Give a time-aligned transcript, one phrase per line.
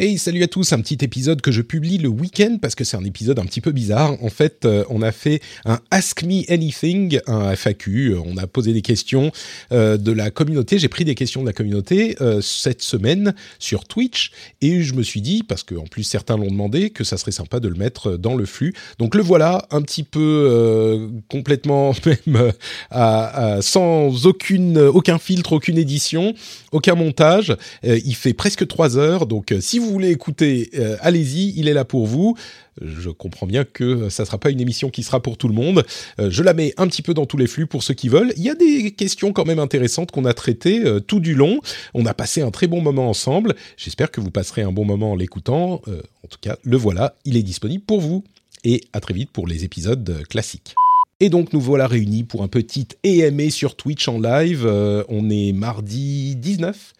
[0.00, 2.96] Hey, salut à tous, un petit épisode que je publie le week-end parce que c'est
[2.96, 4.20] un épisode un petit peu bizarre.
[4.24, 8.72] En fait, euh, on a fait un Ask Me Anything, un FAQ, on a posé
[8.72, 9.30] des questions
[9.70, 13.84] euh, de la communauté, j'ai pris des questions de la communauté euh, cette semaine sur
[13.84, 17.30] Twitch et je me suis dit, parce qu'en plus certains l'ont demandé, que ça serait
[17.30, 18.74] sympa de le mettre dans le flux.
[18.98, 22.52] Donc le voilà, un petit peu complètement même
[23.62, 26.34] sans aucune, aucun filtre, aucune édition,
[26.72, 27.56] aucun montage.
[27.84, 31.84] il fait presque trois heures, donc si vous voulez écouter, euh, allez-y, il est là
[31.84, 32.36] pour vous.
[32.80, 35.54] Je comprends bien que ça ne sera pas une émission qui sera pour tout le
[35.54, 35.84] monde.
[36.18, 38.32] Euh, je la mets un petit peu dans tous les flux pour ceux qui veulent.
[38.36, 41.60] Il y a des questions quand même intéressantes qu'on a traitées euh, tout du long.
[41.94, 43.54] On a passé un très bon moment ensemble.
[43.76, 45.82] J'espère que vous passerez un bon moment en l'écoutant.
[45.86, 48.24] en tout cas, le voilà, il est disponible pour vous.
[48.64, 50.74] Et à très vite pour les épisodes classiques.
[51.20, 54.66] Et donc nous voilà réunis pour un petit EMA sur Twitch en live.
[55.08, 56.94] on est mardi 19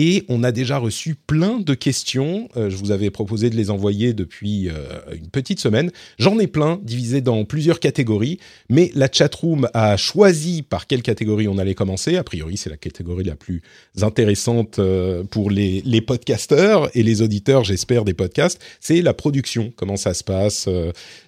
[0.00, 2.48] et on a déjà reçu plein de questions.
[2.56, 4.72] Euh, je vous avais proposé de les envoyer depuis euh,
[5.12, 5.90] une petite semaine.
[6.20, 8.38] J'en ai plein, divisés dans plusieurs catégories.
[8.70, 12.16] Mais la chatroom a choisi par quelle catégorie on allait commencer.
[12.16, 13.60] A priori, c'est la catégorie la plus
[14.00, 18.60] intéressante euh, pour les, les podcasteurs et les auditeurs, j'espère, des podcasts.
[18.78, 19.72] C'est la production.
[19.74, 20.68] Comment ça se passe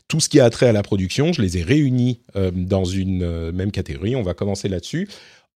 [0.06, 2.18] tout ce qui a trait à la production, je les ai réunis
[2.52, 4.16] dans une même catégorie.
[4.16, 5.08] On va commencer là-dessus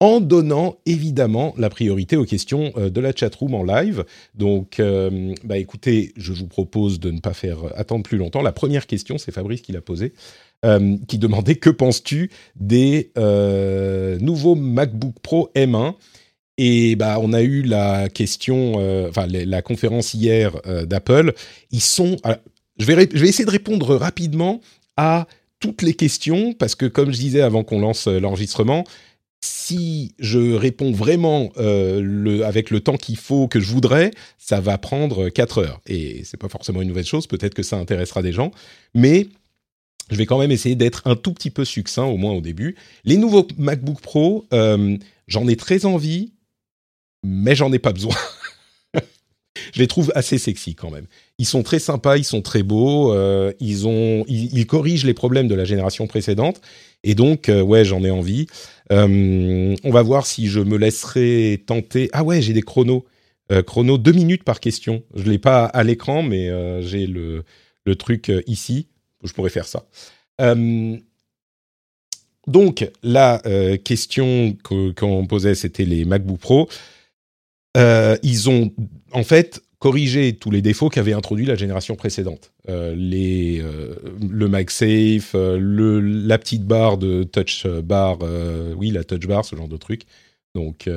[0.04, 4.04] en donnant évidemment la priorité aux questions euh, de la chatroom en live.
[4.34, 8.42] Donc, euh, bah écoutez, je vous propose de ne pas faire attendre plus longtemps.
[8.42, 10.12] La première question, c'est Fabrice qui l'a posée.
[10.66, 13.12] Euh, qui demandait que penses-tu des
[14.20, 15.94] nouveaux MacBook Pro M1
[16.56, 18.74] et bah, on a eu la question,
[19.08, 20.52] enfin la conférence hier
[20.86, 21.32] d'Apple.
[21.70, 22.16] Ils sont,
[22.78, 24.60] je vais, je vais essayer de répondre rapidement
[24.96, 25.26] à
[25.60, 28.84] toutes les questions parce que comme je disais avant qu'on lance l'enregistrement,
[29.44, 34.78] si je réponds vraiment euh, avec le temps qu'il faut, que je voudrais, ça va
[34.78, 35.80] prendre 4 heures.
[35.86, 38.52] Et c'est pas forcément une nouvelle chose, peut-être que ça intéressera des gens,
[38.94, 39.28] mais
[40.10, 42.74] je vais quand même essayer d'être un tout petit peu succinct, au moins au début.
[43.04, 44.96] Les nouveaux MacBook Pro, euh,
[45.28, 46.32] j'en ai très envie,
[47.22, 48.16] mais j'en ai pas besoin.
[49.74, 51.06] je les trouve assez sexy quand même.
[51.38, 55.48] Ils sont très sympas, ils sont très beaux, euh, ils, ont, ils, corrigent les problèmes
[55.48, 56.62] de la génération précédente,
[57.02, 58.46] et donc, ouais, j'en ai envie.
[58.92, 62.10] Euh, on va voir si je me laisserai tenter.
[62.12, 63.04] Ah ouais, j'ai des chronos.
[63.52, 63.62] Euh,
[63.98, 65.02] deux minutes par question.
[65.14, 67.44] Je l'ai pas à l'écran, mais euh, j'ai le,
[67.84, 68.88] le truc ici.
[69.22, 69.84] Je pourrais faire ça.
[72.46, 73.40] donc la
[73.84, 76.68] question qu'on posait, c'était les MacBook Pro.
[77.74, 78.70] ils ont
[79.12, 82.52] en fait corriger tous les défauts qu'avait introduit la génération précédente.
[82.70, 88.16] Euh, les, euh, le MagSafe, euh, le, la petite barre de touch bar,
[88.78, 90.04] oui, la touch bar, ce genre de truc.
[90.54, 90.88] Donc,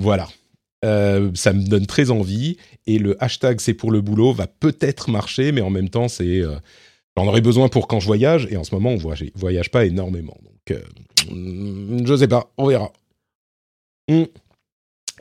[0.00, 0.28] voilà.
[0.82, 2.56] ça me donne très envie.
[2.86, 6.40] Et le hashtag c'est pour le boulot va peut-être marcher, mais en même temps, c'est.
[7.18, 9.84] J'en aurais besoin pour quand je voyage, et en ce moment, on voyage, voyage pas
[9.84, 10.38] énormément.
[10.42, 10.78] Donc,
[12.06, 12.90] je sais pas, on verra.
[14.08, 14.24] Hmm.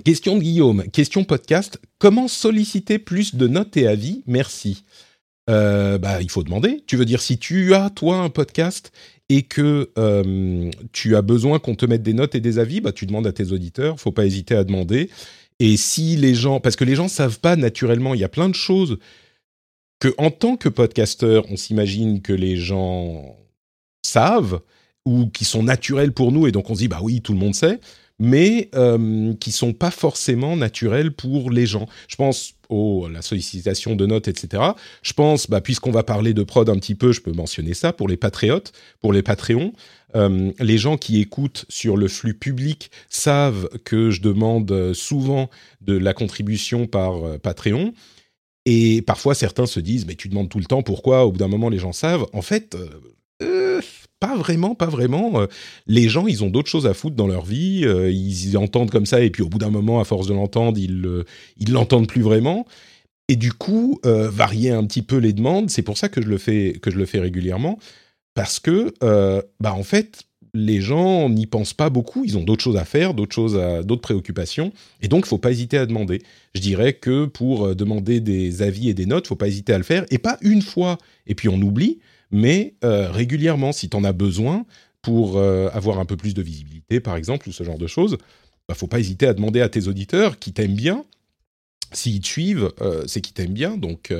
[0.06, 1.79] Question de Guillaume, question podcast.
[2.00, 4.24] Comment solliciter plus de notes et avis?
[4.25, 4.84] Merci.
[5.50, 6.84] Euh, bah, il faut demander.
[6.88, 8.91] Tu veux dire si tu as toi un podcast
[9.30, 12.91] et que euh, tu as besoin qu'on te mette des notes et des avis, bah
[12.94, 14.00] tu demandes à tes auditeurs.
[14.00, 15.09] Faut pas hésiter à demander.
[15.59, 18.50] Et si les gens, parce que les gens savent pas naturellement, il y a plein
[18.50, 18.97] de choses
[20.00, 23.36] que en tant que podcasteur, on s'imagine que les gens
[24.04, 24.62] savent
[25.06, 27.39] ou qui sont naturels pour nous et donc on se dit bah oui tout le
[27.39, 27.80] monde sait
[28.21, 31.88] mais euh, qui sont pas forcément naturels pour les gens.
[32.07, 34.63] Je pense à la sollicitation de notes, etc.
[35.01, 37.91] Je pense, bah, puisqu'on va parler de prod un petit peu, je peux mentionner ça
[37.91, 38.71] pour les patriotes,
[39.01, 39.73] pour les Patreons.
[40.15, 45.50] Euh, les gens qui écoutent sur le flux public savent que je demande souvent
[45.81, 47.94] de la contribution par euh, Patreon.
[48.65, 51.25] Et parfois, certains se disent, mais tu demandes tout le temps, pourquoi?
[51.25, 52.27] Au bout d'un moment, les gens savent.
[52.31, 52.89] En fait, euh,
[53.41, 53.81] euh
[54.21, 55.41] pas vraiment, pas vraiment.
[55.41, 55.47] Euh,
[55.88, 57.81] les gens, ils ont d'autres choses à foutre dans leur vie.
[57.83, 60.77] Euh, ils entendent comme ça, et puis au bout d'un moment, à force de l'entendre,
[60.77, 61.25] ils
[61.57, 62.65] ils l'entendent plus vraiment.
[63.27, 65.69] et du coup varier un petit peu les demandes.
[65.69, 67.79] C'est pour ça que je le fais que je le fais régulièrement
[68.33, 68.94] parce que
[69.59, 73.13] bah en fait les gens n'y pensent pas beaucoup, ils ont d'autres choses à faire,
[73.13, 76.21] d'autres choses, d'autres préoccupations, et donc faut pas hésiter à demander.
[76.53, 79.77] Je dirais que pour euh, demander des avis et des notes, faut pas hésiter à
[79.77, 82.00] le faire, et pas une fois et puis on oublie,
[82.31, 84.66] mais euh, régulièrement si tu en as besoin
[85.01, 88.18] pour euh, avoir un peu plus de visibilité, par exemple, ou ce genre de choses.
[88.68, 91.04] Bah, faut pas hésiter à demander à tes auditeurs qui t'aiment bien.
[91.94, 92.72] S'ils te suivent,
[93.06, 94.13] c'est qu'ils t'aiment bien, donc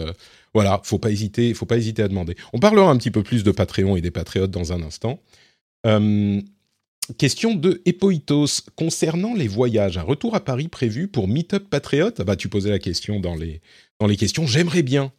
[0.54, 2.36] voilà, faut pas hésiter, faut pas hésiter à demander.
[2.54, 5.22] On parlera un petit peu plus de Patreon et des patriotes dans un instant.
[5.86, 6.42] Euh,
[7.18, 8.62] question de Epoitos.
[8.76, 12.70] Concernant les voyages, un retour à Paris prévu pour Meetup Patriote ah bah, Tu posais
[12.70, 13.62] la question dans les,
[14.00, 14.46] dans les questions.
[14.46, 15.12] J'aimerais bien.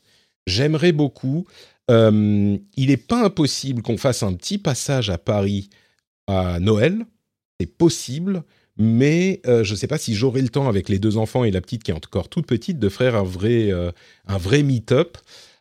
[0.47, 1.47] J'aimerais beaucoup.
[1.91, 5.71] Euh, il n'est pas impossible qu'on fasse un petit passage à Paris
[6.27, 7.05] à Noël.
[7.61, 8.45] C'est possible.
[8.79, 11.51] Mais euh, je ne sais pas si j'aurai le temps avec les deux enfants et
[11.51, 15.19] la petite qui est encore toute petite de faire un vrai, un vrai meet-up.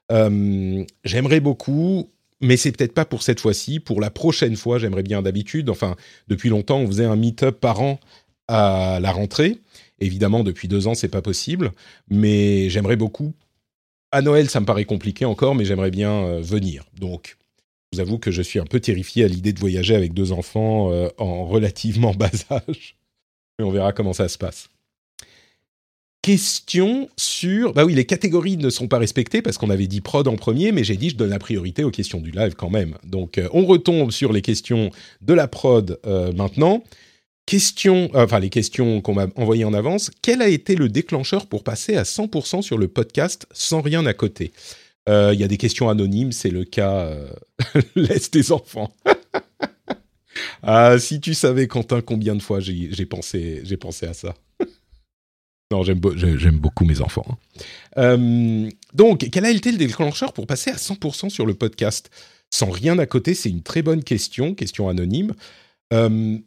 [0.09, 2.09] J'aimerais beaucoup
[2.41, 3.79] mais c'est peut-être pas pour cette fois-ci.
[3.79, 5.69] Pour la prochaine fois, j'aimerais bien d'habitude.
[5.69, 5.95] Enfin,
[6.27, 7.99] depuis longtemps, on faisait un meet-up par an
[8.47, 9.59] à la rentrée.
[9.99, 11.71] Évidemment, depuis deux ans, c'est pas possible,
[12.09, 13.33] mais j'aimerais beaucoup.
[14.13, 16.83] À Noël, ça me paraît compliqué encore, mais j'aimerais bien euh, venir.
[16.99, 17.37] Donc,
[17.91, 20.33] je vous avoue que je suis un peu terrifié à l'idée de voyager avec deux
[20.33, 22.97] enfants euh, en relativement bas âge.
[23.57, 24.69] Mais on verra comment ça se passe
[26.23, 27.73] question sur...
[27.73, 30.71] Bah oui, les catégories ne sont pas respectées parce qu'on avait dit prod en premier,
[30.71, 32.95] mais j'ai dit je donne la priorité aux questions du live quand même.
[33.03, 34.91] Donc euh, on retombe sur les questions
[35.21, 35.99] de la prod
[36.35, 36.83] maintenant.
[37.45, 40.11] Question, euh, enfin les questions qu'on m'a envoyées en avance.
[40.21, 44.13] Quel a été le déclencheur pour passer à 100% sur le podcast sans rien à
[44.13, 44.51] côté?
[45.07, 47.09] Il y a des questions anonymes, c'est le cas
[47.95, 48.93] laisse tes enfants.
[50.63, 54.33] ah, si tu savais Quentin combien de fois j'ai pensé, j'ai pensé à ça.
[55.71, 55.99] Non, j'aime,
[56.59, 57.25] beaucoup mes enfants.
[57.29, 57.37] Hein.
[57.97, 62.09] Euh, donc, quel a été le déclencheur pour passer à 100% sur le podcast?
[62.49, 65.33] Sans rien à côté, c'est une très bonne question, question anonyme.
[65.93, 66.37] Euh,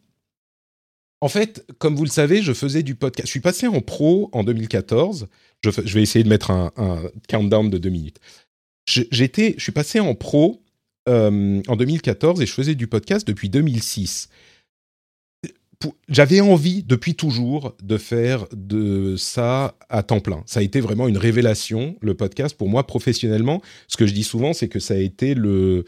[1.21, 3.27] en fait, comme vous le savez, je faisais du podcast.
[3.27, 5.29] Je suis passé en pro en 2014.
[5.63, 6.73] Je, vais essayer de mettre un,
[7.29, 8.19] countdown de deux minutes.
[8.87, 10.63] J'étais, je suis passé en pro
[11.09, 14.29] euh, en 2014 et je faisais du podcast depuis 2006
[16.09, 20.43] j'avais envie depuis toujours de faire de ça à temps plein.
[20.47, 23.63] Ça a été vraiment une révélation, le podcast, pour moi professionnellement.
[23.89, 25.85] Ce que je dis souvent, c'est que ça a été le,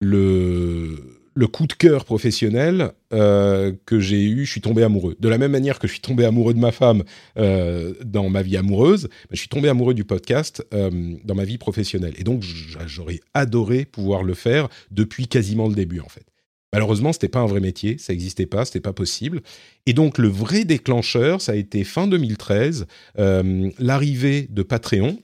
[0.00, 4.44] le, le coup de cœur professionnel euh, que j'ai eu.
[4.44, 5.14] Je suis tombé amoureux.
[5.20, 7.04] De la même manière que je suis tombé amoureux de ma femme
[7.38, 10.90] euh, dans ma vie amoureuse, bah, je suis tombé amoureux du podcast euh,
[11.22, 12.14] dans ma vie professionnelle.
[12.18, 12.42] Et donc,
[12.86, 16.26] j'aurais adoré pouvoir le faire depuis quasiment le début, en fait.
[16.72, 19.40] Malheureusement, c'était pas un vrai métier, ça n'existait pas, c'était pas possible.
[19.86, 22.86] Et donc le vrai déclencheur, ça a été fin 2013,
[23.18, 25.18] euh, l'arrivée de Patreon.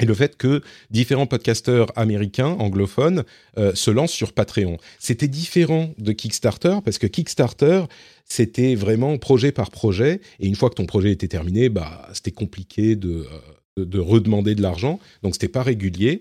[0.00, 3.24] Et le fait que différents podcasteurs américains, anglophones,
[3.58, 4.78] euh, se lancent sur Patreon.
[4.98, 7.84] C'était différent de Kickstarter, parce que Kickstarter,
[8.24, 12.32] c'était vraiment projet par projet, et une fois que ton projet était terminé, bah, c'était
[12.32, 13.26] compliqué de,
[13.78, 16.20] euh, de, redemander de l'argent, donc c'était pas régulier.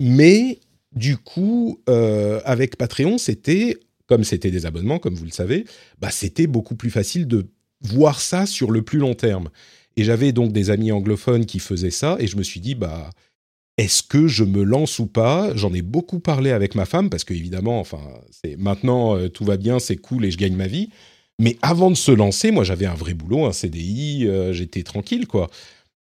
[0.00, 0.58] mais
[0.92, 5.64] du coup, euh, avec Patreon, c'était, comme c'était des abonnements, comme vous le savez,
[6.00, 7.46] bah, c'était beaucoup plus facile de
[7.82, 9.50] voir ça sur le plus long terme.
[9.98, 13.10] Et j'avais donc des amis anglophones qui faisaient ça, et je me suis dit, bah,
[13.78, 15.50] est-ce que je me lance ou pas?
[15.56, 18.00] J'en ai beaucoup parlé avec ma femme, parce que évidemment, enfin,
[18.30, 20.90] c'est maintenant euh, tout va bien, c'est cool et je gagne ma vie.
[21.40, 25.26] Mais avant de se lancer, moi, j'avais un vrai boulot, un CDI, euh, j'étais tranquille,
[25.26, 25.50] quoi.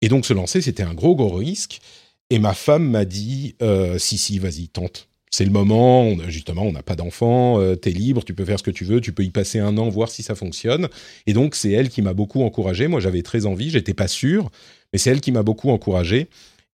[0.03, 1.81] Et donc se lancer, c'était un gros gros risque.
[2.29, 5.08] Et ma femme m'a dit euh, si si vas-y tente.
[5.31, 8.63] C'est le moment, justement, on n'a pas d'enfant, euh, t'es libre, tu peux faire ce
[8.63, 10.89] que tu veux, tu peux y passer un an, voir si ça fonctionne.
[11.27, 12.87] Et donc, c'est elle qui m'a beaucoup encouragé.
[12.87, 14.49] Moi, j'avais très envie, j'étais pas sûr,
[14.91, 16.29] mais c'est elle qui m'a beaucoup encouragé.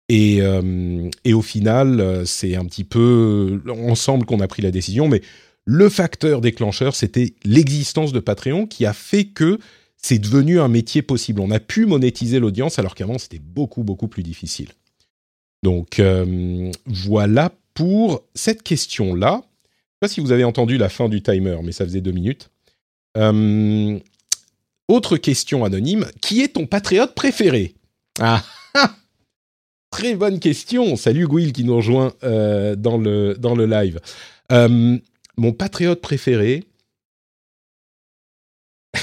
[0.07, 5.07] Et, euh, et au final, c'est un petit peu ensemble qu'on a pris la décision.
[5.09, 5.21] Mais
[5.65, 9.59] le facteur déclencheur, c'était l'existence de Patreon qui a fait que
[9.97, 11.41] c'est devenu un métier possible.
[11.41, 14.69] On a pu monétiser l'audience alors qu'avant, c'était beaucoup, beaucoup plus difficile.
[15.63, 19.29] Donc euh, voilà pour cette question-là.
[19.31, 22.01] Je ne sais pas si vous avez entendu la fin du timer, mais ça faisait
[22.01, 22.49] deux minutes.
[23.17, 23.99] Euh,
[24.87, 26.07] autre question anonyme.
[26.21, 27.75] Qui est ton patriote préféré?
[28.19, 28.43] Ah,
[29.91, 30.95] Très bonne question.
[30.97, 33.99] Salut Gouil qui nous rejoint euh, dans, le, dans le live.
[34.49, 36.65] mon patriote préféré,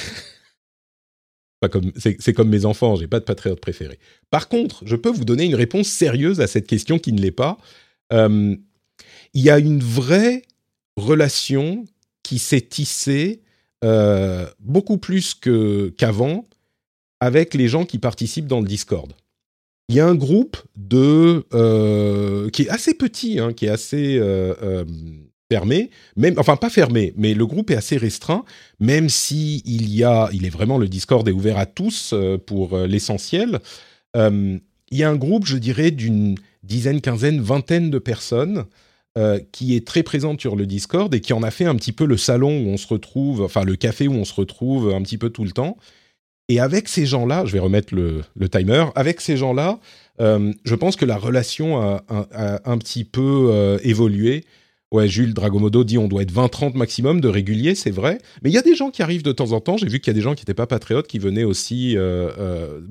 [1.97, 3.99] c'est comme mes enfants, j'ai pas de patriote préféré.
[4.31, 7.31] Par contre, je peux vous donner une réponse sérieuse à cette question qui ne l'est
[7.31, 7.59] pas.
[8.13, 8.57] Euh,
[9.35, 10.43] il y a une vraie
[10.97, 11.85] relation
[12.23, 13.43] qui s'est tissée
[13.85, 15.35] euh, beaucoup plus
[15.97, 16.45] qu'avant
[17.21, 19.13] avec les gens qui participent dans le Discord.
[19.89, 21.45] il y a un groupe de
[22.51, 24.21] qui est assez petit, hein, qui est assez
[25.51, 28.45] fermé, même, enfin pas fermé, mais le groupe est assez restreint,
[28.81, 32.15] même si il y a, il est vraiment le Discord est ouvert à tous
[32.47, 33.61] pour l'essentiel.
[34.15, 38.65] il y a un groupe, je dirais, d'une dizaine, quinzaine, vingtaine de personnes
[39.19, 41.93] euh, qui est très présente sur le Discord et qui en a fait un petit
[41.93, 45.03] peu le salon où on se retrouve, enfin le café où on se retrouve un
[45.03, 45.77] petit peu tout le temps.
[46.49, 49.81] Et avec ces gens-là, je vais remettre le, timer, avec ces gens-là,
[50.23, 52.03] euh, je pense que la relation a,
[52.65, 54.45] un petit peu euh, évolué.
[54.91, 58.17] Ouais, Jules Dragomodo dit on doit être 20-30 maximum de réguliers, c'est vrai.
[58.43, 59.77] Mais il y a des gens qui arrivent de temps en temps.
[59.77, 61.97] J'ai vu qu'il y a des gens qui n'étaient pas patriotes qui venaient aussi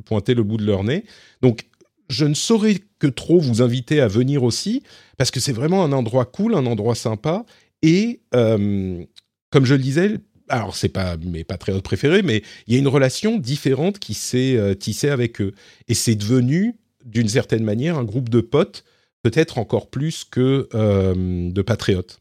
[0.05, 1.03] pointer le bout de leur nez.
[1.41, 1.65] Donc
[2.09, 4.83] je ne saurais que trop vous inviter à venir aussi,
[5.17, 7.45] parce que c'est vraiment un endroit cool, un endroit sympa.
[7.81, 9.03] Et euh,
[9.49, 12.87] comme je le disais, alors c'est pas mes patriotes préférés, mais il y a une
[12.87, 15.53] relation différente qui s'est euh, tissée avec eux.
[15.87, 18.83] Et c'est devenu, d'une certaine manière, un groupe de potes,
[19.23, 22.19] peut-être encore plus que euh, de patriotes.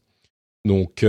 [0.65, 1.03] Donc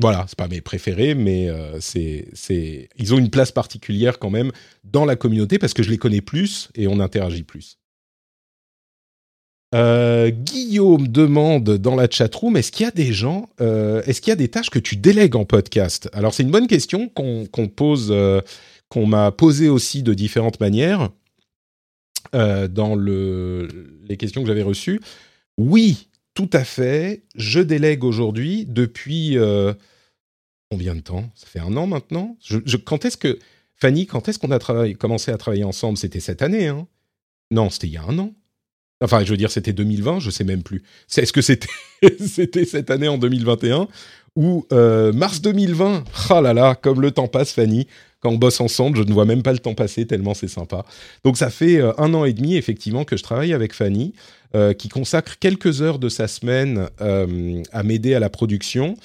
[0.00, 4.50] voilà, c'est pas mes préférés, mais c'est, c'est, ils ont une place particulière quand même
[4.82, 7.76] dans la communauté parce que je les connais plus et on interagit plus.
[9.74, 14.30] Euh, Guillaume demande dans la chatroom est-ce qu'il y a des gens, euh, est-ce qu'il
[14.30, 16.08] y a des tâches que tu délègues en podcast?
[16.14, 18.40] Alors c'est une bonne question qu'on pose, euh,
[18.88, 21.10] qu'on m'a posée aussi de différentes manières
[22.32, 23.68] dans le,
[24.06, 25.00] les questions que j'avais reçues.
[25.56, 27.22] Oui, tout à fait.
[27.36, 29.38] Je délègue aujourd'hui depuis
[30.70, 31.30] combien de temps?
[31.34, 32.36] Ça fait un an maintenant?
[32.42, 33.38] Je, quand est-ce que
[33.76, 34.58] Fanny, quand est-ce qu'on a
[34.94, 35.96] commencé à travailler ensemble?
[35.96, 36.86] C'était cette année, hein?
[37.50, 38.34] Non, c'était il y a un an.
[39.00, 40.82] Enfin, je veux dire, c'était 2020, je sais même plus.
[41.16, 41.68] Est-ce que c'était
[42.20, 43.88] c'était cette année en 2021
[44.36, 47.86] ou euh, mars 2020 Ah là là, comme le temps passe, Fanny.
[48.20, 50.84] Quand on bosse ensemble, je ne vois même pas le temps passer tellement c'est sympa.
[51.22, 54.12] Donc ça fait euh, un an et demi effectivement que je travaille avec Fanny,
[54.56, 58.96] euh, qui consacre quelques heures de sa semaine à m'aider à la production.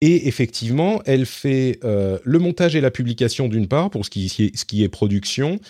[0.00, 4.88] Et effectivement, elle fait le montage et la publication d'une part pour ce qui est
[4.88, 5.60] production,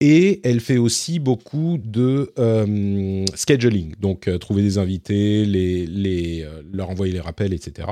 [0.00, 6.62] et elle fait aussi beaucoup de euh, scheduling, donc euh, trouver des invités, les, euh,
[6.72, 7.88] leur envoyer les rappels, etc.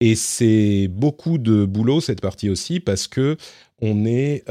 [0.00, 3.36] Et c'est beaucoup de boulot cette partie aussi parce que
[3.82, 4.44] on est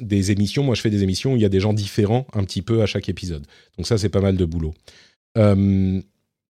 [0.00, 0.62] des émissions.
[0.62, 2.82] Moi, je fais des émissions où il y a des gens différents un petit peu
[2.82, 3.46] à chaque épisode.
[3.76, 4.74] Donc ça, c'est pas mal de boulot.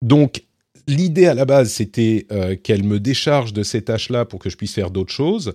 [0.02, 0.45] donc
[0.88, 2.26] l'idée à la base, c'était
[2.62, 5.54] qu'elle me décharge de ces tâches-là pour que je puisse faire d'autres choses.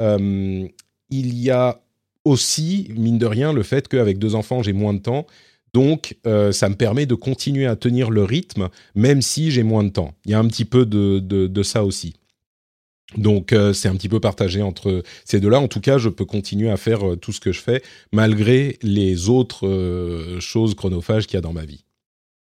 [0.00, 0.70] il
[1.10, 1.80] y a
[2.24, 5.26] aussi, mine de rien, le fait qu'avec deux enfants, j'ai moins de temps.
[5.74, 9.84] Donc, euh, ça me permet de continuer à tenir le rythme, même si j'ai moins
[9.84, 10.14] de temps.
[10.26, 12.14] Il y a un petit peu de, ça aussi.
[13.16, 15.60] Donc, euh, c'est un petit peu partagé entre ces deux-là.
[15.60, 18.78] En tout cas, je peux continuer à faire euh, tout ce que je fais, malgré
[18.82, 21.84] les autres choses chronophages qu'il y a dans ma vie.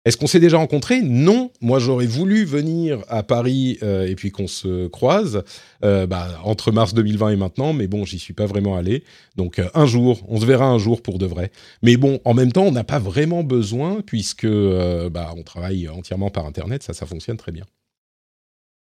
[0.06, 1.02] Est-ce qu'on s'est déjà rencontrés?
[1.02, 1.52] Non.
[1.60, 5.44] Moi, j'aurais voulu venir à Paris euh, et puis qu'on se croise
[5.84, 9.04] euh, bah, entre mars 2020 et maintenant, mais bon, j'y suis pas vraiment allé.
[9.36, 11.52] Donc euh, un jour, on se verra un jour pour de vrai.
[11.84, 16.30] Mais bon, en même temps, on n'a pas vraiment besoin puisque bah, on travaille entièrement
[16.30, 17.66] par Internet, ça, ça fonctionne très bien.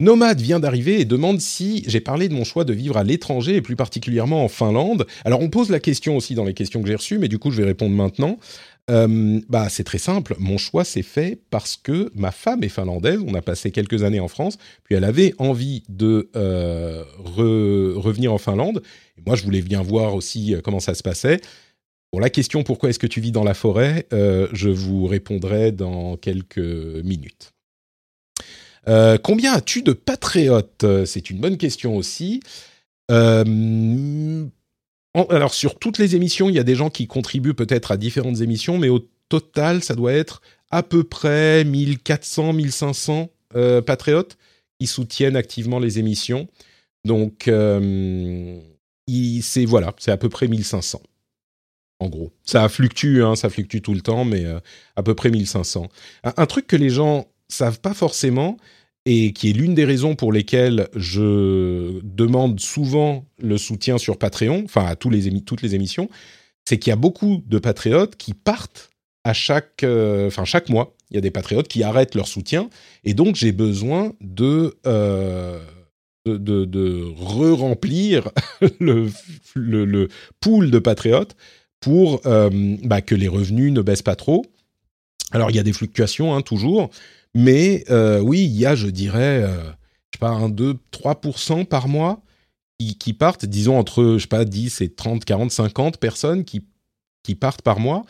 [0.03, 3.55] Nomade vient d'arriver et demande si j'ai parlé de mon choix de vivre à l'étranger
[3.55, 5.07] et plus particulièrement en Finlande.
[5.25, 7.53] Alors on pose la question aussi dans les questions que j'ai reçues, mais du coup
[7.53, 8.37] je vais répondre maintenant.
[8.91, 10.35] Euh, bah, c'est très simple.
[10.39, 13.21] Mon choix s'est fait parce que ma femme est finlandaise.
[13.27, 18.39] On a passé quelques années en France, puis elle avait envie de euh, revenir en
[18.39, 18.83] Finlande.
[19.19, 21.41] Et moi, je voulais bien voir aussi euh, comment ça se passait.
[22.11, 26.19] Pour la question pourquoi est-ce que tu vis dans la forêt, je vous répondrai dans
[26.19, 27.55] quelques minutes.
[29.23, 30.85] combien as-tu de patriotes?
[31.07, 32.43] C'est une bonne question aussi
[35.15, 38.41] alors sur toutes les émissions, il y a des gens qui contribuent peut-être à différentes
[38.41, 44.39] émissions, mais au total, ça doit être à peu près 1400, 1500 euh, patriotes
[44.79, 46.49] qui soutiennent activement les émissions.
[47.05, 48.59] Donc, euh,
[49.43, 51.03] c'est voilà, c'est à peu près 1500.
[52.01, 54.59] En gros, ça fluctue, hein, ça fluctue tout le temps, mais euh,
[54.97, 55.89] à peu près 1500.
[56.25, 58.57] un, truc que les gens savent pas forcément,
[59.05, 64.63] et qui est l'une des raisons pour lesquelles je demande souvent le soutien sur Patreon,
[64.65, 66.09] enfin à tous les toutes les émissions,
[66.65, 68.91] c'est qu'il y a beaucoup de patriotes qui partent
[69.25, 70.95] à chaque, euh, chaque mois.
[71.11, 72.71] Il y a des patriotes qui arrêtent leur soutien,
[73.05, 75.61] et donc j'ai besoin de euh,
[76.25, 78.31] de, de, re-remplir
[78.81, 79.11] le,
[79.55, 80.09] le,
[80.41, 81.35] pool de patriotes
[81.81, 84.47] pour euh, bah, que les revenus ne baissent pas trop.
[85.33, 86.91] Alors il y a des fluctuations hein, toujours,
[87.35, 91.65] mais euh, oui, il y a, je dirais, euh, je sais pas, un 2, 3%
[91.67, 92.23] par mois
[92.99, 96.65] qui, partent, disons entre, je sais pas, 10 et 30, 40, 50 personnes qui,
[97.23, 98.05] qui partent par mois.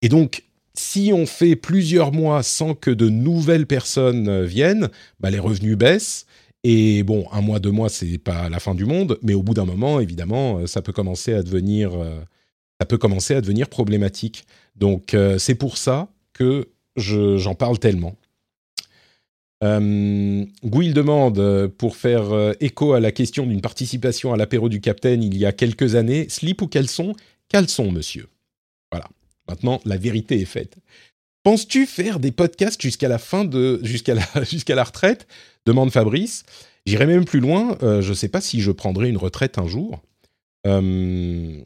[0.00, 4.88] Et donc, si on fait plusieurs mois sans que de nouvelles personnes viennent,
[5.20, 6.24] bah, les revenus baissent.
[6.62, 9.52] Et bon, un mois, deux mois, c'est pas la fin du monde, mais au bout
[9.52, 11.92] d'un moment, évidemment, ça peut commencer à devenir,
[12.80, 14.46] ça peut commencer à devenir problématique.
[14.74, 18.16] Donc, c'est pour ça que j'en parle tellement.
[19.64, 24.68] Euh, Gouil demande, euh, pour faire euh, écho à la question d'une participation à l'apéro
[24.68, 27.14] du Capitaine il y a quelques années, slip ou caleçon?
[27.48, 28.28] Caleçon, monsieur.
[28.92, 29.08] Voilà.
[29.48, 30.76] Maintenant, la vérité est faite.
[31.42, 34.22] Penses-tu faire des podcasts jusqu'à la fin de jusqu'à la
[34.68, 35.26] la retraite?
[35.66, 36.44] Demande Fabrice.
[36.86, 37.78] J'irai même plus loin.
[37.80, 40.02] je ne sais pas si je prendrai une retraite un jour.
[40.64, 41.60] Je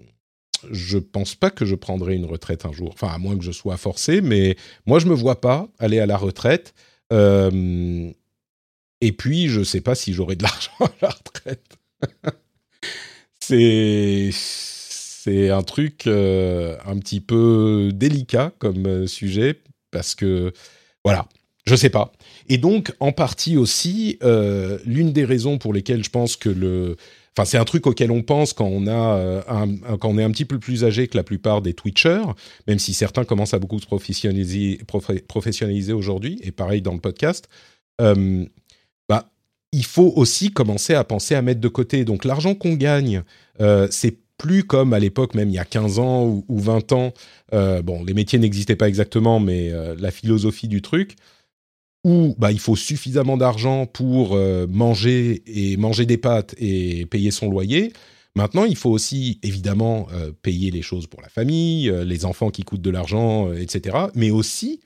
[0.72, 2.90] je pense pas que je prendrai une retraite un jour.
[2.92, 6.06] Enfin, à moins que je sois forcé, mais moi, je me vois pas aller à
[6.06, 6.74] la retraite
[7.12, 8.10] euh,
[9.00, 11.78] et puis, je ne sais pas si j'aurai de l'argent à la retraite.
[15.20, 19.60] c'est un truc euh, un petit peu délicat comme euh, sujet
[19.90, 20.52] parce que
[21.04, 21.26] voilà,
[21.64, 22.12] je sais pas.
[22.48, 24.18] Et donc, en partie aussi,
[24.84, 26.96] l'une des raisons pour lesquelles je pense que le
[27.44, 29.68] C'est un truc auquel on pense quand on, a, un,
[29.98, 32.24] quand on est un petit peu plus âgé que la plupart des Twitchers,
[32.66, 37.48] même si certains commencent à beaucoup se professionnaliser, aujourd'hui, et pareil dans le podcast.
[38.00, 38.44] Euh,
[39.08, 39.30] bah,
[39.72, 42.04] il faut aussi commencer à penser à mettre de côté.
[42.04, 43.22] Donc l'argent qu'on gagne,
[43.60, 47.12] euh, c'est plus comme à l'époque, même il y a 15 ans ou, 20 ans.
[47.52, 51.16] Euh, bon, les métiers n'existaient pas exactement, mais la philosophie du truc,
[52.04, 57.30] où bah, il faut suffisamment d'argent pour euh, manger et manger des pâtes et payer
[57.30, 57.92] son loyer.
[58.34, 62.50] Maintenant, il faut aussi évidemment euh, payer les choses pour la famille, euh, les enfants
[62.50, 63.96] qui coûtent de l'argent, etc.
[64.14, 64.80] Mais aussi,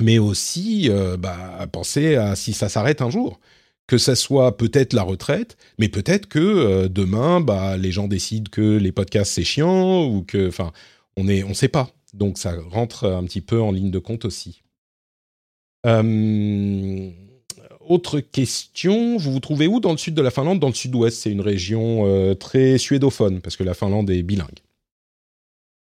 [0.00, 0.88] mais aussi
[1.18, 3.40] bah, penser à si ça s'arrête un jour.
[3.86, 8.78] Que ça soit peut-être la retraite, mais peut-être que demain, bah, les gens décident que
[8.78, 10.72] les podcasts c'est chiant ou que, enfin,
[11.16, 11.90] on est, on sait pas.
[12.14, 14.62] Donc ça rentre un petit peu en ligne de compte aussi.
[15.86, 17.10] Euh,
[17.80, 21.18] autre question, vous vous trouvez où dans le sud de la Finlande Dans le sud-ouest,
[21.18, 24.60] c'est une région euh, très suédophone, parce que la Finlande est bilingue.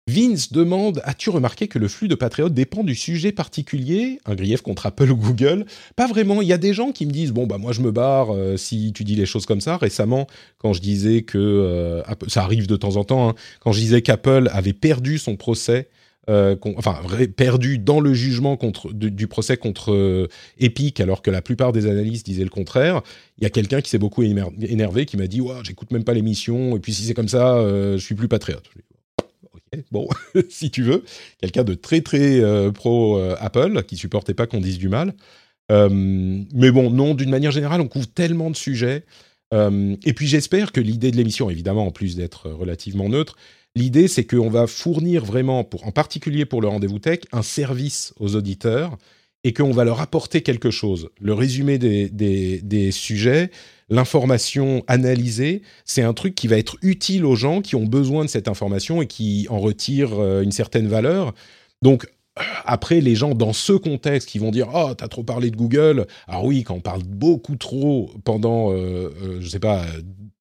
[0.08, 4.19] Vince demande As-tu remarqué que le flux de patriotes dépend du sujet particulier?
[4.26, 5.67] Un grief contre Apple ou Google?
[5.95, 6.41] Pas vraiment.
[6.41, 8.58] Il y a des gens qui me disent Bon, bah, moi, je me barre euh,
[8.58, 9.78] si tu dis les choses comme ça.
[9.78, 10.26] Récemment,
[10.58, 12.02] quand je disais que.
[12.28, 15.89] ça arrive de temps en temps, hein, quand je disais qu'Apple avait perdu son procès
[16.30, 17.00] euh, enfin
[17.36, 20.28] perdu dans le jugement contre, du, procès contre euh,
[20.60, 23.02] Epic, alors que la plupart des analystes disaient le contraire.
[23.39, 26.13] Il y a quelqu'un qui s'est beaucoup énervé, qui m'a dit ouais, j'écoute même pas
[26.13, 28.70] l'émission, et puis si c'est comme ça, euh, je suis plus patriote.
[29.92, 30.08] Bon,
[30.50, 31.04] si tu veux,
[31.42, 32.42] quelqu'un de très très
[32.74, 35.13] pro Apple, qui supportait pas qu'on dise du mal.
[35.70, 39.04] mais bon, non, d'une manière générale, on couvre tellement de sujets.
[39.52, 43.36] Et puis j'espère que l'idée de l'émission, évidemment, en plus d'être relativement neutre,
[43.76, 48.36] L'idée, c'est qu'on va fournir vraiment, en particulier pour le rendez-vous tech, un service aux
[48.36, 48.98] auditeurs
[49.44, 51.10] et qu'on va leur apporter quelque chose.
[51.22, 53.52] Le résumé des, sujets,
[53.90, 58.30] l'information analysée, c'est un truc qui va être utile aux gens qui ont besoin de
[58.30, 61.34] cette information et qui en retirent euh, une certaine valeur.
[61.82, 62.08] Donc, euh,
[62.65, 66.08] après, les gens dans ce contexte qui vont dire Oh, t'as trop parlé de Google.
[66.28, 69.86] Alors, oui, quand on parle beaucoup trop pendant, euh, je sais pas,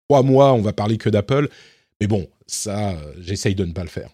[0.08, 1.48] trois mois, on va parler que d'Apple.
[2.00, 4.10] Mais bon, ça, euh, j'essaye de ne pas le faire.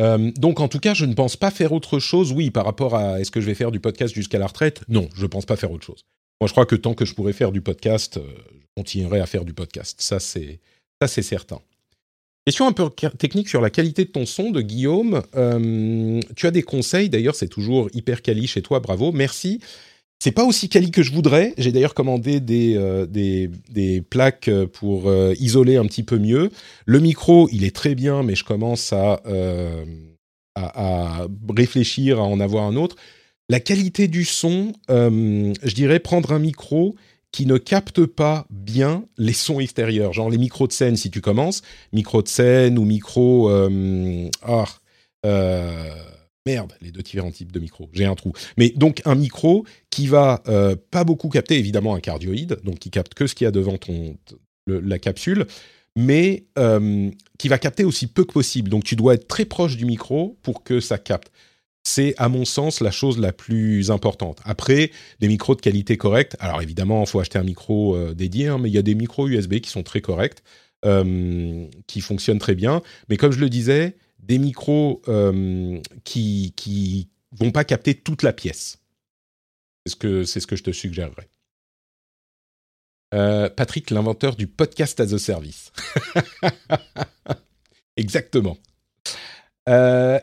[0.00, 2.32] Euh, donc, en tout cas, je ne pense pas faire autre chose.
[2.32, 4.82] Oui, par rapport à est-ce que je vais faire du podcast jusqu'à la retraite?
[4.88, 6.04] Non, je ne pense pas faire autre chose.
[6.40, 9.26] Moi, je crois que tant que je pourrai faire du podcast, euh, je continuerai à
[9.26, 10.00] faire du podcast.
[10.00, 10.60] Ça, c'est
[11.22, 11.60] certain.
[12.44, 15.22] Question un peu technique sur la qualité de ton son de Guillaume.
[16.34, 19.60] tu as des conseils, d'ailleurs, c'est toujours hyper quali chez toi, bravo, merci.
[20.22, 21.52] C'est pas aussi quali que je voudrais.
[21.58, 26.52] J'ai d'ailleurs commandé des, euh, des, des, plaques pour euh, isoler un petit peu mieux.
[26.86, 29.84] Le micro, il est très bien, mais je commence euh,
[30.54, 31.26] à, à,
[31.56, 32.94] réfléchir à en avoir un autre.
[33.48, 36.94] La qualité du son, je dirais prendre un micro
[37.32, 41.20] qui ne capte pas bien les sons extérieurs, genre les micros de scène si tu
[41.20, 43.50] commences, micro de scène ou micro...
[44.42, 44.66] ah,
[46.44, 47.88] Merde, les deux différents types de micros.
[47.92, 48.32] J'ai un trou.
[48.56, 52.90] Mais donc un micro qui va euh, pas beaucoup capter, évidemment un cardioïde, donc qui
[52.90, 53.78] capte que ce qu'il y a devant
[54.66, 55.46] la capsule,
[55.96, 58.70] mais euh, qui va capter aussi peu que possible.
[58.70, 61.30] Donc tu dois être très proche du micro pour que ça capte.
[61.84, 64.40] C'est à mon sens la chose la plus importante.
[64.44, 66.36] Après, des micros de qualité correcte.
[66.38, 68.94] Alors évidemment, il faut acheter un micro euh, dédié, hein, mais il y a des
[68.94, 70.42] micros USB qui sont très corrects,
[71.86, 72.82] qui fonctionnent très bien.
[73.08, 78.32] Mais comme je le disais, des micros euh, qui qui vont pas capter toute la
[78.32, 78.78] pièce.
[79.84, 81.28] C'est ce que ce que je te suggérerais.
[83.14, 85.72] Euh, Patrick, l'inventeur du podcast as a service.
[87.96, 88.56] Exactement.
[89.68, 90.18] Euh,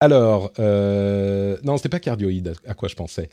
[0.00, 3.28] alors, euh, non, c'était pas cardioïde à quoi je pensais.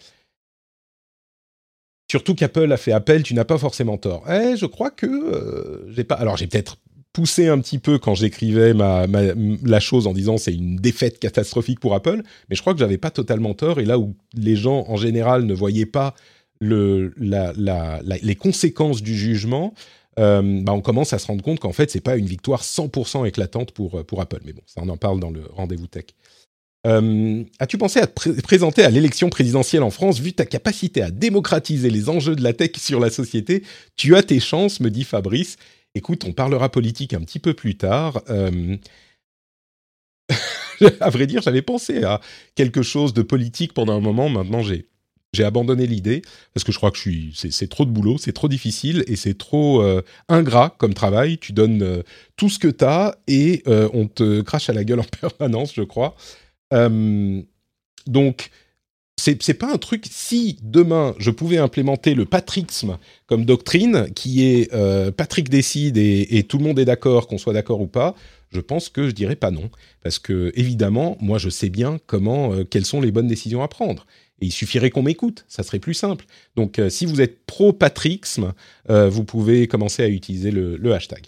[2.09, 4.23] Surtout qu'Apple a fait appel, tu n'as pas forcément tort.
[4.29, 6.15] Eh, je crois que euh, j'ai pas.
[6.15, 6.77] Alors, j'ai peut-être
[7.11, 11.93] poussé un petit peu quand j'écrivais la chose en disant c'est une défaite catastrophique pour
[11.93, 13.79] Apple, mais je crois que j'avais pas totalement tort.
[13.79, 16.15] Et là où les gens en général ne voyaient pas
[16.59, 19.75] le, les conséquences du jugement,
[20.17, 23.27] euh, bah on commence à se rendre compte qu'en fait c'est pas une victoire 100%
[23.27, 24.41] éclatante pour pour Apple.
[24.45, 26.05] Mais bon, ça on en parle dans le rendez-vous tech.
[26.85, 31.11] Euh, as-tu pensé à te présenter à l'élection présidentielle en France Vu ta capacité à
[31.11, 33.63] démocratiser les enjeux de la tech sur la société,
[33.95, 35.57] tu as tes chances, me dit Fabrice.
[35.95, 38.21] Écoute, on parlera politique un petit peu plus tard.
[38.29, 38.75] Euh...
[40.99, 42.19] à vrai dire, j'avais pensé à
[42.55, 44.27] quelque chose de politique pendant un moment.
[44.27, 46.21] Maintenant, j'ai abandonné l'idée
[46.53, 46.97] parce que je crois que
[47.33, 51.37] c'est trop de boulot, c'est trop difficile et c'est trop euh, ingrat comme travail.
[51.37, 52.01] Tu donnes euh,
[52.35, 55.83] tout ce que tu as et on te crache à la gueule en permanence, je
[55.83, 56.15] crois.
[56.73, 57.41] Euh,
[58.07, 58.49] donc,
[59.15, 60.05] c'est pas un truc.
[60.09, 66.43] Si demain je pouvais implémenter le patrixme comme doctrine, qui est euh, Patrick décide et,
[66.43, 68.15] tout le monde est d'accord, qu'on soit d'accord ou pas,
[68.51, 69.69] je pense que je dirais pas non,
[70.03, 73.69] parce que évidemment, moi je sais bien comment, euh, quelles sont les bonnes décisions à
[73.69, 74.05] prendre.
[74.41, 76.25] Et il suffirait qu'on m'écoute, ça serait plus simple.
[76.57, 78.53] Donc, si vous êtes pro patrixme,
[78.89, 81.27] vous pouvez commencer à utiliser le hashtag.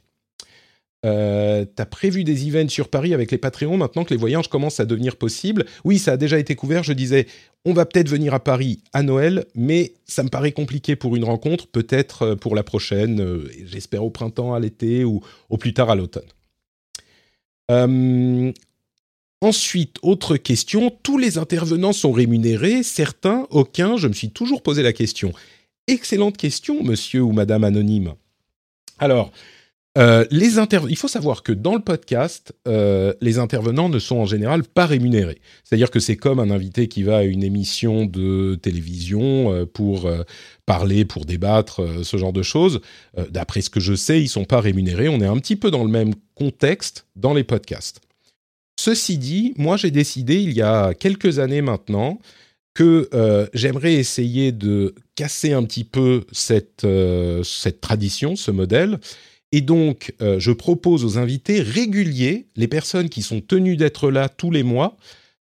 [1.05, 4.49] Euh, tu as prévu des events sur Paris avec les Patreons maintenant que les voyages
[4.49, 5.65] commencent à devenir possibles.
[5.83, 6.83] Oui, ça a déjà été couvert.
[6.83, 7.27] Je disais,
[7.63, 11.23] on va peut-être venir à Paris à Noël, mais ça me paraît compliqué pour une
[11.23, 15.73] rencontre, peut-être euh, pour la prochaine, euh, j'espère au printemps, à l'été ou au plus
[15.73, 16.23] tard à l'automne.
[19.41, 24.81] ensuite, autre question, tous les intervenants sont rémunérés, certains, aucun, je me suis toujours posé
[24.81, 25.33] la question.
[25.87, 28.15] Excellente question, monsieur ou madame anonyme.
[28.97, 29.31] Alors,
[29.97, 34.63] euh, Il faut savoir que dans le podcast, euh, les intervenants ne sont en général
[34.63, 35.39] pas rémunérés.
[35.63, 40.09] C'est-à-dire que c'est comme un invité qui va à une émission de télévision euh, pour
[40.65, 42.81] parler, pour débattre, ce genre de choses.
[43.29, 45.07] D'après ce que je sais, ils sont pas rémunérés.
[45.07, 48.01] On est un petit peu dans le même contexte dans les podcasts.
[48.79, 52.19] Ceci dit, moi j'ai décidé il y a quelques années maintenant
[52.73, 53.09] que
[53.53, 56.85] j'aimerais essayer de casser un petit peu cette,
[57.43, 58.99] cette tradition, ce modèle,
[59.55, 64.27] et donc, euh, je propose aux invités réguliers, les personnes qui sont tenues d'être là
[64.27, 64.97] tous les mois,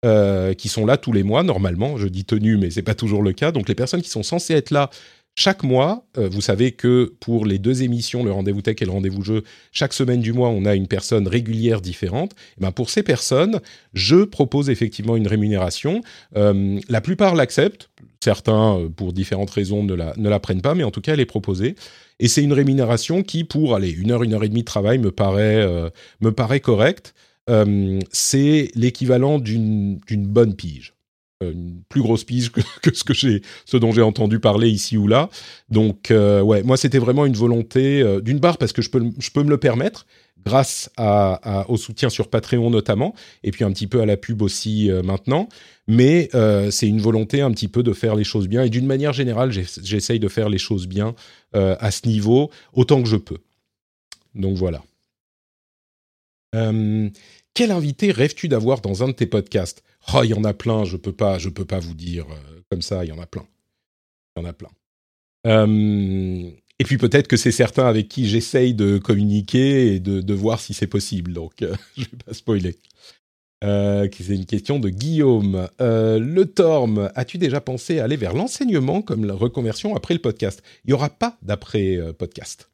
[0.05, 3.21] euh, qui sont là tous les mois normalement, je dis tenues, mais c'est pas toujours
[3.21, 3.51] le cas.
[3.51, 4.89] Donc, les personnes qui sont censées être là
[5.35, 8.91] chaque mois, euh, vous savez que pour les deux émissions, le rendez-vous tech et le
[8.91, 9.43] rendez-vous jeu,
[9.73, 12.31] chaque semaine du mois, on a une personne régulière différente.
[12.31, 13.59] Et eh ben pour ces personnes,
[13.93, 16.01] je propose effectivement une rémunération.
[16.33, 17.89] la plupart l'acceptent,
[18.23, 21.25] certains, pour différentes raisons, ne la, ne prennent pas, mais en tout cas, elle est
[21.25, 21.75] proposée.
[22.19, 24.97] Et c'est une rémunération qui, pour aller une heure, une heure et demie de travail,
[24.97, 25.89] me paraît, euh,
[26.35, 27.13] paraît correcte.
[27.49, 30.93] Euh, c'est l'équivalent d'une bonne pige.
[31.43, 32.61] Euh, une plus grosse pige que,
[32.93, 35.29] ce, que ce dont j'ai entendu parler ici ou là.
[35.69, 39.43] Donc, ouais, moi, c'était vraiment une volonté, d'une part, parce que je peux, je peux
[39.43, 40.07] me le permettre,
[40.45, 40.89] grâce
[41.67, 45.49] au soutien sur Patreon notamment, et puis un petit peu à la pub aussi maintenant.
[45.87, 46.29] Mais
[46.71, 48.63] c'est une volonté un petit peu de faire les choses bien.
[48.63, 51.15] Et d'une manière générale, j'essaye de faire les choses bien
[51.55, 53.37] euh, à ce niveau autant que je peux.
[54.35, 54.83] Donc voilà.
[56.55, 57.09] Euh,
[57.53, 59.83] quel invité rêves-tu d'avoir dans un de tes podcasts?
[60.13, 60.85] Oh, il y en a plein.
[60.85, 63.05] Je peux peux pas vous dire euh, comme ça.
[63.05, 63.45] Il y en a plein.
[64.35, 64.69] Il y en a plein.
[66.79, 70.59] Et puis peut-être que c'est certains avec qui j'essaye de communiquer et de, de voir
[70.59, 71.33] si c'est possible.
[71.33, 71.53] Donc
[71.97, 72.75] je vais pas spoiler.
[73.63, 75.67] Euh, c'est une question de Guillaume.
[75.81, 80.19] Euh, le Torm, as-tu déjà pensé à aller vers l'enseignement comme la reconversion après le
[80.19, 80.61] podcast?
[80.85, 82.69] Il n'y aura pas d'après-podcast.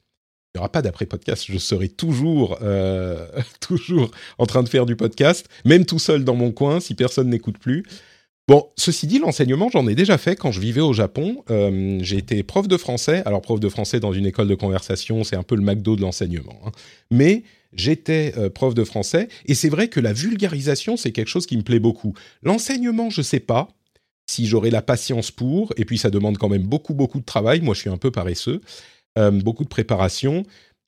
[0.54, 1.46] Il n'y aura pas d'après-podcast.
[1.48, 3.26] Je serai toujours, euh,
[3.60, 7.30] toujours en train de faire du podcast, même tout seul dans mon coin, si personne
[7.30, 7.86] n'écoute plus.
[8.50, 11.44] Bon, ceci dit, l'enseignement, j'en ai déjà fait quand je vivais au Japon.
[11.50, 13.24] Euh, j'ai été prof de français.
[13.26, 16.02] Alors, prof de français dans une école de conversation, c'est un peu le McDo de
[16.02, 16.60] l'enseignement.
[16.66, 16.72] Hein.
[17.10, 21.46] Mais j'étais euh, prof de français et c'est vrai que la vulgarisation, c'est quelque chose
[21.46, 22.14] qui me plaît beaucoup.
[22.44, 23.70] L'enseignement, je sais pas
[24.26, 27.62] si j'aurai la patience pour, et puis ça demande quand même beaucoup, beaucoup de travail.
[27.62, 28.62] Moi, je suis un peu paresseux,
[29.18, 30.44] euh, beaucoup de préparation.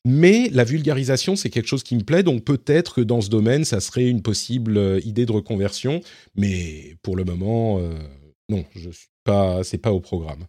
[0.05, 3.65] Mais la vulgarisation, c'est quelque chose qui me plaît, donc peut-être que dans ce domaine,
[3.65, 6.01] ça serait une possible euh, idée de reconversion.
[6.35, 7.81] Mais pour le moment,
[8.49, 10.45] non, je suis pas, c'est pas au programme.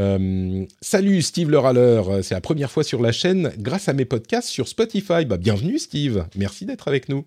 [0.00, 4.04] Euh, salut Steve le râleur, c'est la première fois sur la chaîne grâce à mes
[4.04, 5.24] podcasts sur Spotify.
[5.24, 7.24] Bah, bienvenue Steve, merci d'être avec nous.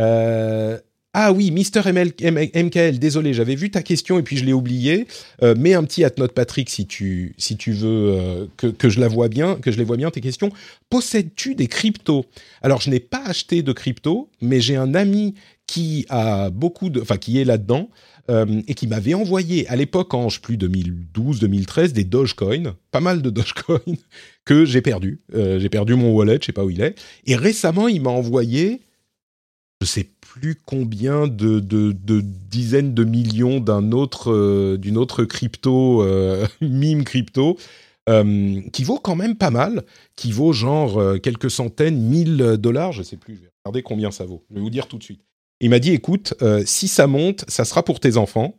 [0.00, 0.80] Euh,
[1.14, 5.06] Ah oui, Mister MKL, désolé, j'avais vu ta question et puis je l'ai oublié.
[5.42, 8.88] Euh, mets un petit at note Patrick si tu si tu veux euh, que, que
[8.88, 10.50] je la vois bien, que je les vois bien tes questions.
[10.88, 12.24] Possèdes-tu des cryptos?
[12.62, 15.34] Alors je n'ai pas acheté de crypto, mais j'ai un ami
[15.66, 17.88] qui a beaucoup de, enfin qui est là-dedans
[18.30, 23.20] euh, et qui m'avait envoyé à l'époque en je plus 2012-2013 des Dogecoin, pas mal
[23.20, 23.80] de Dogecoin
[24.44, 25.20] que j'ai perdu.
[25.34, 26.94] Euh, j'ai perdu mon wallet, je sais pas où il est.
[27.26, 28.82] Et récemment, il m'a envoyé,
[29.82, 31.60] je sais plus combien de,
[32.50, 36.06] dizaines de millions d'un autre euh, d'une autre crypto
[36.60, 37.58] mime crypto.
[38.06, 39.82] qui vaut quand même pas mal,
[40.14, 44.24] qui vaut genre quelques centaines, mille dollars, je sais plus, je vais regarder combien ça
[44.24, 44.44] vaut.
[44.50, 45.22] Je vais vous dire tout de suite.
[45.60, 48.58] Il m'a dit, écoute, euh, si ça monte, ça sera pour tes enfants.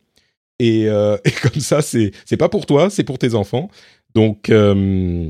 [0.59, 3.69] Et, euh, comme ça, c'est c'est pas pour toi, c'est pour tes enfants.
[4.15, 5.29] Donc euh,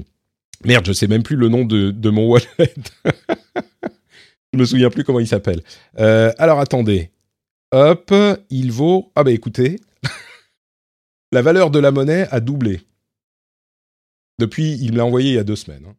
[0.63, 2.73] merde, je sais même plus le nom de mon wallet.
[4.53, 5.61] je me souviens plus comment il s'appelle.
[5.97, 7.11] alors attendez.
[7.71, 8.13] Hop,
[8.51, 9.11] il vaut.
[9.15, 9.79] Ah bah écoutez,
[11.31, 12.81] la valeur de la monnaie a doublé.
[14.39, 15.85] Depuis, il me l'a envoyé il y a deux semaines.
[15.87, 15.95] Hein.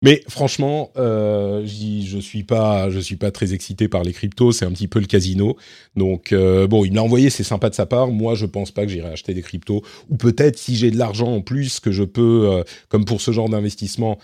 [0.00, 4.52] Mais franchement, euh, je suis pas, je suis pas très excité par les cryptos.
[4.52, 5.56] C'est un petit peu le casino.
[5.96, 8.08] Donc euh, bon, il me l'a envoyé, c'est sympa de sa part.
[8.08, 9.82] Moi, je pense pas que j'irai acheter des cryptos.
[10.08, 13.32] Ou peut-être si j'ai de l'argent en plus que je peux, euh, comme pour ce
[13.32, 14.18] genre d'investissement,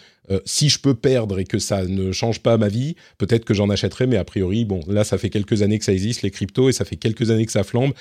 [0.47, 3.69] si je peux perdre et que ça ne change pas ma vie, peut-être que j'en
[3.69, 4.07] achèterai.
[4.07, 6.73] Mais a priori, bon, là, ça fait quelques années que ça existe les cryptos et
[6.73, 7.93] ça fait quelques années que ça flambe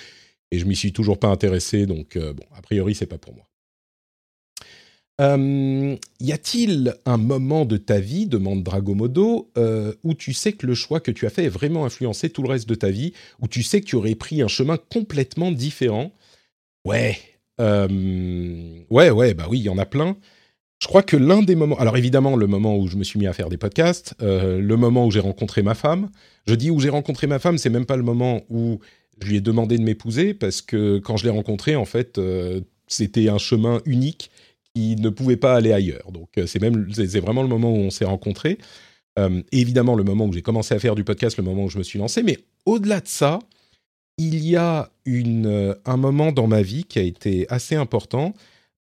[0.49, 1.85] et je m'y suis toujours pas intéressé.
[1.85, 3.43] Donc bon, a priori, c'est pas pour moi.
[5.21, 10.65] Euh, y a-t-il un moment de ta vie, demande Dragomodo, euh, où tu sais que
[10.65, 13.13] le choix que tu as fait est vraiment influencé tout le reste de ta vie,
[13.39, 16.11] où tu sais que tu aurais pris un chemin complètement différent?
[16.85, 17.17] Ouais,
[17.61, 20.17] euh, ouais, ouais, bah oui, il y en a plein.
[20.81, 23.27] Je crois que l'un des moments, alors évidemment le moment où je me suis mis
[23.27, 26.09] à faire des podcasts, le moment où j'ai rencontré ma femme.
[26.45, 28.79] Je dis où j'ai rencontré ma femme, c'est même pas le moment où
[29.21, 32.19] je lui ai demandé de m'épouser parce que quand je l'ai rencontrée, en fait,
[32.87, 34.29] c'était un chemin unique
[34.75, 36.11] il ne pouvait pas aller ailleurs.
[36.11, 38.57] Donc euh, c'est même c'est vraiment le moment où on s'est rencontrés.
[39.19, 41.77] Euh, évidemment, le moment où j'ai commencé à faire du podcast, le moment où je
[41.77, 42.23] me suis lancé.
[42.23, 43.39] Mais au-delà de ça,
[44.17, 48.33] il y a une, euh, un moment dans ma vie qui a été assez important.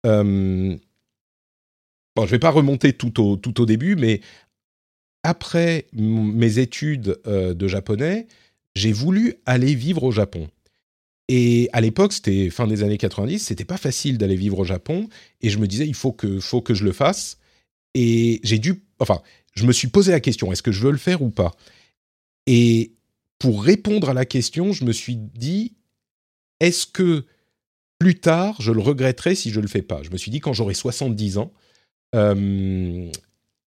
[0.04, 0.78] bon,
[2.16, 4.20] je vais pas remonter tout au, tout au début, mais
[5.22, 8.26] après mes études de japonais,
[8.74, 10.48] j'ai voulu aller vivre au Japon.
[11.28, 15.08] Et à l'époque, c'était fin des années 90, c'était pas facile d'aller vivre au Japon.
[15.40, 17.38] Et je me disais, il faut que, faut que je le fasse.
[17.94, 19.22] Et j'ai dû, enfin,
[19.54, 21.52] je me suis posé la question, est-ce que je veux le faire ou pas?
[22.46, 22.92] Et
[23.38, 25.74] pour répondre à la question, je me suis dit,
[26.60, 27.24] est-ce que
[27.98, 30.02] plus tard, je le regretterai si je le fais pas?
[30.02, 31.52] Je me suis dit, quand j'aurai 70 ans,
[32.14, 33.10] euh,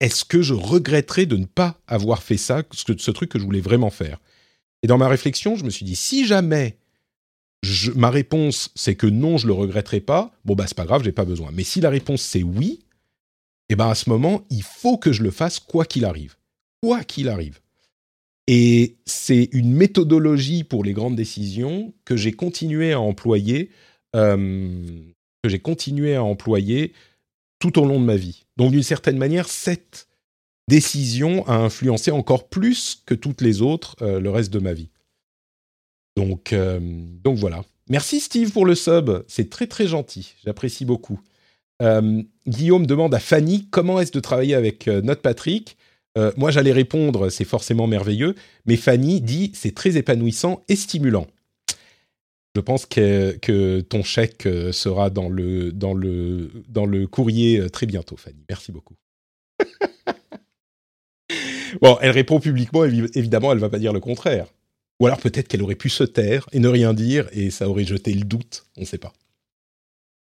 [0.02, 3.46] est-ce que je regretterai de ne pas avoir fait ça, ce, ce truc que je
[3.46, 4.20] voulais vraiment faire?
[4.84, 6.78] Et dans ma réflexion, je me suis dit, si jamais
[7.96, 11.12] ma réponse c'est que non, je le regretterai pas, bon bah c'est pas grave, j'ai
[11.12, 11.50] pas besoin.
[11.54, 12.80] Mais si la réponse c'est oui,
[13.68, 16.36] et eh ben à ce moment, il faut que je le fasse quoi qu'il arrive.
[16.84, 17.60] Quoi qu'il arrive.
[18.46, 23.72] Et c'est une méthodologie pour les grandes décisions que j'ai continué à employer,
[24.16, 24.80] euh,
[25.44, 26.94] que j'ai continué à employer
[27.58, 28.46] tout au long de ma vie.
[28.58, 30.08] Donc d'une certaine manière, cette
[30.68, 34.90] décision a influencé encore plus que toutes les autres euh, le reste de ma vie.
[36.16, 36.80] Donc, euh,
[37.24, 37.64] donc voilà.
[37.90, 41.20] Merci Steve pour le sub, c'est très très gentil, j'apprécie beaucoup.
[41.82, 45.78] Euh, Guillaume demande à Fanny comment est-ce de travailler avec euh, notre Patrick?
[46.38, 51.28] moi j'allais répondre c'est forcément merveilleux, mais Fanny dit c'est très épanouissant et stimulant.
[52.56, 58.16] Je pense que, ton chèque sera dans le, dans, le, dans le courrier très bientôt,
[58.16, 58.46] Fanny.
[58.48, 58.96] Merci beaucoup.
[61.82, 64.48] bon, elle répond publiquement, évidemment, elle ne va pas dire le contraire.
[65.00, 67.86] Ou alors peut-être qu'elle aurait pu se taire et ne rien dire et ça aurait
[67.86, 69.14] jeté le doute, on ne sait pas.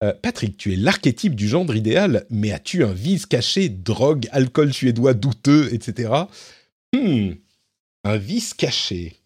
[0.02, 4.72] Euh, Patrick, tu es l'archétype du gendre idéal, mais as-tu un vice caché, drogue, alcool
[4.72, 6.12] suédois douteux, etc.
[6.94, 7.32] Hmm,
[8.04, 9.16] un vice caché.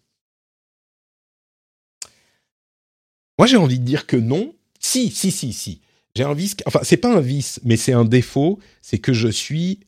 [3.37, 4.53] Moi, j'ai envie de dire que non.
[4.79, 5.81] Si, si, si, si.
[6.15, 6.55] J'ai un vice.
[6.65, 8.59] Enfin, c'est pas un vice, mais c'est un défaut.
[8.81, 9.79] C'est que je suis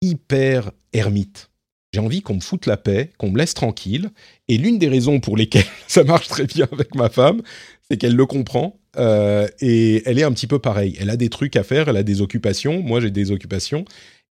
[0.00, 1.50] hyper ermite.
[1.94, 4.10] J'ai envie qu'on me foute la paix, qu'on me laisse tranquille.
[4.48, 7.40] Et l'une des raisons pour lesquelles ça marche très bien avec ma femme,
[7.88, 8.80] c'est qu'elle le comprend.
[8.96, 10.96] Euh, et elle est un petit peu pareille.
[10.98, 12.82] Elle a des trucs à faire, elle a des occupations.
[12.82, 13.84] Moi, j'ai des occupations.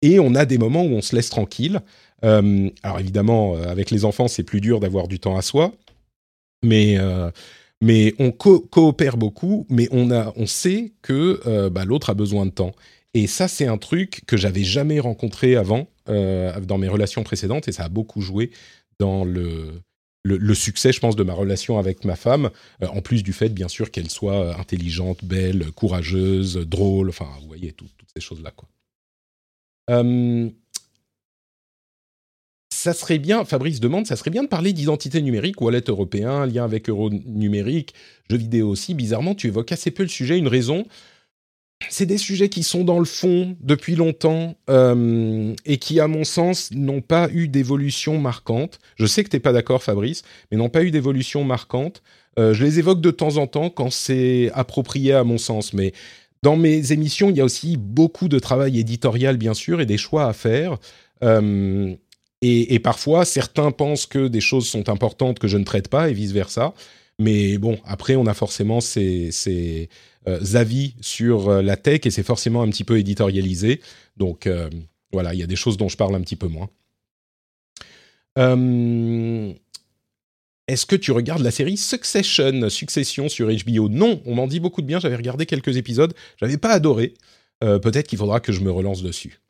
[0.02, 1.78] Et on a des moments où on se laisse tranquille.
[2.24, 5.72] Euh, alors évidemment, euh, avec les enfants, c'est plus dur d'avoir du temps à soi.
[6.64, 6.96] Mais,
[7.80, 12.52] mais on coopère beaucoup, mais on, a, on sait que bah, l'autre a besoin de
[12.52, 12.72] temps.
[13.14, 17.68] Et ça, c'est un truc que j'avais jamais rencontré avant euh, dans mes relations précédentes,
[17.68, 18.50] et ça a beaucoup joué
[18.98, 23.50] dans le succès, je pense, de ma relation avec ma femme, en plus du fait,
[23.50, 28.52] bien sûr, qu'elle soit intelligente, belle, courageuse, drôle, enfin, vous voyez, toutes ces choses-là,
[32.82, 36.64] ça serait bien, Fabrice demande, ça serait bien de parler d'identité numérique, wallet européen, lien
[36.64, 37.94] avec euro numérique,
[38.28, 38.94] jeux vidéo aussi.
[38.94, 40.36] Bizarrement, tu évoques assez peu le sujet.
[40.36, 40.84] Une raison,
[41.90, 46.24] c'est des sujets qui sont dans le fond depuis longtemps euh, et qui, à mon
[46.24, 48.78] sens, n'ont pas eu d'évolution marquante.
[48.96, 52.02] Je sais que tu n'es pas d'accord, Fabrice, mais n'ont pas eu d'évolution marquante.
[52.38, 55.92] Euh, je les évoque de temps en temps quand c'est approprié à mon sens, mais
[56.42, 59.98] dans mes émissions, il y a aussi beaucoup de travail éditorial, bien sûr, et des
[59.98, 60.78] choix à faire.
[61.22, 61.94] Euh,
[62.44, 66.12] et, parfois, certains pensent que des choses sont importantes que je ne traite pas, et
[66.12, 66.74] vice-versa.
[67.22, 69.88] Mais bon, après, on a forcément ces,
[70.26, 73.80] euh, avis sur euh, la tech et c'est forcément un petit peu éditorialisé.
[74.16, 74.68] Donc euh,
[75.12, 76.68] voilà, il y a des choses dont je parle un petit peu moins.
[80.68, 84.80] Est-ce que tu regardes la série Succession, Succession sur HBO Non, on m'en dit beaucoup
[84.80, 84.98] de bien.
[84.98, 87.14] J'avais regardé quelques épisodes, j'avais pas adoré.
[87.60, 89.40] Peut-être qu'il faudra que je me relance dessus.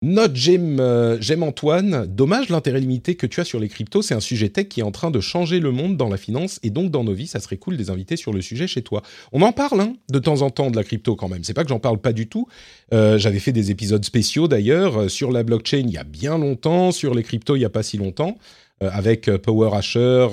[0.00, 4.20] Note euh, j'aime Antoine, dommage l'intérêt limité que tu as sur les cryptos, c'est un
[4.20, 6.60] sujet tech qui est en train de changer le monde dans la finance.
[6.62, 9.02] Et donc dans nos vies, ça serait cool des invités sur le sujet chez toi.
[9.32, 11.64] On en parle hein, de temps en temps de la crypto quand même, c'est pas
[11.64, 12.46] que j'en parle pas du tout,
[12.94, 16.38] euh, j'avais fait des épisodes spéciaux d'ailleurs euh, sur la blockchain il y a bien
[16.38, 18.38] longtemps, sur les cryptos il y a pas si longtemps,
[18.80, 20.28] avec Power Asher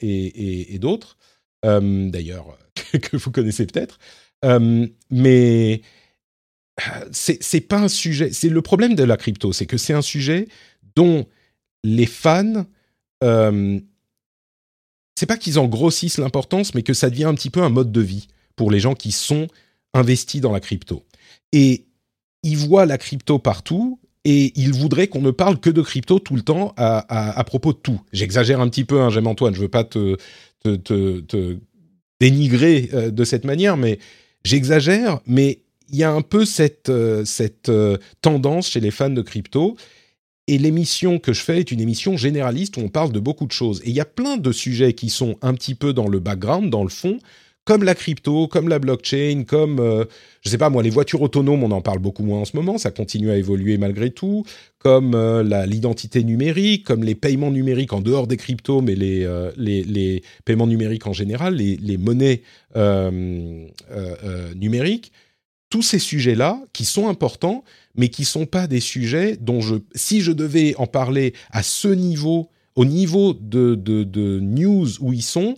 [0.00, 1.16] et, et d'autres,
[1.64, 2.56] d'ailleurs
[3.02, 3.98] que vous connaissez peut-être,
[5.10, 5.82] mais
[7.12, 8.32] c'est pas un sujet.
[8.32, 10.48] C'est le problème de la crypto, c'est que c'est un sujet
[10.96, 11.26] dont
[11.84, 12.66] les fans,
[13.24, 13.80] euh,
[15.18, 17.92] c'est pas qu'ils en grossissent l'importance, mais que ça devient un petit peu un mode
[17.92, 19.48] de vie pour les gens qui sont
[19.94, 21.04] investis dans la crypto.
[21.52, 21.86] Et
[22.42, 26.36] ils voient la crypto partout et ils voudraient qu'on ne parle que de crypto tout
[26.36, 28.00] le temps à, propos de tout.
[28.12, 30.16] J'exagère un petit peu, hein, j'aime Antoine, je veux pas te,
[30.62, 31.58] te
[32.20, 33.98] dénigrer euh, de cette manière, mais
[34.44, 37.24] j'exagère, mais il y a un peu cette, euh,
[37.68, 39.76] euh, tendance chez les fans de crypto.
[40.46, 43.52] Et l'émission que je fais est une émission généraliste où on parle de beaucoup de
[43.52, 43.82] choses.
[43.84, 46.70] Et il y a plein de sujets qui sont un petit peu dans le background,
[46.70, 47.18] dans le fond,
[47.64, 50.06] comme la crypto, comme la blockchain, comme, euh,
[50.40, 52.78] je sais pas moi, les voitures autonomes, on en parle beaucoup moins en ce moment,
[52.78, 54.46] ça continue à évoluer malgré tout,
[54.78, 55.14] comme
[55.66, 61.12] l'identité numérique, comme les paiements numériques en dehors des cryptos, mais les, paiements numériques en
[61.12, 62.40] général, les monnaies
[64.56, 65.12] numériques
[65.70, 70.20] tous ces sujets-là qui sont importants, mais qui sont pas des sujets dont je, si
[70.20, 75.56] je devais en parler à ce niveau, au niveau de, de, news où ils sont,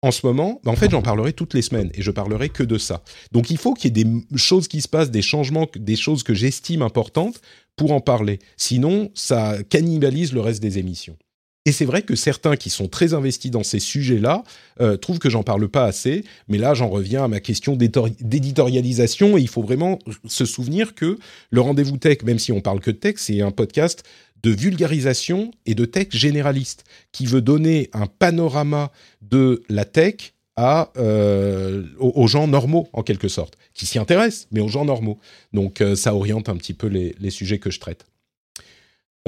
[0.00, 2.64] en ce moment, ben, en fait, j'en parlerai toutes les semaines et je parlerai que
[2.64, 3.02] de ça.
[3.30, 6.24] Donc, il faut qu'il y ait des choses qui se passent, des changements, des choses
[6.24, 7.40] que j'estime importantes
[7.76, 8.40] pour en parler.
[8.56, 11.16] Sinon, ça cannibalise le reste des émissions.
[11.64, 14.42] Et c'est vrai que certains qui sont très investis dans ces sujets-là
[14.80, 19.38] euh, trouvent que j'en parle pas assez, mais là j'en reviens à ma question d'éditorialisation
[19.38, 21.18] et il faut vraiment se souvenir que
[21.50, 24.02] le rendez-vous tech, même si on parle que de tech, c'est un podcast
[24.42, 30.90] de vulgarisation et de tech généraliste qui veut donner un panorama de la tech à,
[30.96, 35.18] euh, aux, gens normaux en quelque sorte, qui s'y intéressent, mais aux gens normaux.
[35.52, 38.04] Donc euh, ça oriente un petit peu les, les sujets que je traite.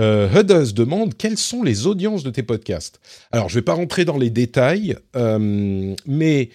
[0.01, 3.01] Euh, demande quelles sont les audiences de tes podcasts?
[3.31, 6.51] Alors, je ne vais pas rentrer dans les détails, euh, mais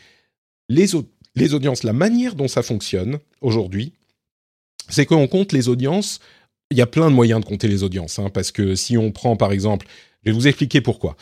[0.67, 0.95] les,
[1.54, 3.93] audiences, la manière dont ça fonctionne aujourd'hui,
[4.89, 6.19] c'est qu'on compte les audiences.
[6.71, 9.12] Il y a plein de moyens de compter les audiences, hein, parce que si on
[9.12, 9.88] prend par exemple,
[10.23, 11.15] je vais vous expliquer pourquoi.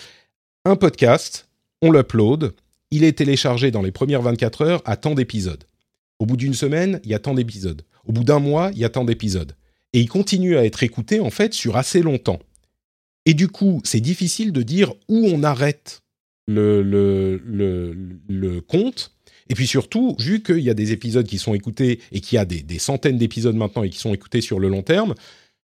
[0.65, 1.47] Un podcast,
[1.81, 2.53] on l'upload,
[2.89, 5.63] il est téléchargé dans les premières 24 heures à tant d'épisodes.
[6.19, 7.83] Au bout d'une semaine, il y a tant d'épisodes.
[8.05, 9.55] Au bout d'un mois, il y a tant d'épisodes
[9.97, 12.37] et il continue à être écouté en fait sur assez longtemps.
[13.25, 16.03] Et du coup, c'est difficile de dire où on arrête
[16.45, 17.41] le, le,
[18.29, 19.15] le, compte.
[19.49, 22.39] Et puis surtout, vu qu'il y a des épisodes qui sont écoutés et qu'il y
[22.39, 25.15] a des, des centaines d'épisodes maintenant et qui sont écoutés sur le long terme,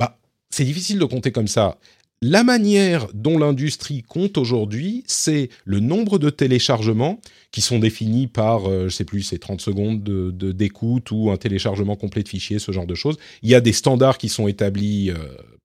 [0.01, 0.19] bah,
[0.51, 1.79] c'est difficile de compter comme ça.
[2.21, 7.21] La manière dont l'industrie compte aujourd'hui, c'est le nombre de téléchargements
[7.53, 11.37] qui sont définis par, euh, je sais plus, c'est 30 secondes de, d'écoute ou un
[11.37, 13.19] téléchargement complet de fichiers, ce genre de choses.
[13.43, 15.15] Il y a des standards qui sont établis euh,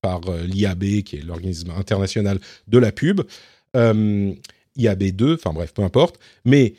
[0.01, 3.21] par euh, l'IAB, qui est l'organisme international de la pub.
[3.75, 6.19] IAB2, enfin bref, peu importe.
[6.45, 6.75] Mais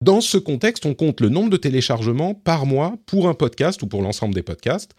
[0.00, 3.88] dans ce contexte, on compte le nombre de téléchargements par mois pour un podcast ou
[3.88, 4.94] pour l'ensemble des podcasts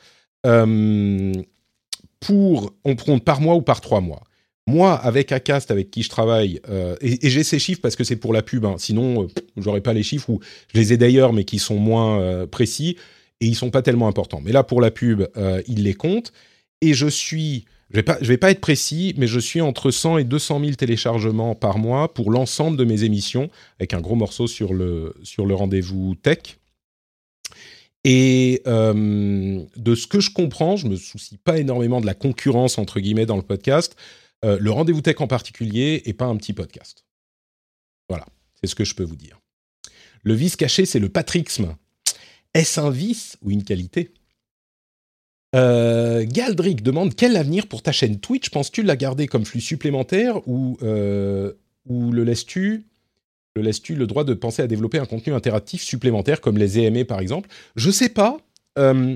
[2.24, 4.24] pour, on compte par mois ou par trois mois.
[4.66, 8.16] Moi, avec Acast, avec qui je travaille, euh, et, j'ai ces chiffres parce que c'est
[8.16, 10.40] pour la pub, hein, sinon je j'aurais pas les chiffres, ou
[10.74, 12.96] je les ai d'ailleurs, mais qui sont moins euh, précis,
[13.42, 14.40] et ils sont pas tellement importants.
[14.42, 16.32] Mais là, pour la pub, euh, ils les comptent,
[16.80, 19.92] et je suis, je vais pas, je vais pas être précis, mais je suis entre
[19.92, 23.50] 100 et 200 000 téléchargements par mois pour l'ensemble de mes émissions,
[23.80, 26.58] avec un gros morceau sur le, sur le rendez-vous tech.
[28.04, 32.78] Et euh, de ce que je comprends, je me soucie pas énormément de la concurrence
[32.78, 33.96] entre guillemets dans le podcast.
[34.44, 37.06] Euh, le rendez-vous tech en particulier est pas un petit podcast.
[38.10, 38.26] Voilà,
[38.60, 39.40] c'est ce que je peux vous dire.
[40.24, 41.76] Le vice caché, c'est le patrixme.
[42.54, 44.14] Est-ce un vice ou une qualité?
[45.56, 48.50] Euh, Galdric demande quel avenir pour ta chaîne Twitch?
[48.50, 51.54] Penses-tu la garder comme flux supplémentaire ou, euh,
[51.86, 52.86] ou le laisses-tu
[53.56, 57.06] le laisses-tu le droit de penser à développer un contenu interactif supplémentaire comme les EMA
[57.06, 57.50] par exemple?
[57.76, 58.38] Je sais pas.
[58.80, 59.16] Euh,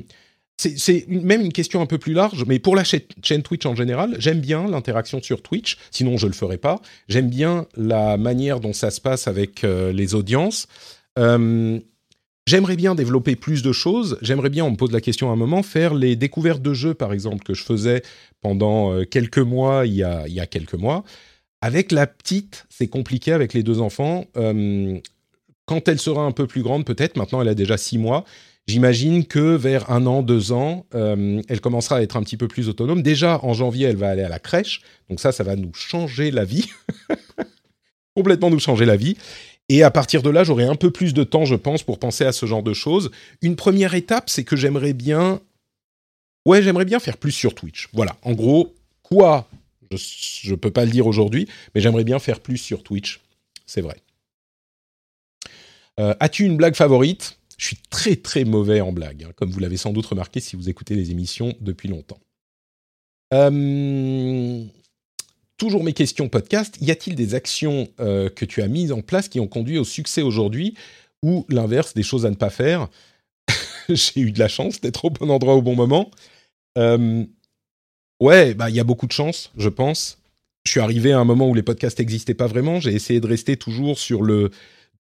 [0.60, 4.16] c'est même une question un peu plus large, mais pour la chaîne Twitch en général,
[4.18, 6.82] j'aime bien l'interaction sur Twitch, sinon je ne le ferai pas.
[7.08, 10.68] J'aime bien la manière dont ça se passe avec euh, les audiences.
[11.20, 11.80] Euh,
[12.48, 14.18] J'aimerais bien développer plus de choses.
[14.22, 16.94] J'aimerais bien, on me pose la question à un moment, faire les découvertes de jeux,
[16.94, 18.04] par exemple, que je faisais
[18.40, 21.04] pendant quelques mois, il y a quelques mois.
[21.62, 24.26] Avec la petite, c'est compliqué avec les deux enfants.
[24.38, 25.00] Euh,
[25.66, 28.26] quand elle sera un peu plus grande, peut-être, maintenant elle a déjà six mois,
[28.68, 32.48] j'imagine que vers un an, deux ans, euh, elle commencera à être un petit peu
[32.48, 33.02] plus autonome.
[33.02, 34.82] Déjà, en janvier, elle va aller à la crèche.
[35.10, 36.70] Donc ça, ça va nous changer la vie.
[38.16, 39.18] Complètement nous changer la vie.
[39.70, 42.24] Et à partir de là, j'aurai un peu plus de temps, je pense, pour penser
[42.24, 43.12] à ce genre de choses.
[43.42, 45.42] Une première étape, c'est que j'aimerais bien...
[46.46, 47.90] Ouais, j'aimerais bien faire plus sur Twitch.
[47.92, 49.50] Voilà, en gros, quoi
[49.92, 53.22] Je ne peux pas le dire aujourd'hui, mais j'aimerais bien faire plus sur Twitch.
[53.66, 53.98] C'est vrai.
[56.00, 57.40] Euh, As-tu une blague favorite?
[57.58, 60.56] Je suis très très mauvais en blague, hein, comme vous l'avez sans doute remarqué si
[60.56, 62.20] vous écoutez les émissions depuis longtemps.
[63.34, 64.64] Euh,
[65.58, 66.78] toujours mes questions podcast.
[66.82, 69.84] Y a-t-il des actions euh, que tu as mises en place qui ont conduit au
[69.84, 70.76] succès aujourd'hui
[71.24, 72.90] ou l'inverse, des choses à ne pas faire?
[73.90, 76.12] J'ai eu de la chance d'être au bon endroit au bon moment.
[78.20, 80.18] Ouais, bah il y a beaucoup de chance, je pense.
[80.66, 82.80] Je suis arrivé à un moment où les podcasts n'existaient pas vraiment.
[82.80, 84.50] J'ai essayé de rester toujours sur le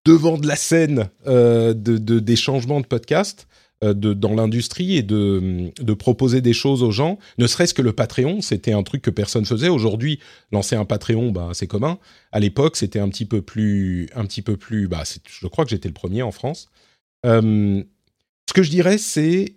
[0.06, 3.48] devant de la scène euh, de, de, des changements de podcasts.
[3.84, 7.84] Euh, de, dans l'industrie et de, de, proposer des choses aux gens, ne serait-ce que
[7.84, 9.70] le Patreon, c'était un truc que personne faisait.
[9.70, 10.20] Aujourd'hui,
[10.52, 12.00] lancer un Patreon, bah, c'est commun.
[12.32, 14.88] À l'époque, c'était un petit peu plus, un petit peu plus.
[14.88, 16.70] Bah, je crois que j'étais le premier en France.
[17.28, 17.84] Euh,
[18.50, 19.57] ce que je dirais, c'est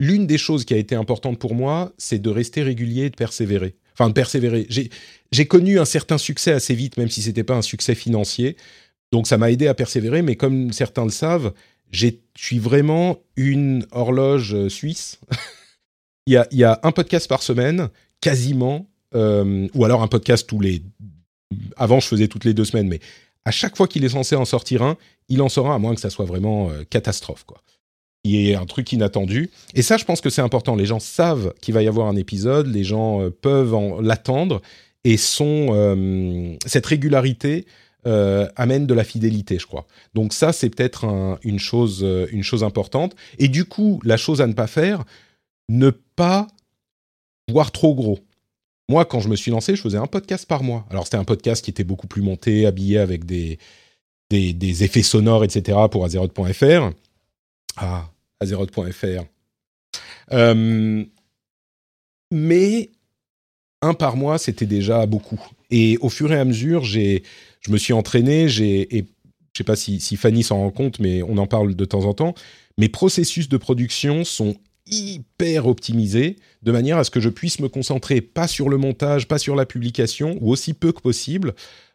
[0.00, 3.16] l'une des choses qui a été importante pour moi, c'est de rester régulier et de
[3.16, 3.76] persévérer.
[3.92, 4.66] Enfin, de persévérer.
[5.30, 8.56] J'ai connu un certain succès assez vite, même si c'était pas un succès financier.
[9.12, 10.22] Donc, ça m'a aidé à persévérer.
[10.22, 11.52] Mais comme certains le savent,
[11.92, 15.20] je suis vraiment une horloge euh, suisse.
[16.26, 17.88] il, y a, un podcast par semaine,
[18.20, 20.82] quasiment, euh, ou alors un podcast tous les.
[21.76, 22.98] Avant, je faisais toutes les deux semaines, mais
[23.44, 24.96] à chaque fois qu'il est censé en sortir un,
[25.28, 27.60] il en sort à moins que ça soit vraiment euh, catastrophe, quoi.
[28.24, 29.50] Il est un truc inattendu.
[29.74, 30.76] Et ça, je pense que c'est important.
[30.76, 34.62] Les gens savent qu'il va y avoir un épisode, les gens euh, peuvent l'attendre,
[35.04, 37.66] et sont, euh, cette régularité
[38.06, 39.86] euh, amène de la fidélité, je crois.
[40.14, 42.02] Donc ça, c'est peut-être un, une chose,
[42.62, 43.14] importante.
[43.38, 45.04] Et du coup, la chose à ne pas faire,
[45.68, 46.46] ne pas
[47.50, 48.20] voir trop gros.
[48.88, 50.86] Moi, quand je me suis lancé, je faisais un podcast par mois.
[50.90, 53.58] Alors c'était un podcast qui était beaucoup plus monté, habillé avec des
[54.30, 55.78] effets sonores, etc.
[55.90, 56.90] pour Azeroth.fr.
[57.76, 58.10] Ah,
[58.44, 59.24] Azeroth.fr.
[60.32, 61.04] Euh,
[62.30, 62.90] mais
[63.82, 65.40] un par mois, c'était déjà beaucoup.
[65.70, 67.22] Et au fur et à mesure, j'ai
[67.66, 69.06] je me suis entraîné, j'ai, et
[69.52, 72.12] je sais pas si, Fanny s'en rend compte, mais on en parle de temps en
[72.12, 72.34] temps.
[72.76, 77.68] Mes processus de production sont hyper optimisés de manière à ce que je puisse me
[77.68, 81.54] concentrer pas sur le montage, pas sur la publication, ou aussi peu que possible,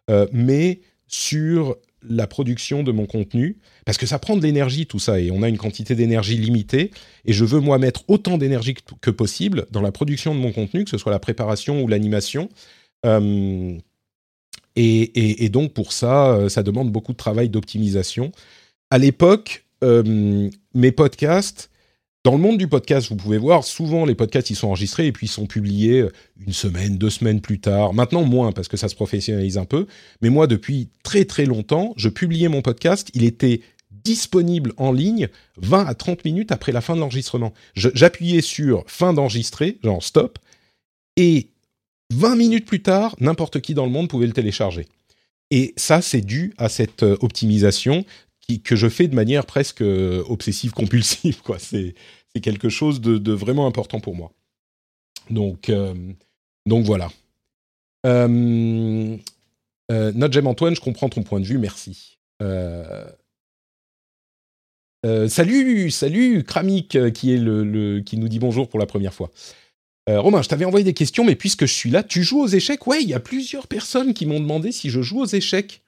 [0.09, 1.77] euh, mais sur
[2.07, 5.43] la production de mon contenu, parce que ça prend de l'énergie tout ça, et on
[5.43, 6.91] a une quantité d'énergie limitée,
[7.25, 10.83] et je veux moi mettre autant d'énergie que, possible dans la production de mon contenu,
[10.83, 12.49] que ce soit la préparation ou l'animation.
[13.05, 13.77] Euh,
[14.75, 18.31] et, et, et, donc pour ça, euh, ça demande beaucoup de travail d'optimisation.
[18.91, 21.68] À l'époque, euh, mes podcasts,
[22.29, 25.11] dans le monde du podcast, vous pouvez voir, souvent les podcasts, ils sont enregistrés et
[25.11, 26.13] puis ils sont publiés euh,
[26.45, 27.91] une semaine, deux semaines plus tard.
[27.95, 29.87] Maintenant, moins, parce que ça se professionnalise un peu.
[30.21, 35.27] Mais moi, depuis très très longtemps, je publiais mon podcast, il était disponible en ligne
[35.57, 37.51] 20 à 30 minutes après la fin de l'enregistrement.
[37.73, 40.37] J'appuyais sur fin d'enregistrer, genre stop,
[41.17, 41.49] et
[42.13, 44.85] 20 minutes plus tard, n'importe qui dans le monde pouvait le télécharger.
[45.49, 48.05] Et ça, c'est dû à cette euh, optimisation
[48.57, 51.41] que je fais de manière presque euh, obsessive compulsive.
[51.59, 51.93] C'est,
[52.33, 54.31] c'est quelque chose de, vraiment important pour moi.
[55.29, 55.93] Donc, euh,
[56.65, 57.09] voilà.
[58.05, 59.17] Euh,
[59.91, 62.17] euh, J'aime Antoine, je comprends ton point de vue, merci.
[62.41, 63.07] Euh,
[65.27, 67.37] salut, salut Kramik qui
[68.05, 69.31] qui nous dit bonjour pour la première fois.
[70.07, 72.87] Romain, je t'avais envoyé des questions, mais puisque je suis là, tu joues aux échecs?
[72.87, 75.83] Ouais, il y a plusieurs personnes qui m'ont demandé si je joue aux échecs.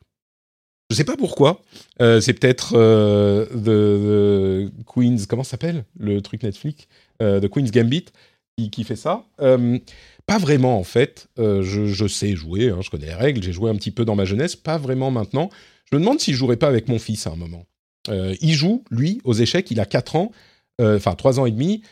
[0.91, 1.61] Je sais pas pourquoi.
[1.99, 6.87] c'est peut-être the, Queen's, comment s'appelle le truc Netflix
[7.19, 8.05] The Queen's Gambit
[8.69, 9.25] qui, fait ça.
[9.37, 11.27] pas vraiment en fait.
[11.37, 13.41] Je, sais jouer, hein, je connais les règles.
[13.41, 15.49] J'ai joué un petit peu dans ma jeunesse, pas vraiment maintenant.
[15.91, 17.65] Je me demande si je jouerais pas avec mon fils à un moment.
[18.09, 20.31] Euh, il joue, lui, aux échecs, il a 4 ans,
[20.79, 21.83] euh, enfin 3 ans et demi.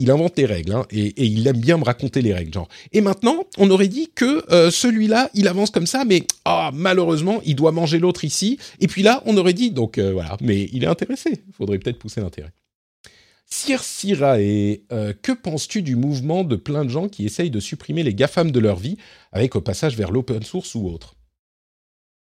[0.00, 2.52] Il invente les règles hein, et, il aime bien me raconter les règles.
[2.52, 2.68] Genre.
[2.92, 7.40] Et maintenant, on aurait dit que euh, celui-là, il avance comme ça, mais ah, malheureusement,
[7.44, 8.58] il doit manger l'autre ici.
[8.80, 11.42] Et puis là, on aurait dit, donc voilà, mais il est intéressé.
[11.46, 12.50] Il faudrait peut-être pousser l'intérêt.
[13.46, 13.82] Sir
[14.38, 14.84] et
[15.22, 18.60] que penses-tu du mouvement de plein de gens qui essayent de supprimer les GAFAM de
[18.60, 18.96] leur vie
[19.32, 21.16] avec au passage vers l'open source ou autre?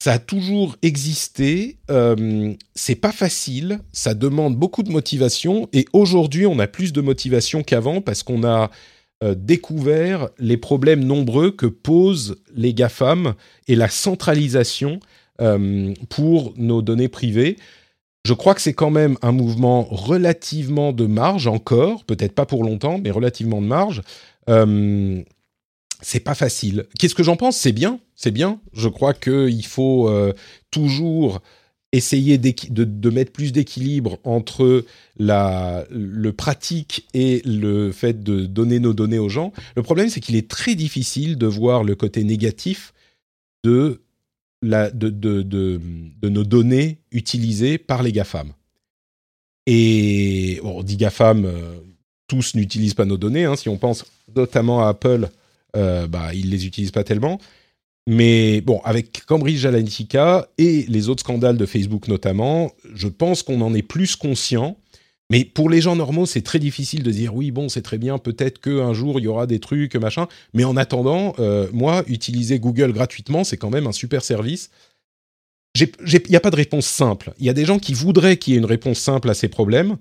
[0.01, 1.77] Ça a toujours existé.
[1.91, 3.81] Euh, c'est pas facile.
[3.93, 5.69] Ça demande beaucoup de motivation.
[5.75, 8.71] Et aujourd'hui, on a plus de motivation qu'avant parce qu'on a
[9.23, 13.35] euh, découvert les problèmes nombreux que posent les GAFAM
[13.69, 15.01] et la centralisation
[15.43, 17.59] euh, pour nos données privées.
[18.25, 22.65] Je crois que c'est quand même un mouvement relativement de marge encore, peut-être pas pour
[22.65, 24.03] longtemps, mais relativement de marge.
[26.03, 26.87] C'est pas facile.
[26.99, 27.57] Qu'est-ce que j'en pense?
[27.57, 28.61] C'est bien, c'est bien.
[28.73, 30.33] Je crois qu'il faut euh,
[30.71, 31.41] toujours
[31.93, 34.85] essayer de, mettre plus d'équilibre entre
[35.19, 39.53] la, le pratique et le fait de donner nos données aux gens.
[39.75, 42.93] Le problème, c'est qu'il est très difficile de voir le côté négatif
[43.65, 44.01] de,
[44.63, 48.53] nos données utilisées par les GAFAM.
[49.67, 51.81] Et on dit GAFAM, euh,
[52.29, 53.45] tous n'utilisent pas nos données.
[53.45, 53.57] Hein.
[53.57, 55.29] si on pense notamment à Apple,
[55.77, 57.39] euh, bah, ils les utilisent pas tellement.
[58.07, 63.61] Mais bon, avec Cambridge Analytica et les autres scandales de Facebook notamment, je pense qu'on
[63.61, 64.77] en est plus conscient.
[65.31, 68.18] Mais pour les gens normaux, c'est très difficile de dire oui, bon, c'est très bien,
[68.18, 70.27] peut-être qu'un jour il y aura des trucs, machin.
[70.55, 74.71] Mais en attendant, euh, moi, utiliser Google gratuitement, c'est quand même un super service.
[75.77, 75.89] Il
[76.29, 77.33] n'y a pas de réponse simple.
[77.39, 79.49] Il y a des gens qui voudraient qu'il y ait une réponse simple à ces
[79.49, 79.97] problèmes.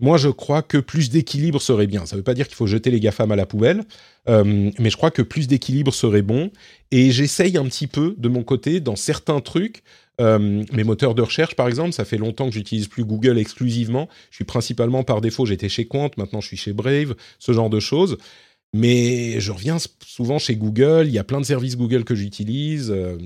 [0.00, 2.06] Moi, je crois que plus d'équilibre serait bien.
[2.06, 3.84] Ça ne veut pas dire qu'il faut jeter les GAFAM à la poubelle,
[4.28, 6.50] euh, mais je crois que plus d'équilibre serait bon.
[6.90, 9.84] Et j'essaye un petit peu, de mon côté, dans certains trucs,
[10.20, 14.08] euh, mes moteurs de recherche, par exemple, ça fait longtemps que j'utilise plus Google exclusivement.
[14.30, 17.70] Je suis principalement par défaut, j'étais chez Quant, maintenant je suis chez Brave, ce genre
[17.70, 18.18] de choses.
[18.74, 22.90] Mais je reviens souvent chez Google, il y a plein de services Google que j'utilise.
[22.90, 23.16] Euh,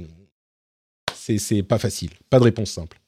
[1.39, 2.99] c'est pas facile, pas de réponse simple.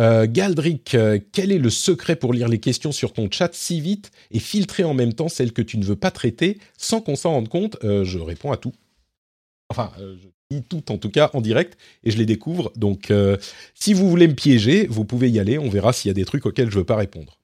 [0.00, 3.80] Euh, Galdric, euh, quel est le secret pour lire les questions sur ton chat si
[3.80, 7.16] vite et filtrer en même temps celles que tu ne veux pas traiter sans qu'on
[7.16, 7.76] s'en rende compte?
[7.84, 8.72] Euh, Je réponds à tout.
[9.68, 12.72] Enfin, je dis tout en tout cas en direct et je les découvre.
[12.76, 13.10] Donc,
[13.74, 15.58] si vous voulez me piéger, vous pouvez y aller.
[15.58, 17.38] On verra s'il y a des trucs auxquels je ne veux pas répondre.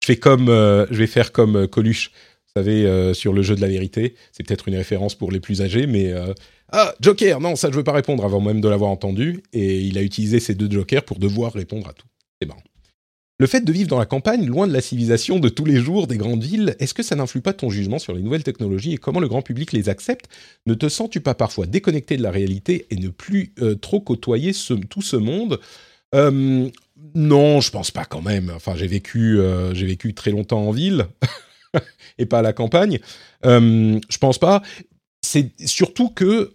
[0.00, 3.66] Je, fais comme, je vais faire comme Coluche, vous savez, sur le jeu de la
[3.66, 4.14] vérité.
[4.30, 6.14] C'est peut-être une référence pour les plus âgés, mais
[6.76, 9.44] ah, Joker, non, ça je veux pas répondre avant même de l'avoir entendu.
[9.52, 12.08] Et il a utilisé ces deux Jokers pour devoir répondre à tout.
[12.42, 12.62] C'est marrant.
[13.38, 16.08] Le fait de vivre dans la campagne, loin de la civilisation de tous les jours
[16.08, 18.96] des grandes villes, est-ce que ça n'influe pas ton jugement sur les nouvelles technologies et
[18.96, 20.26] comment le grand public les accepte?
[20.66, 24.50] Ne te sens-tu pas parfois déconnecté de la réalité et ne plus euh, trop côtoyer
[24.90, 25.60] tout ce monde?
[26.12, 28.52] Non, je pense pas quand même.
[28.54, 31.06] Enfin, j'ai vécu, euh, j'ai vécu très longtemps en ville
[32.18, 32.98] et pas à la campagne.
[33.44, 34.62] je pense pas.
[35.22, 36.52] C'est surtout que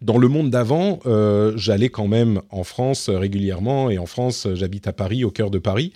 [0.00, 4.86] dans le monde d'avant, euh, j'allais quand même en France régulièrement, et en France, j'habite
[4.86, 5.92] à Paris, au cœur de Paris.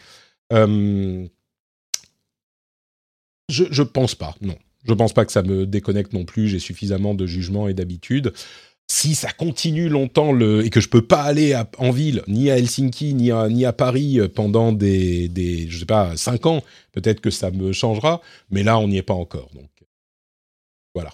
[0.53, 1.27] Euh,
[3.49, 4.57] je, ne pense pas, non.
[4.85, 6.49] Je pense pas que ça me déconnecte non plus.
[6.49, 8.33] J'ai suffisamment de jugement et d'habitude.
[8.89, 13.14] Si ça continue longtemps et que je peux pas aller en ville, ni à Helsinki,
[13.14, 16.62] ni à, ni à Paris pendant des, des, je sais pas, cinq ans,
[16.93, 18.20] peut-être que ça me changera.
[18.51, 19.51] Mais là, on n'y est pas encore.
[19.55, 19.70] Donc,
[20.95, 21.11] voilà.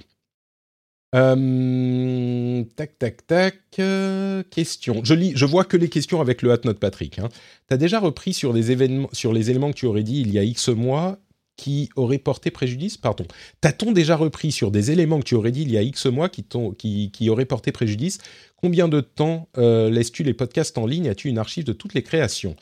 [1.14, 3.54] Euh, tac, tac, tac.
[3.78, 5.02] Euh, question.
[5.04, 7.18] Je lis, je vois que les questions avec le hat note Patrick.
[7.18, 7.28] Hein.
[7.68, 10.32] Tu as déjà repris sur, des événements, sur les éléments que tu aurais dit il
[10.32, 11.18] y a X mois
[11.56, 12.96] qui auraient porté préjudice?
[12.96, 13.26] Pardon.
[13.60, 16.30] T'as-t-on déjà repris sur des éléments que tu aurais dit il y a X mois
[16.30, 16.46] qui,
[16.78, 18.18] qui, qui auraient porté préjudice?
[18.56, 21.08] Combien de temps euh, laisses-tu les podcasts en ligne?
[21.08, 22.56] As-tu une archive de toutes les créations?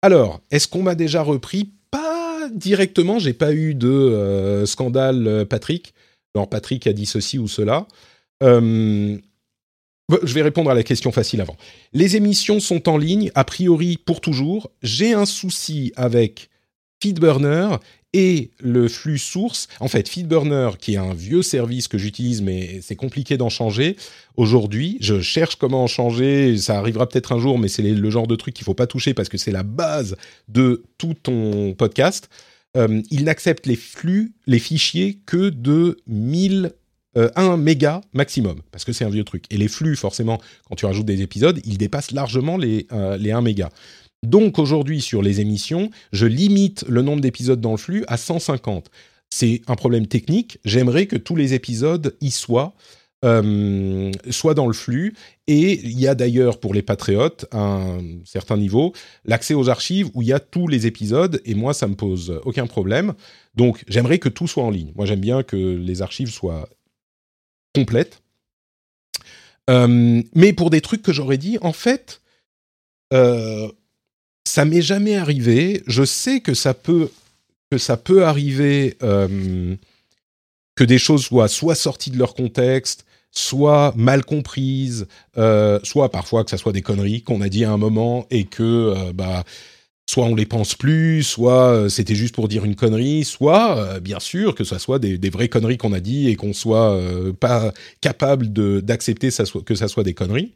[0.00, 1.72] Alors, est-ce qu'on m'a déjà repris?
[1.90, 5.92] Pas directement, j'ai pas eu de scandale Patrick.
[6.36, 7.86] Alors Patrick a dit ceci ou cela.
[8.42, 9.16] Euh,
[10.22, 11.56] je vais répondre à la question facile avant.
[11.92, 14.70] Les émissions sont en ligne, a priori pour toujours.
[14.82, 16.50] J'ai un souci avec
[17.02, 17.76] Feedburner
[18.12, 19.66] et le flux source.
[19.80, 23.96] En fait, Feedburner, qui est un vieux service que j'utilise, mais c'est compliqué d'en changer.
[24.36, 26.56] Aujourd'hui, je cherche comment en changer.
[26.58, 29.12] Ça arrivera peut-être un jour, mais c'est le genre de truc qu'il faut pas toucher
[29.14, 30.16] parce que c'est la base
[30.48, 32.28] de tout ton podcast.
[32.76, 36.72] Euh, il n'accepte les flux, les fichiers que de 1000
[37.34, 39.44] 1 méga maximum, parce que c'est un vieux truc.
[39.48, 42.86] Et les flux, forcément, quand tu rajoutes des épisodes, ils dépassent largement les,
[43.18, 43.70] les 1 méga.
[44.22, 48.90] Donc aujourd'hui, sur les émissions, je limite le nombre d'épisodes dans le flux à 150.
[49.30, 50.58] C'est un problème technique.
[50.64, 52.74] J'aimerais que tous les épisodes y soient.
[53.26, 55.14] Euh, soit dans le flux.
[55.46, 58.92] Et il y a d'ailleurs pour les patriotes, un certain niveau,
[59.24, 61.42] l'accès aux archives où il y a tous les épisodes.
[61.44, 63.14] Et moi, ça me pose aucun problème.
[63.54, 64.92] Donc, j'aimerais que tout soit en ligne.
[64.94, 66.68] Moi, j'aime bien que les archives soient
[67.74, 68.22] complètes.
[69.68, 72.20] Euh, mais pour des trucs que j'aurais dit, en fait,
[73.12, 73.68] euh,
[74.44, 75.82] ça m'est jamais arrivé.
[75.86, 77.10] Je sais que ça peut
[77.70, 79.74] que ça peut arriver euh,
[80.76, 83.05] que des choses soient soit sorties de leur contexte,
[83.36, 85.06] soit mal comprises,
[85.36, 88.44] euh, soit parfois que ça soit des conneries qu'on a dit à un moment et
[88.44, 89.44] que euh, bah
[90.08, 94.54] soit on les pense plus, soit c'était juste pour dire une connerie, soit bien sûr
[94.54, 96.96] que ça soit des, vraies conneries qu'on a dit et qu'on soit
[97.40, 99.30] pas capable d'accepter
[99.64, 100.52] que ça soit des conneries.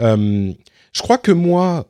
[0.00, 0.54] je
[1.02, 1.86] crois que moi,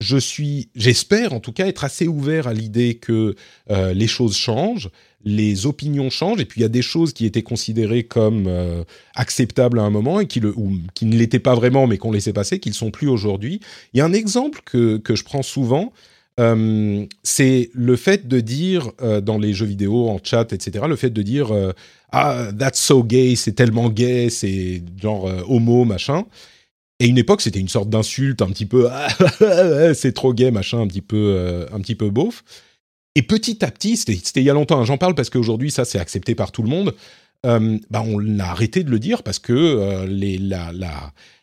[0.00, 3.34] je suis, j'espère en tout cas être assez ouvert à l'idée que
[3.70, 4.90] euh, les choses changent,
[5.24, 8.84] les opinions changent, et puis il y a des choses qui étaient considérées comme euh,
[9.14, 12.12] acceptables à un moment et qui, le, ou, qui ne l'étaient pas vraiment, mais qu'on
[12.12, 13.60] laissait passer, qu'ils ne sont plus aujourd'hui.
[13.92, 15.92] Il y a un exemple que, que je prends souvent,
[16.38, 18.92] euh, c'est le fait de dire
[19.22, 21.52] dans les jeux vidéo, en chat, etc., le fait de dire
[22.12, 26.24] ah that's so gay, c'est tellement gay, c'est genre homo machin.
[27.00, 28.88] Et une époque, c'était une sorte d'insulte un petit peu
[29.94, 32.44] c'est trop gay, machin, un petit peu, euh, un petit peu beauf.
[33.18, 35.84] Et petit à petit, c'était il y a longtemps, hein, j'en parle parce qu'aujourd'hui, ça,
[35.84, 36.94] c'est accepté par tout le monde.
[37.46, 40.06] Euh, bah, on a arrêté de le dire parce que euh,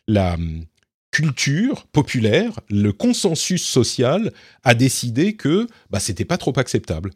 [0.08, 0.64] la hum,
[1.10, 4.32] culture populaire, le consensus social
[4.64, 7.10] a décidé que bah, c'était pas trop acceptable.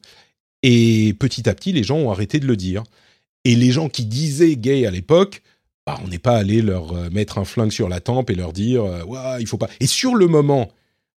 [0.62, 2.82] Et petit à petit, les gens ont arrêté de le dire.
[3.46, 5.40] Et les gens qui disaient gay à l'époque,
[5.86, 8.52] bah, on n'est pas allé leur euh, mettre un flingue sur la tempe et leur
[8.52, 9.70] dire euh, ouais, il faut pas.
[9.80, 10.70] Et sur le moment,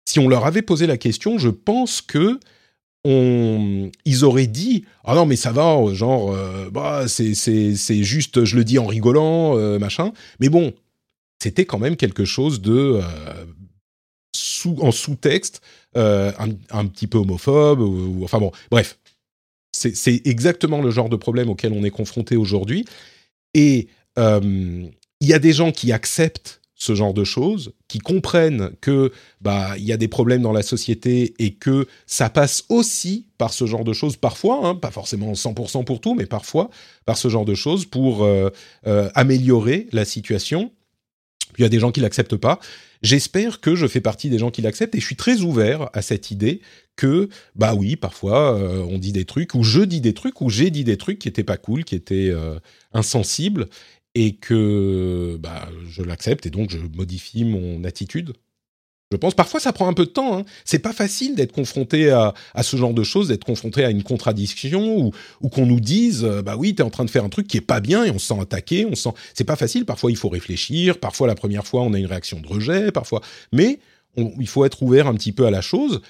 [0.05, 2.39] si on leur avait posé la question, je pense que
[3.04, 8.45] on, ils auraient dit ah non mais ça va genre euh, bah c'est c'est juste
[8.45, 10.74] je le dis en rigolant machin mais bon
[11.41, 13.02] c'était quand même quelque chose de
[14.36, 15.62] sous en sous-texte
[15.95, 18.97] un, un, petit peu homophobe ou, enfin bon bref.
[19.74, 22.86] C'est exactement le genre de problème auquel on est confronté aujourd'hui.
[23.54, 23.88] Et
[24.18, 24.88] euh,
[25.20, 29.75] il y a des gens qui acceptent ce genre de choses, qui comprennent que bah
[29.77, 33.67] il y a des problèmes dans la société et que ça passe aussi par ce
[33.67, 36.71] genre de choses parfois, hein, pas forcément 100% pour tout, mais parfois
[37.05, 38.49] par ce genre de choses pour euh,
[38.88, 40.71] euh, améliorer la situation.
[41.59, 42.59] il y a des gens qui l'acceptent pas.
[43.03, 46.01] J'espère que je fais partie des gens qui l'acceptent et je suis très ouvert à
[46.01, 46.61] cette idée
[46.95, 50.71] que bah oui, parfois on dit des trucs ou je dis des trucs ou j'ai
[50.71, 52.32] dit des trucs qui étaient pas cool, qui étaient
[52.93, 53.67] insensibles
[54.16, 58.34] et que bah, je l'accepte et donc je modifie mon attitude.
[59.12, 60.38] Je pense parfois ça prend un peu de temps.
[60.38, 60.45] Hein.
[60.64, 64.03] C'est pas facile d'être confronté à, à, ce genre de choses, d'être confronté à une
[64.03, 67.30] contradiction ou, ou qu'on nous dise euh, bah oui t'es en train de faire un
[67.30, 69.86] truc qui est pas bien et on se sent attaqué, on sent c'est pas facile.
[69.86, 73.22] Parfois il faut réfléchir, parfois la première fois on a une réaction de rejet, parfois
[73.51, 73.80] mais
[74.18, 76.01] il faut être ouvert un petit peu à la chose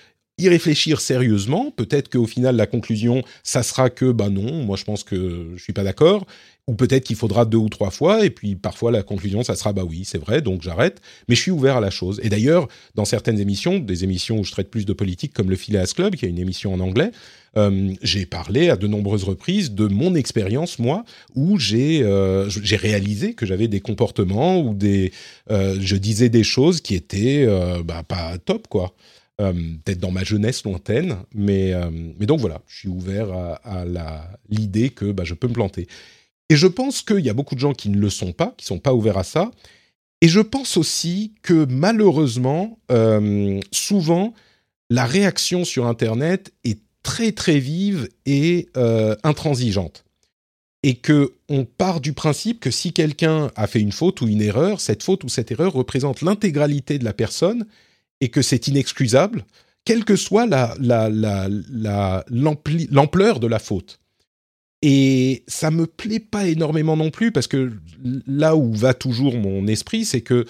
[0.41, 1.71] y réfléchir sérieusement.
[1.71, 5.63] Peut-être qu'au final, la conclusion, ça sera que, bah non, moi je pense que je
[5.63, 6.25] suis pas d'accord
[6.67, 9.73] ou peut-être qu'il faudra deux ou trois fois, et puis parfois la conclusion, ça sera
[9.73, 11.01] bah oui, c'est vrai, donc j'arrête.
[11.27, 12.19] Mais je suis ouvert à la chose.
[12.23, 15.55] Et d'ailleurs, dans certaines émissions, des émissions où je traite plus de politique, comme le
[15.55, 17.11] Phileas Club, qui est une émission en anglais,
[17.57, 21.03] euh, j'ai parlé à de nombreuses reprises de mon expérience, moi,
[21.35, 25.11] où j'ai euh, réalisé que j'avais des comportements ou des,
[25.49, 27.45] euh, je disais des choses qui étaient
[27.83, 28.93] bah, pas top, quoi.
[29.37, 31.73] peut-être dans ma jeunesse lointaine, mais,
[32.19, 35.87] mais donc voilà, je suis ouvert à, à l'idée que bah, je peux me planter.
[36.51, 38.65] Et je pense qu'il y a beaucoup de gens qui ne le sont pas, qui
[38.65, 39.51] sont pas ouverts à ça.
[40.19, 44.33] Et je pense aussi que malheureusement, euh, souvent,
[44.89, 50.03] la réaction sur Internet est très très vive et euh, intransigeante.
[50.83, 54.41] Et que on part du principe que si quelqu'un a fait une faute ou une
[54.41, 57.65] erreur, cette faute ou cette erreur représente l'intégralité de la personne
[58.19, 59.45] et que c'est inexcusable,
[59.85, 60.47] quelle que soit
[62.29, 64.00] l'ampleur de la faute.
[64.81, 67.71] Et ça me plaît pas énormément non plus parce que
[68.25, 70.45] là où va toujours mon esprit, c'est que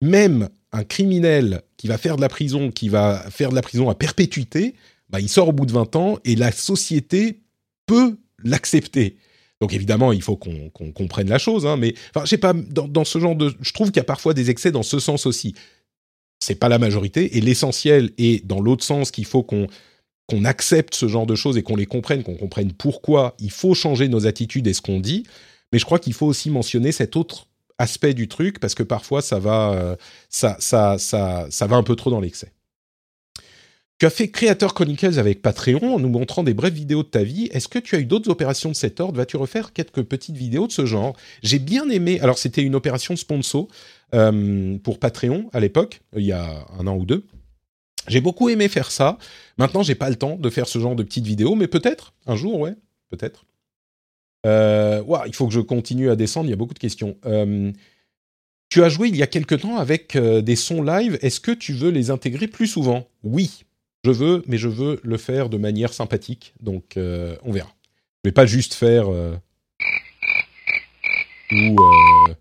[0.00, 3.88] même un criminel qui va faire de la prison, qui va faire de la prison
[3.88, 4.74] à perpétuité,
[5.10, 7.42] bah, il sort au bout de 20 ans et la société
[7.86, 9.16] peut l'accepter.
[9.60, 13.04] Donc évidemment, il faut qu'on comprenne la chose, hein, mais enfin, je pas, dans, dans,
[13.04, 15.54] ce genre de, je trouve qu'il y a parfois des excès dans ce sens aussi.
[16.40, 19.68] C'est pas la majorité, et l'essentiel est dans l'autre sens qu'il faut qu'on
[20.28, 23.74] qu'on accepte ce genre de choses et qu'on les comprenne, qu'on comprenne pourquoi il faut
[23.74, 25.24] changer nos attitudes et ce qu'on dit.
[25.72, 27.46] Mais je crois qu'il faut aussi mentionner cet autre
[27.78, 29.96] aspect du truc parce que parfois ça va, euh,
[30.28, 30.96] ça,
[31.60, 32.52] va un peu trop dans l'excès.
[33.98, 37.22] Tu as fait Creator Chronicles avec Patreon en nous montrant des brèves vidéos de ta
[37.22, 37.48] vie.
[37.52, 39.16] Est-ce que tu as eu d'autres opérations de cet ordre?
[39.16, 41.14] Vas-tu refaire quelques petites vidéos de ce genre?
[41.44, 42.18] J'ai bien aimé.
[42.20, 43.68] Alors, c'était une opération sponsor
[44.12, 47.24] euh, pour Patreon à l'époque, il y a un an ou deux.
[48.08, 49.18] J'ai beaucoup aimé faire ça.
[49.58, 52.36] Maintenant, j'ai pas le temps de faire ce genre de petites vidéos, mais peut-être un
[52.36, 52.74] jour, ouais,
[53.10, 53.44] peut-être.
[54.44, 56.46] Euh, il faut que je continue à descendre.
[56.46, 57.16] Il y a beaucoup de questions.
[57.26, 57.70] Euh,
[58.68, 61.18] tu as joué il y a quelque temps avec des sons live.
[61.22, 63.06] Est-ce que tu veux les intégrer plus souvent?
[63.22, 63.64] Oui,
[64.04, 66.54] je veux, mais je veux le faire de manière sympathique.
[66.60, 67.72] Donc, euh, on verra.
[68.24, 69.36] Je vais pas juste faire euh,
[71.52, 72.34] ou euh,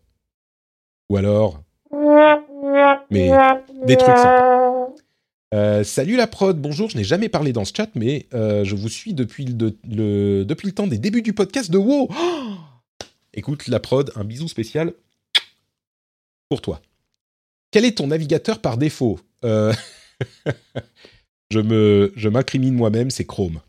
[1.10, 1.62] ou alors,
[3.12, 3.32] mais
[3.86, 4.88] des trucs sympas.
[5.84, 9.14] Salut la prod, bonjour, je n'ai jamais parlé dans ce chat, mais je vous suis
[9.14, 10.44] depuis le,
[10.74, 12.10] temps des débuts du podcast de WoW.
[13.34, 14.94] Écoute la prod, un bisou spécial
[16.50, 16.82] pour toi.
[17.72, 19.20] Quel est ton navigateur par défaut?
[21.52, 23.60] Je me, m'incrimine moi-même, c'est Chrome.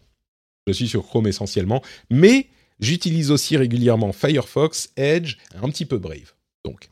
[0.69, 2.47] Je suis sur Chrome essentiellement, mais
[2.79, 6.33] j'utilise aussi régulièrement Firefox, Edge, un petit peu Brave.
[6.65, 6.89] Donc,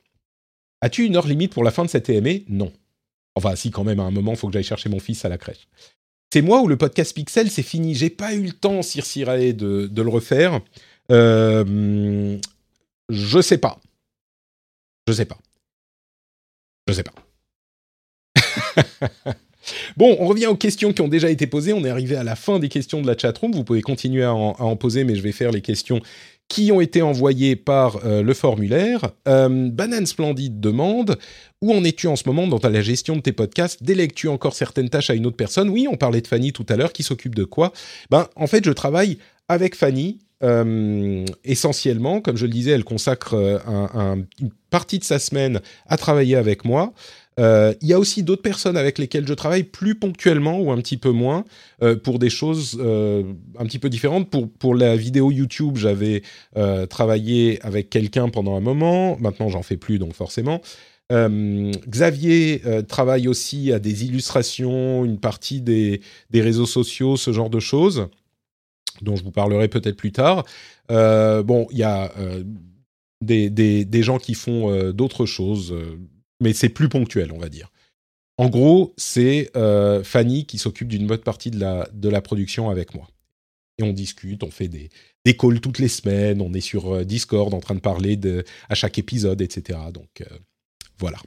[0.81, 2.73] as-tu une heure limite pour la fin de cette EME Non.
[3.35, 5.29] Enfin, si quand même, à un moment, il faut que j'aille chercher mon fils à
[5.29, 5.69] la crèche.
[6.33, 7.95] C'est moi où le podcast Pixel, c'est fini.
[7.95, 10.61] J'ai pas eu le temps, Sir de, de le refaire.
[11.11, 12.39] Euh,
[13.09, 13.81] je sais pas.
[15.09, 15.39] Je sais pas.
[16.87, 17.15] Je sais pas.
[19.97, 21.73] Bon, on revient aux questions qui ont déjà été posées.
[21.73, 23.53] On est arrivé à la fin des questions de la chatroom.
[23.53, 26.01] Vous pouvez continuer à en, poser, mais je vais faire les questions
[26.51, 29.13] qui ont été envoyées par euh, le formulaire.
[29.29, 31.17] Euh, Banane Splendide demande
[31.63, 33.83] Où en es-tu en ce moment dans la gestion de tes podcasts?
[33.83, 35.71] Délègues-tu encore certaines tâches à une autre personne?
[35.71, 36.93] Oui, on parlait de Fanny tout à l'heure.
[36.93, 37.73] Qui s'occupe de quoi?
[38.11, 39.17] Ben, en fait, je travaille
[39.49, 40.19] avec Fanny.
[40.43, 46.35] Euh, essentiellement, comme je le disais, elle consacre une partie de sa semaine à travailler
[46.35, 46.95] avec moi.
[47.41, 50.77] Euh, il y a aussi d'autres personnes avec lesquelles je travaille plus ponctuellement ou un
[50.77, 51.45] petit peu moins
[51.83, 53.23] euh, pour des choses euh,
[53.59, 54.29] un petit peu différentes.
[54.31, 56.23] Pour, pour la vidéo YouTube, j'avais
[56.89, 59.17] travaillé avec quelqu'un pendant un moment.
[59.19, 60.61] Maintenant, j'en fais plus, donc forcément.
[61.11, 67.59] Xavier travaille aussi à des illustrations, une partie des, des, réseaux sociaux, ce genre de
[67.59, 68.07] choses,
[69.03, 70.45] dont je vous parlerai peut-être plus tard.
[70.89, 72.13] bon, il y a
[73.23, 75.75] des, des, des, gens qui font d'autres choses
[76.41, 77.71] mais c'est plus ponctuel, on va dire.
[78.41, 83.07] En gros, c'est euh, Fanny qui s'occupe d'une bonne partie de la, production avec moi.
[83.77, 84.89] Et on discute, on fait des,
[85.27, 88.45] des calls toutes les semaines, on est sur euh, Discord en train de parler de,
[88.71, 89.79] à chaque épisode, etc.
[89.93, 90.39] Donc euh,
[90.99, 91.19] voilà.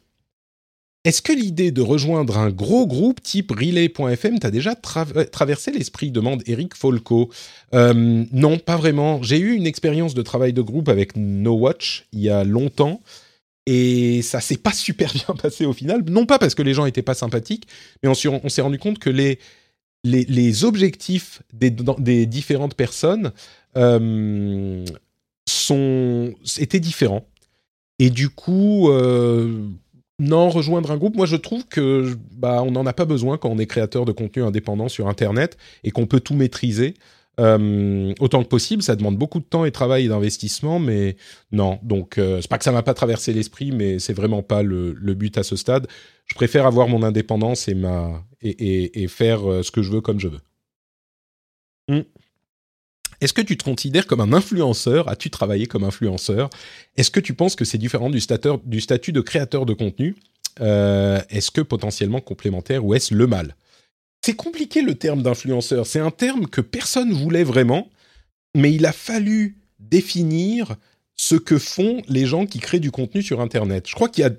[1.04, 6.42] Est-ce que l'idée de rejoindre un gros groupe type Relay.fm t'a déjà traversé l'esprit demande
[6.48, 7.30] Eric Folco.
[7.74, 9.22] non, pas vraiment.
[9.22, 13.02] J'ai eu une expérience de travail de groupe avec No Watch il y a longtemps.
[13.66, 16.04] Et ça s'est pas super bien passé au final.
[16.10, 17.68] Non pas parce que les gens étaient pas sympathiques,
[18.02, 19.40] mais on, s'est rendu compte que les,
[20.04, 23.32] les, objectifs des, des, différentes personnes
[23.78, 24.86] euh,
[25.48, 27.26] sont, étaient différents.
[28.00, 29.70] Et du coup, euh,
[30.20, 33.50] non, rejoindre un groupe, moi je trouve que bah, on n'en a pas besoin quand
[33.50, 36.96] on est créateur de contenu indépendant sur Internet et qu'on peut tout maîtriser.
[37.40, 38.84] Euh, autant que possible.
[38.84, 41.18] Ça demande beaucoup de temps et travail et d'investissement, mais
[41.52, 41.80] non.
[41.82, 44.94] Donc, euh, c'est pas que ça m'a pas traversé l'esprit, mais c'est vraiment pas le,
[45.14, 45.88] but à ce stade.
[46.28, 50.20] Je préfère avoir mon indépendance et ma et, faire euh, ce que je veux comme
[50.20, 50.42] je veux.
[51.88, 52.04] Hmm.
[53.20, 55.08] Est-ce que tu te considères comme un influenceur?
[55.08, 56.50] As-tu travaillé comme influenceur?
[56.98, 60.16] Est-ce que tu penses que c'est différent du, statut de créateur de contenu?
[60.60, 63.56] Est-ce que potentiellement complémentaire ou est-ce le mal?
[64.24, 65.86] C'est compliqué le terme d'influenceur.
[65.86, 67.90] C'est un terme que personne voulait vraiment,
[68.56, 70.78] mais il a fallu définir
[71.16, 73.88] ce que font les gens qui créent du contenu sur Internet.
[73.88, 74.32] Je crois qu'il y a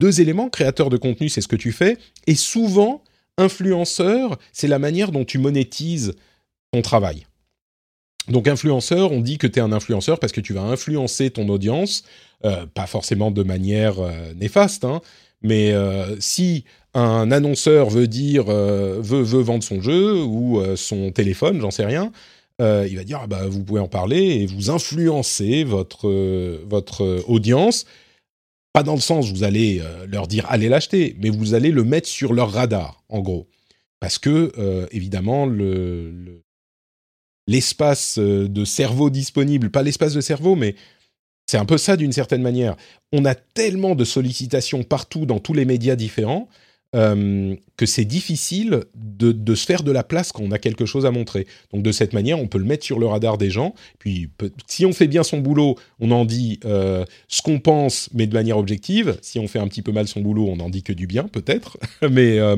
[0.00, 0.50] deux éléments.
[0.50, 1.96] Créateur de contenu, c'est ce que tu fais.
[2.26, 3.04] Et souvent,
[3.38, 6.14] influenceur, c'est la manière dont tu monétises
[6.72, 7.26] ton travail.
[8.28, 11.48] Donc influenceur, on dit que tu es un influenceur parce que tu vas influencer ton
[11.48, 12.02] audience,
[12.44, 15.00] euh, pas forcément de manière euh, néfaste, hein,
[15.42, 16.64] mais euh, si
[16.94, 21.70] un annonceur veut dire euh, veut, veut, vendre son jeu ou euh, son téléphone, j'en
[21.70, 22.12] sais rien,
[22.60, 26.10] il va dire ah bah, vous pouvez en parler et vous influencer votre
[26.68, 27.86] votre audience.
[28.74, 32.06] Pas dans le sens vous allez leur dire allez l'acheter, mais vous allez le mettre
[32.06, 33.48] sur leur radar, en gros,
[33.98, 34.52] parce que
[34.92, 36.42] évidemment le
[37.46, 40.74] l'espace de cerveau disponible, pas l'espace de cerveau, mais
[41.50, 42.76] c'est un peu ça d'une certaine manière.
[43.10, 46.46] On a tellement de sollicitations partout dans tous les médias différents
[46.96, 50.86] euh, que c'est difficile de, de, se faire de la place quand on a quelque
[50.86, 51.46] chose à montrer.
[51.72, 53.74] Donc de cette manière, on peut le mettre sur le radar des gens.
[54.00, 54.28] Puis
[54.66, 58.34] si on fait bien son boulot, on en dit euh, ce qu'on pense, mais de
[58.34, 59.18] manière objective.
[59.22, 61.28] Si on fait un petit peu mal son boulot, on en dit que du bien,
[61.28, 61.78] peut-être.
[62.10, 62.56] mais euh,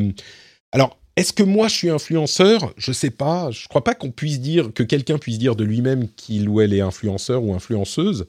[0.73, 2.73] alors, est-ce que moi je suis influenceur?
[2.79, 3.51] Je sais pas.
[3.51, 6.73] Je crois pas qu'on puisse dire que quelqu'un puisse dire de lui-même qu'il ou elle
[6.73, 8.27] est influenceur ou influenceuse.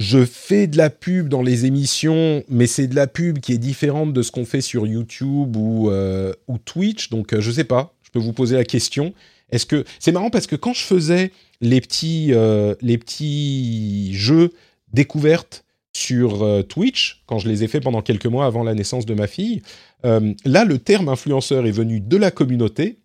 [0.00, 3.58] Je fais de la pub dans les émissions, mais c'est de la pub qui est
[3.58, 6.32] différente de ce qu'on fait sur YouTube ou, euh,
[6.64, 7.10] Twitch.
[7.10, 7.94] Donc, euh, je sais pas.
[8.04, 9.12] Je peux vous poser la question.
[9.50, 14.52] Est-ce que c'est marrant parce que quand je faisais les petits, euh, les petits jeux
[14.92, 19.14] découvertes sur Twitch, quand je les ai fait pendant quelques mois avant la naissance de
[19.14, 19.62] ma fille,
[20.04, 22.98] là, le terme influenceur est venu de la communauté.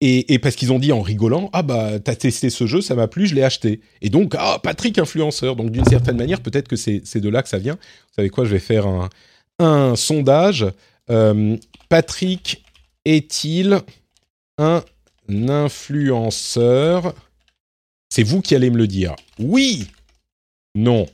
[0.00, 3.08] Et, parce qu'ils ont dit en rigolant, ah bah t'as testé ce jeu, ça m'a
[3.08, 3.80] plu, je l'ai acheté.
[4.00, 5.56] Et donc, ah Patrick influenceur.
[5.56, 7.74] Donc d'une certaine manière, peut-être que c'est de là que ça vient.
[7.74, 9.08] Vous savez quoi, je vais faire un,
[9.58, 10.66] un sondage.
[11.10, 11.56] Euh,
[11.88, 12.64] Patrick
[13.04, 13.80] est-il
[14.58, 14.84] un
[15.28, 17.14] influenceur?
[18.08, 19.16] C'est vous qui allez me le dire.
[19.38, 19.88] Oui
[20.74, 21.06] Non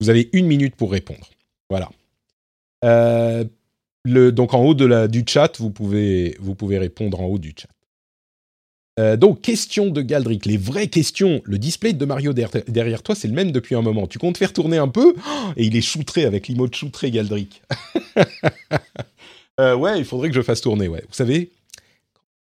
[0.00, 1.28] Vous avez une minute pour répondre.
[1.68, 1.90] Voilà.
[2.84, 3.44] Euh,
[4.06, 7.54] donc en haut de la, du chat, vous pouvez, vous pouvez répondre en haut du
[7.56, 7.68] chat.
[8.98, 11.40] Euh, donc, question de Galdric, les vraies questions.
[11.44, 14.06] Le display de Mario derrière toi, c'est le même depuis un moment.
[14.06, 15.14] Tu comptes faire tourner un peu?
[15.56, 17.62] Et il est shootré avec l'emote shootré, Galdric.
[19.60, 21.02] euh, ouais, il faudrait que je fasse tourner, ouais.
[21.08, 21.50] Vous savez,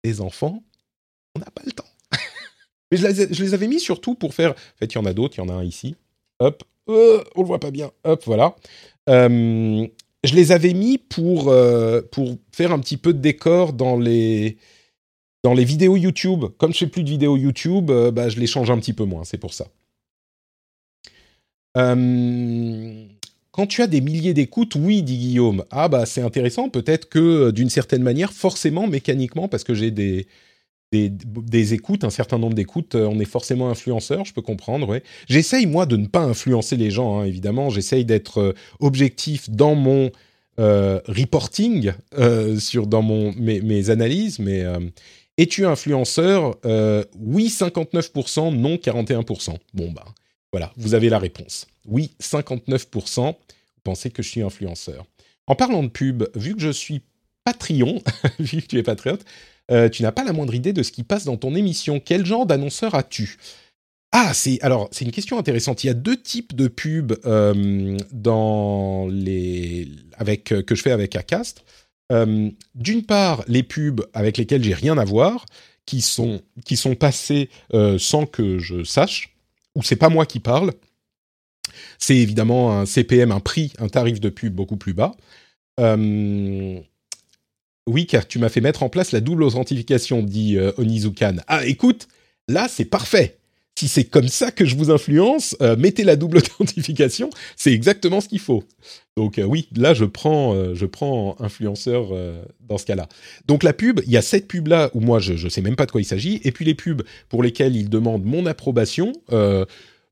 [0.04, 0.62] les enfants,
[1.36, 1.88] on n'a pas le temps.
[2.90, 4.50] Mais je les, je les, avais mis surtout pour faire...
[4.50, 5.96] En fait, il y en a d'autres, il y en a un ici.
[6.40, 7.92] Hop, euh, on le voit pas bien.
[8.04, 8.56] Hop, voilà.
[9.08, 9.86] Euh,
[10.24, 14.56] je les avais mis pour, euh, pour faire un petit peu de décor dans les,
[15.44, 16.44] vidéos YouTube.
[16.58, 19.04] Comme je fais plus de vidéos YouTube, euh, bah, je les change un petit peu
[19.04, 19.66] moins, c'est pour ça.
[21.76, 23.06] Euh,
[23.50, 25.64] quand tu as des milliers d'écoutes, oui, dit Guillaume.
[25.70, 30.26] Ah bah c'est intéressant, peut-être que d'une certaine manière, forcément, mécaniquement, parce que j'ai des,
[30.92, 35.00] des, écoutes, un certain nombre d'écoutes, on est forcément influenceur, je peux comprendre.
[35.28, 37.70] J'essaye, moi, de ne pas influencer les gens, hein, évidemment.
[37.70, 40.10] J'essaye d'être objectif dans mon
[40.58, 41.92] reporting,
[42.58, 44.38] sur, dans mon, mes, analyses.
[44.38, 44.64] Mais
[45.38, 46.56] es-tu influenceur
[47.18, 49.56] Oui, 59%, non, 41%.
[49.74, 50.04] Bon, bah,
[50.52, 51.66] voilà, vous avez la réponse.
[51.86, 53.34] Oui, 59%, vous
[53.82, 55.06] pensez que je suis influenceur.
[55.46, 57.00] En parlant de pub, vu que je suis
[57.44, 58.00] Patreon,
[58.38, 59.24] vu que tu es patriote,
[59.70, 62.00] euh, tu n'as pas la moindre idée de ce qui passe dans ton émission.
[62.00, 63.38] Quel genre d'annonceur as-tu?
[64.10, 65.84] Ah, c'est alors c'est une question intéressante.
[65.84, 70.92] Il y a deux types de pubs euh, dans les avec euh, que je fais
[70.92, 71.64] avec Acast.
[72.74, 75.46] D'une part, les pubs avec lesquelles j'ai rien à voir,
[75.86, 77.48] qui sont qui sont passées
[77.96, 79.34] sans que je sache,
[79.74, 80.74] ou c'est pas moi qui parle.
[81.98, 85.16] C'est évidemment un CPM, un prix, un tarif de pub beaucoup plus bas.
[87.88, 91.36] Oui, car tu m'as fait mettre en place la double authentification, dit euh, Onizukan.
[91.48, 92.06] Ah, écoute,
[92.48, 93.38] là, c'est parfait.
[93.76, 98.20] Si c'est comme ça que je vous influence, euh, mettez la double authentification, c'est exactement
[98.20, 98.62] ce qu'il faut.
[99.16, 102.10] Donc euh, oui, là, je prends, je prends influenceur
[102.68, 103.08] dans ce cas-là.
[103.48, 105.86] Donc la pub, il y a cette pub-là où moi, je ne sais même pas
[105.86, 109.12] de quoi il s'agit, et puis les pubs pour lesquelles ils demandent mon approbation.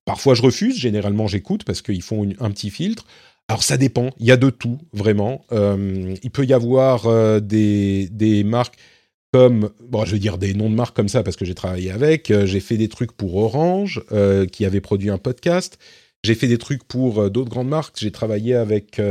[0.05, 3.05] parfois, je refuse, généralement, j'écoute parce qu'ils font un petit filtre.
[3.51, 5.45] Alors ça dépend, il y a de tout, vraiment.
[5.51, 8.77] Euh, il peut y avoir euh, des, des, marques
[9.33, 11.91] comme, bon, je veux dire des noms de marques comme ça parce que j'ai travaillé
[11.91, 12.31] avec.
[12.31, 14.05] Euh, j'ai fait des trucs pour Orange,
[14.53, 15.81] qui avait produit un podcast.
[16.23, 17.97] J'ai fait des trucs pour d'autres grandes marques.
[17.99, 19.03] J'ai travaillé avec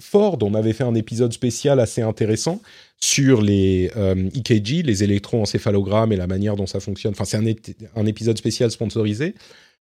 [0.00, 0.38] Ford.
[0.42, 2.60] On avait fait un épisode spécial assez intéressant
[2.98, 7.12] sur les EKG, les électroencéphalogrammes et la manière dont ça fonctionne.
[7.12, 7.46] Enfin, c'est un,
[7.94, 9.36] un, épisode spécial sponsorisé.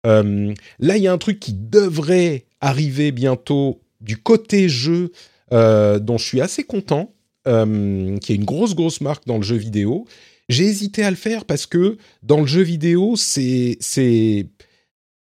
[0.05, 5.11] là, il y a un truc qui devrait arriver bientôt du côté jeu
[5.51, 7.13] euh, dont je suis assez content,
[7.47, 10.05] euh, qui est une grosse grosse marque dans le jeu vidéo.
[10.47, 14.47] J'ai hésité à le faire parce que dans le jeu vidéo, c'est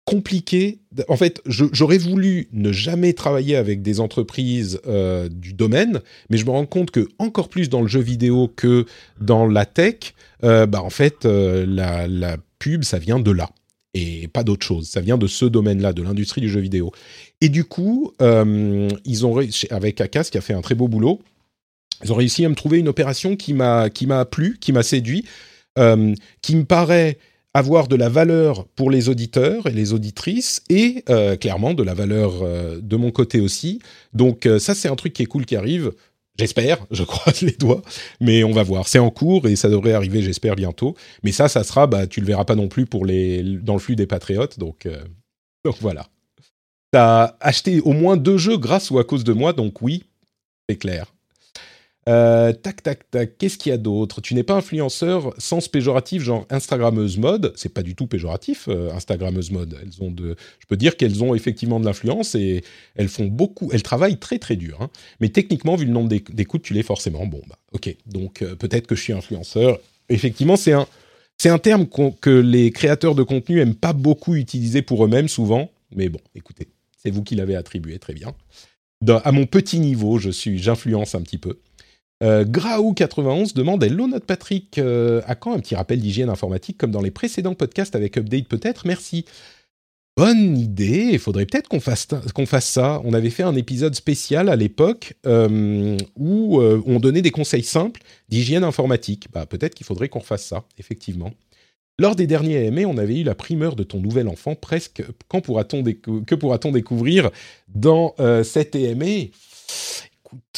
[0.05, 0.79] compliqué.
[1.07, 6.45] En fait, j'aurais voulu ne jamais travailler avec des entreprises euh, du domaine, mais je
[6.45, 8.85] me rends compte que encore plus dans le jeu vidéo que
[9.19, 13.49] dans la tech, bah en fait, la, la pub, ça vient de là
[13.95, 14.87] et pas d'autre chose.
[14.87, 16.91] Ça vient de ce domaine-là, de l'industrie du jeu vidéo.
[17.41, 20.87] Et du coup, euh, ils ont réussi, avec Akas qui a fait un très beau
[20.87, 21.21] boulot,
[22.03, 24.83] ils ont réussi à me trouver une opération qui m'a qui m'a plu, qui m'a
[24.83, 25.25] séduit,
[25.79, 27.17] euh, qui me paraît
[27.53, 31.93] avoir de la valeur pour les auditeurs et les auditrices et euh, clairement de la
[31.93, 32.43] valeur
[32.81, 33.79] de mon côté aussi.
[34.13, 35.93] Donc ça c'est un truc qui est cool qui arrive.
[36.37, 37.81] J'espère, je croise les doigts,
[38.19, 38.87] mais on va voir.
[38.87, 40.95] C'est en cours et ça devrait arriver, j'espère bientôt.
[41.23, 43.79] Mais ça, ça sera, bah, tu le verras pas non plus pour les dans le
[43.79, 44.87] flux des patriotes, donc
[45.65, 46.07] Donc voilà.
[46.91, 50.03] T'as acheté au moins deux jeux grâce ou à cause de moi, donc oui,
[50.69, 51.14] c'est clair.
[52.07, 53.37] Euh, tac, tac, tac.
[53.37, 54.21] Qu'est-ce qu'il y a d'autre?
[54.21, 57.51] Tu n'es pas influenceur sens péjoratif, genre Instagrammeuse mode?
[57.55, 59.77] C'est pas du tout péjoratif, euh, Instagrammeuse mode.
[59.81, 62.63] Elles ont de, je peux dire qu'elles ont effectivement de l'influence et
[62.95, 63.69] elles font beaucoup.
[63.73, 64.81] Elles travaillent très très dur.
[64.81, 64.89] Hein.
[65.19, 67.25] Mais techniquement, vu le nombre d'écoutes, tu l'es forcément.
[67.25, 67.95] Bon, bah, ok.
[68.05, 69.79] Donc euh, peut-être que je suis influenceur.
[70.09, 70.85] Effectivement, c'est un,
[71.39, 75.71] c'est un terme que les créateurs de contenu aiment pas beaucoup utiliser pour eux-mêmes souvent.
[75.95, 78.35] Mais bon, écoutez, c'est vous qui l'avez attribué, très bien.
[79.07, 81.57] à mon petit niveau, je suis, j'influence un petit peu.
[82.23, 86.91] Euh, Graou91 demande Hello notre Patrick, euh, à quand un petit rappel d'hygiène informatique comme
[86.91, 88.87] dans les précédents podcasts avec Update peut-être?
[88.87, 89.25] Merci.
[90.17, 93.01] Bonne idée, il faudrait peut-être qu'on fasse, qu'on fasse ça.
[93.03, 97.99] On avait fait un épisode spécial à l'époque euh, où on donnait des conseils simples
[98.29, 99.27] d'hygiène informatique.
[99.33, 101.33] Bah, peut-être qu'il faudrait qu'on fasse ça, effectivement.
[101.99, 105.03] Lors des derniers AMA, on avait eu la primeur de ton nouvel enfant, presque.
[105.27, 107.29] Quand pourra-t-on que pourra-t-on découvrir
[107.67, 109.27] dans cet AMA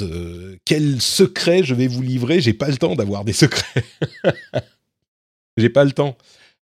[0.01, 2.41] euh, quel secret je vais vous livrer?
[2.41, 3.83] J'ai pas le temps d'avoir des secrets.
[5.57, 6.17] J'ai pas le temps.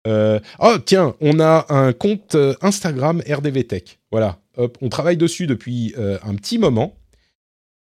[0.07, 3.99] Euh, oh tiens, on a un compte euh, Instagram RDV Tech.
[4.11, 4.39] Voilà,
[4.81, 6.97] on travaille dessus depuis un petit moment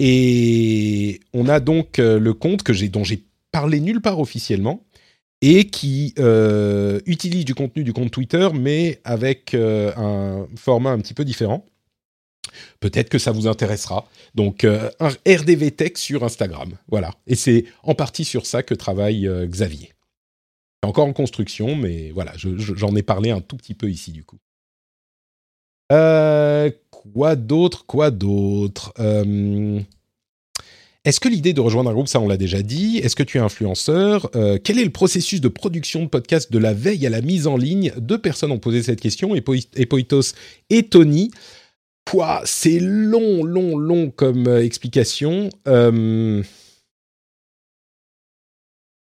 [0.00, 4.84] et on a donc le compte que dont j'ai parlé nulle part officiellement
[5.40, 6.14] et qui
[7.06, 11.64] utilise du contenu du compte Twitter mais avec un format un petit peu différent.
[12.80, 14.08] Peut-être que ça vous intéressera.
[14.34, 16.72] Donc, euh, un RDV Tech sur Instagram.
[16.88, 17.12] Voilà.
[17.26, 19.92] Et c'est en partie sur ça que travaille euh, Xavier.
[20.82, 24.38] Encore en construction, mais voilà, j'en ai parlé un tout petit peu ici, du coup.
[25.92, 28.92] Euh, quoi d'autre Quoi d'autre
[31.04, 33.38] Est-ce que l'idée de rejoindre un groupe, ça on l'a déjà dit Est-ce que tu
[33.38, 34.30] es influenceur
[34.62, 37.56] Quel est le processus de production de podcast de la veille à la mise en
[37.56, 37.92] ligne?
[37.96, 40.34] Deux personnes ont posé cette question, Epoitos
[40.70, 41.30] et Tony
[42.44, 45.50] c'est long, long, long comme euh, explication.
[45.66, 46.42] Euh,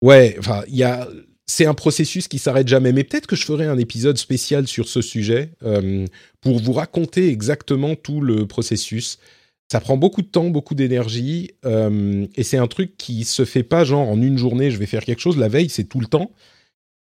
[0.01, 1.07] ouais, enfin, il y a.
[1.45, 4.87] C'est un processus qui s'arrête jamais, mais peut-être que je ferai un épisode spécial sur
[4.87, 6.07] ce sujet euh,
[6.39, 9.19] pour vous raconter exactement tout le processus.
[9.69, 13.83] Ça prend beaucoup de temps, beaucoup d'énergie, et c'est un truc qui se fait pas
[13.83, 15.37] genre en une journée, je vais faire quelque chose.
[15.37, 16.31] La veille, c'est tout le temps.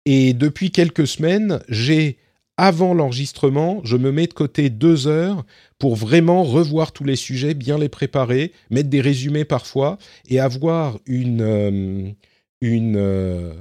[0.05, 2.19] Et depuis quelques semaines, j'ai
[2.57, 5.45] avant l'enregistrement, je me mets de côté deux heures
[5.79, 9.99] pour vraiment revoir tous les sujets, bien les préparer, mettre des résumés parfois
[10.29, 12.11] et avoir une, euh,
[12.63, 13.53] une euh,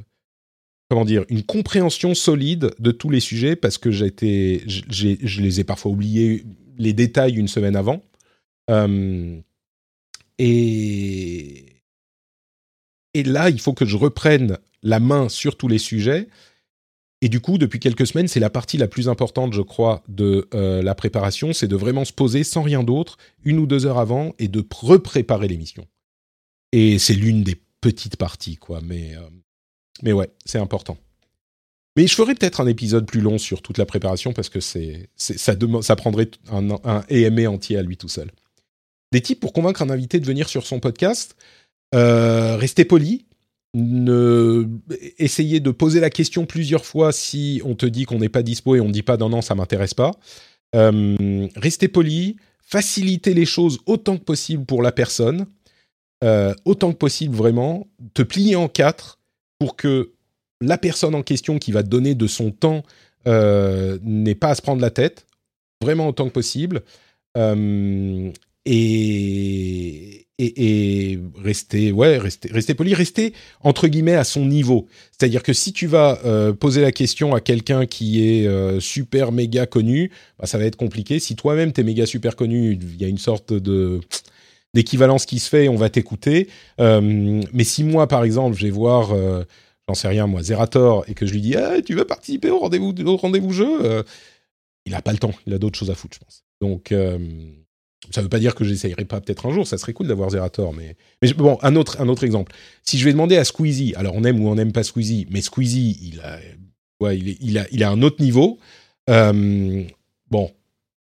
[0.89, 5.64] comment dire, une compréhension solide de tous les sujets parce que j'étais, je les ai
[5.66, 6.46] parfois oubliés
[6.78, 8.02] les détails une semaine avant.
[8.70, 9.39] Euh,
[10.38, 11.66] et,
[13.14, 16.28] et là, il faut que je reprenne la main sur tous les sujets
[17.26, 20.47] et du coup, depuis quelques semaines, c'est la partie la plus importante, je crois, de
[20.53, 23.97] euh, la préparation, c'est de vraiment se poser sans rien d'autre, une ou deux heures
[23.97, 25.88] avant, et de repréparer l'émission.
[26.71, 28.80] Et c'est l'une des petites parties, quoi.
[28.84, 29.21] Mais, euh,
[30.03, 30.99] mais ouais, c'est important.
[31.95, 35.09] Mais je ferai peut-être un épisode plus long sur toute la préparation parce que c'est,
[35.15, 38.30] ça, ça prendrait un, un entier à lui tout seul.
[39.11, 41.36] Des tips pour convaincre un invité de venir sur son podcast.
[41.95, 43.26] Euh, restez poli,
[43.76, 44.67] ne
[45.17, 48.76] essayer de poser la question plusieurs fois si on te dit qu'on n'est pas dispo
[48.76, 50.11] et on ne dit pas non non ça m'intéresse pas.
[50.76, 55.45] Euh, rester poli, faciliter les choses autant que possible pour la personne,
[56.23, 59.19] euh, autant que possible vraiment, te plier en quatre
[59.59, 60.13] pour que
[60.61, 62.84] la personne en question qui va donner de son temps
[63.28, 65.28] euh, n'ait pas à se prendre la tête,
[65.82, 66.82] vraiment autant que possible.
[68.65, 74.88] et, et, rester, ouais, rester, rester poli, rester entre guillemets à son niveau.
[75.12, 79.32] C'est-à-dire que si tu vas euh, poser la question à quelqu'un qui est euh, super
[79.32, 81.20] méga connu, bah, ça va être compliqué.
[81.20, 83.54] Si toi-même t'es méga super connu, il y a une sorte
[84.74, 86.50] d'équivalence qui se fait, on va t'écouter.
[86.82, 89.16] Euh, mais si moi, par exemple, je vais voir,
[89.88, 92.60] j'en sais rien moi, Zerator, et que je lui dis, ah, tu veux participer au
[92.60, 94.04] rendez-vous rendez-vous jeu,
[94.86, 96.44] il a pas le temps, il a d'autres choses à foutre, je pense.
[96.60, 96.94] Donc
[98.12, 100.30] ça ne veut pas dire que j'essayerai pas peut-être un jour, ça serait cool d'avoir
[100.30, 100.95] Zerator, mais,
[101.34, 102.53] bon, un autre, exemple.
[102.84, 105.41] Si je vais demander à Squeezie, alors on aime ou on n'aime pas Squeezie, mais
[105.41, 106.39] Squeezie, il a,
[107.01, 108.60] ouais, il, a, il a un autre niveau.
[109.10, 109.84] Euh,
[110.30, 110.51] bon,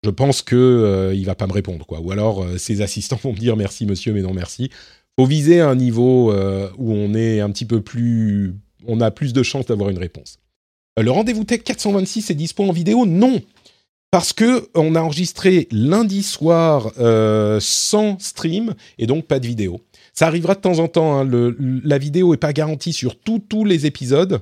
[0.03, 1.99] je pense que euh, il va pas me répondre, quoi.
[1.99, 4.69] Ou alors euh, ses assistants vont me dire merci monsieur, mais non merci.
[5.17, 6.31] Faut viser un niveau
[6.77, 8.55] où on est un petit peu plus,
[8.87, 10.39] on a plus de chances d'avoir une réponse.
[10.97, 13.05] le rendez-vous tech 426 est dispo en vidéo?
[13.05, 13.41] Non,
[14.11, 19.81] parce que on a enregistré lundi soir euh, sans stream et donc pas de vidéo.
[20.13, 21.19] Ça arrivera de temps en temps.
[21.19, 24.41] Hein, la vidéo est pas garantie sur tous les épisodes,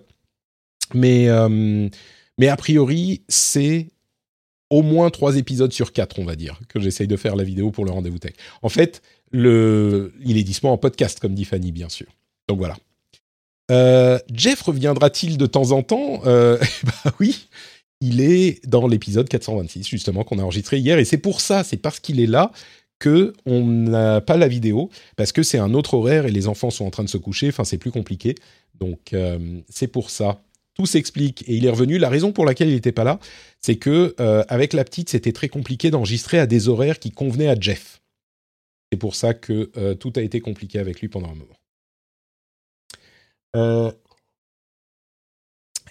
[0.93, 1.89] mais euh,
[2.38, 3.88] mais a priori c'est
[4.70, 7.72] au moins trois épisodes sur quatre, on va dire, que j'essaye de faire la vidéo
[7.72, 8.34] pour le rendez-vous tech.
[8.61, 9.01] En fait,
[9.32, 12.07] le, il est disponible en podcast, comme dit Fanny, bien sûr.
[12.47, 12.78] Donc voilà.
[13.70, 16.22] Euh, Jeff reviendra-t-il de temps en temps?
[16.26, 17.47] Euh, Bah oui,
[18.02, 21.78] il est dans l'épisode 426 justement qu'on a enregistré hier, et c'est pour ça, c'est
[21.78, 22.52] parce qu'il est là
[23.00, 26.70] que on n'a pas la vidéo parce que c'est un autre horaire et les enfants
[26.70, 27.50] sont en train de se coucher.
[27.50, 28.36] Enfin, c'est plus compliqué.
[28.80, 30.41] Donc euh, c'est pour ça.
[30.74, 31.98] Tout s'explique et il est revenu.
[31.98, 33.20] La raison pour laquelle il n'était pas là,
[33.62, 37.48] c'est que euh, avec la petite, c'était très compliqué d'enregistrer à des horaires qui convenaient
[37.48, 38.02] à Jeff.
[38.91, 41.54] C'est pour ça que euh, tout a été compliqué avec lui pendant un moment.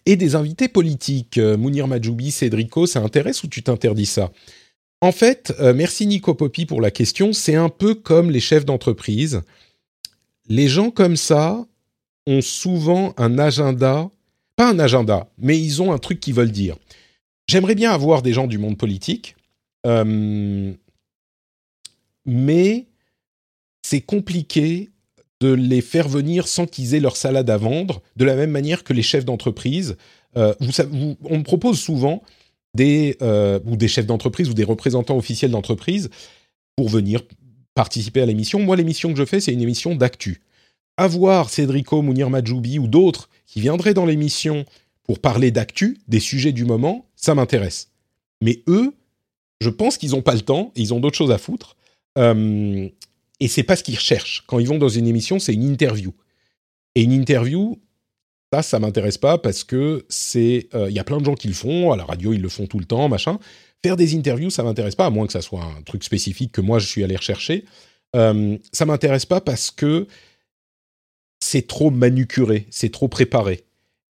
[0.06, 4.30] Et des invités politiques, Mounir Majoubi, Cédrico, ça intéresse ou tu t'interdis ça?
[5.00, 7.32] En fait, euh, merci Nico Poppy pour la question.
[7.32, 9.42] C'est un peu comme les chefs d'entreprise.
[10.48, 11.66] Les gens comme ça
[12.26, 14.10] ont souvent un agenda,
[14.56, 16.76] pas un agenda, mais ils ont un truc qu'ils veulent dire.
[17.46, 19.36] J'aimerais bien avoir des gens du monde politique,
[19.86, 20.72] euh,
[22.24, 22.86] mais
[23.82, 24.90] c'est compliqué
[25.40, 28.84] de les faire venir sans qu'ils aient leur salade à vendre, de la même manière
[28.84, 29.96] que les chefs d'entreprise.
[30.36, 30.54] Euh,
[31.24, 32.22] on me propose souvent
[32.74, 36.10] des, euh, ou des chefs d'entreprise ou des représentants officiels d'entreprise
[36.76, 37.22] pour venir
[37.74, 38.60] participer à l'émission.
[38.60, 40.40] Moi, l'émission que je fais, c'est une émission d'actu.
[40.96, 44.64] Avoir Cédrico, Mounir Majoubi ou d'autres qui viendraient dans l'émission
[45.02, 47.90] pour parler d'actu, des sujets du moment, ça m'intéresse.
[48.42, 48.94] Mais eux,
[49.60, 51.76] je pense qu'ils n'ont pas le temps, ils ont d'autres choses à foutre.
[52.18, 52.88] Euh,
[53.40, 54.44] et c'est pas ce qu'ils recherchent.
[54.46, 56.14] Quand ils vont dans une émission, c'est une interview.
[56.94, 57.78] Et une interview,
[58.52, 61.48] ça, ça m'intéresse pas parce que c'est, il euh, y a plein de gens qui
[61.48, 63.38] le font à la radio, ils le font tout le temps, machin.
[63.84, 66.60] Faire des interviews, ça m'intéresse pas, à moins que ça soit un truc spécifique que
[66.60, 67.64] moi je suis allé rechercher.
[68.14, 70.06] Euh, ça m'intéresse pas parce que
[71.40, 73.64] c'est trop manucuré, c'est trop préparé,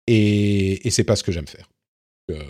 [0.07, 1.69] et, et c'est pas ce que j'aime faire.
[2.31, 2.43] Euh,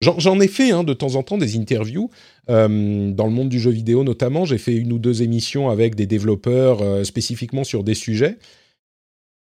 [0.00, 2.10] j'en ai fait hein, de temps en temps des interviews
[2.48, 4.44] euh, dans le monde du jeu vidéo notamment.
[4.44, 8.38] J'ai fait une ou deux émissions avec des développeurs spécifiquement sur des sujets.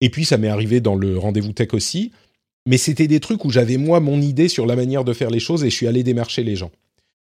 [0.02, 2.12] Et puis ça m'est arrivé dans le rendez-vous tech aussi.
[2.68, 5.40] Mais c'était des trucs où j'avais moi mon idée sur la manière de faire les
[5.40, 6.72] choses et je suis allé démarcher les gens.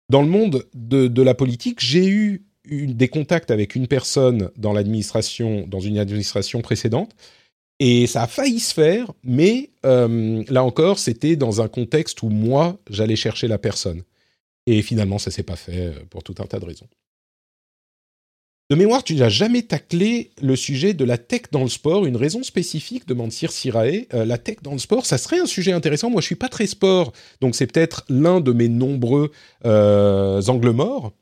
[0.10, 5.66] Dans le monde de, la politique, j'ai eu des contacts avec une personne dans l'administration,
[5.68, 7.16] dans une administration précédente,
[7.80, 12.30] et ça a failli se faire, mais euh, là encore, c'était dans un contexte où
[12.30, 14.02] moi, j'allais chercher la personne.
[14.72, 16.86] Et finalement, ça s'est pas fait euh, pour tout un tas de raisons.
[18.70, 22.06] De mémoire, tu n'as jamais taclé le sujet de la tech dans le sport.
[22.06, 24.06] Une raison spécifique, demande Sir Sirae.
[24.14, 26.12] Euh, la tech dans le sport, ça serait un sujet intéressant.
[26.12, 29.32] Moi, je suis pas très sport, donc c'est peut-être l'un de mes nombreux
[29.66, 31.14] euh, angles morts.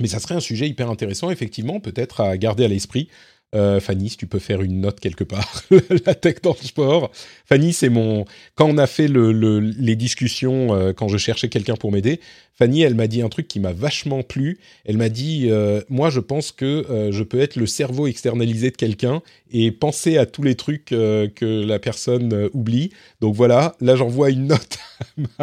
[0.00, 3.10] Mais ça serait un sujet hyper intéressant, effectivement, peut-être à garder à l'esprit.
[3.54, 5.62] Euh, Fanny, si tu peux faire une note quelque part,
[6.06, 7.10] la tech dans le sport.
[7.46, 8.24] Fanny, c'est mon.
[8.56, 12.20] Quand on a fait les discussions, euh, quand je cherchais quelqu'un pour m'aider,
[12.54, 14.58] Fanny, elle m'a dit un truc qui m'a vachement plu.
[14.84, 18.76] Elle m'a dit euh, Moi, je pense que je peux être le cerveau externalisé de
[18.76, 22.90] quelqu'un et penser à tous les trucs que la personne oublie.
[23.20, 24.78] Donc voilà, là, j'envoie une note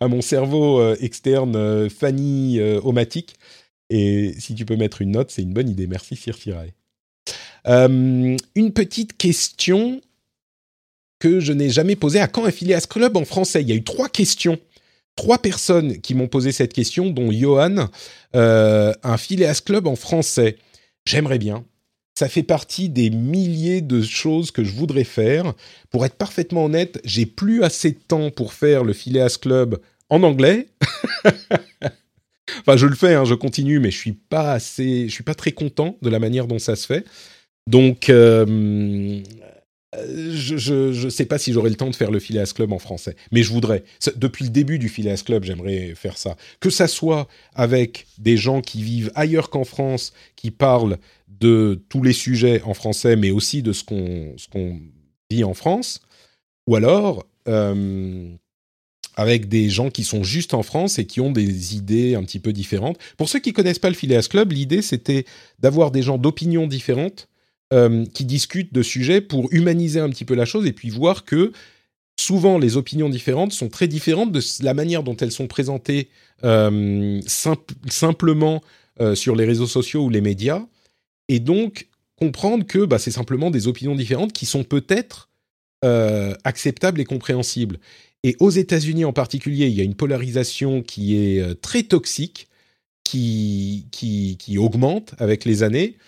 [0.00, 3.36] à, mon cerveau externe, Fanny Omatique.
[3.90, 5.86] Et si tu peux mettre une note, c'est une bonne idée.
[5.86, 6.36] Merci, Sir
[7.66, 10.00] euh, une petite question
[11.18, 12.20] que je n'ai jamais posée.
[12.20, 13.62] À quand un Phileas Club en français?
[13.62, 14.58] Il y a eu trois questions.
[15.16, 17.88] Trois personnes qui m'ont posé cette question, dont Johan.
[18.34, 20.56] Euh, un Phileas Club en français.
[21.06, 21.64] J'aimerais bien.
[22.16, 25.54] Ça fait partie des milliers de choses que je voudrais faire.
[25.90, 30.22] Pour être parfaitement honnête, j'ai plus assez de temps pour faire le Phileas Club en
[30.22, 30.68] anglais.
[32.60, 35.34] enfin, je le fais, hein, je continue, mais je suis pas assez, je suis pas
[35.34, 37.04] très content de la manière dont ça se fait.
[37.66, 39.22] Donc, euh,
[40.32, 43.16] je ne sais pas si j'aurai le temps de faire le Phileas Club en français,
[43.32, 43.84] mais je voudrais.
[44.16, 46.36] Depuis le début du Phileas Club, j'aimerais faire ça.
[46.60, 52.02] Que ça soit avec des gens qui vivent ailleurs qu'en France, qui parlent de tous
[52.02, 54.80] les sujets en français, mais aussi de ce qu'on qu'on
[55.30, 56.00] vit en France,
[56.66, 58.30] ou alors euh,
[59.16, 62.40] avec des gens qui sont juste en France et qui ont des idées un petit
[62.40, 62.98] peu différentes.
[63.16, 65.24] Pour ceux qui connaissent pas le Phileas Club, l'idée c'était
[65.58, 67.28] d'avoir des gens d'opinions différentes
[67.74, 71.24] euh, qui discutent de sujets pour humaniser un petit peu la chose et puis voir
[71.24, 71.50] que
[72.16, 76.08] souvent les opinions différentes sont très différentes de la manière dont elles sont présentées
[76.44, 77.20] euh,
[77.88, 78.62] simplement
[79.00, 80.64] euh, sur les réseaux sociaux ou les médias.
[81.28, 85.28] Et donc comprendre que bah, c'est simplement des opinions différentes qui sont peut-être
[86.44, 87.78] acceptables et compréhensibles.
[88.22, 92.48] Et aux États-Unis en particulier, il y a une polarisation qui est très toxique,
[93.02, 95.98] qui, qui, qui augmente avec les années.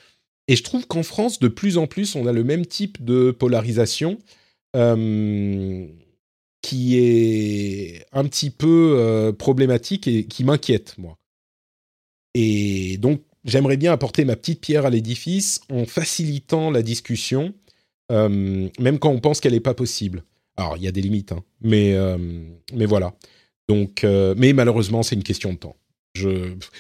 [0.48, 3.31] Et je trouve qu'en France, de plus en plus, on a le même type de
[3.31, 4.18] polarisation
[4.77, 5.86] euh,
[6.62, 11.18] qui est un petit peu problématique et qui m'inquiète, moi.
[12.35, 17.55] Et donc, j'aimerais bien apporter ma petite pierre à l'édifice en facilitant la discussion,
[18.10, 20.24] même quand on pense qu'elle n'est pas possible.
[20.56, 21.97] Alors, il y a des limites, hein, mais,
[22.73, 23.14] mais voilà.
[23.68, 25.77] Donc, mais malheureusement, c'est une question de temps.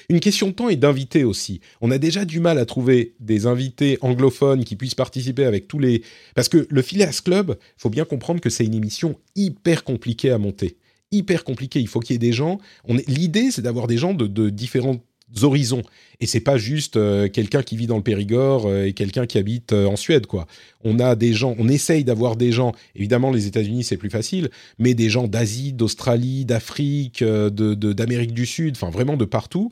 [0.08, 1.60] Une question de temps et d'invités aussi.
[1.80, 5.78] On a déjà du mal à trouver des invités anglophones qui puissent participer avec tous
[5.78, 6.02] les...
[6.34, 10.38] Parce que le Phileas Club, faut bien comprendre que c'est une émission hyper compliquée à
[10.38, 10.76] monter.
[11.12, 11.80] Hyper compliquée.
[11.80, 12.58] Il faut qu'il y ait des gens...
[13.06, 14.98] L'idée, c'est d'avoir des gens de, de différents
[15.44, 15.82] horizons.
[16.20, 19.38] Et c'est pas juste euh, quelqu'un qui vit dans le Périgord euh, et quelqu'un qui
[19.38, 20.46] habite euh, en Suède, quoi.
[20.82, 22.72] On a des gens, on essaye d'avoir des gens.
[22.94, 28.46] Évidemment, les États-Unis c'est plus facile, mais des gens d'Asie, d'Australie, d'Afrique, de d'Amérique du
[28.46, 29.70] Sud, enfin vraiment de partout.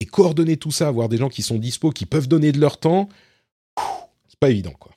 [0.00, 2.78] Et coordonner tout ça, avoir des gens qui sont dispo, qui peuvent donner de leur
[2.78, 3.08] temps,
[4.28, 4.92] c'est pas évident, quoi.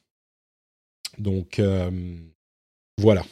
[1.20, 1.62] Donc
[3.00, 3.24] voilà.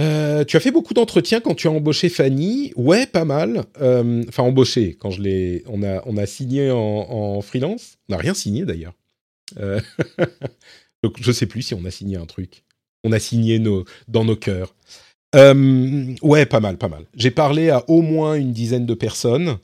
[0.00, 2.72] Euh, tu as fait beaucoup d'entretiens quand tu as embauché Fanny.
[2.76, 3.64] Ouais, pas mal.
[3.80, 5.64] Euh, enfin, embauché, quand je l'ai.
[5.66, 7.98] On a, on a signé en, freelance.
[8.08, 8.94] On n'a rien signé d'ailleurs.
[9.58, 9.80] Euh,
[11.02, 12.62] donc, je sais plus si on a signé un truc.
[13.04, 14.74] On a signé nos, dans nos cœurs.
[15.34, 17.04] ouais, pas mal, pas mal.
[17.14, 19.58] J'ai parlé à au moins une dizaine de personnes.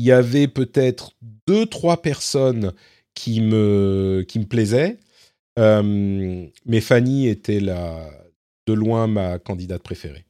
[0.00, 1.12] Il y avait peut-être
[1.46, 2.72] deux, trois personnes
[3.14, 4.98] qui me, qui me plaisaient.
[5.58, 8.08] Euh, mais Fanny était la,
[8.66, 10.24] de loin ma candidate préférée.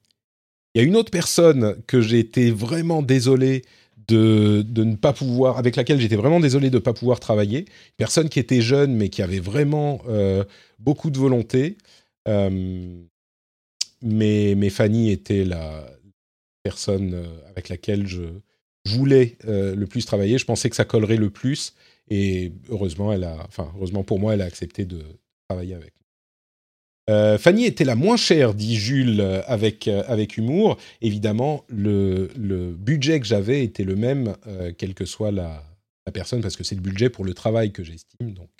[0.75, 3.63] Il y a une autre personne que j'ai été vraiment désolé
[4.09, 7.67] de, ne pas pouvoir, avec laquelle j'étais vraiment désolé de ne pas pouvoir travailler.
[7.97, 10.45] Personne qui était jeune, mais qui avait vraiment euh,
[10.79, 11.77] beaucoup de volonté.
[12.29, 12.97] Euh,
[14.03, 15.87] mais, Fanny était la
[16.63, 18.23] personne avec laquelle je
[18.87, 20.39] voulais le plus travailler.
[20.39, 21.75] Je pensais que ça collerait le plus.
[22.11, 25.03] Et heureusement, elle a, enfin, heureusement pour moi, elle a accepté de
[25.49, 25.95] travailler avec.
[27.11, 30.77] Euh, Fanny était la moins chère, dit Jules euh, avec, euh, avec humour.
[31.01, 32.29] Évidemment, le,
[32.79, 34.35] budget que j'avais était le même,
[34.79, 35.65] quelle que soit la,
[36.13, 38.33] personne, parce que c'est le budget pour le travail que j'estime.
[38.33, 38.51] Donc,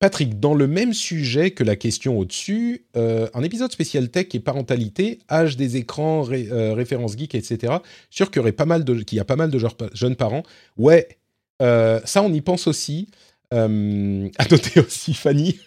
[0.00, 5.20] Patrick, dans le même sujet que la question au-dessus, un épisode spécial tech et parentalité,
[5.30, 7.74] âge des écrans, références geek, etc.
[8.10, 9.60] Sûr qu'il y, pas mal de, qu'il y a pas mal de
[9.94, 10.42] jeunes parents.
[10.76, 11.06] Ouais,
[11.62, 13.08] euh, ça, on y pense aussi.
[13.54, 15.58] Euh, à noter aussi Fanny.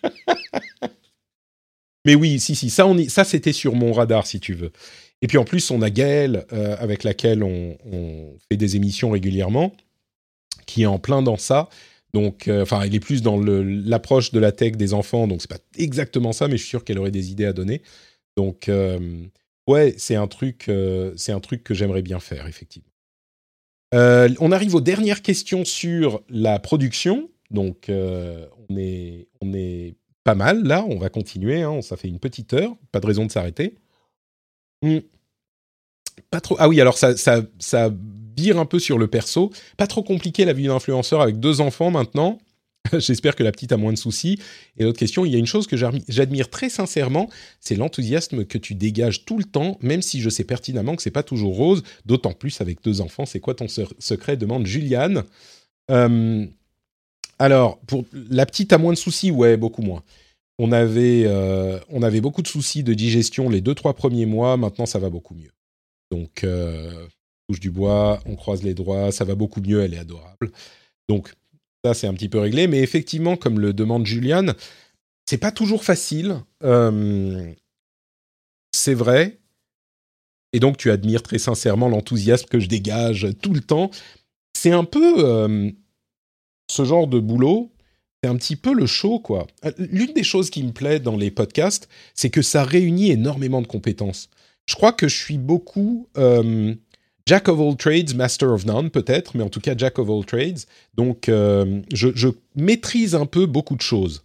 [2.06, 4.72] Mais oui, si, si, ça, on ça c'était sur mon radar, si tu veux.
[5.22, 9.74] Et puis en plus, on a Gaëlle, euh, avec laquelle on, fait des émissions régulièrement,
[10.66, 11.70] qui est en plein dans ça.
[12.14, 15.60] Donc, enfin, elle est plus dans l'approche de la tech des enfants, donc c'est pas
[15.78, 17.82] exactement ça, mais je suis sûr qu'elle aurait des idées à donner.
[18.38, 18.72] Donc,
[19.68, 20.72] ouais, c'est un truc,
[21.18, 22.95] c'est un truc que j'aimerais bien faire, effectivement.
[23.96, 27.30] Euh, on arrive aux dernières questions sur la production.
[27.50, 30.86] Donc, euh, on, est, pas mal là.
[30.88, 31.62] On va continuer.
[31.62, 31.82] Hein.
[31.82, 32.76] Ça fait une petite heure.
[32.92, 33.76] Pas de raison de s'arrêter.
[34.82, 35.00] Hmm.
[36.30, 36.56] Pas trop.
[36.60, 37.90] Ah oui, alors ça, ça, ça
[38.38, 39.52] vire un peu sur le perso.
[39.78, 42.40] Pas trop compliqué la vie d'influenceur avec deux enfants maintenant.
[43.00, 44.40] J'espère que la petite a moins de soucis.
[44.78, 47.30] Et l'autre question, il y a une chose que j'admire très sincèrement,
[47.60, 51.12] c'est l'enthousiasme que tu dégages tout le temps, même si je sais pertinemment que c'est
[51.12, 53.26] pas toujours rose, d'autant plus avec deux enfants.
[53.26, 54.38] C'est quoi ton secret?
[54.38, 55.24] demande Juliane.
[55.92, 56.46] Euh,
[57.40, 60.04] alors, pour la petite a moins de soucis, ouais, beaucoup moins.
[60.58, 64.56] On avait, euh, on avait beaucoup de soucis de digestion les deux trois premiers mois.
[64.58, 65.52] Maintenant, ça va beaucoup mieux.
[66.12, 67.08] Donc, euh,
[67.48, 69.84] touche du bois, on croise les doigts, ça va beaucoup mieux.
[69.84, 70.52] Elle est adorable.
[71.10, 71.34] Donc,
[71.94, 72.68] c'est un petit peu réglé.
[72.68, 74.54] Mais effectivement, comme le demande Julian,
[75.26, 76.38] c'est pas toujours facile.
[76.64, 77.52] Euh,
[78.72, 79.40] c'est vrai.
[80.54, 83.92] Et donc, tu admires très sincèrement l'enthousiasme que je dégage tout le temps.
[84.54, 85.70] C'est un peu euh,
[86.72, 87.72] ce genre de boulot.
[88.24, 89.48] C'est un petit peu le show, quoi.
[89.78, 93.68] L'une des choses qui me plaît dans les podcasts, c'est que ça réunit énormément de
[93.68, 94.30] compétences.
[94.66, 96.74] Je crois que je suis beaucoup euh,
[97.28, 100.26] Jack of all trades, master of none peut-être, mais en tout cas Jack of all
[100.26, 100.60] trades.
[100.94, 104.24] Donc euh, je, maîtrise un peu beaucoup de choses.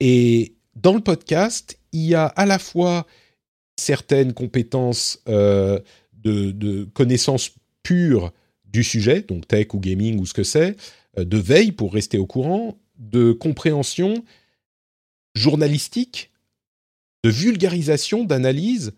[0.00, 3.06] Et dans le podcast, il y a à la fois
[3.76, 5.80] certaines compétences euh,
[6.22, 7.52] de, connaissances
[7.82, 8.32] pures
[8.66, 10.76] du sujet, donc tech ou gaming ou ce que c'est,
[11.18, 14.24] euh, de veille pour rester au courant, de compréhension
[15.34, 16.30] journalistique,
[17.24, 18.92] de vulgarisation, d'analyse.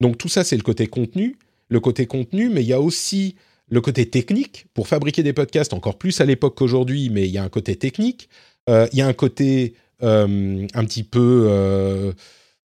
[0.00, 1.36] Donc tout ça, c'est le côté contenu
[1.68, 3.36] le côté contenu, mais il y a aussi
[3.70, 7.38] le côté technique pour fabriquer des podcasts encore plus à l'époque qu'aujourd'hui, mais il y
[7.38, 8.28] a un côté technique.
[8.68, 12.12] Euh, il y a un côté euh, un petit peu euh,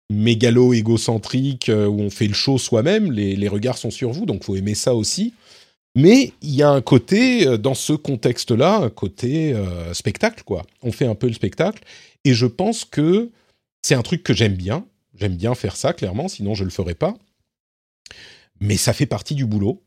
[0.10, 3.12] mégalo égocentrique où on fait le show soi-même.
[3.12, 5.34] Les, regards sont sur vous, donc faut aimer ça aussi.
[5.96, 9.54] Mais il y a un côté dans ce contexte-là, un côté
[9.94, 10.64] spectacle quoi.
[10.84, 11.84] On fait un peu le spectacle,
[12.24, 13.30] et je pense que
[13.82, 14.86] c'est un truc que j'aime bien.
[15.20, 17.16] J'aime bien faire ça, clairement, sinon je le ferais pas.
[18.62, 19.84] Mais ça fait partie du boulot.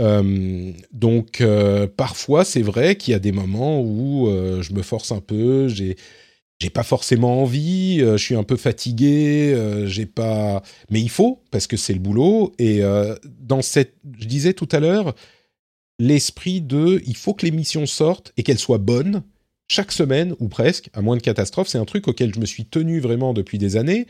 [0.00, 4.82] Euh, donc euh, parfois c'est vrai qu'il y a des moments où euh, je me
[4.82, 5.96] force un peu, j'ai
[6.58, 9.54] j'ai pas forcément envie, je suis un peu fatigué,
[9.86, 12.54] j'ai pas mais il faut parce que c'est le boulot.
[12.58, 12.80] Et
[13.40, 15.14] dans cette je disais tout à l'heure
[15.98, 19.22] l'esprit de il faut que l'émission sorte et qu'elle soit bonne
[19.68, 22.64] chaque semaine ou presque à moins de catastrophe, c'est un truc auquel je me suis
[22.66, 24.06] tenu vraiment depuis des années.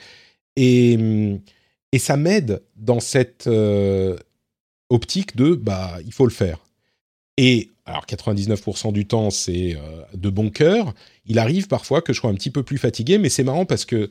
[0.57, 1.41] Et
[1.95, 3.49] et ça m'aide dans cette
[4.89, 6.59] optique de bah il faut le faire.
[7.37, 10.95] Et alors 99% du temps c'est euh, de bon cœur.
[11.27, 13.85] Il arrive parfois que je sois un petit peu plus fatigué, mais c'est marrant parce
[13.85, 14.11] que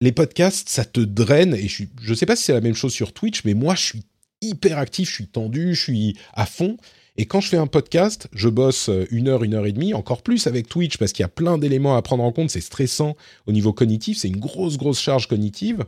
[0.00, 2.92] les podcasts ça te draine et je je sais pas si c'est la même chose
[2.92, 4.02] sur Twitch, mais moi je suis
[4.40, 6.76] hyper actif, je suis tendu, je suis à fond.
[7.16, 10.22] Et quand je fais un podcast, je bosse une heure, une heure et demie, encore
[10.22, 12.50] plus avec Twitch parce qu'il y a plein d'éléments à prendre en compte.
[12.50, 15.84] C'est stressant au niveau cognitif, c'est une grosse grosse charge cognitive.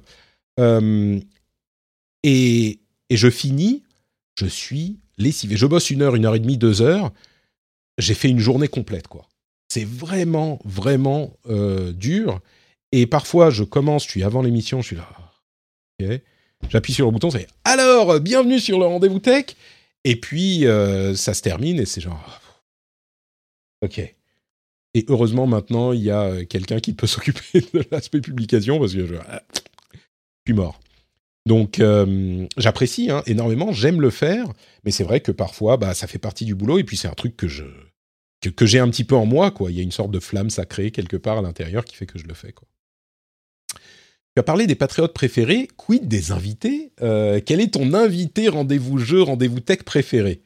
[0.59, 1.21] Euh,
[2.23, 2.81] et,
[3.11, 3.83] et je finis
[4.37, 5.57] je suis lessivé.
[5.57, 7.13] Je bosse une heure, une heure et demie, deux heures.
[7.99, 9.27] J'ai fait une journée complète, quoi.
[9.69, 12.41] C'est vraiment, vraiment euh, dur.
[12.93, 15.09] Et parfois, je commence, je suis avant l'émission, je suis là.
[16.01, 16.21] Ok.
[16.69, 19.47] J'appuie sur le bouton, c'est alors, bienvenue sur le rendez-vous tech.
[20.05, 22.41] Et puis, euh, ça se termine et c'est genre.
[23.83, 23.99] Ok.
[24.95, 29.07] Et heureusement, maintenant, il y a quelqu'un qui peut s'occuper de l'aspect publication parce que
[29.07, 29.21] je, je
[30.55, 30.81] mort.
[31.47, 34.47] Donc euh, j'apprécie hein, énormément, j'aime le faire,
[34.85, 37.15] mais c'est vrai que parfois bah, ça fait partie du boulot et puis c'est un
[37.15, 37.65] truc que je
[38.55, 39.71] que, j'ai un petit peu en moi quoi.
[39.71, 42.19] Il y a une sorte de flamme sacrée quelque part à l'intérieur qui fait que
[42.19, 42.67] je le fais quoi.
[43.73, 46.93] Tu as parlé des patriotes préférés, quid des invités?
[47.01, 50.43] Euh, Quel est ton invité rendez-vous jeu, rendez-vous tech préféré?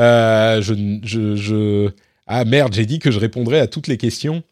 [0.00, 1.90] Euh, je, je, je,
[2.26, 4.42] Ah merde, j'ai dit que je répondrais à toutes les questions.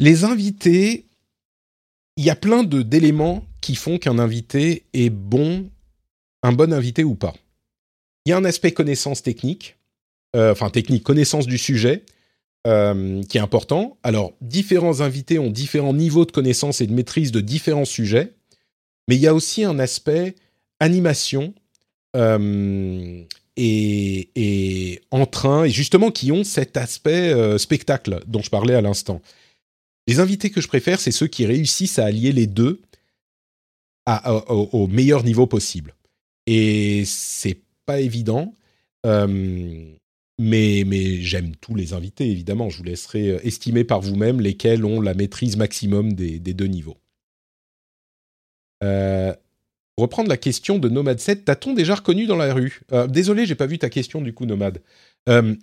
[0.00, 1.06] Les invités,
[2.16, 5.68] il y a plein d'éléments qui font qu'un invité est bon,
[6.44, 7.34] un bon invité ou pas.
[8.24, 9.76] Il y a un aspect connaissance technique,
[10.36, 12.04] euh, enfin technique, connaissance du sujet,
[12.68, 13.98] euh, qui est important.
[14.04, 18.34] Alors, différents invités ont différents niveaux de connaissance et de maîtrise de différents sujets,
[19.08, 20.36] mais il y a aussi un aspect
[20.78, 21.52] animation
[22.14, 23.24] euh,
[23.56, 29.20] et, et entrain, et justement qui ont cet aspect spectacle dont je parlais à l'instant.
[30.06, 32.80] Les invités que je préfère, c'est ceux qui réussissent à allier les deux
[34.06, 35.94] au, meilleur niveau possible.
[36.46, 38.54] Et c'est pas évident.
[39.04, 39.96] Euh,
[40.38, 42.68] mais, mais j'aime tous les invités, évidemment.
[42.68, 46.98] Je vous laisserai euh, estimer par vous-même lesquels ont la maîtrise maximum des, deux niveaux.
[48.84, 49.34] Euh,
[49.96, 52.82] reprendre la question de Nomad 7, t'a-t-on déjà reconnu dans la rue?
[52.92, 54.82] Euh, Désolé, j'ai pas vu ta question du coup, Nomad.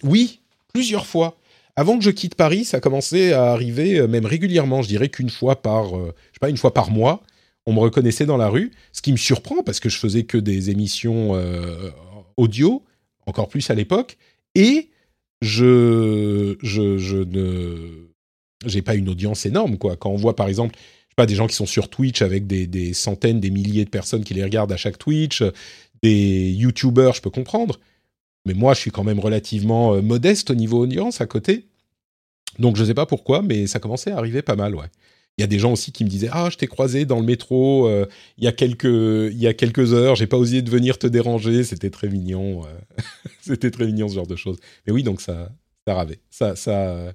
[0.03, 0.41] oui,
[0.73, 1.37] plusieurs fois.
[1.75, 4.81] Avant que je quitte Paris, ça commençait à arriver même régulièrement.
[4.83, 7.23] Je dirais qu'une fois par, je sais pas, une fois par mois,
[7.65, 10.38] on me reconnaissait dans la rue, ce qui me surprend parce que je faisais que
[10.38, 11.91] des émissions euh,
[12.38, 12.84] audio,
[13.26, 14.18] encore plus à l'époque,
[14.56, 14.90] et
[15.41, 18.07] je, je, je ne,
[18.65, 19.95] j'ai pas une audience énorme quoi.
[19.95, 20.77] Quand on voit par exemple,
[21.15, 24.23] pas des gens qui sont sur Twitch avec des, des centaines, des milliers de personnes
[24.23, 25.44] qui les regardent à chaque Twitch,
[26.02, 27.80] des YouTubers, je peux comprendre,
[28.45, 31.65] mais moi je suis quand même relativement euh, modeste au niveau audience à côté.
[32.60, 34.88] Donc je sais pas pourquoi, mais ça commençait à arriver pas mal, ouais.
[35.38, 37.26] Il y a des gens aussi qui me disaient ah je t'ai croisé dans le
[37.26, 38.05] métro euh,
[38.38, 41.07] il y a quelques il y a quelques heures j'ai pas osé de venir te
[41.07, 43.01] déranger c'était très mignon euh.
[43.41, 45.51] c'était très mignon ce genre de choses mais oui donc ça
[45.88, 47.14] ça arrivait ça ça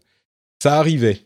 [0.61, 1.21] ça arrivait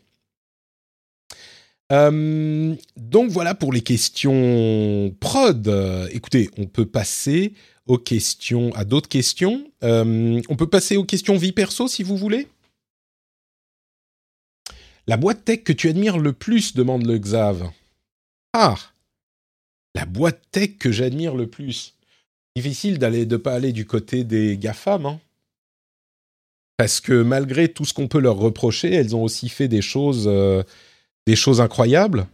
[1.91, 5.67] euh, donc voilà pour les questions prod.
[6.11, 7.53] écoutez, on peut passer
[7.85, 9.65] aux questions, à d'autres questions.
[9.81, 12.47] on peut passer aux questions vie perso si vous voulez?
[15.07, 17.69] La boîte tech que tu admires le plus demande le Xav.
[18.53, 18.75] Ah
[19.95, 21.95] La boîte tech que j'admire le plus.
[22.55, 25.19] Difficile d'aller de pas aller du côté des GAFAM, hein.
[26.77, 30.25] Parce que malgré tout ce qu'on peut leur reprocher, elles ont aussi fait des choses,
[30.27, 30.63] euh,
[31.27, 32.27] des choses incroyables.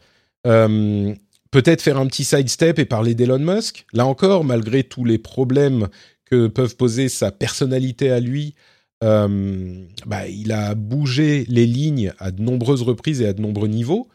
[0.48, 1.14] Euh,
[1.52, 3.86] peut-être faire un petit sidestep et parler d'Elon Musk.
[3.94, 5.90] Là encore, malgré tous les problèmes
[6.26, 8.56] que peuvent poser sa personnalité à lui,
[9.04, 13.68] euh, bah, il a bougé les lignes à de nombreuses reprises et à de nombreux
[13.68, 14.10] niveaux.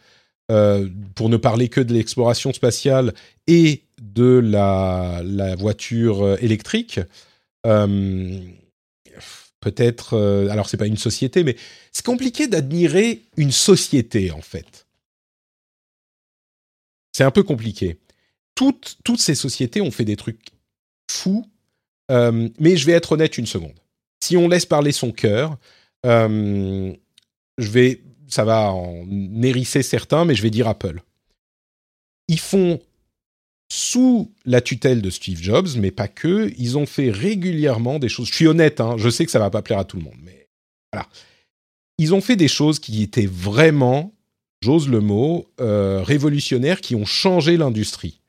[0.51, 3.15] Euh, pour ne parler que de l'exploration spatiale
[3.47, 5.23] et de la,
[5.57, 7.01] voiture euh, électrique.
[9.61, 10.19] Peut-être,
[10.51, 11.57] alors c'est pas une société, mais
[11.91, 14.87] c'est compliqué d'admirer une société en fait.
[17.13, 17.97] C'est un peu compliqué.
[18.55, 20.51] Toutes ces sociétés ont fait des trucs
[21.11, 21.47] fous,
[22.11, 23.73] mais je vais être honnête une seconde
[24.25, 25.59] si on laisse parler son cœur,
[26.07, 26.93] euh,
[28.29, 29.07] ça va en
[29.43, 31.03] hérisser certains, mais je vais dire Apple.
[32.29, 32.81] ils font
[33.71, 36.53] sous la tutelle de Steve Jobs, mais pas que.
[36.59, 38.29] Ils ont fait régulièrement des choses.
[38.29, 40.19] Je suis honnête, hein, je sais que ça va pas plaire à tout le monde,
[40.23, 40.49] mais
[40.93, 41.09] voilà.
[41.99, 44.15] Ils ont fait des choses qui étaient vraiment,
[44.63, 48.21] j'ose le mot, euh, révolutionnaires, qui ont changé l'industrie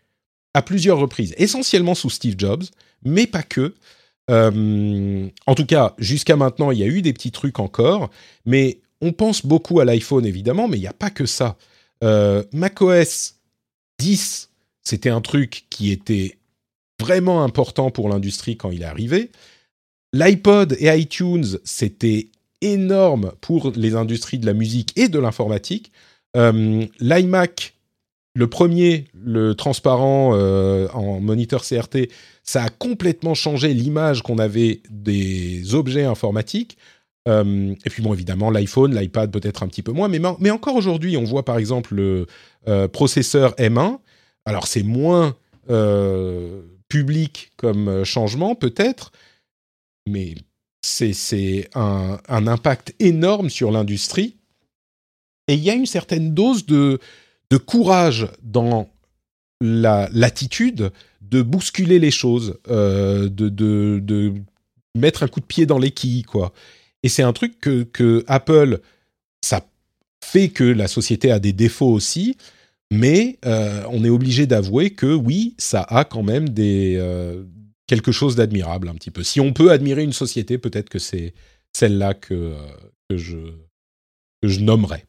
[0.53, 2.63] à plusieurs reprises, essentiellement sous Steve Jobs,
[3.03, 3.75] mais pas que.
[4.31, 8.09] Euh, en tout cas, jusqu'à maintenant, il y a eu des petits trucs encore,
[8.45, 11.57] mais on pense beaucoup à l'iPhone évidemment, mais il n'y a pas que ça.
[12.03, 13.35] Euh, macOS
[13.99, 14.49] 10,
[14.81, 16.37] c'était un truc qui était
[16.99, 19.31] vraiment important pour l'industrie quand il est arrivé.
[20.13, 22.29] L'iPod et iTunes, c'était
[22.61, 25.91] énorme pour les industries de la musique et de l'informatique.
[26.37, 27.75] Euh, L'iMac,
[28.33, 32.09] le premier, le transparent euh, en moniteur CRT,
[32.45, 36.77] ça a complètement changé l'image qu'on avait des objets informatiques.
[37.27, 40.75] Euh, et puis bon, évidemment, l'iPhone, l'iPad peut-être un petit peu moins, mais, mais encore
[40.75, 42.27] aujourd'hui, on voit par exemple le
[42.67, 43.97] euh, processeur M1.
[44.45, 45.35] Alors c'est moins
[45.71, 49.11] euh, public comme changement peut-être,
[50.07, 50.35] mais
[50.83, 54.37] c'est un, un, impact énorme sur l'industrie.
[55.47, 56.99] Et il y a une certaine dose de,
[57.49, 58.87] de courage dans
[59.61, 60.91] l'attitude
[61.29, 64.33] de bousculer les choses, de, de, de,
[64.95, 66.53] mettre un coup de pied dans les quilles, quoi.
[67.03, 68.79] Et c'est un truc que, Apple,
[69.43, 69.63] ça
[70.23, 72.35] fait que la société a des défauts aussi,
[72.91, 77.43] mais euh, on est obligé d'avouer que oui, ça a quand même des, euh,
[77.85, 79.23] quelque chose d'admirable un petit peu.
[79.23, 81.33] Si on peut admirer une société, peut-être que c'est
[81.73, 82.67] celle-là que, euh,
[83.09, 83.37] que, je,
[84.41, 85.05] que je nommerais.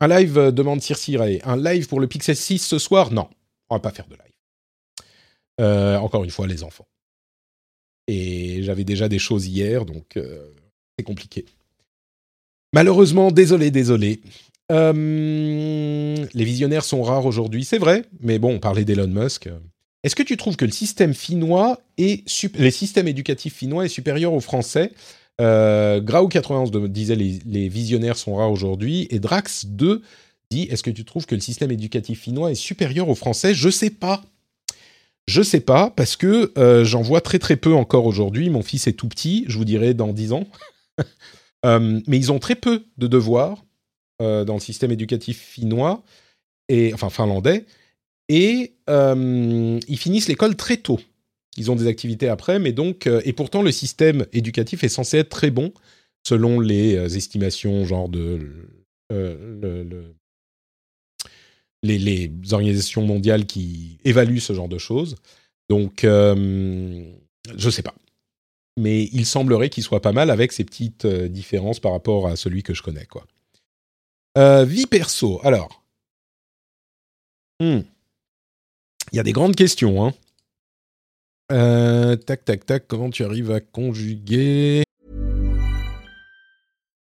[0.00, 1.08] Un live, demande Circe
[1.44, 3.12] Un live pour le Pixel 6 ce soir?
[3.12, 3.28] Non,
[3.70, 4.25] on va pas faire de live.
[5.58, 6.86] Encore une fois, les enfants.
[8.08, 10.46] Et j'avais déjà des choses hier, donc euh,
[10.98, 11.44] c'est compliqué.
[12.72, 14.20] Malheureusement, désolé, désolé.
[14.70, 19.48] Euh, les visionnaires sont rares aujourd'hui, c'est vrai, mais bon, on parlait d'Elon Musk.
[20.02, 22.24] Est-ce que tu trouves que le système finnois et
[22.54, 24.92] les systèmes éducatifs finnois est supérieur aux français?
[25.40, 30.00] Euh, Grau91 disait les, les, visionnaires sont rares aujourd'hui et Drax2
[30.50, 33.52] dit est-ce que tu trouves que le système éducatif finnois est supérieur aux français?
[33.52, 34.22] Je sais pas.
[35.28, 38.48] Je sais pas, parce que euh, j'en vois très très peu encore aujourd'hui.
[38.48, 40.46] Mon fils est tout petit, je vous dirai dans 10 ans.
[41.64, 43.64] Euh, mais ils ont très peu de devoirs
[44.22, 46.04] euh, dans le système éducatif finnois,
[46.68, 47.64] et, enfin finlandais,
[48.28, 51.00] et ils finissent l'école très tôt.
[51.56, 55.30] Ils ont des activités après, mais donc, et pourtant le système éducatif est censé être
[55.30, 55.72] très bon,
[56.24, 58.38] selon les estimations, genre de
[59.10, 60.14] le,
[61.82, 65.16] les, organisations mondiales qui évaluent ce genre de choses.
[65.68, 67.04] Donc, euh,
[67.56, 67.94] je ne sais pas.
[68.78, 72.36] Mais il semblerait qu'il soit pas mal avec ces petites euh, différences par rapport à
[72.36, 73.06] celui que je connais.
[73.06, 73.26] Quoi.
[74.36, 75.82] Euh, vie perso, alors.
[77.60, 77.80] Hmm.
[79.12, 80.04] Il y a des grandes questions.
[80.04, 80.12] Hein.
[82.26, 84.82] tac, tac, tac, comment tu arrives à conjuguer?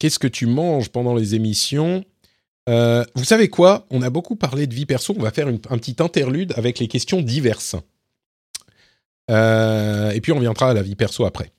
[0.00, 2.04] Qu'est-ce que tu manges pendant les émissions?
[2.70, 3.86] Euh, Vous savez quoi?
[3.90, 5.14] On a beaucoup parlé de vie perso.
[5.16, 7.76] On va faire un petit interlude avec les questions diverses.
[9.30, 11.52] Euh, et puis on viendra à la vie perso après.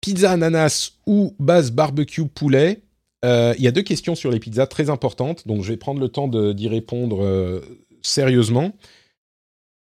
[0.00, 2.82] Pizza ananas ou base barbecue poulet?
[3.26, 6.00] Euh, Il y a deux questions sur les pizzas très importantes, donc je vais prendre
[6.00, 7.62] le temps d'y répondre
[8.02, 8.72] sérieusement.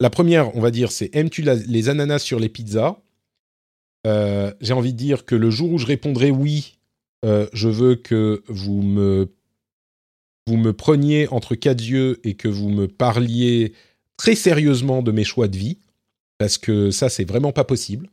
[0.00, 2.98] La première, on va dire, c'est aimes-tu les ananas sur les pizzas?
[4.06, 6.78] Euh, j'ai envie de dire que le jour où je répondrai oui,
[7.24, 9.28] euh, je veux que vous me
[10.72, 13.72] preniez entre quatre yeux et que vous me parliez
[14.16, 15.78] très sérieusement de mes choix de vie,
[16.38, 18.08] parce que ça, c'est vraiment pas possible.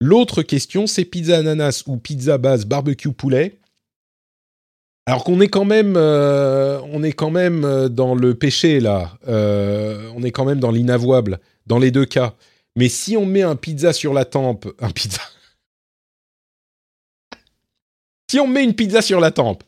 [0.00, 3.58] L'autre question, c'est pizza ananas ou pizza base barbecue poulet?
[5.06, 9.18] Alors qu'on est quand même, euh, on est quand même dans le péché là.
[9.26, 12.34] On est quand même dans l'inavouable dans les deux cas.
[12.78, 15.20] Mais si on met un pizza sur la tempe, un pizza.
[18.30, 19.64] si on met une pizza sur la tempe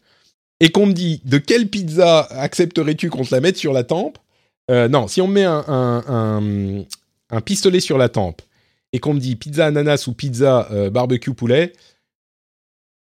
[0.60, 4.18] et qu'on me dit de quelle pizza accepterais-tu qu'on te la mette sur la tempe
[4.68, 6.86] Non, si on met un
[7.44, 8.42] pistolet sur la tempe
[8.92, 11.72] et qu'on me dit pizza ananas ou pizza euh, barbecue poulet,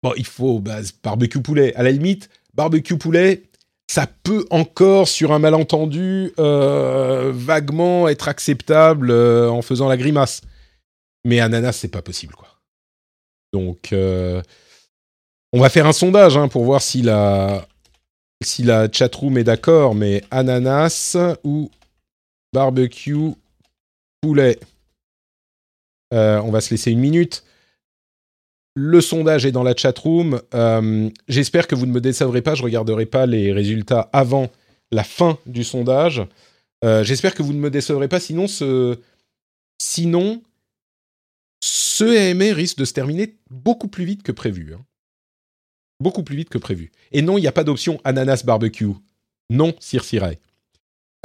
[0.03, 1.75] bon, il faut bah, barbecue poulet.
[1.75, 3.45] À la limite, barbecue poulet,
[3.89, 10.41] ça peut encore, sur un malentendu, euh, vaguement être acceptable euh, en faisant la grimace.
[11.25, 12.49] Mais ananas, c'est pas possible, quoi.
[13.53, 17.67] Donc, on va faire un sondage hein, pour voir si la,
[18.43, 21.71] si la chatroom est d'accord, mais ananas ou
[22.53, 23.35] barbecue
[24.21, 24.59] poulet?
[26.13, 27.45] Euh, on va se laisser une minute.
[28.75, 30.41] Le sondage est dans la chatroom.
[30.55, 32.55] Euh, J'espère que vous ne me décevrez pas.
[32.55, 34.51] Je regarderai pas les résultats avant
[34.91, 36.23] la fin du sondage.
[36.85, 38.19] Euh, j'espère que vous ne me décevrez pas.
[38.19, 38.99] Sinon, ce,
[39.79, 40.43] sinon,
[41.63, 44.75] ce AMA risque de se terminer beaucoup plus vite que prévu.
[44.75, 44.81] Hein.
[46.01, 46.91] Beaucoup plus vite que prévu.
[47.13, 48.89] Et non, il n'y a pas d'option ananas barbecue.
[49.51, 50.39] Non, Sir Sirai.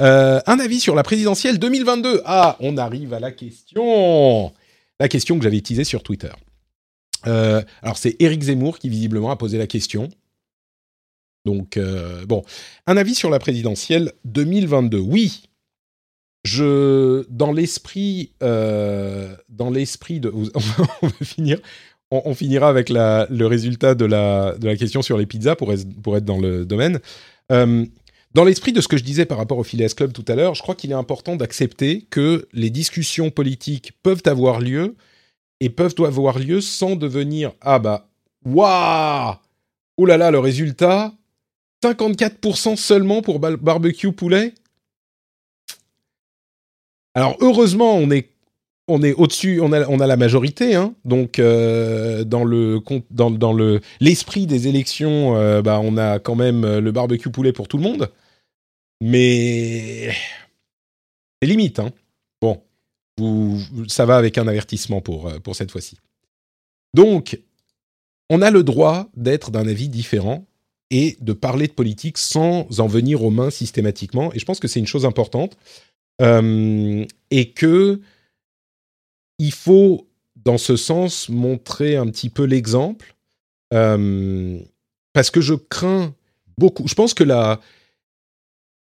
[0.00, 2.22] un avis sur la présidentielle 2022.
[2.24, 4.52] Ah, on arrive à la question
[5.00, 6.30] la question que j'avais teasée sur Twitter.
[7.26, 10.08] Euh, alors c'est Eric Zemmour qui visiblement a posé la question.
[11.44, 12.42] Donc euh, bon,
[12.86, 14.98] un avis sur la présidentielle 2022.
[14.98, 15.44] Oui,
[16.44, 21.58] je dans l'esprit euh, dans l'esprit de on va finir
[22.10, 25.74] on, finira avec la, le résultat de la, de la question sur les pizzas pour
[25.74, 27.00] être, pour être dans le domaine.
[27.50, 30.54] dans l'esprit de ce que je disais par rapport au Phileas Club tout à l'heure,
[30.54, 34.96] je crois qu'il est important d'accepter que les discussions politiques peuvent avoir lieu
[35.60, 38.08] et peuvent avoir lieu sans devenir ah bah
[38.44, 39.34] waouh
[39.96, 41.12] oh là là le résultat
[41.82, 44.54] 54% seulement pour barbecue poulet.
[47.14, 48.30] Alors heureusement on est
[48.90, 52.80] on est au-dessus, on a, on a la majorité, hein, donc euh, dans le
[53.10, 57.30] dans, dans le l'esprit des élections, euh, bah on a quand même euh, le barbecue
[57.30, 58.10] poulet pour tout le monde,
[59.02, 60.10] mais
[61.40, 61.90] c'est limite, hein.
[63.88, 65.96] Ça va avec un avertissement pour, euh, pour cette fois-ci.
[66.94, 67.40] Donc,
[68.30, 70.46] on a le droit d'être d'un avis différent
[70.90, 74.32] et de parler de politique sans en venir aux mains systématiquement.
[74.32, 75.56] Et je pense que c'est une chose importante.
[76.20, 78.00] Euh, et que
[79.38, 83.14] il faut, dans ce sens, montrer un petit peu l'exemple.
[83.72, 84.58] Euh,
[85.12, 86.14] parce que je crains
[86.56, 86.88] beaucoup.
[86.88, 87.60] Je pense que la,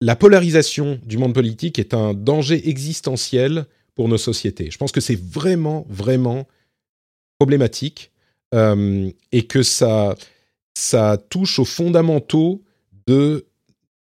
[0.00, 3.66] la polarisation du monde politique est un danger existentiel
[3.98, 4.70] pour nos sociétés.
[4.70, 6.46] Je pense que c'est vraiment, vraiment
[7.40, 8.12] problématique
[8.54, 10.14] euh, et que ça,
[10.74, 12.62] ça touche aux fondamentaux
[13.08, 13.44] de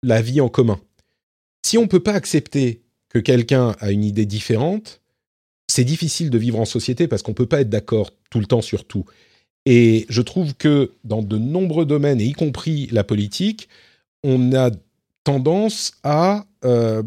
[0.02, 0.82] la vie en commun.
[1.64, 5.00] Si on ne peut pas accepter que quelqu'un a une idée différente,
[5.68, 8.48] c'est difficile de vivre en société parce qu'on ne peut pas être d'accord tout le
[8.48, 9.06] temps sur tout.
[9.68, 13.70] Et je trouve que dans de nombreux domaines, et y compris la politique,
[14.24, 14.72] on a
[15.24, 17.04] tendance à euh,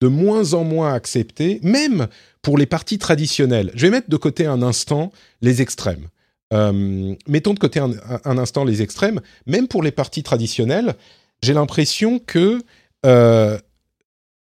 [0.00, 2.08] de moins en moins accepter, même
[2.42, 3.70] pour les partis traditionnels.
[3.74, 5.12] Je vais mettre de côté un instant
[5.42, 6.08] les extrêmes.
[6.52, 9.20] Euh, mettons de côté un, instant les extrêmes.
[9.46, 10.94] Même pour les partis traditionnels,
[11.42, 12.62] j'ai l'impression que
[13.06, 13.58] euh,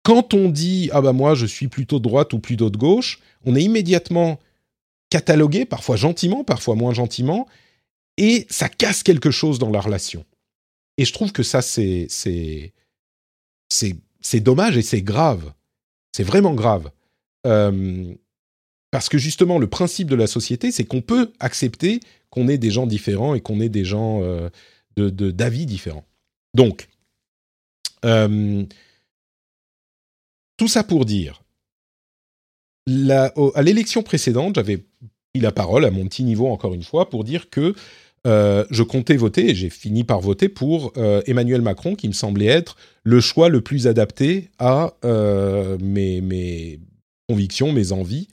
[0.02, 3.20] quand on dit ah bah moi je suis plutôt de droite ou plutôt de gauche,
[3.44, 4.38] on est immédiatement
[5.10, 7.48] catalogué, parfois gentiment, parfois moins gentiment,
[8.18, 10.24] et ça casse quelque chose dans la relation.
[10.98, 12.72] Et je trouve que ça c'est c'est
[14.26, 15.52] c'est dommage et c'est grave.
[16.12, 16.90] C'est vraiment grave.
[17.46, 18.12] Euh,
[18.90, 22.00] parce que justement, le principe de la société, c'est qu'on peut accepter
[22.30, 24.50] qu'on ait des gens différents et qu'on ait des gens euh,
[24.96, 26.04] d'avis différents.
[26.54, 26.88] Donc,
[28.04, 28.64] euh,
[30.56, 31.42] tout ça pour dire,
[32.88, 37.24] à l'élection précédente, j'avais pris la parole à mon petit niveau encore une fois pour
[37.24, 37.74] dire que
[38.26, 40.92] je comptais voter et j'ai fini par voter pour
[41.26, 44.94] Emmanuel Macron, qui me semblait être le choix le plus adapté à
[45.80, 46.80] mes, mes,
[47.28, 48.28] convictions, mes envies,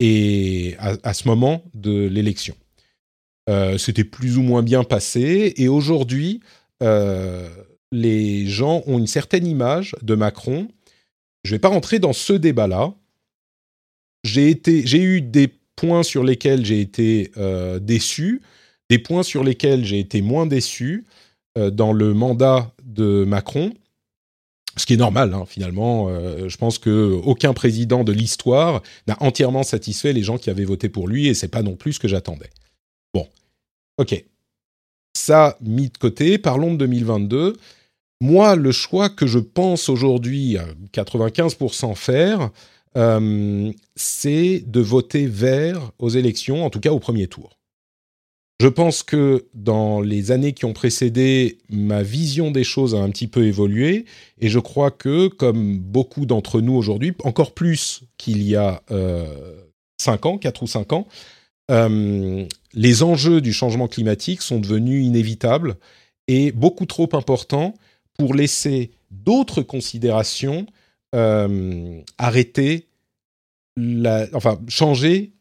[0.00, 2.54] et à, ce moment de l'élection.
[3.50, 6.40] Euh, c'était plus ou moins bien passé, et aujourd'hui,
[6.82, 7.48] euh,
[7.90, 10.68] les gens ont une certaine image de Macron.
[11.42, 12.94] Je ne vais pas rentrer dans ce débat-là.
[14.22, 14.52] J'ai
[14.94, 18.42] eu des points sur lesquels j'ai été euh, déçu,
[18.90, 21.06] des points sur lesquels j'ai été moins déçu.
[21.56, 23.72] dans le mandat de Macron
[24.78, 26.08] ce qui est normal hein, finalement.
[26.08, 30.64] Euh, je pense que aucun président de l'histoire n'a entièrement satisfait les gens qui avaient
[30.64, 32.50] voté pour lui, et c'est pas non plus ce que j'attendais.
[33.12, 33.26] Bon,
[33.98, 34.24] ok.
[35.16, 36.38] Ça mis de côté.
[36.38, 37.56] Parlons de 2022.
[38.20, 42.50] Moi, le choix que je pense aujourd'hui à 95% faire,
[42.96, 47.57] euh, c'est de voter vert aux élections, en tout cas au premier tour.
[48.60, 53.10] Je pense que dans les années qui ont précédé, ma vision des choses a un
[53.10, 54.04] petit peu évolué
[54.40, 59.62] et je crois que, comme beaucoup d'entre nous aujourd'hui, encore plus qu'il y a euh,
[60.00, 61.06] 5 ans, 4 ou 5 ans,
[61.70, 65.76] euh, les enjeux du changement climatique sont devenus inévitables
[66.26, 67.74] et beaucoup trop importants
[68.18, 70.66] pour laisser d'autres considérations
[71.14, 72.88] euh, arrêter,
[73.76, 75.32] la, enfin changer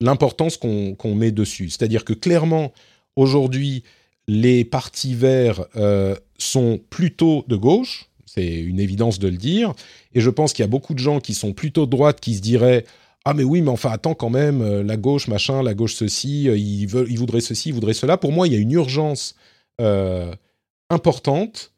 [0.00, 1.70] l'importance qu'on met dessus.
[1.70, 2.72] C'est-à-dire que clairement,
[3.16, 3.82] aujourd'hui,
[4.28, 9.72] les partis verts euh, sont plutôt de gauche, c'est une évidence de le dire,
[10.12, 12.34] et je pense qu'il y a beaucoup de gens qui sont plutôt de droite qui
[12.34, 12.84] se diraient
[13.24, 16.48] ah mais oui mais enfin attends quand même euh, la gauche machin la gauche ceci
[16.48, 19.34] euh, ils veulent voudraient ceci ils voudraient cela pour moi il y a une urgence
[20.90, 21.72] importante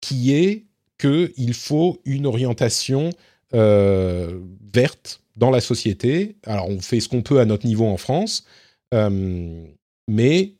[0.00, 0.64] qui est
[0.98, 3.10] que il faut une orientation
[3.52, 6.36] verte dans la société.
[6.44, 8.44] Alors, on fait ce qu'on peut à notre niveau en France,
[8.94, 9.64] euh,
[10.08, 10.54] mais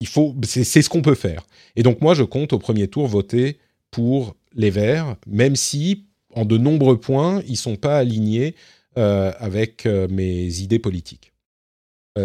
[0.00, 1.46] il faut, c'est, ce qu'on peut faire.
[1.76, 3.58] Et donc, moi, je compte au premier tour voter
[3.90, 6.04] pour les Verts, même si,
[6.34, 8.54] en de nombreux points, ils ne sont pas alignés
[8.96, 11.32] euh, avec euh, mes idées politiques.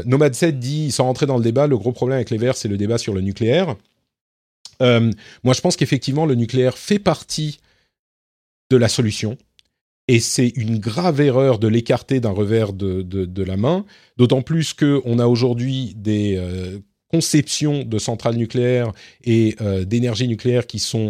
[0.06, 2.68] Nomad 7 dit, sans rentrer dans le débat, le gros problème avec les Verts, c'est
[2.68, 3.76] le débat sur le nucléaire.
[4.80, 7.60] moi, je pense qu'effectivement, le nucléaire fait partie
[8.72, 9.38] de la solution
[10.14, 13.84] et c'est une grave erreur de l'écarter d'un revers de, la main,
[14.16, 16.78] d'autant plus qu'on a aujourd'hui des euh,
[17.08, 18.92] conceptions de centrales nucléaires
[19.24, 21.10] et euh, d'énergie nucléaire qui sont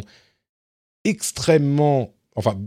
[1.03, 2.57] extrêmement, enfin,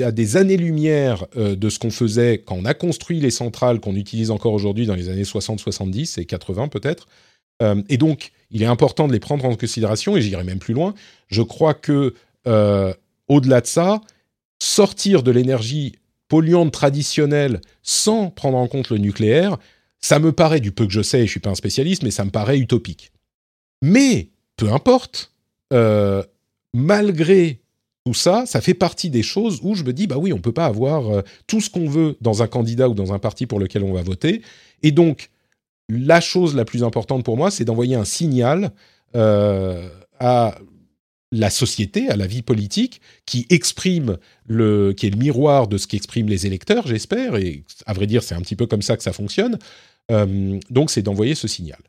[0.00, 3.96] à des années-lumière euh, de ce qu'on faisait quand on a construit les centrales qu'on
[3.96, 7.06] utilise encore aujourd'hui dans les années 60, 70 et 80 peut-être.
[7.90, 10.94] et donc, il est important de les prendre en considération, et j'irai même plus loin.
[11.28, 12.14] Je crois que,
[13.28, 14.00] au-delà de ça,
[14.58, 15.96] sortir de l'énergie
[16.28, 19.58] polluante traditionnelle sans prendre en compte le nucléaire,
[20.00, 22.10] ça me paraît, du peu que je sais, je ne suis pas un spécialiste, mais
[22.10, 23.12] ça me paraît utopique.
[23.82, 25.32] Mais, peu importe,
[25.72, 26.22] euh,
[26.74, 27.60] malgré
[28.04, 30.42] tout ça, ça fait partie des choses où je me dis, bah oui, on ne
[30.42, 33.46] peut pas avoir euh, tout ce qu'on veut dans un candidat ou dans un parti
[33.46, 34.42] pour lequel on va voter.
[34.82, 35.30] Et donc,
[35.88, 38.72] la chose la plus importante pour moi, c'est d'envoyer un signal
[39.14, 39.88] euh,
[40.18, 40.58] à
[41.32, 45.86] la société, à la vie politique, qui exprime le, qui est le miroir de ce
[45.86, 49.02] qu'expriment les électeurs, j'espère, et à vrai dire, c'est un petit peu comme ça que
[49.02, 49.58] ça fonctionne.
[50.10, 51.80] Euh, donc, c'est d'envoyer ce signal.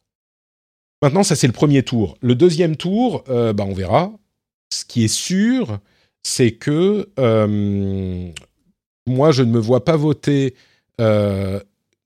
[1.03, 2.17] Maintenant, ça c'est le premier tour.
[2.21, 4.11] Le deuxième tour, euh, bah, on verra.
[4.73, 5.79] Ce qui est sûr,
[6.23, 8.31] c'est que euh,
[9.05, 10.55] moi, je ne me vois pas voter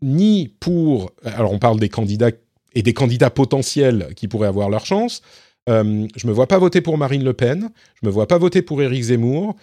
[0.01, 1.11] ni pour.
[1.23, 2.31] Alors, on parle des candidats
[2.73, 5.21] et des candidats potentiels qui pourraient avoir leur chance.
[5.71, 7.69] Euh, je me vois pas voter pour Marine Le Pen,
[8.01, 9.55] je me vois pas voter pour Éric Zemmour.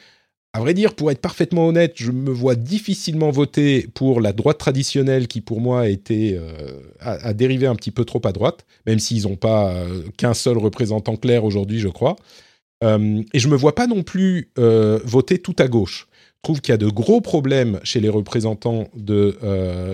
[0.55, 4.57] À vrai dire, pour être parfaitement honnête, je me vois difficilement voter pour la droite
[4.57, 8.65] traditionnelle qui, pour moi, a, été, euh, a, dérivé un petit peu trop à droite,
[8.87, 12.17] même s'ils n'ont pas euh, qu'un seul représentant clair aujourd'hui, je crois.
[12.83, 16.09] et je me vois pas non plus voter tout à gauche.
[16.37, 19.37] Je trouve qu'il y a de gros problèmes chez les représentants de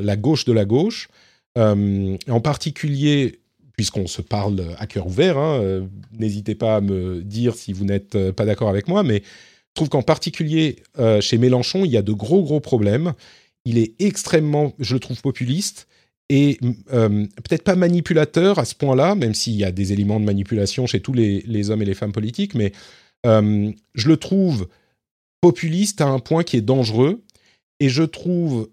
[0.01, 1.09] la gauche de la gauche,
[1.57, 3.41] en particulier
[3.77, 7.85] puisqu'on se parle à cœur ouvert, hein, euh, n'hésitez pas à me dire si vous
[7.85, 11.91] n'êtes euh, pas d'accord avec moi, mais je trouve qu'en particulier euh, chez Mélenchon, il
[11.91, 13.15] y a de gros gros problèmes.
[13.65, 15.89] Il est extrêmement, je le trouve populiste
[16.29, 20.87] et peut-être pas manipulateur à ce point-là, même s'il y a des éléments de manipulation
[20.87, 22.73] chez tous les, hommes et les femmes politiques, mais
[23.25, 24.69] je le trouve
[25.43, 27.23] populiste à un point qui est dangereux
[27.81, 28.71] et je trouve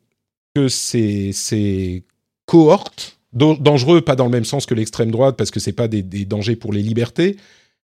[0.55, 2.03] que ces
[2.45, 6.03] cohortes dangereux, pas dans le même sens que l'extrême droite, parce que c'est pas des,
[6.25, 7.37] dangers pour les libertés,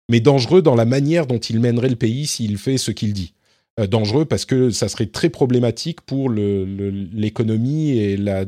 [0.10, 3.34] mais dangereux dans la manière dont il mènerait le pays s'il fait ce qu'il dit.
[3.80, 8.46] Euh, dangereux parce que ça serait très problématique pour l'économie et la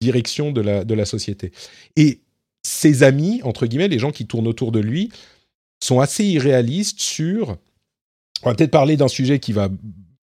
[0.00, 1.50] direction de la, de la société.
[1.96, 2.20] Et
[2.62, 5.10] ses amis, entre guillemets, les gens qui tournent autour de lui,
[5.82, 7.56] sont assez irréalistes sur...
[8.42, 9.68] On va peut-être parler d'un sujet qui va...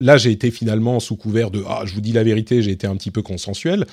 [0.01, 2.87] Là, j'ai été finalement sous couvert de⁇ Ah, je vous dis la vérité, j'ai été
[2.87, 3.81] un petit peu consensuel⁇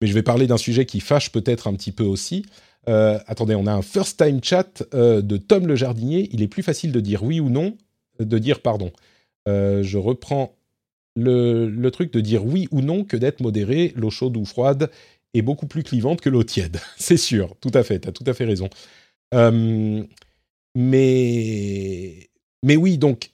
[0.00, 2.44] mais je vais parler d'un sujet qui fâche peut-être un petit peu aussi.
[2.88, 6.28] Euh, attendez, on a un first time chat euh, de Tom le jardinier.
[6.32, 7.76] Il est plus facile de dire oui ou non,
[8.20, 8.92] de dire pardon.
[9.48, 10.54] Euh, je reprends
[11.16, 13.92] le, le, truc de dire oui ou non que d'être modéré.
[13.96, 14.90] L'eau chaude ou froide
[15.32, 16.78] est beaucoup plus clivante que l'eau tiède.
[16.96, 18.68] C'est sûr, tout à fait, tu as tout à fait raison.
[20.74, 22.28] mais,
[22.62, 23.30] mais oui, donc,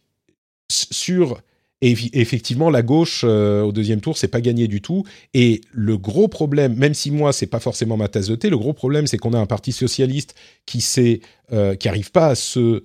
[0.68, 1.42] sur.
[1.82, 5.04] Et effectivement, la gauche euh, au deuxième tour, c'est pas gagné du tout.
[5.32, 8.58] Et le gros problème, même si moi c'est pas forcément ma tasse de thé, le
[8.58, 10.34] gros problème c'est qu'on a un parti socialiste
[10.66, 11.20] qui s'est,
[11.52, 12.84] euh, qui arrive pas à se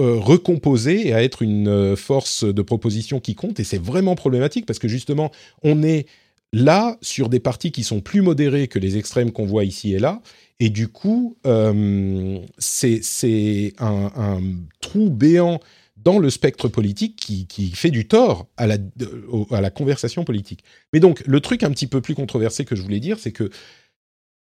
[0.00, 3.60] euh, recomposer et à être une force de proposition qui compte.
[3.60, 5.30] Et c'est vraiment problématique parce que justement,
[5.62, 6.06] on est
[6.52, 9.98] là sur des partis qui sont plus modérés que les extrêmes qu'on voit ici et
[10.00, 10.20] là.
[10.58, 11.36] Et du coup,
[12.58, 14.40] c'est un, un,
[14.80, 15.60] trou béant
[16.04, 20.62] dans le spectre politique qui, fait du tort à la, conversation politique.
[20.92, 23.50] Mais donc, le truc un petit peu plus controversé que je voulais dire, c'est que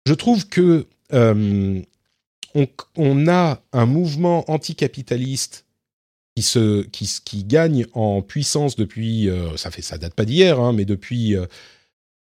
[0.07, 1.81] je trouve que euh,
[2.97, 5.67] on, a un mouvement anticapitaliste
[6.37, 10.73] qui, se, qui, gagne en puissance depuis, euh, ça fait ça date pas d'hier, hein,
[10.73, 11.47] mais depuis euh,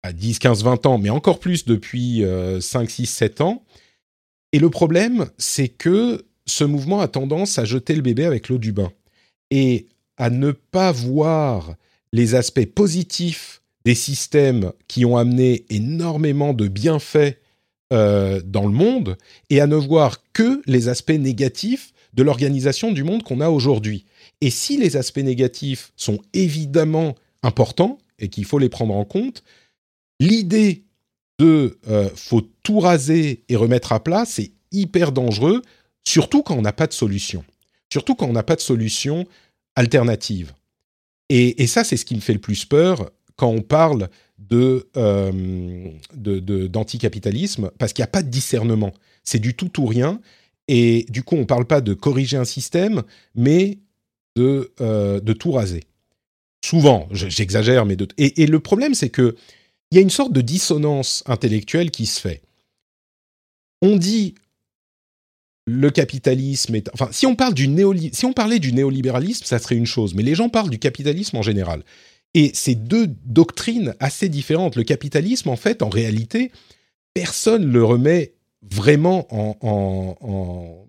[0.01, 2.23] à 10, 15, 20 ans, mais encore plus depuis
[2.59, 3.63] 5, 6, 7 ans.
[4.51, 8.57] Et le problème, c'est que ce mouvement a tendance à jeter le bébé avec l'eau
[8.57, 8.91] du bain
[9.53, 11.75] et à ne pas voir
[12.11, 17.37] les aspects positifs des systèmes qui ont amené énormément de bienfaits
[17.91, 19.17] euh, dans le monde
[19.49, 24.05] et à ne voir que les aspects négatifs de l'organisation du monde qu'on a aujourd'hui.
[24.41, 29.43] Et si les aspects négatifs sont évidemment importants et qu'il faut les prendre en compte,
[30.19, 30.83] L'idée
[31.37, 35.61] de euh, faut tout raser et remettre à plat, c'est hyper dangereux,
[36.07, 37.43] surtout quand on n'a pas de solution.
[37.91, 39.25] Surtout quand on n'a pas de solution
[39.75, 40.53] alternative.
[41.29, 45.89] Et, ça, c'est ce qui me fait le plus peur quand on parle de, euh,
[46.13, 48.93] d'anticapitalisme, parce qu'il n'y a pas de discernement.
[49.23, 50.19] C'est du tout ou rien.
[50.67, 53.79] Et du coup, on ne parle pas de corriger un système, mais
[54.35, 55.83] de, euh, de tout raser.
[56.63, 58.07] Souvent, j'exagère, mais de...
[58.17, 59.35] et, et, le problème, c'est que
[59.91, 62.41] il y a une sorte de dissonance intellectuelle qui se fait.
[63.81, 64.35] On dit
[65.65, 66.89] le capitalisme est.
[66.93, 67.35] Enfin, si on,
[68.11, 71.37] si on parlait du néolibéralisme, ça serait une chose, mais les gens parlent du capitalisme
[71.37, 71.83] en général.
[72.33, 74.75] Et c'est deux doctrines assez différentes.
[74.75, 76.51] Le capitalisme, en fait, en réalité,
[77.13, 80.87] personne ne le remet vraiment en.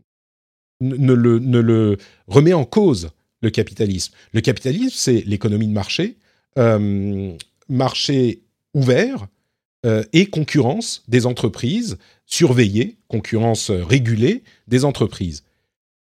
[0.80, 3.10] ne, le, remet en cause,
[3.42, 4.14] le capitalisme.
[4.32, 6.16] Le capitalisme, c'est l'économie de marché.
[6.58, 7.36] Euh,
[7.68, 8.42] marché
[8.74, 9.26] ouvert
[9.84, 15.44] euh, et concurrence des entreprises surveillée, concurrence euh, régulée des entreprises.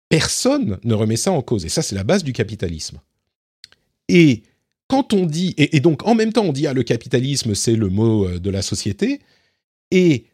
[0.10, 1.66] Personne ne remet ça en cause.
[1.66, 3.00] Et ça, c'est la base du capitalisme.
[4.08, 4.44] Et
[4.88, 7.90] quand on dit, et, donc en même temps, on dit, ah, le capitalisme, c'est le
[7.90, 9.22] mot euh, de la société,
[9.90, 10.26] et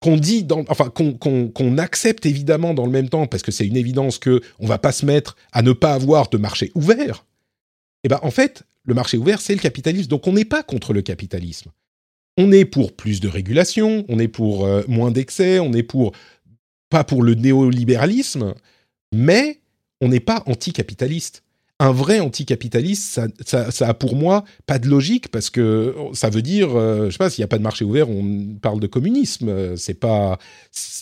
[0.00, 3.76] qu'on dit, dans, enfin qu'on accepte évidemment dans le même temps, parce que c'est une
[3.76, 7.26] évidence que on va pas se mettre à ne pas avoir de marché ouvert.
[8.02, 10.08] Et eh ben en fait, le marché ouvert, c'est le capitalisme.
[10.08, 11.70] Donc on n'est pas contre le capitalisme.
[12.36, 16.12] On est pour plus de régulation, on est pour euh, moins d'excès, on est pour
[16.88, 18.54] pas pour le néolibéralisme,
[19.12, 19.60] mais
[20.00, 21.42] on n'est pas anticapitaliste.
[21.78, 26.28] Un vrai anticapitaliste, ça, ça, ça, a pour moi pas de logique parce que ça
[26.28, 28.80] veut dire, euh, je sais pas, s'il n'y a pas de marché ouvert, on parle
[28.80, 29.76] de communisme.
[29.76, 30.38] C'est pas,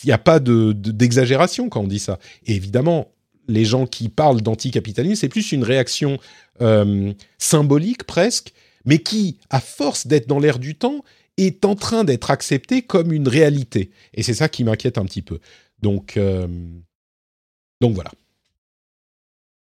[0.03, 2.17] il n'y a pas de, d'exagération quand on dit ça.
[2.45, 3.11] Et évidemment,
[3.49, 6.19] les gens qui parlent d'anticapitalisme, c'est plus une réaction
[6.61, 8.53] euh, symbolique presque,
[8.85, 11.03] mais qui, à force d'être dans l'air du temps,
[11.45, 13.91] est en train d'être accepté comme une réalité.
[14.13, 15.39] Et c'est ça qui m'inquiète un petit peu.
[15.81, 16.47] Donc, euh,
[17.81, 18.11] donc voilà.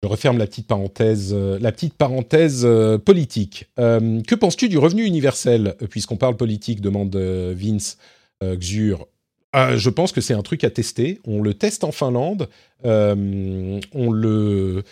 [0.02, 2.68] Je referme la petite parenthèse, euh, la petite parenthèse
[3.06, 3.70] politique.
[3.78, 7.98] que penses-tu du revenu universel, puisqu'on parle politique demande Vince
[8.42, 9.08] Xur.
[9.54, 11.20] je pense que c'est un truc à tester.
[11.26, 12.48] On le teste en Finlande.
[12.84, 14.84] on le,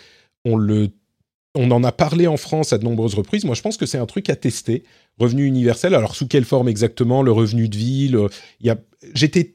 [0.44, 0.90] on le
[1.58, 3.44] on en a parlé en France à de nombreuses reprises.
[3.44, 4.84] Moi, je pense que c'est un truc à tester.
[5.18, 5.94] Revenu universel.
[5.94, 7.22] Alors, sous quelle forme exactement?
[7.22, 8.10] Le revenu de vie
[8.60, 8.76] il
[9.14, 9.54] j'étais,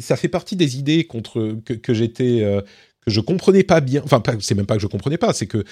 [0.00, 2.60] ça fait partie des idées contre que, j'étais, euh,
[3.00, 4.02] que je comprenais pas bien.
[4.04, 5.64] Enfin, c'est même pas que je comprenais pas, c'est que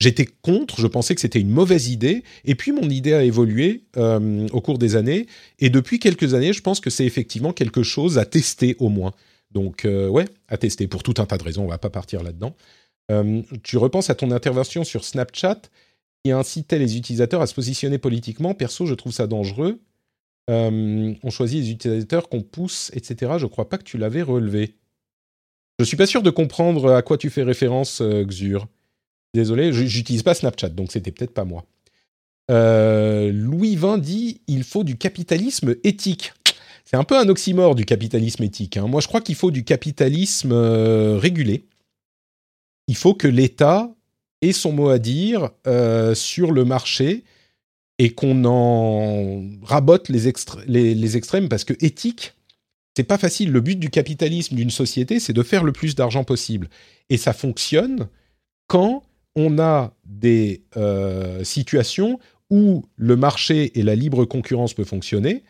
[0.00, 0.80] j'étais contre.
[0.80, 2.22] Je pensais que c'était une mauvaise idée.
[2.44, 5.26] Et puis, mon idée a évolué euh, au cours des années.
[5.58, 9.12] Et depuis quelques années, je pense que c'est effectivement quelque chose à tester au moins.
[9.50, 11.64] Donc, euh, ouais, à tester pour tout un tas de raisons.
[11.64, 12.54] On va pas partir là-dedans.
[13.10, 15.62] Euh, tu repenses à ton intervention sur Snapchat
[16.24, 18.54] qui incitait les utilisateurs à se positionner politiquement.
[18.54, 19.80] Perso, je trouve ça dangereux.
[20.50, 23.32] Euh, on choisit les utilisateurs qu'on pousse, etc.
[23.38, 24.74] Je ne crois pas que tu l'avais relevé.
[25.78, 28.66] Je suis pas sûr de comprendre à quoi tu fais référence, euh, Xur.
[29.34, 31.64] Désolé, j'utilise pas Snapchat, donc c'était peut-être pas moi.
[32.48, 36.32] Louis Vin dit il faut du capitalisme éthique.
[36.84, 38.76] C'est un peu un oxymore du capitalisme éthique.
[38.76, 38.86] Hein.
[38.86, 41.66] Moi, je crois qu'il faut du capitalisme régulé
[42.86, 43.93] il faut que l'État
[44.52, 47.24] son mot à dire euh, sur le marché
[47.98, 50.32] et qu'on en rabote les,
[50.94, 52.34] les, extrêmes parce que éthique,
[52.96, 53.52] c'est pas facile.
[53.52, 56.68] Le but du capitalisme d'une société, c'est de faire le plus d'argent possible.
[57.08, 58.08] Et ça fonctionne
[58.66, 59.04] quand
[59.36, 62.18] on a des euh, situations
[62.50, 65.42] où le marché et la libre concurrence peuvent fonctionner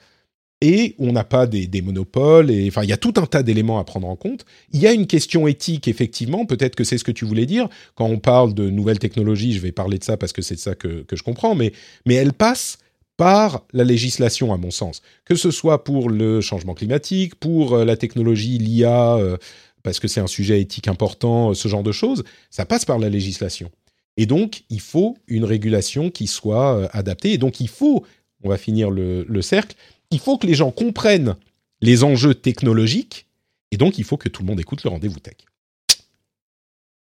[0.64, 2.50] et on n'a pas des, monopoles.
[2.68, 4.46] Enfin, il y a tout un tas d'éléments à prendre en compte.
[4.72, 6.46] Il y a une question éthique, effectivement.
[6.46, 7.68] Peut-être que c'est ce que tu voulais dire.
[7.96, 10.74] Quand on parle de nouvelles technologies, je vais parler de ça parce que c'est ça
[10.74, 11.54] que, je comprends.
[11.54, 11.72] Mais,
[12.06, 12.78] mais elle passe
[13.18, 15.02] par la législation, à mon sens.
[15.26, 19.36] Que ce soit pour le changement climatique, pour euh, la technologie, l'IA, euh,
[19.82, 22.98] parce que c'est un sujet éthique important, euh, ce genre de choses, ça passe par
[22.98, 23.70] la législation.
[24.16, 27.34] Et donc, il faut une régulation qui soit adaptée.
[27.34, 28.02] Et donc, il faut,
[28.42, 29.76] on va finir le cercle,
[30.14, 31.36] il faut que les gens comprennent
[31.80, 33.26] les enjeux technologiques.
[33.72, 35.36] Et donc, il faut que tout le monde écoute le rendez-vous tech.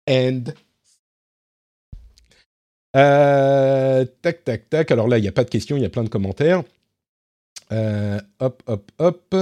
[0.09, 0.44] And
[2.97, 4.90] euh, tac, tac, tac.
[4.90, 6.62] Alors là, il n'y a pas de questions, il y a plein de commentaires.
[7.72, 9.36] Euh, hop, hop, hop.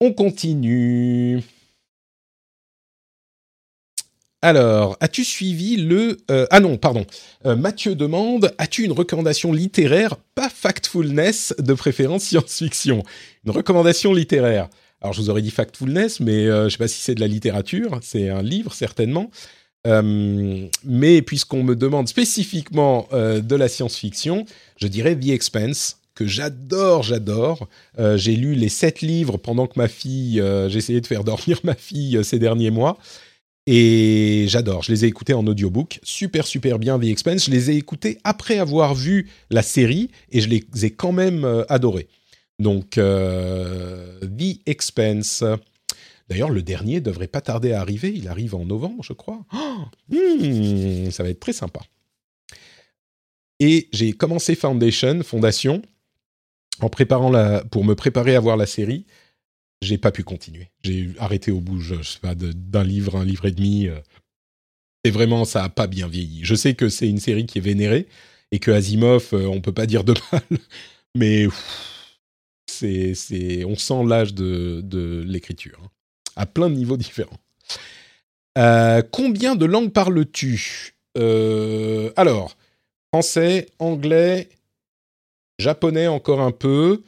[0.00, 1.42] On continue.
[4.44, 6.18] Alors, as-tu suivi le...
[6.30, 7.06] Euh, ah non, pardon.
[7.44, 13.02] Mathieu demande, as-tu une recommandation littéraire, pas factfulness, de préférence science-fiction?
[13.46, 14.68] Une recommandation littéraire.
[15.00, 17.26] Alors, je vous aurais dit factfulness, mais je ne sais pas si c'est de la
[17.26, 17.98] littérature.
[18.02, 19.30] C'est un livre, certainement.
[19.86, 24.46] Euh, mais puisqu'on me demande spécifiquement euh, de la science-fiction,
[24.76, 27.68] je dirais The Expense que j'adore, j'adore.
[27.98, 31.58] Euh, j'ai lu les sept livres pendant que ma fille, j'ai essayé de faire dormir
[31.64, 32.98] ma fille ces derniers mois.
[33.66, 37.46] Et j'adore, je les ai écoutés en audiobook, super super bien The Expense.
[37.46, 41.64] Je les ai écoutés après avoir vu la série et je les ai quand même
[41.68, 42.08] adorés.
[42.58, 45.42] Donc The Expense.
[46.28, 48.12] D'ailleurs, le dernier devrait pas tarder à arriver.
[48.14, 49.44] Il arrive en novembre, je crois.
[50.08, 51.80] Hmm, ça va être très sympa.
[53.60, 55.82] Et j'ai commencé Foundation, Fondation,
[56.80, 59.06] en préparant la, pour me préparer à voir la série.
[59.84, 60.70] J'ai pas pu continuer.
[60.82, 63.88] J'ai arrêté au bout, je, sais pas, d'un livre, un livre et demi.
[63.88, 64.00] Euh.
[65.04, 66.40] Et vraiment, ça a pas bien vieilli.
[66.44, 68.08] Je sais que c'est une série qui est vénérée
[68.50, 70.42] et que Asimov, euh, on peut pas dire de mal,
[71.14, 71.46] mais
[72.66, 75.78] c'est, c'est, on sent l'âge de, de l'écriture.
[75.82, 75.90] Hein
[76.36, 77.38] à plein de niveaux différents.
[78.58, 80.94] Euh, combien de langues parles-tu?
[82.16, 82.56] Alors,
[83.12, 84.48] français, anglais,
[85.58, 87.02] japonais encore un peu.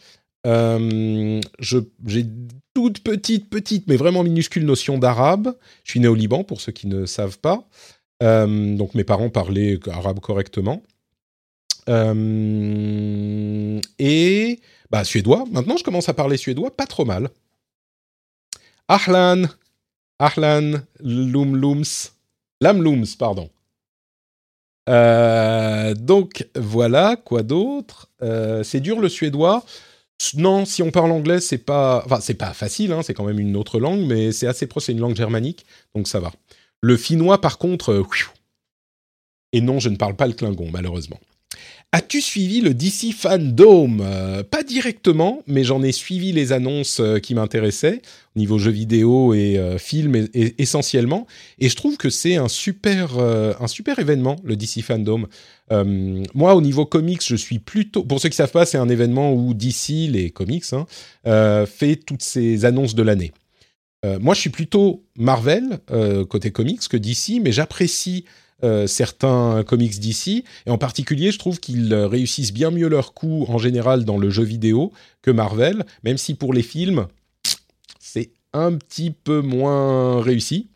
[0.47, 2.27] Euh, j'ai
[2.75, 5.57] toute petite, petite, mais vraiment minuscule notion d'arabe.
[5.85, 7.65] Je suis né au Liban, pour ceux qui ne savent pas.
[8.21, 10.83] donc mes parents parlaient arabe correctement.
[13.99, 14.61] et
[14.91, 15.45] bah, suédois.
[15.51, 17.31] Maintenant, je commence à parler suédois, pas trop mal.
[18.89, 19.45] Ahlan,
[20.19, 22.13] Ahlan, Lum Lums,
[22.61, 23.51] Lam Lums, pardon.
[24.89, 28.09] Euh, donc voilà, quoi d'autre?
[28.23, 29.65] Euh, C'est dur le suédois.
[30.35, 33.39] Non, si on parle anglais, c'est pas, enfin c'est pas facile, hein, c'est quand même
[33.39, 36.33] une autre langue, mais c'est assez proche, c'est une langue germanique, donc ça va.
[36.81, 38.05] Le finnois, par contre, euh,
[39.53, 41.21] et non, je ne parle pas le klingon, malheureusement.
[41.93, 47.21] As-tu suivi le DC Fandom euh, Pas directement, mais j'en ai suivi les annonces euh,
[47.21, 48.03] qui m'intéressaient,
[48.35, 51.27] au niveau jeux vidéo et euh, films essentiellement.
[51.59, 55.27] Et je trouve que c'est un super, un super événement, le DC Fandom.
[56.35, 58.03] moi, au niveau comics, je suis plutôt...
[58.03, 60.87] Pour ceux qui ne savent pas, c'est un événement où DC, les comics, hein,
[61.67, 63.33] fait toutes ces annonces de l'année.
[64.21, 65.79] moi, je suis plutôt Marvel,
[66.29, 68.25] côté comics, que DC, mais j'apprécie
[68.65, 70.45] euh, certains comics d'ici.
[70.67, 74.31] Et en particulier, je trouve qu'ils réussissent bien mieux leur coup en général dans le
[74.31, 74.93] jeu vidéo
[75.23, 77.07] que Marvel, même si pour les films,
[78.01, 80.69] c'est un petit peu moins réussi.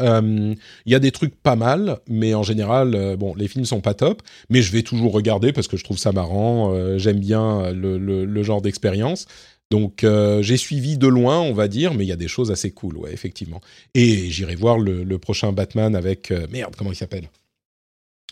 [0.00, 0.54] Euh,
[0.86, 3.80] il y a des trucs pas mal, mais en général, euh, bon, les films sont
[3.80, 6.96] pas top, mais je vais toujours regarder parce que je trouve ça marrant.
[6.96, 9.26] J'aime bien le genre d'expérience.
[9.70, 12.50] Donc euh, j'ai suivi de loin, on va dire, mais il y a des choses
[12.50, 13.60] assez cool, ouais, effectivement.
[13.94, 17.28] Et j'irai voir le, prochain Batman avec euh, merde, comment il s'appelle?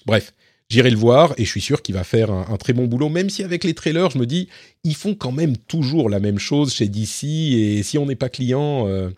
[0.06, 0.32] Bref,
[0.70, 3.10] j'irai le voir et je suis sûr qu'il va faire un, très bon boulot.
[3.10, 4.48] Même si avec les trailers, je me dis,
[4.82, 8.30] ils font quand même toujours la même chose chez DC et si on n'est pas
[8.30, 8.88] client.
[8.88, 9.10] Euh,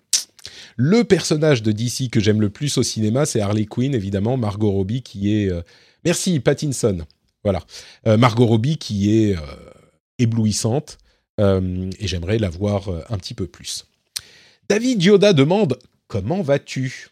[0.77, 4.71] le personnage de DC que j'aime le plus au cinéma, c'est Harley Quinn, évidemment, Margot
[4.71, 5.53] Robbie, qui est.
[6.05, 7.05] Merci, Pattinson.
[7.45, 7.63] Voilà.
[8.07, 9.37] Margot Robbie, qui est
[10.19, 10.99] éblouissante.
[11.39, 13.87] Euh, et j'aimerais la voir euh, un petit peu plus.
[14.69, 15.79] David Yoda demande
[16.09, 17.09] Comment vas-tu?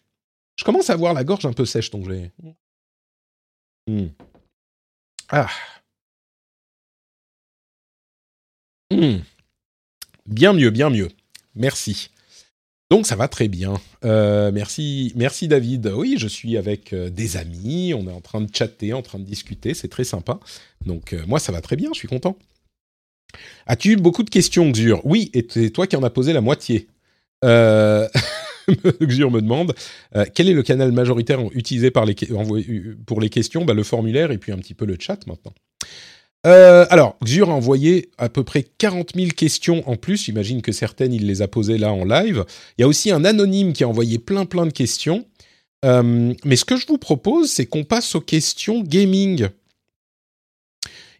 [0.57, 2.31] Je commence à avoir la gorge un peu sèche, donc j'ai.
[3.87, 4.09] Hmm.
[5.29, 5.51] Ah.
[8.91, 9.19] Hmm.
[10.27, 11.09] Bien mieux, bien mieux.
[11.55, 12.11] Merci.
[12.91, 13.75] Donc ça va très bien.
[14.05, 15.89] Euh, merci, merci David.
[15.89, 17.93] Oui, je suis avec des amis.
[17.95, 19.75] On est en train de chatter, en train de discuter.
[19.75, 20.41] C'est très sympa.
[20.85, 21.91] Donc moi ça va très bien.
[21.93, 22.39] Je suis content.
[23.67, 25.01] As-tu eu beaucoup de questions, Xur?
[25.05, 26.89] Oui, et c'est toi qui en as posé la moitié.
[27.45, 28.09] Euh...
[29.03, 29.75] Xur me demande
[30.17, 32.15] euh, quel est le canal majoritaire utilisé les,
[33.07, 33.65] pour les questions?
[33.65, 35.53] Bah, Le formulaire et puis un petit peu le chat maintenant.
[36.47, 40.25] Euh, alors, Xur a envoyé à peu près 40 000 questions en plus.
[40.25, 42.45] J'imagine que certaines, il les a posées là en live.
[42.79, 45.27] Il y a aussi un anonyme qui a envoyé plein plein de questions.
[45.85, 49.49] Euh, mais ce que je vous propose, c'est qu'on passe aux questions gaming.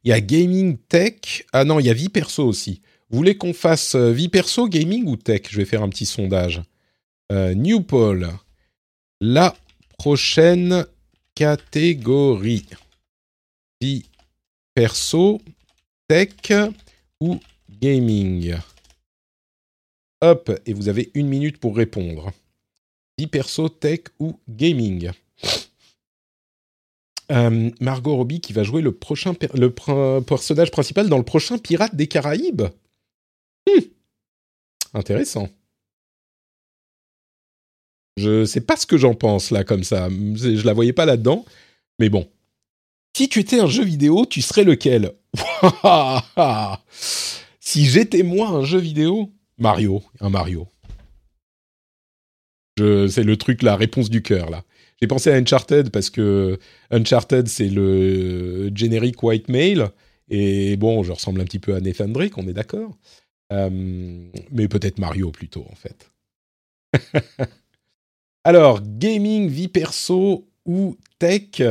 [0.07, 1.45] Il y a gaming tech.
[1.53, 2.81] Ah non, il y a vie perso aussi.
[3.11, 5.43] Vous voulez qu'on fasse euh, vie perso, gaming ou tech?
[5.51, 6.63] Je vais faire un petit sondage.
[7.33, 8.31] Euh, New Poll.
[9.21, 9.57] La
[9.99, 10.87] prochaine
[11.35, 12.67] catégorie.
[13.81, 14.07] Vie
[14.75, 15.41] perso,
[16.07, 16.35] tech
[17.21, 18.55] ou gaming?
[20.21, 22.31] Hop, et vous avez une minute pour répondre.
[23.19, 25.11] Vie perso, tech ou gaming?
[27.33, 29.71] Euh, Margot Robbie qui va jouer le prochain le
[30.21, 32.63] personnage principal dans le prochain Pirate des Caraïbes.
[33.69, 33.81] Hmm.
[34.95, 35.49] Intéressant.
[38.17, 40.09] Je sais pas ce que j'en pense là comme ça.
[40.09, 41.45] Je la voyais pas là-dedans,
[41.99, 42.29] mais bon.
[43.17, 45.13] Si tu étais un jeu vidéo, tu serais lequel?
[47.59, 50.69] Si j'étais moi un jeu vidéo, Mario, un Mario.
[52.79, 54.63] C'est le truc, la réponse du cœur là.
[55.01, 56.59] J'ai pensé à Uncharted parce que
[56.91, 59.91] Uncharted c'est le générique white male
[60.29, 62.97] et bon, je ressemble un petit peu à Nathan Drake, on est d'accord.
[63.53, 63.71] Euh,
[64.51, 66.11] mais peut-être Mario plutôt en fait.
[68.45, 71.63] Alors, gaming, vie perso ou tech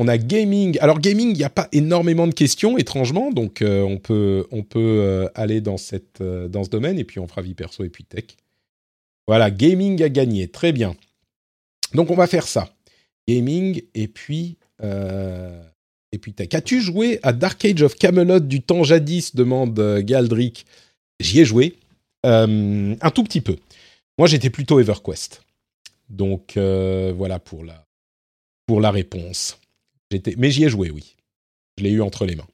[0.00, 0.78] on a gaming.
[0.80, 4.62] Alors gaming, il n'y a pas énormément de questions, étrangement, donc euh, on peut, on
[4.62, 7.90] peut euh, aller dans, cette, dans ce domaine, et puis on fera vie perso et
[7.90, 8.24] puis tech.
[9.26, 10.96] Voilà, gaming a gagné, très bien.
[11.94, 12.74] Donc on va faire ça.
[13.28, 16.48] Gaming et puis, et puis tech.
[16.52, 20.66] As-tu joué à Dark Age of Camelot du temps jadis demande Galdric.
[21.20, 21.76] J'y ai joué,
[22.24, 23.56] un tout petit peu.
[24.18, 25.42] Moi j'étais plutôt EverQuest.
[26.08, 27.86] Donc voilà pour la,
[28.66, 29.58] pour la réponse.
[30.36, 31.14] Mais j'y ai joué, oui.
[31.78, 32.48] Je l'ai eu entre les mains.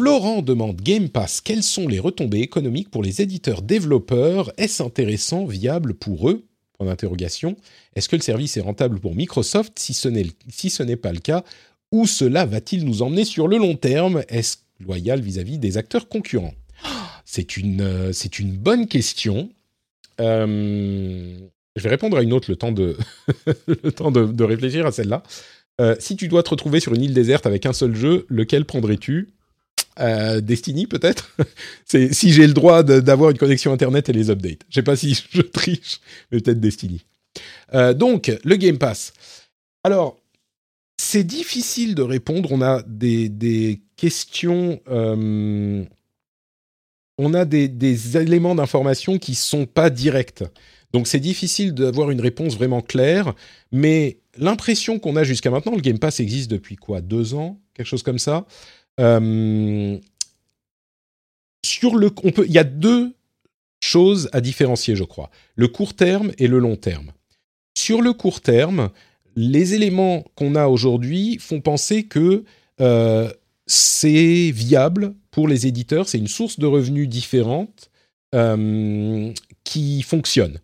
[0.00, 4.52] Florent demande Game Pass, quelles sont les retombées économiques pour les éditeurs développeurs?
[4.56, 6.44] Est-ce intéressant, viable pour eux?
[6.78, 7.56] Point d'interrogation.
[7.94, 11.44] Est-ce que le service est rentable pour Microsoft Si ce n'est pas le cas,
[11.92, 14.22] où cela va-t-il nous emmener sur le long terme?
[14.28, 16.54] Est-ce loyal vis-à-vis des acteurs concurrents?
[17.24, 18.12] C'est une, euh,
[18.58, 19.50] bonne question.
[20.20, 21.38] Euh,
[21.76, 22.96] je vais répondre à une autre le temps de,
[23.66, 25.22] le temps de réfléchir à celle-là.
[25.80, 28.64] Euh, si tu dois te retrouver sur une île déserte avec un seul jeu, lequel
[28.64, 29.33] prendrais-tu?
[30.00, 31.36] Euh, Destiny peut-être
[31.84, 34.62] C'est si j'ai le droit d'avoir une connexion internet et les updates.
[34.68, 36.00] Je sais pas si je triche,
[36.30, 37.04] mais peut-être Destiny.
[37.74, 39.12] Euh, donc le Game Pass.
[39.82, 40.16] Alors
[40.96, 42.50] c'est difficile de répondre.
[42.52, 44.80] On a des, questions.
[44.86, 45.86] on
[47.34, 50.44] a des, des éléments d'information qui sont pas directs.
[50.94, 53.34] Donc c'est difficile d'avoir une réponse vraiment claire,
[53.72, 57.00] mais l'impression qu'on a jusqu'à maintenant, le Game Pass existe depuis quoi?
[57.00, 57.58] Deux ans?
[57.74, 58.46] Quelque chose comme ça?
[59.00, 59.98] Euh,
[61.64, 63.14] sur le, on peut, il y a deux
[63.80, 65.30] choses à différencier, je crois.
[65.56, 67.12] Le court terme et le long terme.
[67.76, 68.90] Sur le court terme,
[69.36, 72.44] les éléments qu'on a aujourd'hui font penser que
[72.80, 73.30] euh,
[73.66, 77.90] c'est viable pour les éditeurs, c'est une source de revenus différente
[78.34, 79.32] euh,
[79.64, 80.60] qui fonctionne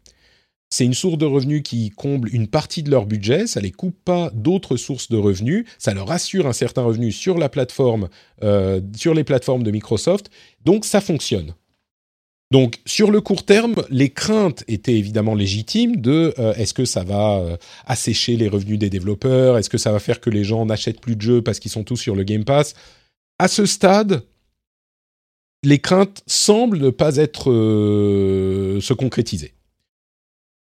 [0.70, 3.96] c'est une source de revenus qui comble une partie de leur budget, ça les coupe
[4.04, 8.08] pas d'autres sources de revenus, ça leur assure un certain revenu sur la plateforme,
[8.44, 10.30] euh, sur les plateformes de Microsoft,
[10.64, 11.54] donc ça fonctionne.
[12.52, 17.02] Donc sur le court terme, les craintes étaient évidemment légitimes de euh, est-ce que ça
[17.02, 20.66] va euh, assécher les revenus des développeurs, est-ce que ça va faire que les gens
[20.66, 22.74] n'achètent plus de jeux parce qu'ils sont tous sur le Game Pass?
[23.40, 24.22] À ce stade,
[25.64, 29.54] les craintes semblent ne pas être se concrétiser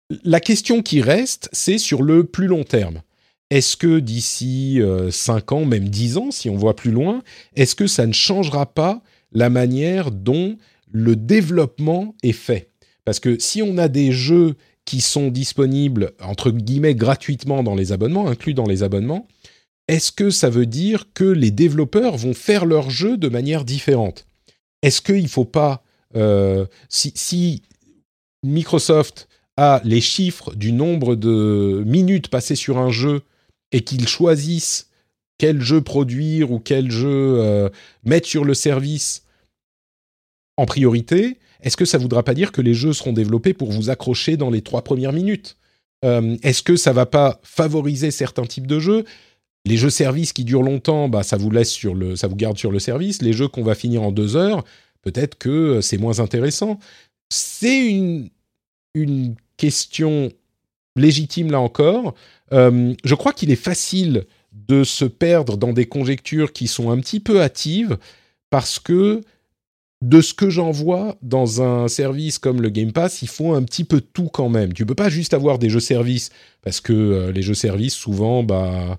[0.09, 3.01] la question qui reste, c'est sur le plus long terme.
[3.49, 4.79] Est-ce que d'ici
[5.09, 7.23] 5 euh, ans, même 10 ans, si on voit plus loin,
[7.55, 10.57] est-ce que ça ne changera pas la manière dont
[10.91, 12.69] le développement est fait?
[13.05, 14.55] Parce que si on a des jeux
[14.85, 19.27] qui sont disponibles, entre guillemets, gratuitement dans les abonnements, inclus dans les abonnements,
[19.87, 24.27] est-ce que ça veut dire que les développeurs vont faire leurs jeux de manière différente?
[24.83, 25.83] Est-ce qu'il ne faut pas...
[26.15, 27.61] Euh, si
[28.43, 29.28] Microsoft
[29.83, 33.21] les chiffres du nombre de minutes passées sur un jeu
[33.71, 34.89] et qu'ils choisissent
[35.37, 37.69] quel jeu produire ou quel jeu euh,
[38.03, 39.23] mettre sur le service
[40.57, 43.89] en priorité, est-ce que ça voudra pas dire que les jeux seront développés pour vous
[43.89, 45.57] accrocher dans les trois premières minutes?
[46.05, 49.05] Euh, Est-ce que ça va pas favoriser certains types de jeux?
[49.65, 52.57] Les jeux services qui durent longtemps, bah, ça vous laisse sur le, ça vous garde
[52.57, 53.21] sur le service.
[53.21, 54.63] Les jeux qu'on va finir en deux heures,
[55.01, 56.79] peut-être que c'est moins intéressant.
[57.29, 58.29] C'est une,
[58.93, 60.31] une question
[60.95, 62.15] légitime là encore.
[62.51, 66.99] Euh, je crois qu'il est facile de se perdre dans des conjectures qui sont un
[66.99, 67.97] petit peu hâtives
[68.49, 69.21] parce que
[70.01, 73.63] de ce que j'en vois dans un service comme le Game Pass, il faut un
[73.63, 74.73] petit peu tout quand même.
[74.73, 76.31] Tu peux pas juste avoir des jeux services
[76.63, 78.97] parce que euh, les jeux services souvent bah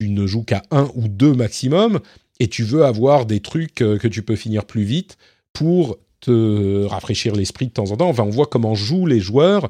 [0.00, 2.00] tu ne joues qu'à un ou deux maximum
[2.40, 5.16] et tu veux avoir des trucs euh, que tu peux finir plus vite
[5.52, 8.08] pour rafraîchir l'esprit de temps en temps.
[8.08, 9.68] Enfin, on voit comment jouent les joueurs.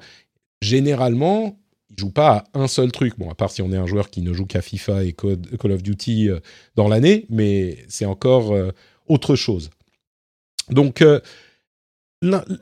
[0.60, 1.58] Généralement,
[1.90, 3.18] ils jouent pas à un seul truc.
[3.18, 5.72] Bon, à part si on est un joueur qui ne joue qu'à FIFA et Call
[5.72, 6.40] of Duty euh,
[6.76, 8.54] dans l'année, mais c'est encore
[9.08, 9.70] autre chose.
[10.70, 11.20] Donc, euh,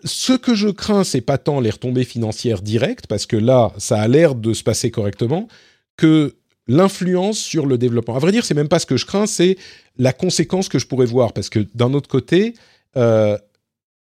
[0.05, 4.01] ce que je crains, c'est pas tant les retombées financières directes, parce que là, ça
[4.01, 5.49] a l'air de se passer correctement,
[5.97, 6.37] que
[6.67, 8.17] l'influence sur le développement.
[8.17, 9.59] À vrai dire, c'est même pas ce que je crains, c'est
[9.99, 12.55] la conséquence que je pourrais voir, parce que d'un autre côté,
[12.97, 13.37] euh,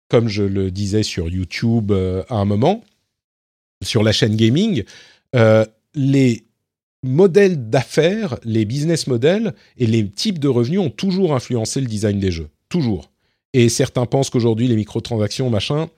[0.08, 2.82] comme je le disais sur YouTube euh, à un moment,
[3.82, 4.82] sur la chaîne gaming,
[5.94, 6.44] les
[7.02, 12.18] modèles d'affaires, les business models et les types de revenus ont toujours influencé le design
[12.18, 12.48] des jeux.
[12.68, 13.10] Toujours.
[13.52, 15.88] Et certains pensent qu'aujourd'hui, les microtransactions, machin,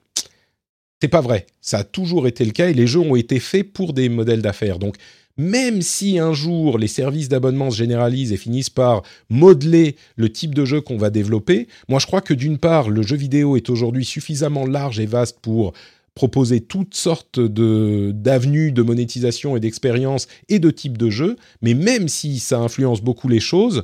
[1.00, 1.46] c'est pas vrai.
[1.60, 4.42] Ça a toujours été le cas et les jeux ont été faits pour des modèles
[4.42, 4.78] d'affaires.
[4.78, 4.96] Donc,
[5.40, 10.54] même si un jour les services d'abonnement se généralisent et finissent par modeler le type
[10.54, 13.70] de jeu qu'on va développer, moi je crois que d'une part, le jeu vidéo est
[13.70, 15.72] aujourd'hui suffisamment large et vaste pour
[16.14, 21.74] proposer toutes sortes de d'avenues de monétisation et d'expérience et de types de jeux, mais
[21.74, 23.82] même si ça influence beaucoup les choses,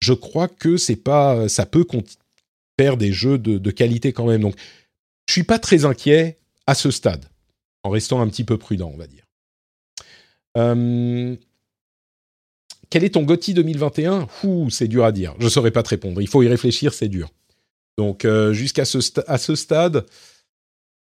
[0.00, 1.84] je crois que c'est pas ça peut
[2.78, 4.42] faire des jeux de, qualité quand même.
[4.42, 4.56] Donc,
[5.26, 7.26] je suis pas très inquiet à ce stade,
[7.82, 9.23] en restant un petit peu prudent, on va dire.
[10.56, 11.36] Euh,
[12.90, 15.34] quel est ton GOTY 2021 Ouh, c'est dur à dire.
[15.38, 16.20] Je ne saurais pas te répondre.
[16.20, 17.30] Il faut y réfléchir, c'est dur.
[17.98, 20.06] Donc, euh, jusqu'à ce, ce stade,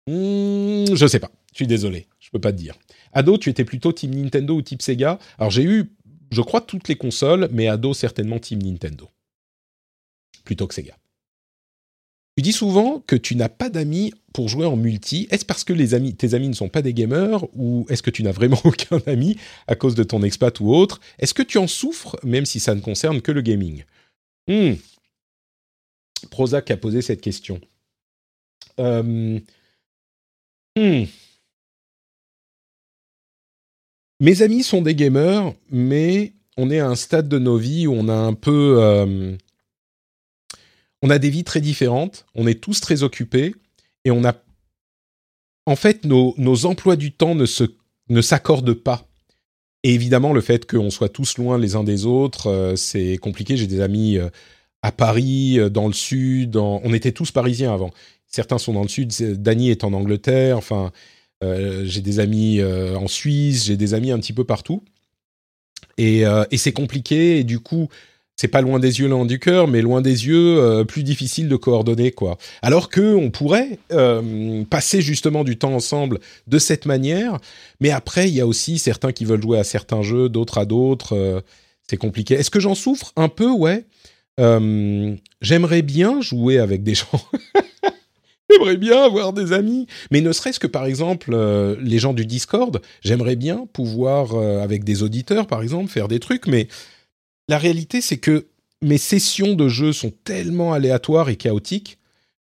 [0.06, 1.30] hmm, je ne sais pas.
[1.52, 2.06] Je suis désolé.
[2.18, 2.74] Je ne peux pas te dire.
[3.12, 5.18] Ado, tu étais plutôt Team Nintendo ou Team Sega?
[5.38, 5.92] Alors, j'ai eu,
[6.30, 9.08] je crois, toutes les consoles, mais Ado, certainement Team Nintendo.
[10.44, 10.96] Plutôt que Sega.
[12.38, 15.26] Tu dis souvent que tu n'as pas d'amis pour jouer en multi.
[15.32, 18.30] Est-ce parce que tes amis ne sont pas des gamers ou est-ce que tu n'as
[18.30, 19.36] vraiment aucun ami
[19.66, 21.00] à cause de ton expat ou autre?
[21.18, 23.82] Est-ce que tu en souffres même si ça ne concerne que le gaming?
[24.46, 24.74] Hmm.
[26.30, 27.60] Prozac a posé cette question.
[28.78, 29.40] Euh,
[30.76, 31.04] hmm.
[34.20, 37.94] Mes amis sont des gamers, mais on est à un stade de nos vies où
[37.94, 38.76] on a un peu...
[38.80, 39.36] Euh,
[41.02, 43.54] on a des vies très différentes, on est tous très occupés
[44.04, 44.34] et on a
[45.66, 49.08] en fait nos, emplois du temps ne s'accordent pas.
[49.84, 53.56] Et évidemment, le fait qu'on soit tous loin les uns des autres, euh, c'est compliqué.
[53.56, 54.28] J'ai des amis euh,
[54.82, 56.56] à Paris, euh, dans le sud.
[56.56, 57.90] On était tous parisiens avant.
[58.26, 59.12] Certains sont dans le sud.
[59.40, 60.58] Dany est en Angleterre.
[60.58, 60.92] Enfin,
[61.40, 63.64] j'ai des amis en Suisse.
[63.64, 64.82] J'ai des amis un petit peu partout.
[65.96, 67.38] Et, et c'est compliqué.
[67.38, 67.88] Et du coup,
[68.38, 71.48] c'est pas loin des yeux, loin du cœur, mais loin des yeux, euh, plus difficile
[71.48, 72.38] de coordonner, quoi.
[72.62, 77.38] Alors que on pourrait euh, passer justement du temps ensemble de cette manière,
[77.80, 80.64] mais après il y a aussi certains qui veulent jouer à certains jeux, d'autres à
[80.66, 81.16] d'autres.
[81.16, 81.40] Euh,
[81.88, 82.34] c'est compliqué.
[82.34, 83.50] Est-ce que j'en souffre un peu?
[83.50, 83.84] Ouais.
[85.40, 87.20] J'aimerais bien jouer avec des gens.
[88.50, 91.36] J'aimerais bien avoir des amis, mais ne serait-ce que par exemple
[91.80, 96.46] les gens du Discord, j'aimerais bien pouvoir avec des auditeurs par exemple faire des trucs,
[96.46, 96.68] mais
[97.48, 98.46] la réalité, c'est que
[98.82, 101.98] mes sessions de jeu sont tellement aléatoires et chaotiques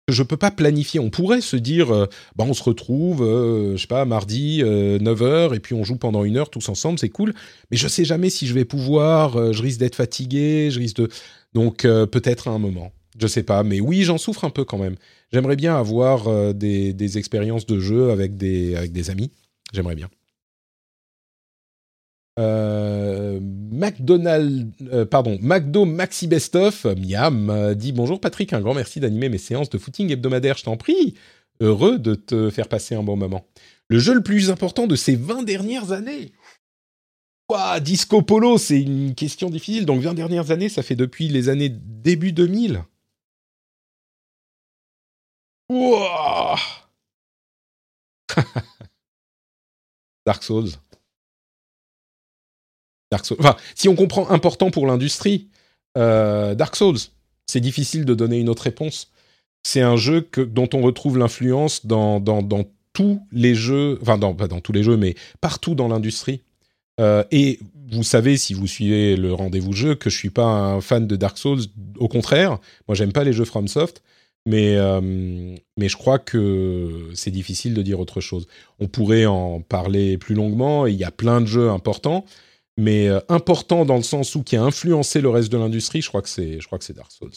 [0.06, 1.00] que je peux pas planifier.
[1.00, 2.06] On pourrait se dire, euh,
[2.36, 5.96] bah, on se retrouve, euh, je sais pas, mardi, 9h, euh, et puis on joue
[5.96, 7.34] pendant une heure tous ensemble, c'est cool.
[7.70, 11.08] Mais je sais jamais si je vais pouvoir, je risque d'être fatigué, je risque de...
[11.54, 13.62] Donc peut-être à un moment, je sais pas.
[13.62, 14.96] Mais oui, j'en souffre un peu quand même.
[15.32, 19.30] J'aimerais bien avoir des, des, expériences de jeu avec des, avec des amis.
[19.72, 20.08] J'aimerais bien.
[22.38, 28.74] Euh, McDonald, euh, pardon, McDo Maxi Best of, Miam, euh, dit bonjour Patrick, un grand
[28.74, 31.14] merci d'animer mes séances de footing hebdomadaire, je t'en prie.
[31.60, 33.46] Heureux de te faire passer un bon moment.
[33.88, 36.32] Le jeu le plus important de ces 20 dernières années.
[37.46, 39.86] Quoi, Disco Polo, c'est une question difficile.
[39.86, 42.82] Donc 20 dernières années, ça fait depuis les années début 2000.
[50.26, 50.70] Dark Souls.
[53.10, 53.36] Dark Souls.
[53.40, 55.48] Enfin, si on comprend important pour l'industrie,
[55.96, 56.98] euh, Dark Souls,
[57.46, 59.10] c'est difficile de donner une autre réponse.
[59.62, 64.34] C'est un jeu que, dont on retrouve l'influence dans, dans, tous les jeux, enfin dans,
[64.34, 66.42] pas dans tous les jeux, mais partout dans l'industrie.
[67.00, 67.58] Euh, et
[67.90, 71.16] vous savez, si vous suivez le rendez-vous jeu, que je suis pas un fan de
[71.16, 71.62] Dark Souls.
[71.98, 74.02] Au contraire, moi, j'aime pas les jeux FromSoft.
[74.46, 74.76] Mais,
[75.78, 78.46] mais je crois que c'est difficile de dire autre chose.
[78.78, 80.86] On pourrait en parler plus longuement.
[80.86, 82.26] Il y a plein de jeux importants,
[82.76, 86.02] mais importants dans le sens où qui a influencé le reste de l'industrie.
[86.02, 87.30] Je crois que c'est, je crois que c'est Dark Souls.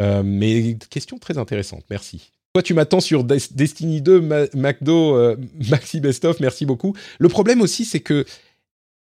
[0.00, 1.84] mais question très intéressante.
[1.90, 2.30] Merci.
[2.54, 5.36] Toi, tu m'attends sur Destiny 2, McDo,
[5.68, 6.40] Maxi Bestoff.
[6.40, 6.94] Merci beaucoup.
[7.18, 8.24] Le problème aussi, c'est que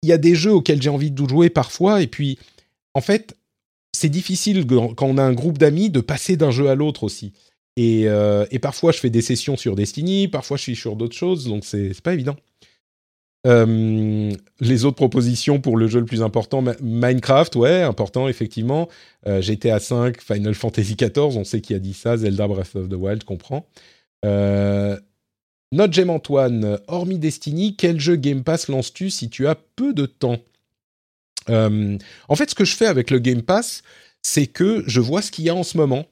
[0.02, 2.38] il y a des jeux auxquels j'ai envie de jouer parfois, et puis
[2.94, 3.36] en fait,
[3.92, 7.34] c'est difficile quand on a un groupe d'amis de passer d'un jeu à l'autre aussi.
[7.78, 8.08] Et,
[8.62, 12.00] parfois, je fais des sessions sur Destiny, parfois, je suis sur d'autres choses, donc c'est
[12.02, 12.36] pas évident.
[13.46, 18.90] Les autres propositions pour le jeu le plus important, Minecraft, ouais, important, effectivement.
[19.26, 22.96] GTA 5, Final Fantasy XIV, on sait qui a dit ça, Zelda Breath of the
[22.96, 23.68] Wild, comprends.
[25.72, 30.06] Notre Gem Antoine, hormis Destiny, quel jeu Game Pass lances-tu si tu as peu de
[30.06, 30.38] temps?
[31.50, 31.98] Euh,
[32.30, 33.84] en fait, ce que je fais avec le Game Pass,
[34.22, 36.06] c'est que je vois ce qu'il y a en ce moment.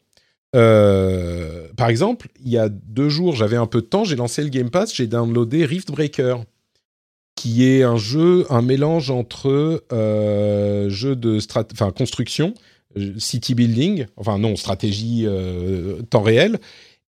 [0.56, 4.44] Euh, par exemple, il y a deux jours, j'avais un peu de temps, j'ai lancé
[4.44, 6.38] le Game Pass, j'ai downloadé Rift Breaker,
[7.44, 11.40] qui est un jeu, un mélange entre euh, jeu de
[11.74, 12.54] enfin construction,
[13.18, 15.28] city building, enfin non, stratégie
[16.10, 16.60] temps réel,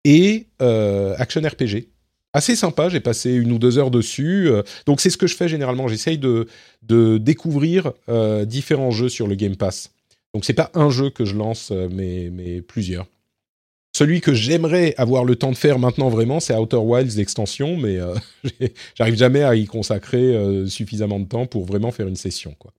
[0.03, 1.87] et action RPG
[2.35, 2.89] assez sympa.
[2.89, 4.49] J'ai passé une ou deux heures dessus.
[4.49, 5.87] Euh, donc c'est ce que je fais généralement.
[5.87, 6.47] J'essaye de,
[6.83, 9.91] de découvrir euh, différents jeux sur le Game Pass.
[10.33, 13.07] Donc c'est pas un jeu que je lance, euh, mais plusieurs.
[13.95, 17.97] Celui que j'aimerais avoir le temps de faire maintenant vraiment, c'est Outer Wilds l'extension, mais
[18.95, 22.53] j'arrive jamais à y consacrer suffisamment de temps pour vraiment faire une session.
[22.59, 22.73] Quoi.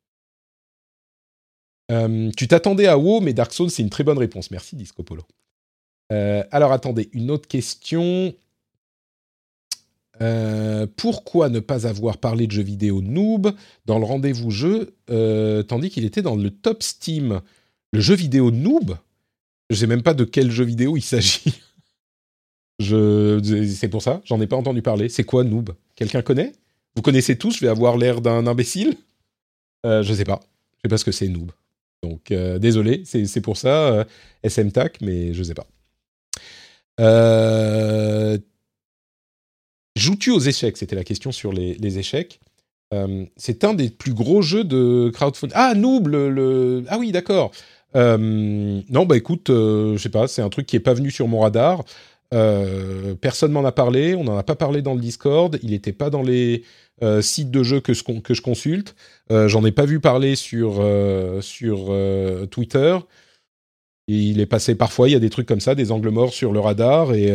[2.37, 4.51] tu t'attendais à WoW, mais Dark Souls, c'est une très bonne réponse.
[4.51, 5.23] Merci, Disco Polo.
[6.11, 8.35] alors attendez, une autre question.
[10.23, 15.63] Euh, pourquoi ne pas avoir parlé de jeux vidéo noob dans le rendez-vous jeu, euh,
[15.63, 17.41] tandis qu'il était dans le top Steam?
[17.93, 18.97] Le jeu vidéo noob
[19.71, 21.61] Je sais même pas de quel jeu vidéo il s'agit.
[22.79, 23.41] Je,
[23.75, 25.09] c'est pour ça, j'en ai pas entendu parler.
[25.09, 25.71] C'est quoi noob?
[25.95, 26.53] Quelqu'un connaît?
[26.95, 28.97] Vous connaissez tous Je vais avoir l'air d'un imbécile?
[29.87, 30.41] Euh, Je sais pas.
[30.75, 31.53] Je sais pas ce que c'est noob.
[32.03, 34.07] Donc euh, désolé, c'est pour ça
[34.43, 35.67] SM Tac, mais je sais pas.
[37.01, 38.39] Euh,
[39.97, 40.77] Joues-tu aux échecs?
[40.77, 42.39] C'était la question sur les, échecs.
[42.93, 45.57] Euh, c'est un des plus gros jeux de crowdfunding.
[45.57, 47.51] Ah, Noob, le, ah oui, d'accord.
[47.97, 51.11] Euh, non, bah écoute, euh, je sais pas, c'est un truc qui est pas venu
[51.11, 51.85] sur mon radar.
[53.21, 56.11] personne m'en a parlé, on n'en a pas parlé dans le Discord, il n'était pas
[56.11, 56.63] dans les
[57.21, 58.95] sites de jeux que, que je consulte.
[59.31, 60.85] J'en ai pas vu parler sur,
[61.41, 61.95] sur
[62.51, 62.99] Twitter.
[64.09, 66.53] Il est passé parfois, il y a des trucs comme ça, des angles morts sur
[66.53, 67.33] le radar et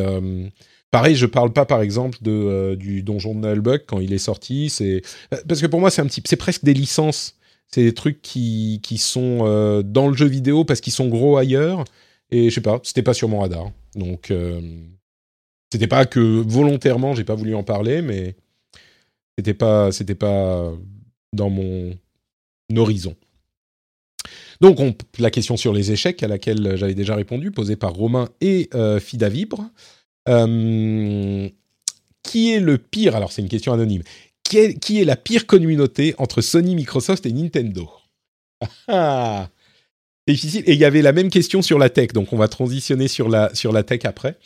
[0.92, 4.18] Pareil, je parle pas par exemple de, euh, du donjon de Nullbug quand il est
[4.18, 4.72] sorti.
[4.82, 5.00] Euh,
[5.48, 7.38] parce que pour moi c'est un petit, c'est presque des licences.
[7.74, 11.38] C'est des trucs qui, qui sont euh, dans le jeu vidéo parce qu'ils sont gros
[11.38, 11.86] ailleurs.
[12.30, 13.72] Et je sais pas, c'était pas sur mon radar.
[13.96, 14.34] Donc
[15.72, 18.36] c'était pas que volontairement j'ai pas voulu en parler, mais
[19.38, 20.72] c'était pas c'était pas
[21.34, 21.94] dans mon
[22.74, 23.16] horizon.
[24.62, 28.30] Donc on, la question sur les échecs à laquelle j'avais déjà répondu, posée par Romain
[28.40, 28.70] et
[29.02, 29.70] Fida Vibre.
[30.30, 31.50] Euh,
[32.24, 33.16] qui est le pire?
[33.16, 34.04] Alors c'est une question anonyme.
[34.52, 37.90] Qui est, la pire communauté entre Sony, Microsoft et Nintendo
[38.90, 39.50] ah,
[40.28, 40.64] C'est difficile.
[40.68, 43.30] Et il y avait la même question sur la tech, donc on va transitionner sur
[43.30, 44.38] la, sur tech après.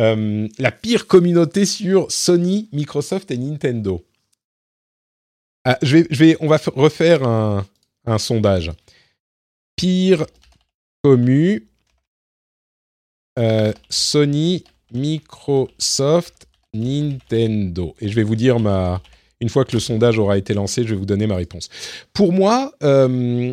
[0.00, 4.04] Euh, la pire communauté sur Sony, Microsoft et Nintendo.
[5.64, 5.78] Ah,
[6.40, 7.64] on va refaire un,
[8.06, 8.72] un sondage.
[9.76, 10.26] Pire
[11.02, 11.68] commu,
[13.38, 17.94] euh, Sony, Microsoft, Nintendo.
[18.00, 19.00] Et je vais vous dire ma...
[19.40, 21.68] Une fois que le sondage aura été lancé, je vais vous donner ma réponse.
[22.12, 23.52] Pour moi, euh,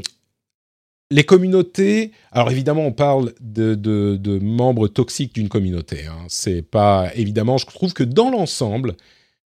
[1.10, 2.12] les communautés.
[2.32, 6.06] Alors évidemment, on parle de, membres toxiques d'une communauté.
[6.06, 6.26] Hein.
[6.28, 7.58] C'est pas évidemment.
[7.58, 8.96] Je trouve que dans l'ensemble,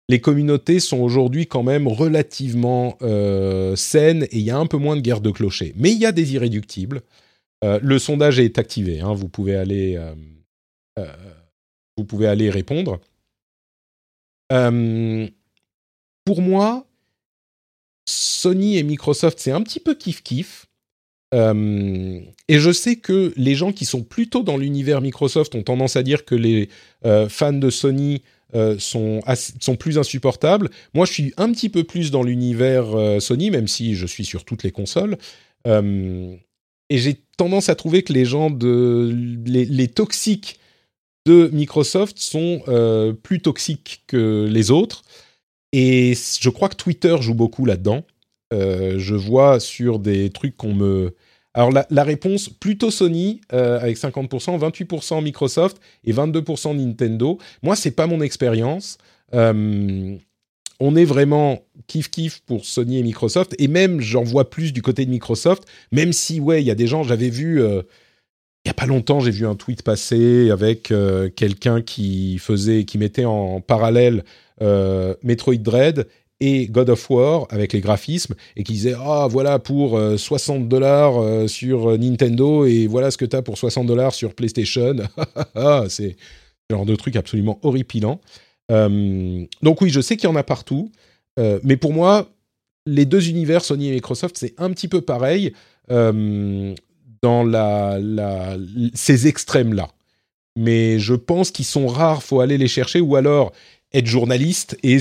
[0.08, 4.78] les communautés sont aujourd'hui quand même relativement euh, saines et il y a un peu
[4.78, 5.72] moins de guerre de clochers.
[5.76, 7.02] Mais il y a des irréductibles.
[7.64, 9.00] Euh, le sondage est activé.
[9.00, 9.12] Hein.
[9.14, 9.98] vous pouvez aller
[11.96, 13.00] vous pouvez aller répondre.
[16.22, 16.86] Euh, pour moi,
[18.08, 20.64] Sony et Microsoft, c'est un petit peu kiff-kiff.
[21.34, 25.96] Euh, et je sais que les gens qui sont plutôt dans l'univers Microsoft ont tendance
[25.96, 26.68] à dire que les
[27.06, 28.22] euh, fans de Sony
[28.78, 29.22] sont,
[29.60, 30.68] sont plus insupportables.
[30.92, 32.84] Moi, je suis un petit peu plus dans l'univers
[33.18, 35.16] Sony, même si je suis sur toutes les consoles.
[35.64, 35.78] et
[36.90, 39.10] j'ai tendance à trouver que les gens de
[39.46, 40.60] les toxiques
[41.26, 45.02] de Microsoft sont euh, plus toxiques que les autres.
[45.72, 48.02] Et je crois que Twitter joue beaucoup là-dedans.
[48.50, 51.14] je vois sur des trucs qu'on me
[51.54, 57.38] alors la, réponse, plutôt Sony euh, avec 50%, 28% Microsoft et 22% Nintendo.
[57.62, 58.96] Moi, c'est pas mon expérience.
[59.34, 60.16] Euh,
[60.80, 64.80] on est vraiment kiff kiff pour Sony et Microsoft et même j'en vois plus du
[64.80, 65.64] côté de Microsoft.
[65.92, 67.62] Même si ouais, il y a des gens, j'avais vu.
[67.62, 67.82] Euh,
[68.64, 70.92] il y a pas longtemps, j'ai vu un tweet passer avec
[71.34, 74.24] quelqu'un qui faisait, qui mettait en parallèle
[74.60, 76.06] Metroid Dread
[76.42, 80.66] et God of War avec les graphismes et qui disait ah voilà pour 60 euh,
[80.66, 84.34] dollars euh, sur euh, Nintendo et voilà ce que tu as pour 60 dollars sur
[84.34, 84.96] PlayStation.
[85.54, 86.16] Ah, c'est
[86.68, 88.20] le genre de truc absolument horripilant.
[88.68, 90.90] donc oui, je sais qu'il y en a partout,
[91.36, 92.30] mais pour moi,
[92.86, 95.52] les deux univers Sony et Microsoft, c'est un petit peu pareil
[97.22, 98.58] dans
[98.94, 99.90] ces extrêmes-là.
[100.56, 103.52] Mais je pense qu'ils sont rares, faut aller les chercher, ou alors
[103.92, 104.98] être journaliste et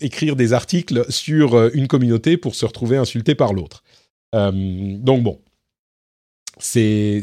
[0.00, 3.82] écrire des articles sur euh, une communauté pour se retrouver insulté par l'autre.
[4.34, 4.52] Euh,
[4.98, 5.40] donc bon,
[6.58, 7.22] c'est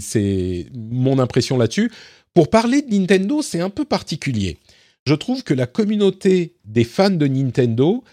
[0.73, 1.91] mon impression là-dessus.
[2.33, 4.57] Pour parler de Nintendo, c'est un peu particulier.
[5.05, 8.03] Je trouve que la communauté des fans de Nintendo,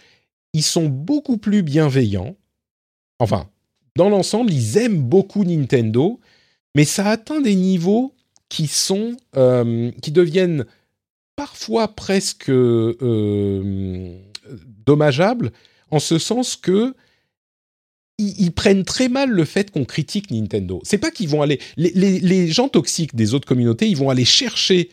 [0.53, 2.37] ils sont beaucoup plus bienveillants.
[3.19, 3.49] Enfin,
[3.99, 6.21] dans l'ensemble, ils aiment beaucoup Nintendo,
[6.77, 8.15] mais ça atteint des niveaux
[8.49, 10.67] qui sont, euh, deviennent
[11.35, 14.17] parfois presque euh,
[14.87, 15.51] dommageable,
[15.91, 16.95] en ce sens que
[18.19, 20.81] ils, prennent très mal le fait qu'on critique Nintendo.
[20.85, 24.91] C'est pas qu'ils vont aller les, gens toxiques des autres communautés, ils vont aller chercher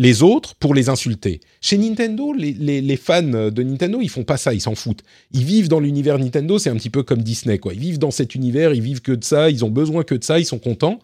[0.00, 1.40] les autres pour les insulter.
[1.60, 5.04] Chez Nintendo, les, fans de Nintendo, ils font pas ça, ils s'en foutent.
[5.30, 7.74] Ils vivent dans l'univers Nintendo, c'est un petit peu comme Disney, quoi.
[7.74, 10.24] Ils vivent dans cet univers, ils vivent que de ça, ils ont besoin que de
[10.24, 11.00] ça, ils sont contents.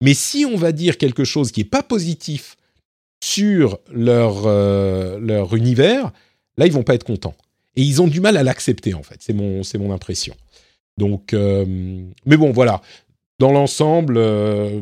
[0.00, 2.56] Mais si on va dire quelque chose qui est pas positif
[3.22, 6.10] sur leur, euh, leur univers,
[6.56, 7.34] là, ils vont pas être contents.
[7.76, 9.18] Et ils ont du mal à l'accepter, en fait.
[9.20, 10.34] C'est mon, mon impression.
[10.96, 11.66] Donc, euh,
[12.24, 12.80] mais bon, voilà.
[13.40, 14.80] Dans l'ensemble, euh,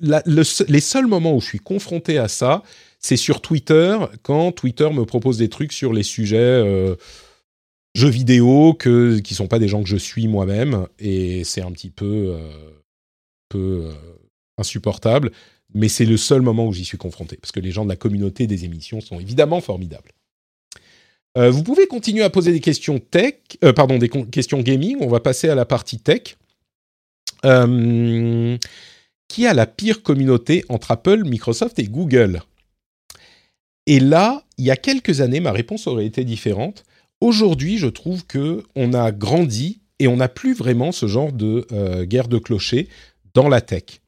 [0.00, 2.62] les seuls moments où je suis confronté à ça,
[2.98, 6.96] c'est sur Twitter, quand Twitter me propose des trucs sur les sujets
[7.94, 11.70] jeux vidéo que, qui sont pas des gens que je suis moi-même, et c'est un
[11.70, 12.36] petit peu,
[13.48, 13.92] peu
[14.56, 15.30] insupportable
[15.74, 17.96] mais c'est le seul moment où j'y suis confronté, parce que les gens de la
[17.96, 20.12] communauté des émissions sont évidemment formidables.
[21.36, 24.96] Euh, vous pouvez continuer à poser des questions tech, euh, pardon, des questions gaming.
[25.00, 26.36] On va passer à la partie tech.
[27.44, 28.56] Euh,
[29.28, 32.42] qui a la pire communauté entre Apple, Microsoft et Google?
[33.86, 36.84] Et là, il y a quelques années, ma réponse aurait été différente.
[37.20, 41.66] Aujourd'hui, je trouve que on a grandi et on n'a plus vraiment ce genre de
[42.04, 42.88] guerre de clochers
[43.34, 44.00] dans la tech.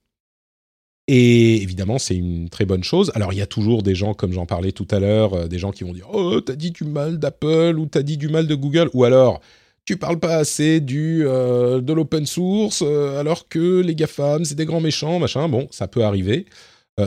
[1.12, 3.10] Et évidemment, c'est une très bonne chose.
[3.16, 5.58] Alors, il y a toujours des gens, comme j'en parlais tout à l'heure, euh, des
[5.58, 8.46] gens qui vont dire Oh, t'as dit du mal d'Apple ou t'as dit du mal
[8.46, 8.88] de Google?
[8.94, 9.40] Ou alors,
[9.84, 14.54] tu parles pas assez du, euh, de l'open source, euh, alors que les GAFAM, c'est
[14.54, 15.48] des grands méchants, machin.
[15.48, 16.46] Bon, ça peut arriver.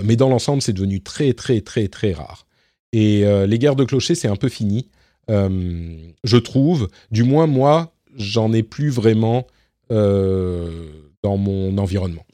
[0.04, 2.48] mais dans l'ensemble, c'est devenu très, très, très, très rare.
[2.94, 4.90] Et les guerres de clochers, c'est un peu fini.
[5.30, 9.46] je trouve, du moins moi, j'en ai plus vraiment
[9.90, 12.26] dans mon environnement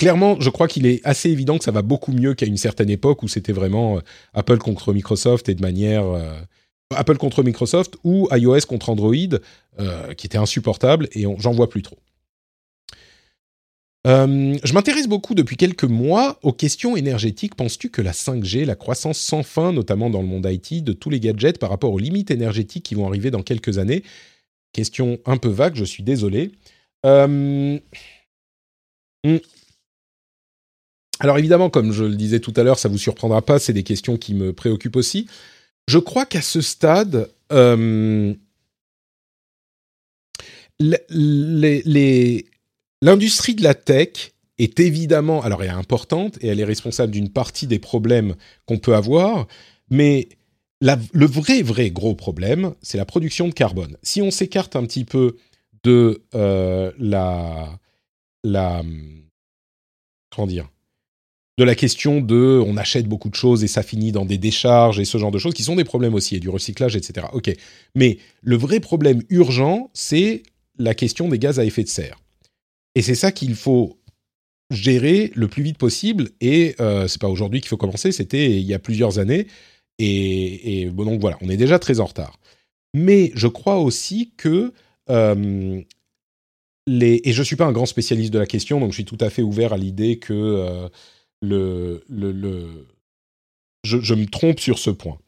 [0.00, 2.88] clairement, je crois qu'il est assez évident que ça va beaucoup mieux qu'à une certaine
[2.88, 4.00] époque où c'était vraiment euh,
[4.32, 6.32] Apple contre Microsoft et de manière euh,
[6.94, 9.14] Apple contre Microsoft ou iOS contre Android,
[9.78, 11.98] euh, qui était insupportable et j'en vois plus trop.
[14.04, 17.54] je m'intéresse beaucoup depuis quelques mois aux questions énergétiques.
[17.54, 21.10] Penses-tu que la 5G, la croissance sans fin, notamment dans le monde IT, de tous
[21.10, 24.02] les gadgets par rapport aux limites énergétiques qui vont arriver dans quelques années?
[24.72, 26.52] Question un peu vague, je suis désolé.
[27.04, 27.78] Hmm.
[31.20, 33.82] Alors évidemment, comme je le disais tout à l'heure, ça vous surprendra pas, c'est des
[33.82, 35.26] questions qui me préoccupent aussi.
[35.88, 38.34] Je crois qu'à ce stade, euh,
[43.02, 47.30] l'industrie de la tech est évidemment, alors elle est importante et elle est responsable d'une
[47.30, 48.36] partie des problèmes
[48.66, 49.46] qu'on peut avoir,
[49.90, 50.28] mais
[50.80, 53.96] le vrai, vrai gros problème, c'est la production de carbone.
[54.02, 55.36] Si on s'écarte un petit peu
[55.82, 57.78] de euh, la,
[58.44, 58.82] la,
[60.34, 60.68] comment dire,
[61.60, 64.98] de la question de on achète beaucoup de choses et ça finit dans des décharges
[64.98, 67.26] et ce genre de choses qui sont des problèmes aussi et du recyclage, etc.
[67.34, 67.54] Ok,
[67.94, 70.42] mais le vrai problème urgent, c'est
[70.78, 72.16] la question des gaz à effet de serre.
[72.94, 73.98] Et c'est ça qu'il faut
[74.70, 76.30] gérer le plus vite possible.
[76.40, 79.46] Et euh, c'est pas aujourd'hui qu'il faut commencer, c'était il y a plusieurs années.
[79.98, 82.40] Et, donc voilà, on est déjà très en retard.
[82.94, 84.72] Mais je crois aussi que
[85.10, 85.82] euh,
[86.86, 89.18] les et je suis pas un grand spécialiste de la question, donc je suis tout
[89.20, 90.88] à fait ouvert à l'idée que euh,
[91.42, 92.00] Je,
[94.14, 95.18] me trompe sur ce point.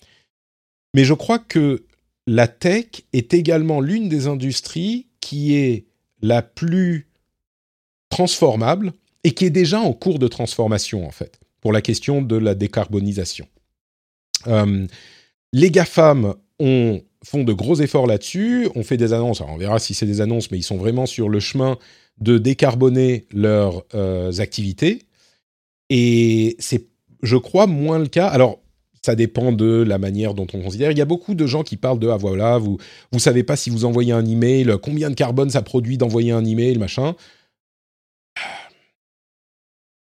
[0.95, 1.85] Mais je crois que
[2.27, 5.87] la tech est également l'une des industries qui est
[6.21, 7.09] la plus
[8.11, 8.93] transformable
[9.25, 12.55] et qui est déjà en cours de transformation, en fait, pour la question de la
[12.55, 13.49] décarbonisation.
[14.49, 14.87] Euh,
[15.53, 19.95] les GAFAM ont, font de gros efforts là-dessus, on fait des annonces, on verra si
[19.95, 21.79] c'est des annonces, mais ils sont vraiment sur le chemin
[22.21, 25.07] de décarboner leurs euh, activités.
[25.94, 26.86] Et c'est,
[27.23, 28.27] je crois, moins le cas.
[28.27, 28.62] Alors,
[29.05, 30.90] ça dépend de la manière dont on considère.
[30.90, 32.78] Il y a beaucoup de gens qui parlent de ah voilà, vous
[33.12, 36.47] vous savez pas si vous envoyez un email, combien de carbone ça produit d'envoyer un
[36.47, 37.14] email, machin.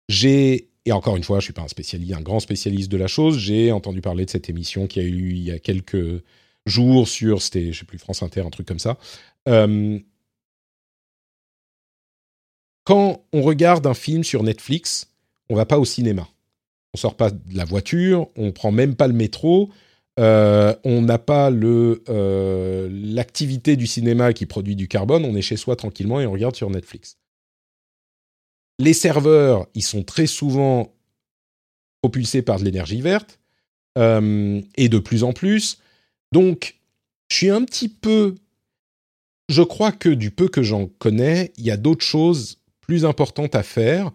[0.08, 3.06] J'ai et encore une fois, je suis pas un spécialiste, un grand spécialiste de la
[3.06, 3.38] chose.
[3.38, 6.22] J'ai entendu parler de cette émission qui a eu il y a quelques
[6.64, 8.98] jours sur, c'était, je sais plus, France Inter, un truc comme ça.
[9.46, 9.98] Euh,
[12.84, 15.11] quand on regarde un film sur Netflix,
[15.52, 16.26] on va pas au cinéma.
[16.94, 19.70] On sort pas de la voiture, on prend même pas le métro.
[20.18, 25.24] Euh, on n'a pas euh, l'activité du cinéma qui produit du carbone.
[25.24, 27.18] On est chez soi tranquillement et on regarde sur Netflix.
[28.78, 30.94] Les serveurs, ils sont très souvent
[32.02, 33.38] propulsés par de l'énergie verte,
[33.98, 35.78] euh, et de plus en plus.
[36.32, 36.76] Donc,
[37.30, 38.36] je suis un petit peu...
[39.50, 43.54] Je crois que du peu que j'en connais, il y a d'autres choses plus importantes
[43.54, 44.10] à faire,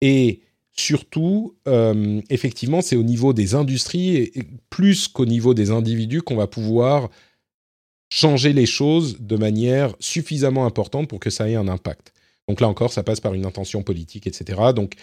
[0.00, 0.40] et
[0.78, 4.32] surtout, euh, effectivement, c'est au niveau des industries, et
[4.70, 7.08] plus qu'au niveau des individus, qu'on va pouvoir
[8.10, 12.12] changer les choses de manière suffisamment importante pour que ça ait un impact.
[12.48, 14.60] Donc là encore, ça passe par une intention politique, etc.
[14.74, 14.94] Donc,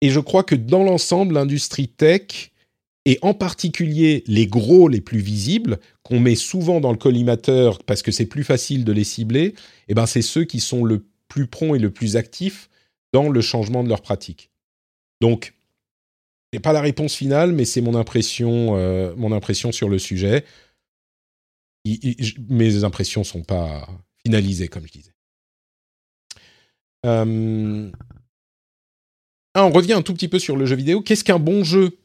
[0.00, 2.52] et je crois que dans l'ensemble, l'industrie tech,
[3.04, 8.02] et en particulier les gros les plus visibles, qu'on met souvent dans le collimateur parce
[8.02, 9.54] que c'est plus facile de les cibler,
[9.88, 12.70] eh ben c'est ceux qui sont le plus prompts et le plus actifs
[13.14, 14.50] dans le changement de leur pratique.
[15.20, 15.54] Donc,
[16.52, 20.44] n'est pas la réponse finale, mais c'est mon impression, euh, mon impression sur le sujet.
[21.84, 23.88] mes impressions sont pas
[24.26, 25.14] finalisées, comme je disais.
[27.06, 27.88] Euh,
[29.54, 31.00] ah, on revient un tout petit peu sur le jeu vidéo.
[31.00, 31.98] Qu'est-ce qu'un bon jeu?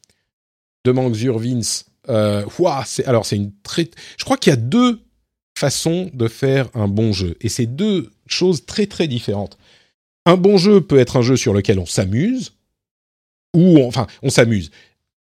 [0.86, 1.86] demande Vince.
[2.07, 2.45] Euh,
[2.86, 3.90] c'est alors c'est une très.
[4.18, 5.02] Je crois qu'il y a deux
[5.57, 9.57] façons de faire un bon jeu, et c'est deux choses très très différentes.
[10.30, 12.53] Un bon jeu peut être un jeu sur lequel on s'amuse,
[13.56, 14.69] ou enfin on s'amuse,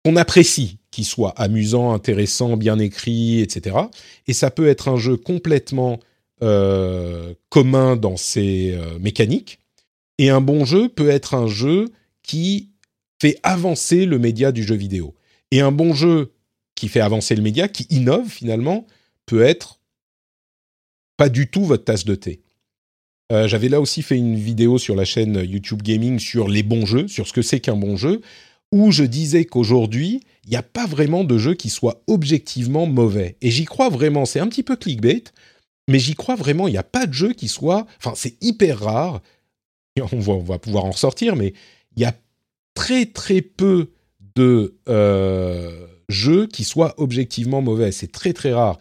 [0.05, 3.77] on apprécie qu'il soit amusant, intéressant, bien écrit, etc.
[4.27, 6.01] Et ça peut être un jeu complètement
[6.43, 9.61] euh, commun dans ses euh, mécaniques.
[10.19, 11.93] Et un bon jeu peut être un jeu
[12.25, 12.73] qui
[13.23, 15.15] fait avancer le média du jeu vidéo.
[15.53, 16.33] Et un bon jeu
[16.75, 18.85] qui fait avancer le média, qui innove finalement,
[19.27, 19.79] peut être
[21.17, 22.43] pas du tout votre tasse de thé.
[23.31, 26.87] Euh, j'avais là aussi fait une vidéo sur la chaîne YouTube Gaming sur les bons
[26.87, 28.23] jeux, sur ce que c'est qu'un bon jeu,
[28.73, 33.37] où je disais qu'aujourd'hui, il n'y a pas vraiment de jeu qui soit objectivement mauvais.
[33.43, 35.25] Et j'y crois vraiment, c'est un petit peu clickbait,
[35.89, 37.87] mais j'y crois vraiment, il n'y a pas de jeu qui soit...
[37.99, 39.21] Enfin, c'est hyper rare,
[40.13, 41.53] on va, pouvoir en ressortir, mais
[41.97, 42.15] il y a
[42.75, 43.91] très très peu
[44.37, 47.93] de euh, jeux qui soient objectivement mauvais.
[47.93, 48.79] C'est très très rare.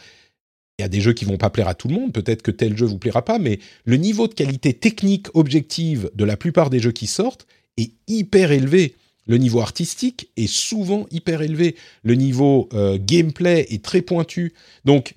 [0.79, 2.51] Il y a des jeux qui vont pas plaire à tout le monde, peut-être que
[2.51, 6.69] tel jeu vous plaira pas, mais le niveau de qualité technique objective de la plupart
[6.69, 7.47] des jeux qui sortent
[7.77, 8.93] est hyper élevé.
[9.25, 11.75] Le niveau artistique est souvent hyper élevé.
[12.03, 14.53] Le niveau euh, gameplay est très pointu.
[14.85, 15.15] Donc,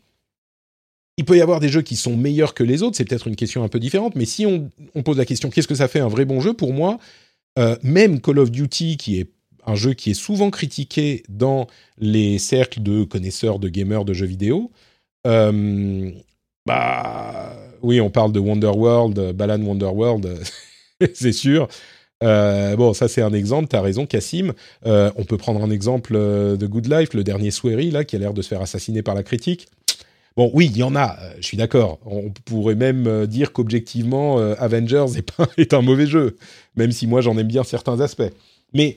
[1.19, 3.37] il peut y avoir des jeux qui sont meilleurs que les autres, c'est peut-être une
[3.37, 4.70] question un peu différente, mais si on,
[5.03, 6.99] pose la question qu'est-ce que ça fait un vrai bon jeu, pour moi,
[7.59, 9.31] euh, même Call of Duty, qui est
[9.66, 11.66] un jeu qui est souvent critiqué dans
[11.99, 14.70] les cercles de connaisseurs, de gamers de jeux vidéo,
[15.24, 17.52] bah
[17.82, 20.38] oui, on parle de Wonderworld, Balan Wonderworld,
[21.14, 21.68] c'est sûr.
[22.22, 24.52] Euh, bon, ça c'est un exemple, tu as raison, Cassim.
[24.84, 28.34] on peut prendre un exemple de Good Life, le dernier Swery, là, qui a l'air
[28.34, 29.68] de se faire assassiner par la critique.
[30.36, 31.98] Bon, oui, il y en a, euh, je suis d'accord.
[32.06, 35.06] On pourrait même euh, dire qu'objectivement, euh, Avengers
[35.59, 36.36] est, un mauvais jeu,
[36.76, 38.30] même si moi j'en aime bien certains aspects.
[38.72, 38.97] Mais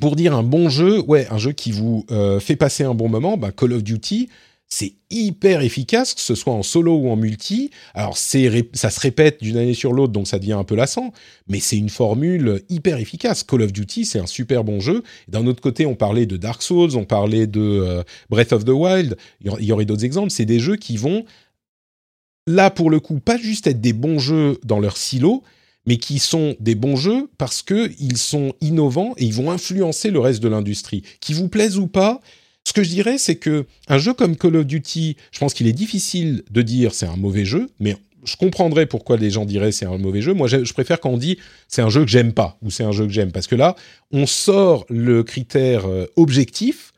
[0.00, 2.06] pour dire un bon jeu, ouais, un jeu qui vous
[2.40, 4.28] fait passer un bon moment, bah, Call of Duty,
[4.68, 7.70] c'est hyper efficace, que ce soit en solo ou en multi.
[7.94, 11.12] Alors, ça se répète d'une année sur l'autre, donc ça devient un peu lassant,
[11.46, 13.44] mais c'est une formule hyper efficace.
[13.44, 15.04] Call of Duty, c'est un super bon jeu.
[15.28, 18.70] D'un autre côté, on parlait de Dark Souls, on parlait de euh, Breath of the
[18.70, 20.30] Wild, il y aurait d'autres exemples.
[20.30, 21.24] C'est des jeux qui vont,
[22.48, 25.44] là, pour le coup, pas juste être des bons jeux dans leur silo,
[25.86, 30.18] mais qui sont des bons jeux parce qu'ils sont innovants et ils vont influencer le
[30.18, 31.02] reste de l'industrie.
[31.20, 32.20] Qui vous plaisent ou pas,
[32.66, 35.68] ce que je dirais, c'est que un jeu comme Call of Duty, je pense qu'il
[35.68, 37.94] est difficile de dire c'est un mauvais jeu, mais
[38.24, 40.34] je comprendrais pourquoi les gens diraient c'est un mauvais jeu.
[40.34, 41.38] Moi, je, préfère quand on dit
[41.68, 43.76] c'est un jeu que j'aime pas ou c'est un jeu que j'aime, parce que là,
[44.10, 46.92] on sort le critère euh, objectif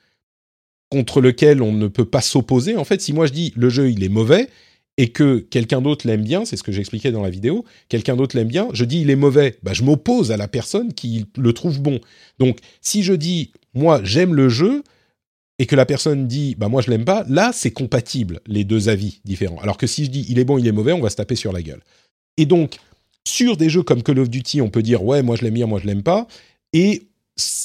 [0.90, 2.78] contre lequel on ne peut pas s'opposer.
[2.78, 4.48] En fait, si moi je dis le jeu il est mauvais
[4.96, 8.38] et que quelqu'un d'autre l'aime bien, c'est ce que j'expliquais dans la vidéo, quelqu'un d'autre
[8.38, 11.52] l'aime bien, je dis il est mauvais, bah, je m'oppose à la personne qui le
[11.52, 12.00] trouve bon.
[12.38, 14.82] Donc si je dis moi j'aime le jeu
[15.58, 18.88] et que la personne dit bah moi je l'aime pas, là c'est compatible les deux
[18.88, 19.58] avis différents.
[19.58, 21.36] Alors que si je dis il est bon, il est mauvais, on va se taper
[21.36, 21.82] sur la gueule.
[22.36, 22.76] Et donc
[23.26, 25.66] sur des jeux comme Call of Duty, on peut dire ouais moi je l'aime bien,
[25.66, 26.26] moi je l'aime pas
[26.72, 27.02] et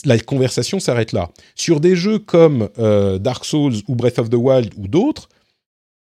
[0.05, 1.31] la conversation s'arrête là.
[1.55, 5.29] Sur des jeux comme euh, Dark Souls ou Breath of the Wild ou d'autres,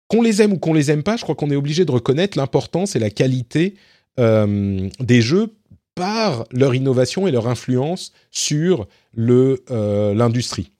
[0.08, 2.38] qu'on les aime ou qu'on les aime pas, je crois qu'on est obligé de reconnaître
[2.38, 3.74] l'importance et la qualité
[4.18, 5.54] euh, des jeux
[5.94, 8.86] par leur innovation et leur influence sur
[9.18, 10.70] euh, l'industrie.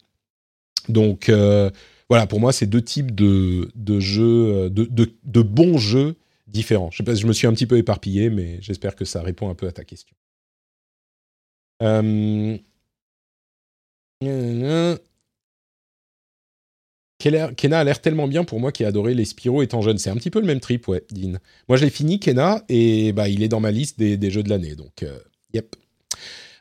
[0.89, 1.31] Donc
[2.09, 3.71] voilà, pour moi, c'est deux types de,
[4.01, 4.89] jeux, de,
[5.25, 6.17] de, bons jeux
[6.47, 6.91] différents.
[6.91, 9.73] Je, me suis un petit peu éparpillé, mais j'espère que ça répond un peu à
[9.73, 10.17] ta question.
[11.83, 12.57] Euh,
[17.21, 19.99] Kena a l'air tellement bien pour moi qui ai adoré les Spyro étant jeune.
[19.99, 21.39] C'est un petit peu le même trip, ouais, Dean.
[21.69, 24.49] Moi, je l'ai fini, Kena, et bah, il est dans ma liste des, jeux de
[24.49, 24.75] l'année.
[24.75, 25.19] Donc, euh,
[25.53, 25.75] yep.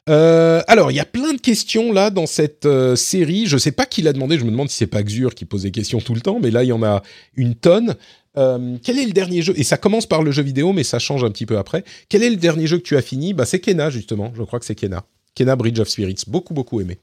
[0.10, 3.46] Euh, alors, il y a plein de questions là dans cette euh, série.
[3.46, 4.38] Je sais pas qui l'a demandé.
[4.38, 6.52] Je me demande si c'est pas Xur qui pose des questions tout le temps, mais
[6.52, 7.04] là, il y en a
[7.36, 7.96] une tonne.
[8.36, 9.54] quel est le dernier jeu?
[9.58, 11.84] Et ça commence par le jeu vidéo, mais ça change un petit peu après.
[12.10, 13.34] Quel est le dernier jeu que tu as fini?
[13.34, 14.32] Bah, c'est Kena justement.
[14.36, 15.04] Je crois que c'est Kena.
[15.36, 16.24] Kena Bridge of Spirits.
[16.28, 16.98] Beaucoup, beaucoup aimé.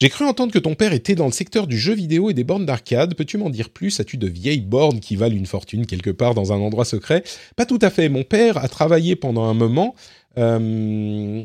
[0.00, 2.42] J'ai cru entendre que ton père était dans le secteur du jeu vidéo et des
[2.42, 3.14] bornes d'arcade.
[3.14, 4.00] Peux-tu m'en dire plus?
[4.00, 7.22] As-tu de vieilles bornes qui valent une fortune quelque part dans un endroit secret?
[7.54, 8.08] Pas tout à fait.
[8.08, 9.94] Mon père a travaillé pendant un moment.
[10.36, 11.44] Euh,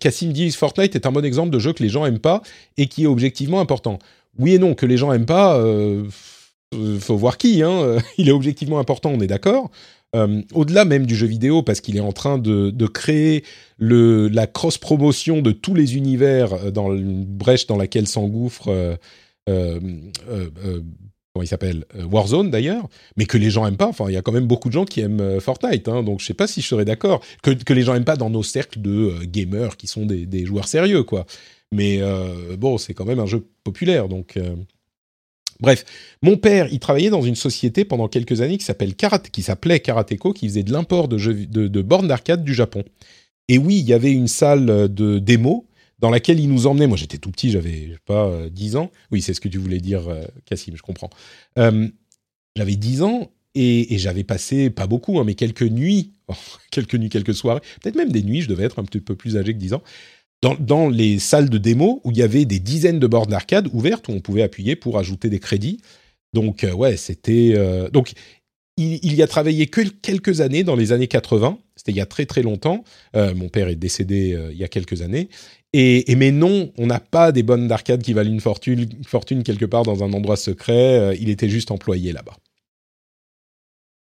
[0.00, 2.42] Cassim dit Fortnite est un bon exemple de jeu que les gens aiment pas
[2.76, 3.98] et qui est objectivement important.
[4.38, 6.04] Oui et non, que les gens aiment pas, euh,
[7.00, 7.62] faut voir qui.
[7.62, 7.98] Hein.
[8.18, 9.70] Il est objectivement important, on est d'accord.
[10.16, 13.44] Euh, au-delà même du jeu vidéo, parce qu'il est en train de, créer
[13.78, 18.98] la cross-promotion de tous les univers euh, dans une brèche dans laquelle s'engouffre,
[19.48, 19.80] euh,
[21.42, 23.88] il s'appelle, Warzone d'ailleurs, mais que les gens aiment pas.
[23.88, 26.26] Enfin, il y a quand même beaucoup de gens qui aiment Fortnite, hein, donc je
[26.26, 27.22] sais pas si je serais d'accord.
[27.42, 31.02] Que, les gens aiment pas dans nos cercles de gamers qui sont des, joueurs sérieux,
[31.02, 31.26] quoi.
[31.72, 32.00] Mais
[32.56, 34.38] bon, c'est quand même un jeu populaire, donc
[35.60, 35.84] Bref,
[36.22, 40.32] mon père, il travaillait dans une société pendant quelques années qui s'appelle qui s'appelait Karateko,
[40.32, 42.84] qui faisait de l'import de, de, bornes d'arcade du Japon.
[43.48, 45.66] Et oui, il y avait une salle de démo
[45.98, 46.86] dans laquelle il nous emmenait.
[46.86, 48.90] Moi, j'étais tout petit, j'avais pas 10 euh, ans.
[49.10, 50.02] Oui, c'est ce que tu voulais dire,
[50.44, 51.10] Cassim, euh, je comprends.
[51.58, 51.88] Euh,
[52.56, 56.12] j'avais 10 ans et, j'avais passé, pas beaucoup, hein, mais quelques nuits,
[56.70, 59.36] quelques nuits, quelques soirées, peut-être même des nuits, je devais être un petit peu plus
[59.36, 59.82] âgé que 10 ans,
[60.60, 64.08] dans, les salles de démo où il y avait des dizaines de bornes d'arcade ouvertes
[64.08, 65.80] où on pouvait appuyer pour ajouter des crédits.
[66.32, 68.12] Donc euh, ouais, c'était euh, donc
[68.76, 71.58] il, y a travaillé que quelques années dans les années 80.
[71.74, 72.84] C'était il y a très très longtemps.
[73.14, 75.30] Mon père est décédé il y a quelques années.
[75.74, 79.82] Et, mais non, on n'a pas des bonnes d'arcade qui valent une fortune, quelque part
[79.82, 81.16] dans un endroit secret.
[81.20, 82.36] il était juste employé là-bas.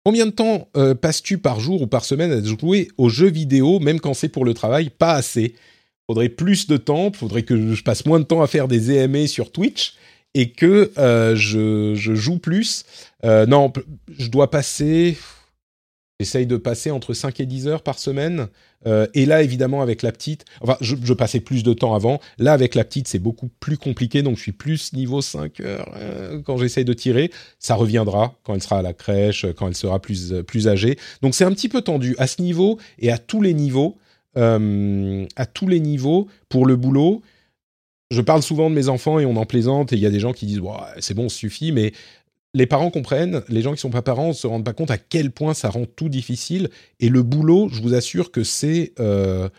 [0.04, 0.70] Combien de temps
[1.02, 4.46] passes-tu par jour ou par semaine à jouer aux jeux vidéo, même quand c'est pour
[4.46, 4.92] le travail?
[4.92, 5.56] Pas assez
[6.08, 9.28] faudrait plus de temps, faudrait que je passe moins de temps à faire des EMA
[9.28, 9.96] sur Twitch
[10.34, 12.86] et que euh, je, joue plus.
[13.24, 13.72] Euh, non,
[14.18, 15.18] je dois passer,
[16.20, 18.48] j'essaye de passer entre 5 et 10 heures par semaine.
[18.88, 22.20] Euh, et là, évidemment, avec la petite, enfin, je, passais plus de temps avant.
[22.38, 25.90] Là, avec la petite, c'est beaucoup plus compliqué, donc je suis plus niveau 5 heures
[26.46, 27.32] quand j'essaye de tirer.
[27.60, 30.98] Ça reviendra quand elle sera à la crèche, quand elle sera plus, plus âgée.
[31.22, 33.98] Donc c'est un petit peu tendu à ce niveau et à tous les niveaux.
[34.38, 37.22] Euh, à tous les niveaux pour le boulot.
[38.12, 40.20] Je parle souvent de mes enfants et on en plaisante et il y a des
[40.20, 40.62] gens qui disent
[41.00, 41.94] c'est bon, ça suffit, mais
[42.56, 44.98] les parents comprennent, les gens qui sont pas parents ne se rendent pas compte à
[44.98, 46.70] quel point ça rend tout difficile.
[47.02, 49.50] Et le boulot, je vous assure que c'est euh,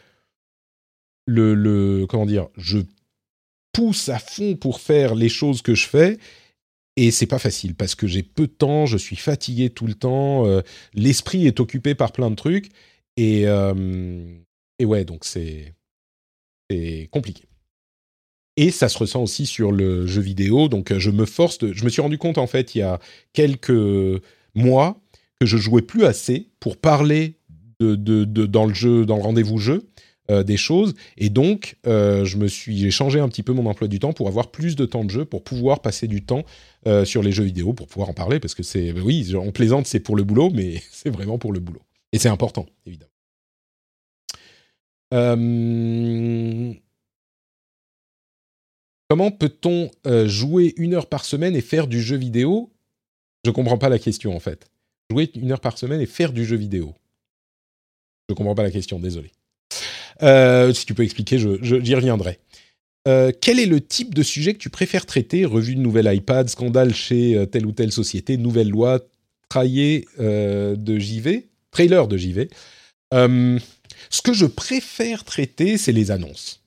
[1.27, 2.79] le, comment dire, je
[3.75, 6.17] pousse à fond pour faire les choses que je fais.
[6.97, 9.93] Et c'est pas facile parce que j'ai peu de temps, je suis fatigué tout le
[9.93, 10.63] temps, euh,
[10.95, 12.71] l'esprit est occupé par plein de trucs.
[13.19, 15.75] Et, et ouais, donc c'est
[17.11, 17.45] compliqué.
[18.57, 20.69] Et ça se ressent aussi sur le jeu vidéo.
[20.69, 21.59] Donc euh, je me force.
[21.61, 22.99] je me suis rendu compte en fait il y a
[23.33, 23.73] quelques
[24.55, 25.01] mois
[25.39, 27.35] que je jouais plus assez pour parler
[27.79, 29.89] de, de, dans le jeu, dans le rendez-vous jeu.
[30.29, 33.65] Euh, des choses et donc euh, je me suis j'ai changé un petit peu mon
[33.67, 36.43] emploi du temps pour avoir plus de temps de jeu pour pouvoir passer du temps
[37.05, 40.01] sur les jeux vidéo pour pouvoir en parler parce que c'est oui on plaisante c'est
[40.01, 43.07] pour le boulot mais c'est vraiment pour le boulot et c'est important évidemment
[49.09, 52.71] comment peut-on euh, jouer une heure par semaine et faire du jeu vidéo?
[53.45, 54.69] Je comprends pas la question en fait.
[55.11, 56.95] Jouer une heure par semaine et faire du jeu vidéo.
[58.29, 59.31] Je comprends pas la question, désolé.
[60.23, 62.41] Euh, si tu peux expliquer, j'y reviendrai.
[63.07, 65.45] Euh, quel est le type de sujet que tu préfères traiter?
[65.45, 68.99] Revue de nouvelle iPad, scandale chez telle ou telle société, nouvelle loi,
[69.49, 72.49] traillé de JV, trailer de JV.
[73.13, 76.66] ce que je préfère traiter, c'est les annonces.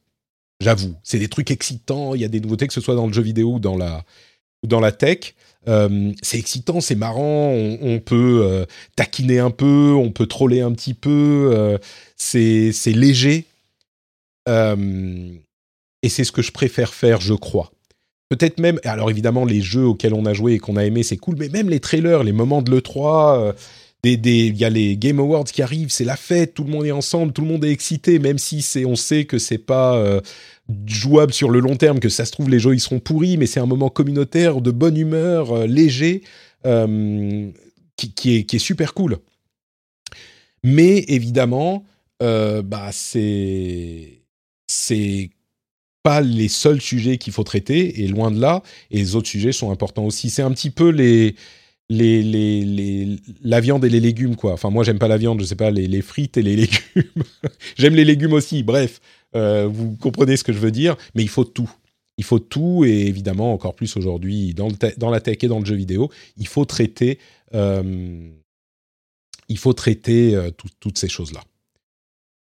[0.62, 2.16] J'avoue, c'est des trucs excitants.
[2.16, 4.04] Il y a des nouveautés, que ce soit dans le jeu vidéo ou dans la,
[4.64, 5.36] ou dans la tech.
[5.66, 8.66] c'est excitant, c'est marrant, on, peut
[8.96, 11.78] taquiner un peu, on peut troller un petit peu,
[12.18, 13.46] c'est léger.
[14.48, 17.72] et c'est ce que je préfère faire, je crois.
[18.30, 21.18] Peut-être même, alors évidemment, les jeux auxquels on a joué et qu'on a aimé, c'est
[21.18, 23.56] cool, mais même les trailers, les moments de l'E3,
[24.04, 26.86] il des, y a les Game Awards qui arrivent, c'est la fête, tout le monde
[26.86, 29.98] est ensemble, tout le monde est excité, même si c'est, on sait que c'est pas
[29.98, 30.22] euh,
[30.86, 33.46] jouable sur le long terme, que ça se trouve les jeux ils seront pourris, mais
[33.46, 36.24] c'est un moment communautaire de bonne humeur, euh, léger,
[36.66, 37.50] euh,
[37.98, 39.18] qui, est, qui est super cool.
[40.64, 41.86] Mais évidemment,
[42.22, 44.22] bah c'est
[44.68, 45.30] c'est
[46.04, 48.62] pas les seuls sujets qu'il faut traiter, et loin de là,
[48.92, 50.30] et les autres sujets sont importants aussi.
[50.30, 51.36] C'est un petit peu les
[51.90, 54.54] les, les, les, la viande et les légumes, quoi.
[54.54, 57.24] Enfin, moi, j'aime pas la viande, je sais pas, les, les frites et les légumes.
[57.78, 59.02] j'aime les légumes aussi, bref,
[59.36, 61.70] euh, vous comprenez ce que je veux dire, mais il faut tout.
[62.18, 65.66] Il faut tout, et évidemment, encore plus aujourd'hui, dans, dans la tech et dans le
[65.66, 67.18] jeu vidéo, il faut traiter,
[67.54, 68.30] euh,
[69.48, 71.42] il faut traiter euh, toutes ces choses-là.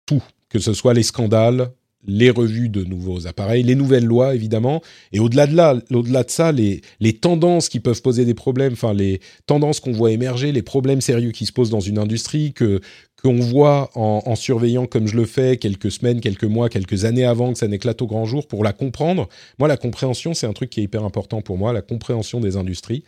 [0.06, 1.72] Tout, que ce soit les scandales,
[2.06, 4.82] les revues de nouveaux appareils, les nouvelles lois évidemment,
[5.12, 6.82] et au-delà de là, au-delà de ça, les,
[7.22, 11.32] tendances qui peuvent poser des problèmes, enfin les tendances qu'on voit émerger, les problèmes sérieux
[11.32, 12.82] qui se posent dans une industrie que
[13.24, 17.54] qu'on voit en, surveillant comme je le fais quelques semaines, quelques mois, quelques années avant
[17.54, 19.30] que ça n'éclate au grand jour pour la comprendre.
[19.60, 22.58] Moi, la compréhension, c'est un truc qui est hyper important pour moi, la compréhension des
[22.58, 23.06] industries,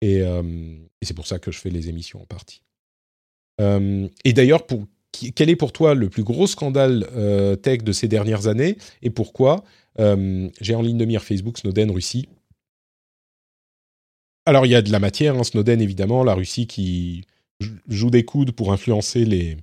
[0.00, 0.42] et, euh,
[1.02, 2.62] c'est pour ça que je fais les émissions en partie.
[3.60, 4.86] Euh, et d'ailleurs, pour
[5.34, 9.10] quel est pour toi le plus gros scandale euh, tech de ces dernières années et
[9.10, 9.64] pourquoi
[9.98, 12.28] euh, J'ai en ligne de mire Facebook, Snowden, Russie?
[14.46, 17.24] Alors il y a de la matière, hein, Snowden évidemment, la Russie qui
[17.88, 19.56] joue des coudes pour influencer les,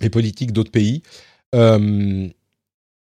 [0.00, 1.02] les politiques d'autres pays.
[1.54, 2.28] Euh,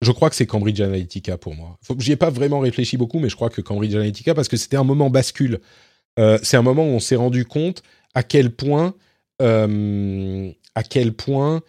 [0.02, 1.80] je crois que c'est Cambridge Analytica pour moi.
[2.00, 4.76] J'y ai pas vraiment réfléchi beaucoup, mais je crois que Cambridge Analytica, parce que c'était
[4.76, 5.62] un moment bascule.
[6.18, 8.96] c'est un moment où on s'est rendu compte à quel point
[10.76, 11.62] à quel point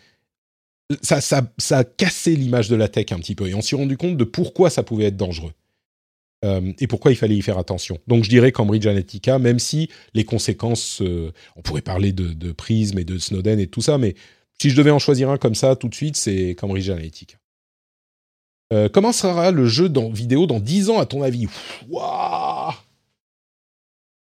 [1.02, 1.20] ça,
[1.70, 3.48] a cassé l'image de la tech un petit peu.
[3.48, 5.52] Et on s'est rendu compte de pourquoi ça pouvait être dangereux.
[6.44, 7.98] Euh, et pourquoi il fallait y faire attention.
[8.06, 12.52] Donc je dirais Cambridge Analytica, même si les conséquences, euh, on pourrait parler de, de,
[12.52, 14.14] Prism et de Snowden et tout ça, mais
[14.60, 17.38] si je devais en choisir un comme ça tout de suite, c'est Cambridge Analytica.
[18.74, 21.46] Euh, comment sera le jeu vidéo dans 10 ans à ton avis?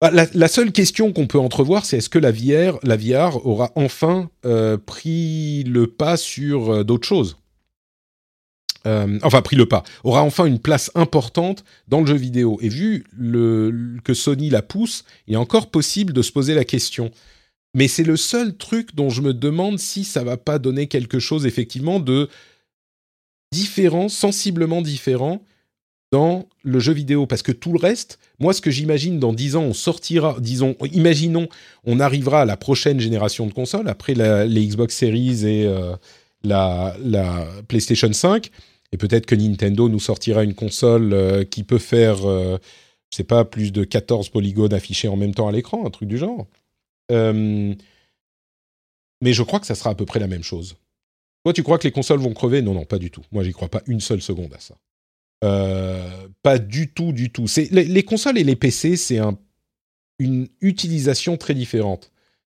[0.01, 2.97] Bah, la, seule question qu'on peut entrevoir, c'est est-ce que la VR, la
[3.45, 7.38] aura enfin euh, pris le pas sur euh, d'autres choses?
[8.88, 12.57] Euh, Enfin, pris le pas, aura enfin une place importante dans le jeu vidéo.
[12.61, 13.05] Et vu
[14.03, 17.11] que Sony la pousse, il est encore possible de se poser la question.
[17.75, 21.19] Mais c'est le seul truc dont je me demande si ça va pas donner quelque
[21.19, 22.27] chose effectivement de
[23.51, 25.43] différent, sensiblement différent
[26.11, 29.56] dans le jeu vidéo parce que tout le reste, moi ce que j'imagine dans 10
[29.56, 31.48] ans, on sortira, disons, imaginons,
[31.85, 35.95] on arrivera à la prochaine génération de consoles après les Xbox Series et euh,
[36.43, 36.95] la,
[37.67, 38.51] PlayStation 5
[38.91, 42.57] et peut-être que Nintendo nous sortira une console euh, qui peut faire euh,
[43.09, 46.09] je sais pas plus de 14 polygones affichés en même temps à l'écran, un truc
[46.09, 46.48] du genre.
[47.09, 47.75] mais
[49.23, 50.75] je crois que ça sera à peu près la même chose.
[51.43, 52.61] Toi, tu crois que les consoles vont crever?
[52.61, 53.23] Non, non, pas du tout.
[53.31, 54.75] Moi, j'y crois pas une seule seconde à ça.
[55.43, 57.45] Euh, pas du tout, du tout.
[57.71, 59.37] Les, consoles et les PC, c'est un,
[60.19, 62.11] une utilisation très différente.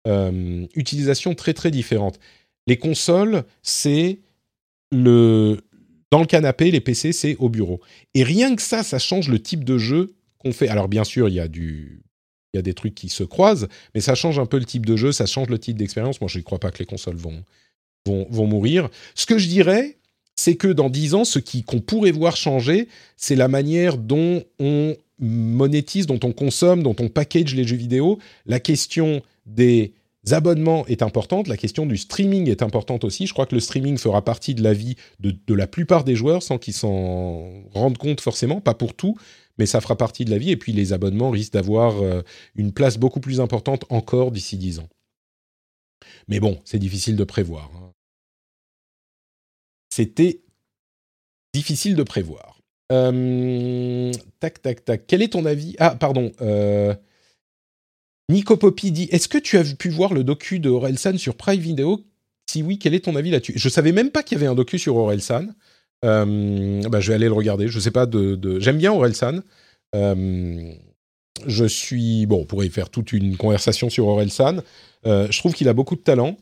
[0.07, 2.19] Euh, utilisation très très différente.
[2.67, 4.21] Les consoles, c'est
[4.91, 5.61] le
[6.11, 7.81] dans le canapé, les PC, c'est au bureau.
[8.15, 10.69] Et rien que ça, ça change le type de jeu qu'on fait.
[10.69, 14.45] Alors bien sûr, il y a des trucs qui se croisent, mais ça change un
[14.45, 16.21] peu le type de jeu, ça change le type d'expérience.
[16.21, 17.43] Moi, je ne crois pas que les consoles vont,
[18.05, 18.91] vont mourir.
[19.15, 19.97] Ce que je dirais,
[20.37, 24.97] c'est que dans 10 ans, ce qu'on pourrait voir changer, c'est la manière dont on
[25.19, 28.19] monétise, dont on consomme, dont on package les jeux vidéo.
[28.47, 29.93] La question des
[30.31, 33.27] abonnements est importante, la question du streaming est importante aussi.
[33.27, 36.43] Je crois que le streaming fera partie de la vie de, la plupart des joueurs
[36.43, 39.17] sans qu'ils s'en rendent compte forcément, pas pour tout,
[39.59, 40.51] mais ça fera partie de la vie.
[40.51, 42.23] Et puis les abonnements risquent d'avoir euh,
[42.55, 44.89] une place beaucoup plus importante encore d'ici 10 ans.
[46.29, 47.71] Mais bon, c'est difficile de prévoir.
[47.77, 47.93] Hein
[49.93, 50.41] c'était
[51.55, 52.61] difficile de prévoir.
[52.93, 55.07] Euh, tac, tac, tac.
[55.07, 55.77] Quel est ton avis?
[55.79, 56.33] Ah, pardon.
[56.41, 56.95] Euh,
[58.31, 60.73] Nico dit Est-ce que tu as pu voir le docu de
[61.19, 62.01] sur Prime Video?
[62.51, 63.53] Si oui, quel est ton avis là-dessus?
[63.57, 65.49] Je savais même pas qu'il y avait un docu sur Orelsan.
[66.07, 67.69] Euh, bah, je vais aller le regarder.
[67.69, 68.61] Je sais pas de...
[68.61, 69.41] J'aime bien Orelsan.
[69.95, 70.73] Euh,
[71.47, 72.41] je suis bon.
[72.41, 74.63] On pourrait faire toute une conversation sur Orelsan.
[75.05, 76.39] Euh, je trouve qu'il a beaucoup de talent.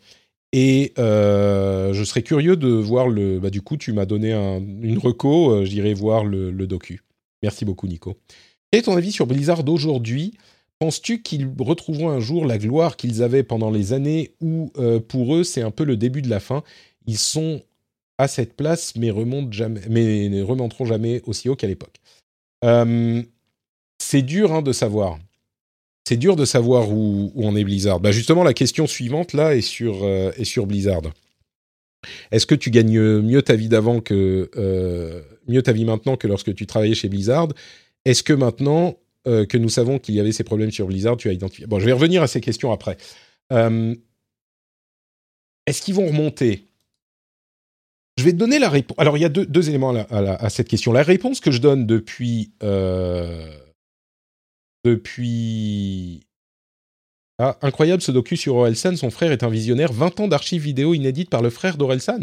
[0.52, 3.38] Et euh, je serais curieux de voir le.
[3.38, 5.50] Bah, du coup, tu m'as donné un, une reco.
[5.52, 7.02] euh, J'irai voir le, docu.
[7.42, 8.16] Merci beaucoup, Nico.
[8.70, 10.34] Quel est ton avis sur Blizzard d'aujourd'hui?
[10.78, 15.34] Penses-tu qu'ils retrouveront un jour la gloire qu'ils avaient pendant les années où, euh, pour
[15.36, 16.62] eux, c'est un peu le début de la fin?
[17.06, 17.62] Ils sont
[18.18, 22.00] à cette place, mais remontent jamais, mais ne remonteront jamais aussi haut qu'à l'époque.
[23.98, 25.18] C'est dur hein, de savoir.
[26.10, 28.00] C'est dur de savoir où, où en est Blizzard.
[28.00, 31.02] Bah justement, la question suivante là est sur, euh, est sur Blizzard.
[32.32, 36.26] Est-ce que tu gagnes mieux ta vie d'avant que euh, mieux ta vie maintenant que
[36.26, 37.46] lorsque tu travaillais chez Blizzard?
[38.04, 38.98] Est-ce que maintenant
[39.28, 41.68] euh, que nous savons qu'il y avait ces problèmes sur Blizzard, tu as identifié?
[41.68, 42.96] Bon, je vais revenir à ces questions après.
[43.52, 43.96] Est-ce
[45.80, 46.64] qu'ils vont remonter?
[48.18, 48.98] Je vais te donner la réponse.
[48.98, 50.92] Alors, il y a deux, éléments à, à cette question.
[50.92, 52.50] La réponse que je donne depuis
[54.84, 56.22] depuis
[57.38, 58.96] ah, incroyable ce docu sur Orelsan.
[58.96, 59.92] Son frère est un visionnaire.
[59.92, 62.20] 20 ans d'archives vidéo inédites par le frère d'Orelsan.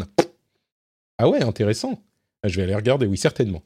[1.18, 2.02] Ah ouais, intéressant.
[2.44, 3.64] Ah, Je vais aller regarder, oui, certainement.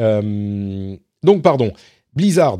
[0.00, 1.72] Donc, pardon.
[2.14, 2.58] Blizzard.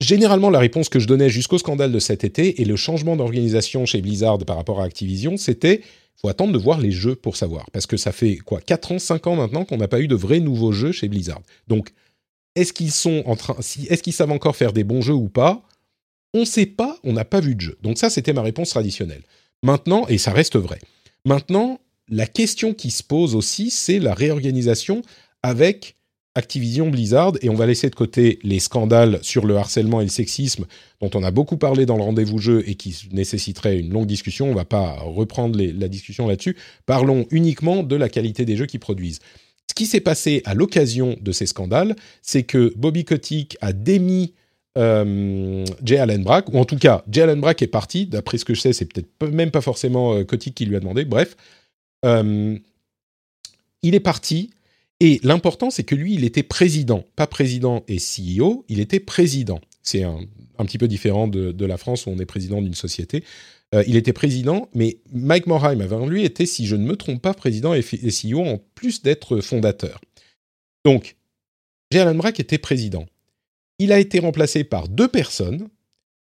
[0.00, 3.86] Généralement, la réponse que je donnais jusqu'au scandale de cet été et le changement d'organisation
[3.86, 5.82] chez Blizzard par rapport à Activision, c'était
[6.16, 7.68] faut attendre de voir les jeux pour savoir.
[7.70, 10.14] Parce que ça fait quoi 4 ans, 5 ans maintenant qu'on n'a pas eu de
[10.14, 11.40] vrais nouveaux jeux chez Blizzard.
[11.68, 11.92] Donc,
[12.54, 15.66] est-ce qu'ils sont en train, est-ce qu'ils savent encore faire des bons jeux ou pas
[16.34, 17.78] On ne sait pas, on n'a pas vu de jeu.
[17.82, 19.22] Donc ça, c'était ma réponse traditionnelle.
[19.62, 20.78] Maintenant, et ça reste vrai.
[21.24, 25.02] Maintenant, la question qui se pose aussi, c'est la réorganisation
[25.42, 25.96] avec
[26.34, 30.10] Activision Blizzard, et on va laisser de côté les scandales sur le harcèlement et le
[30.10, 30.64] sexisme
[31.00, 34.50] dont on a beaucoup parlé dans le rendez-vous jeu et qui nécessiterait une longue discussion.
[34.50, 36.56] On va pas reprendre la discussion là-dessus.
[36.86, 39.20] Parlons uniquement de la qualité des jeux qu'ils produisent.
[39.68, 44.34] Ce qui s'est passé à l'occasion de ces scandales, c'est que Bobby Kotick a démis
[44.78, 48.06] euh, Jay Allen Brack, ou en tout cas, Jay Allen Brack est parti.
[48.06, 50.80] D'après ce que je sais, c'est peut-être même pas forcément euh, Kotick qui lui a
[50.80, 51.04] demandé.
[51.04, 51.36] Bref,
[52.04, 52.58] Euh,
[53.82, 54.50] il est parti.
[55.00, 59.60] Et l'important, c'est que lui, il était président, pas président et CEO, il était président.
[59.82, 60.20] C'est un,
[60.58, 63.24] un petit peu différent de, de la France où on est président d'une société.
[63.74, 67.22] Euh, il était président, mais Mike Morheim avant lui était, si je ne me trompe
[67.22, 70.00] pas, président et, CEO en plus d'être fondateur.
[70.84, 71.16] Donc,
[71.94, 73.06] Allen Brack était président.
[73.78, 75.68] Il a été remplacé par deux personnes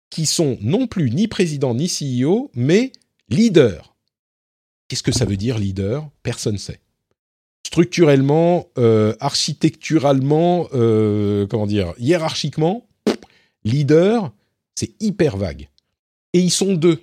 [0.09, 2.91] qui sont non plus ni président ni CEO, mais
[3.29, 3.95] leader.
[4.87, 6.09] Qu'est-ce que ça veut dire leader?
[6.23, 6.81] Personne ne sait
[7.71, 12.85] structurellement, euh, architecturalement, euh, comment dire, hiérarchiquement,
[13.63, 14.33] leader,
[14.75, 15.69] c'est hyper vague.
[16.33, 17.01] Et ils sont deux.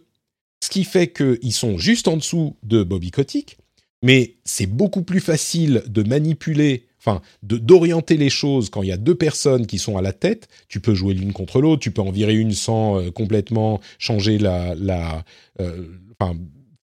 [0.69, 3.57] Ce qui fait qu'ils sont juste en dessous de Bobby Kotick,
[4.03, 8.99] mais c'est beaucoup plus facile de manipuler, enfin, d'orienter les choses quand il y a
[8.99, 10.47] deux personnes qui sont à la tête.
[10.69, 14.37] Tu peux jouer l'une contre l'autre, tu peux en virer une sans euh, complètement changer
[14.37, 15.25] la, la
[15.59, 15.87] euh,
[16.21, 16.37] enfin,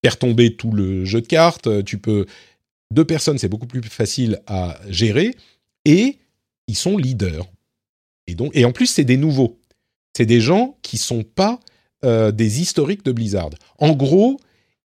[0.04, 1.68] faire tomber tout le jeu de cartes.
[1.68, 2.26] Euh, Tu peux
[2.92, 5.30] deux personnes, c'est beaucoup plus facile à gérer
[5.84, 6.18] et
[6.66, 7.46] ils sont leaders.
[8.26, 9.60] Et donc, et en plus, c'est des nouveaux.
[10.16, 11.60] C'est des gens qui sont pas
[12.04, 13.50] euh, des historiques de Blizzard.
[13.78, 14.38] En gros,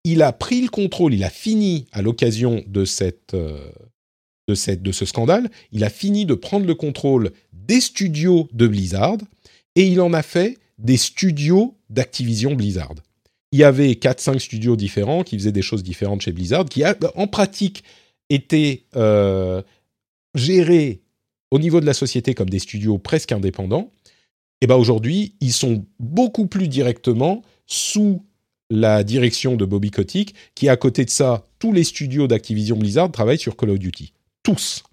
[0.03, 2.85] il a pris le contrôle, il a fini à l'occasion de
[3.33, 3.71] euh,
[4.47, 9.17] de de ce scandale, il a fini de prendre le contrôle des studios de Blizzard
[9.75, 12.95] et il en a fait des studios d'Activision Blizzard.
[13.51, 16.95] Il y avait 4-5 studios différents qui faisaient des choses différentes chez Blizzard, qui a,
[17.15, 17.83] en pratique
[18.29, 19.61] étaient euh,
[20.35, 21.01] gérés
[21.51, 23.91] au niveau de la société comme des studios presque indépendants.
[24.61, 28.25] Et ben aujourd'hui, ils sont beaucoup plus directement sous
[28.69, 33.11] la direction de Bobby Kotick, qui à côté de ça, tous les studios d'Activision Blizzard
[33.11, 34.13] travaillent sur Call of Duty.
[34.43, 34.83] Tous.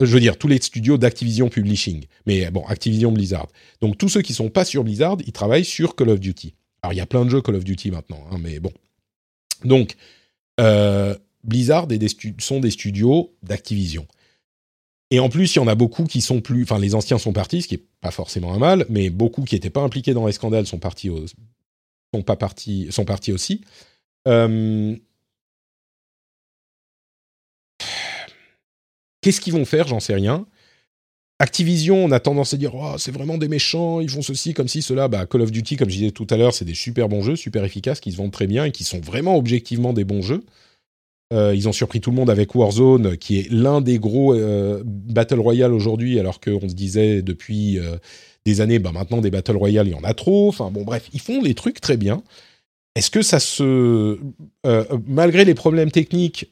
[0.00, 2.04] Je veux dire, tous les studios d'Activision Publishing.
[2.26, 3.48] Mais bon, Activision Blizzard.
[3.80, 6.54] Donc tous ceux qui sont pas sur Blizzard, ils travaillent sur Call of Duty.
[6.82, 8.72] Alors il y a plein de jeux Call of Duty maintenant, hein, mais bon.
[9.64, 9.96] Donc,
[10.60, 14.06] euh, Blizzard est sont des studios d'Activision.
[15.10, 16.62] Et en plus, il y en a beaucoup qui sont plus.
[16.64, 19.54] Enfin, les anciens sont partis, ce qui est pas forcément un mal, mais beaucoup qui
[19.54, 21.10] n'étaient pas impliqués dans les scandales sont partis,
[22.14, 23.62] sont pas partis, sont partis aussi.
[24.26, 24.96] Euh,
[29.20, 29.88] Qu'est-ce qu'ils vont faire?
[29.88, 30.46] J'en sais rien.
[31.40, 34.68] Activision, on a tendance à dire oh, c'est vraiment des méchants, ils font ceci, comme
[34.68, 35.08] ci, cela.
[35.08, 37.36] Bah, Call of Duty, comme je disais tout à l'heure, c'est des super bons jeux,
[37.36, 40.44] super efficaces, qui se vendent très bien et qui sont vraiment objectivement des bons jeux.
[41.34, 44.82] Euh, ils ont surpris tout le monde avec Warzone, qui est l'un des gros euh,
[44.84, 47.96] Battle Royale aujourd'hui, alors qu'on se disait depuis euh,
[48.46, 50.48] des années, bah maintenant des Battle Royale, il y en a trop.
[50.48, 52.22] Enfin bon, bref, ils font les trucs très bien.
[52.94, 54.18] Est-ce que ça se.
[55.06, 56.50] malgré les problèmes techniques,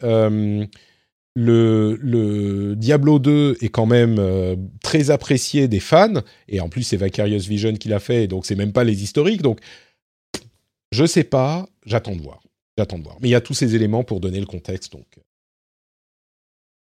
[1.34, 4.20] le, Diablo 2 est quand même
[4.82, 8.54] très apprécié des fans, et en plus c'est Vicarious Vision qui l'a fait, donc c'est
[8.54, 9.58] même pas les historiques, donc
[10.92, 12.45] je sais pas, j'attends de voir.
[12.78, 13.16] J'attends de voir.
[13.20, 15.06] Mais il y a tous ces éléments pour donner le contexte, donc.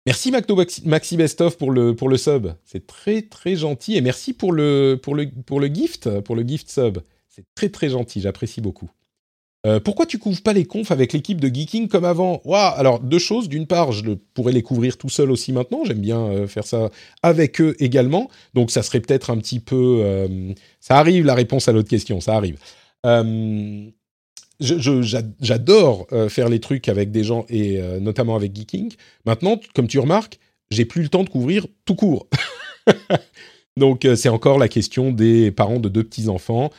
[0.07, 2.47] Merci Macto Maxi Bestov pour le, pour le sub.
[2.65, 3.95] C'est très très gentil.
[3.95, 6.99] Et merci pour le, pour, le, pour le gift, pour le gift sub.
[7.29, 8.89] C'est très très gentil, j'apprécie beaucoup.
[9.67, 12.41] Euh, pourquoi tu couvres pas les confs avec l'équipe de Geeking comme avant?
[12.45, 13.47] Waouh Alors deux choses.
[13.47, 15.85] D'une part, je pourrais les couvrir tout seul aussi maintenant.
[15.85, 16.89] J'aime bien euh, faire ça
[17.21, 18.29] avec eux également.
[18.55, 20.01] Donc ça serait peut-être un petit peu.
[20.03, 22.19] Euh, ça arrive la réponse à l'autre question.
[22.21, 22.57] Ça arrive.
[24.61, 28.93] J'adore faire les trucs avec des gens et notamment avec Geeking.
[29.25, 32.27] Maintenant, comme tu remarques, j'ai plus le temps de couvrir tout court.
[33.77, 36.69] Donc c'est encore la question des parents de deux petits enfants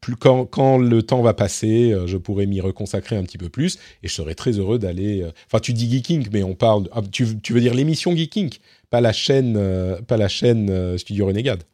[0.00, 3.78] plus, quand, le temps va passer, euh, je pourrai m'y reconsacrer un petit peu plus
[4.02, 5.22] et je serai très heureux d'aller.
[5.22, 6.88] Euh, enfin, tu dis Geeking, mais on parle.
[6.92, 8.50] Ah, tu, tu, veux dire l'émission Geeking,
[8.90, 11.64] pas la chaîne, euh, pas la chaîne Studio Renegade.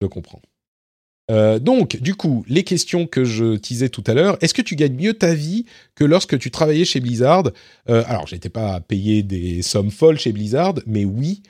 [0.00, 0.40] Je comprends.
[1.28, 4.96] Donc, du coup, les questions que je teasais tout à l'heure, est-ce que tu gagnes
[4.96, 7.50] mieux ta vie que lorsque tu travaillais chez Blizzard?
[7.86, 11.42] Alors, j'étais pas à payer des sommes folles chez Blizzard, mais oui,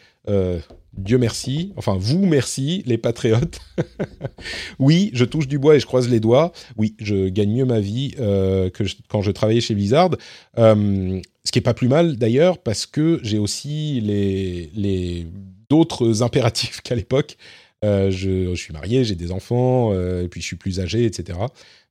[0.96, 3.60] Dieu merci, enfin vous merci, les patriotes.
[4.78, 6.52] oui, je touche du bois et je croise les doigts.
[6.76, 10.10] Oui, je gagne mieux ma vie euh, que quand je travaillais chez Blizzard.
[10.58, 15.26] Euh, ce qui est pas plus mal d'ailleurs parce que j'ai aussi les
[15.70, 17.38] d'autres impératifs qu'à l'époque.
[17.84, 21.38] Euh, je, suis marié, j'ai des enfants, et puis je suis plus âgé, etc.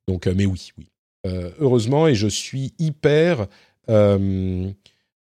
[0.08, 0.88] Donc, mais oui, oui.
[1.60, 3.48] heureusement, et je suis hyper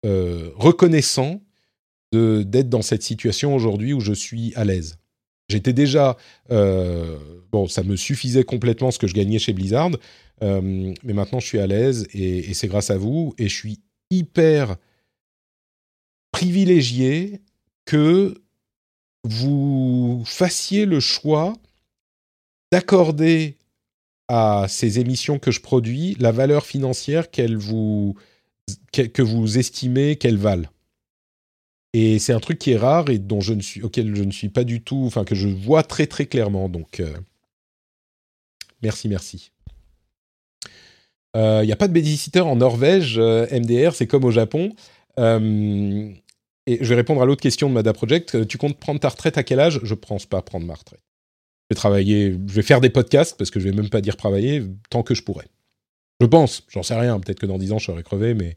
[0.05, 1.41] reconnaissant
[2.13, 4.99] d'être dans cette situation aujourd'hui où je suis à l'aise.
[5.49, 6.17] J'étais déjà
[6.51, 7.17] euh,
[7.51, 9.91] bon, ça me suffisait complètement ce que je gagnais chez Blizzard,
[10.43, 13.81] euh, mais maintenant je suis à l'aise et, c'est grâce à vous et je suis
[14.11, 14.77] hyper
[16.33, 17.41] privilégié
[17.87, 18.35] que
[19.25, 21.55] vous fassiez le choix
[22.73, 23.57] d'accorder
[24.29, 28.15] à ces émissions que je produis la valeur financière qu'elles vous
[28.93, 30.69] que vous estimez qu'elles valent.
[31.95, 34.31] Et c'est un truc qui est rare et dont je ne suis, auquel je ne
[34.31, 36.69] suis pas du tout, enfin que je vois très très clairement.
[36.69, 37.17] Donc, euh,
[38.83, 39.53] merci, merci.
[41.35, 44.75] Il euh, n'y a pas de babysitter en Norvège, euh, MDR, c'est comme au Japon.
[46.69, 48.47] Et je vais répondre à l'autre question de Mada Project.
[48.47, 49.81] Tu comptes prendre ta retraite à quel âge?
[49.83, 51.01] Je ne pense pas prendre ma retraite.
[51.01, 54.17] Je vais travailler, je vais faire des podcasts parce que je vais même pas dire
[54.17, 55.47] travailler tant que je pourrai.
[56.21, 57.19] Je pense, j'en sais rien.
[57.21, 58.57] Peut-être que dans 10 ans je serai crevé, mais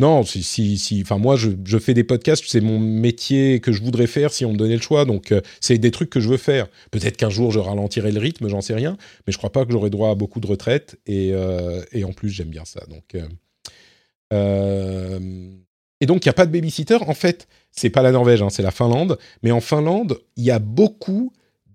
[0.00, 4.08] non, si, si, enfin moi je, fais des podcasts, c'est mon métier que je voudrais
[4.08, 5.04] faire si on me donnait le choix.
[5.04, 6.66] Donc euh, c'est des trucs que je veux faire.
[6.90, 9.70] Peut-être qu'un jour je ralentirai le rythme, j'en sais rien, mais je crois pas que
[9.70, 12.84] j'aurai droit à beaucoup de retraite et, euh, en plus j'aime bien ça.
[12.88, 13.16] Donc
[14.32, 15.61] euh,
[16.02, 16.98] et donc il n'y a pas de babysitter.
[17.06, 19.18] En fait, c'est pas la Norvège, hein, c'est la Finlande.
[19.44, 21.32] Mais en Finlande, il y a beaucoup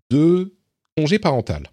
[0.09, 0.53] de
[0.97, 1.71] congés parental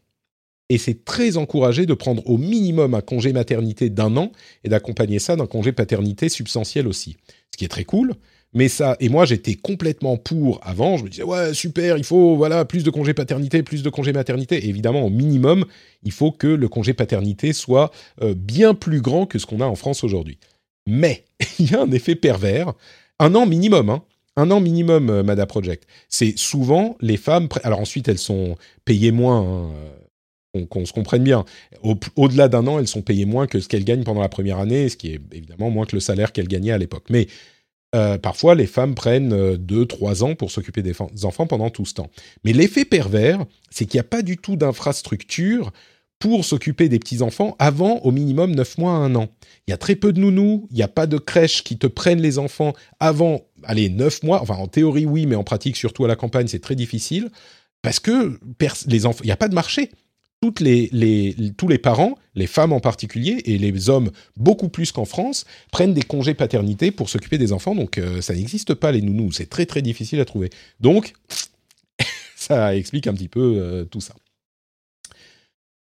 [0.71, 4.31] et c'est très encouragé de prendre au minimum un congé maternité d'un an
[4.63, 7.17] et d'accompagner ça d'un congé paternité substantiel aussi.
[7.51, 8.15] Ce qui est très cool.
[8.57, 12.37] Mais ça, et moi j'étais complètement pour avant, je me disais ouais super, il faut
[12.37, 14.69] voilà plus de congé paternité, plus de congé maternité.
[14.69, 15.65] évidemment au minimum,
[16.05, 17.91] il faut que le congé paternité soit
[18.23, 20.39] euh, bien plus grand que ce qu'on a en France aujourd'hui.
[20.87, 21.25] Mais
[21.59, 22.73] il y a un effet pervers,
[23.19, 24.03] un an minimum, hein,
[24.37, 25.87] un an minimum, euh, Mada Project.
[26.09, 27.49] C'est souvent les femmes.
[27.63, 29.41] Alors ensuite, elles sont payées moins.
[29.41, 29.71] Hein,
[30.71, 31.45] qu'on se comprenne bien.
[32.15, 34.89] Au-delà d'un an, elles sont payées moins que ce qu'elles gagnent pendant la première année,
[34.89, 37.07] ce qui est évidemment moins que le salaire qu'elles gagnaient à l'époque.
[37.11, 37.27] Mais
[37.95, 41.85] euh, parfois, les femmes prennent euh, deux, trois ans pour s'occuper des enfants pendant tout
[41.85, 42.11] ce temps.
[42.45, 45.73] Mais l'effet pervers, c'est qu'il n'y a pas du tout d'infrastructure
[46.25, 49.29] pour s'occuper des petits-enfants avant au minimum neuf mois à un an.
[49.67, 51.87] Il y a très peu de nounous, il n'y a pas de crèches qui te
[51.87, 54.41] prennent les enfants avant, allez, neuf mois.
[54.41, 57.29] Enfin, en théorie, oui, mais en pratique, surtout à la campagne, c'est très difficile.
[57.83, 58.41] Parce que
[58.89, 59.91] les enfants, il n'y a pas de marché
[60.61, 65.45] les, tous les parents, les femmes en particulier, et les hommes beaucoup plus qu'en France,
[65.71, 67.75] prennent des congés paternité pour s'occuper des enfants.
[67.75, 70.51] Donc euh, ça n'existe pas les nounous, c'est très très difficile à trouver.
[70.81, 71.15] Donc
[72.37, 74.15] ça explique un petit peu euh, tout ça.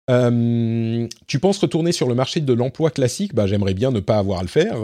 [0.10, 3.34] Euh, tu penses retourner sur le marché de l'emploi classique?
[3.34, 4.76] Bah, J'aimerais bien ne pas avoir à le faire,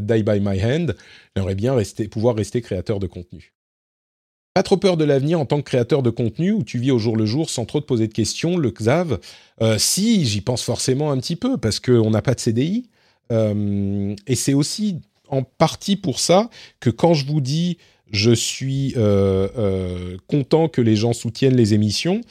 [0.00, 0.96] die by my hand.
[1.34, 3.54] J'aimerais bien rester, pouvoir rester créateur de contenu.
[4.58, 6.98] Pas trop peur de l'avenir en tant que créateur de contenu où tu vis au
[6.98, 9.18] jour le jour sans trop te poser de questions, le XAV?
[9.62, 12.88] Euh, Si, j'y pense forcément un petit peu parce qu'on n'a pas de CDI.
[13.30, 17.78] Euh, et c'est aussi en partie pour ça que quand je vous dis
[18.10, 22.22] je suis euh, content que les gens soutiennent les émissions,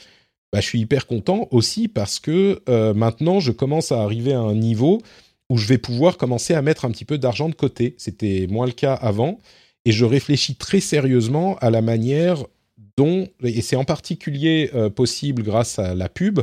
[0.52, 2.62] bah, je suis hyper content aussi parce que
[2.94, 5.02] maintenant je commence à arriver à un niveau
[5.50, 7.94] où je vais pouvoir commencer à mettre un petit peu d'argent de côté.
[7.98, 9.38] C'était moins le cas avant,
[9.84, 12.44] et je réfléchis très sérieusement à la manière
[12.96, 16.40] dont, et c'est en particulier euh, possible grâce à la pub,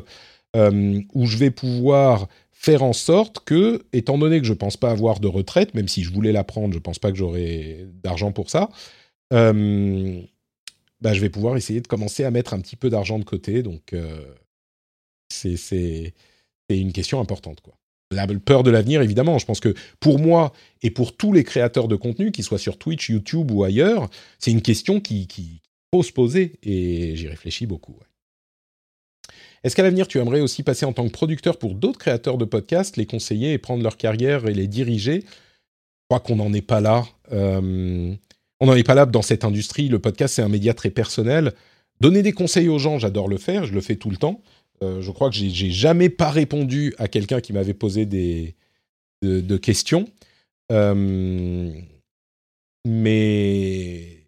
[0.56, 4.78] euh, où je vais pouvoir faire en sorte que, étant donné que je ne pense
[4.78, 7.18] pas avoir de retraite, même si je voulais la prendre, je ne pense pas que
[7.18, 8.70] j'aurai d'argent pour ça,
[9.34, 10.22] euh,
[11.06, 13.62] bah, je vais pouvoir essayer de commencer à mettre un petit peu d'argent de côté.
[13.62, 13.94] Donc,
[15.30, 16.14] c'est
[16.68, 17.62] une question importante.
[18.10, 19.38] La peur de l'avenir, évidemment.
[19.38, 20.52] Je pense que pour moi
[20.82, 24.10] et pour tous les créateurs de contenu, qu'ils soient sur Twitch, YouTube ou ailleurs,
[24.40, 25.62] c'est une question qui, qui,
[26.02, 27.96] se poser et j'y réfléchis beaucoup.
[29.64, 32.46] Est-ce qu'à l'avenir, tu aimerais aussi passer en tant que producteur pour d'autres créateurs de
[32.46, 35.22] podcasts, les conseiller et prendre leur carrière et les diriger?
[35.22, 37.06] Je crois qu'on n'en est pas là.
[37.32, 38.14] Euh,
[38.60, 39.90] on n'en est pas là dans cette industrie.
[39.90, 41.54] Le podcast, c'est un média très personnel.
[42.02, 44.42] Donner des conseils aux gens, j'adore le faire, je le fais tout le temps.
[44.84, 48.56] Euh, je crois que j'ai jamais pas répondu à quelqu'un qui m'avait posé des
[49.22, 50.06] de, questions.
[50.72, 51.72] Euh,
[52.86, 54.26] mais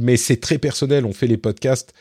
[0.00, 1.06] mais c'est très personnel.
[1.06, 1.92] On fait les podcasts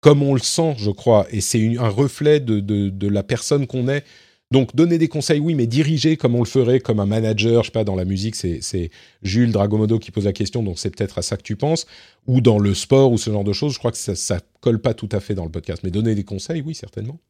[0.00, 3.88] comme on le sent, je crois, et c'est un reflet de, de, la personne qu'on
[3.88, 4.04] est.
[4.50, 7.68] Donc donner des conseils, oui, mais diriger comme on le ferait, comme un manager, je
[7.68, 8.90] sais pas, dans la musique, c'est
[9.22, 11.86] Jules Dragomodo qui pose la question, donc c'est peut-être à ça que tu penses,
[12.26, 14.80] ou dans le sport ou ce genre de choses, je crois que ça, ça colle
[14.80, 17.20] pas tout à fait dans le podcast, mais donner des conseils, oui, certainement.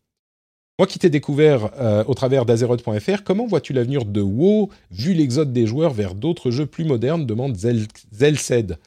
[0.78, 5.52] Moi qui t'ai découvert euh, au travers d'Azeroth.fr, comment vois-tu l'avenir de WoW vu l'exode
[5.52, 8.78] des joueurs vers d'autres jeux plus modernes demande Zelced.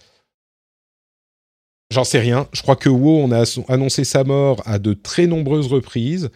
[1.92, 2.48] J'en sais rien.
[2.54, 6.30] Je crois que WoW, on a annoncé sa mort à de très nombreuses reprises.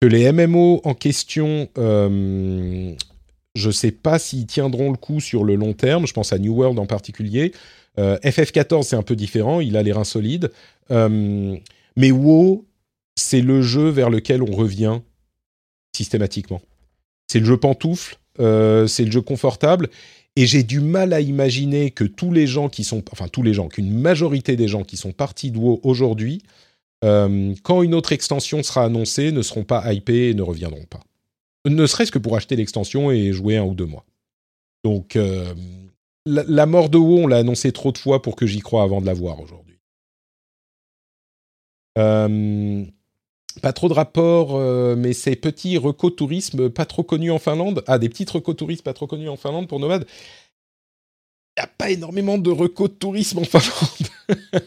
[0.00, 2.94] Que les MMO en question, euh,
[3.54, 6.06] je ne sais pas s'ils tiendront le coup sur le long terme.
[6.06, 7.52] Je pense à New World en particulier.
[7.98, 9.60] Euh, FF14, c'est un peu différent.
[9.60, 10.52] Il a les reins solides.
[10.90, 11.56] Euh,
[11.96, 12.66] mais WoW,
[13.14, 15.00] c'est le jeu vers lequel on revient
[15.96, 16.60] systématiquement.
[17.26, 18.18] C'est le jeu pantoufle.
[18.36, 19.88] c'est le jeu confortable.
[20.38, 23.54] Et j'ai du mal à imaginer que tous les gens qui sont, enfin tous les
[23.54, 26.42] gens, qu'une majorité des gens qui sont partis de WoW aujourd'hui,
[27.04, 31.00] euh, quand une autre extension sera annoncée, ne seront pas hypés et ne reviendront pas.
[31.66, 34.04] Ne serait-ce que pour acheter l'extension et jouer un ou deux mois.
[34.84, 35.52] Donc, euh,
[36.24, 39.00] la, mort de WoW, on l'a annoncé trop de fois pour que j'y croie avant
[39.00, 39.78] de la voir aujourd'hui.
[41.98, 42.84] Euh,
[43.62, 44.58] pas trop de rapports,
[44.96, 47.82] mais ces petits recotourismes pas trop connus en Finlande.
[47.86, 50.06] Ah, des petits recotourismes pas trop connus en Finlande pour nomades.
[51.56, 54.08] Il n'y a pas énormément de recotourisme en Finlande.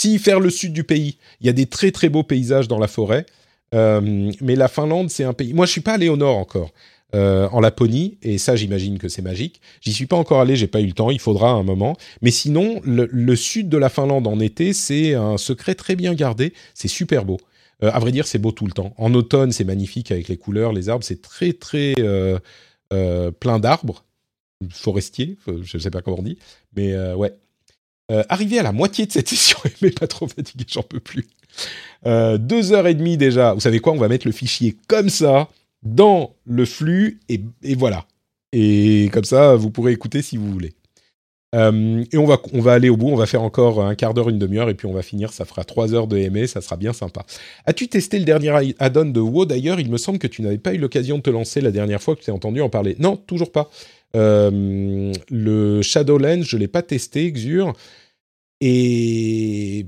[0.00, 1.18] si, faire le sud du pays.
[1.40, 3.26] Il y a des très très beaux paysages dans la forêt.
[3.74, 5.52] Euh, mais la Finlande, c'est un pays.
[5.52, 6.70] Moi, je suis pas allé au nord encore.
[7.12, 9.60] Euh, en Laponie, et ça j'imagine que c'est magique.
[9.80, 11.96] J'y suis pas encore allé, j'ai pas eu le temps, il faudra un moment.
[12.22, 16.54] Mais sinon, le sud de la Finlande en été, c'est un secret très bien gardé,
[16.72, 17.38] c'est super beau.
[17.82, 18.94] Euh, à vrai dire, c'est beau tout le temps.
[18.96, 21.94] En automne, c'est magnifique avec les couleurs, les arbres, c'est très très
[23.40, 24.04] plein d'arbres,
[24.70, 26.38] forestiers, je ne sais pas comment on dit,
[26.76, 27.32] mais ouais.
[28.28, 31.26] Arrivé à la moitié de cette session, mais pas trop fatigué, j'en peux plus.
[32.04, 33.54] deux heures et demie déjà.
[33.54, 33.92] Vous savez quoi?
[33.92, 35.48] On va mettre le fichier comme ça
[35.82, 37.40] dans le flux et,
[37.74, 38.06] voilà.
[38.52, 40.72] Et comme ça, vous pourrez écouter si vous voulez.
[41.54, 44.14] Euh, et on va, on va aller au bout, on va faire encore un quart
[44.14, 46.60] d'heure, une demi-heure, et puis on va finir, ça fera trois heures de MA, ça
[46.60, 47.24] sera bien sympa.
[47.66, 49.46] As-tu testé le dernier add-on de WoW?
[49.46, 52.00] D'ailleurs Il me semble que tu n'avais pas eu l'occasion de te lancer la dernière
[52.00, 52.94] fois que tu t'es entendu en parler.
[53.00, 53.68] Non, toujours pas.
[54.16, 57.72] Euh, le Shadowlands, je l'ai pas testé, Xur,
[58.60, 59.86] et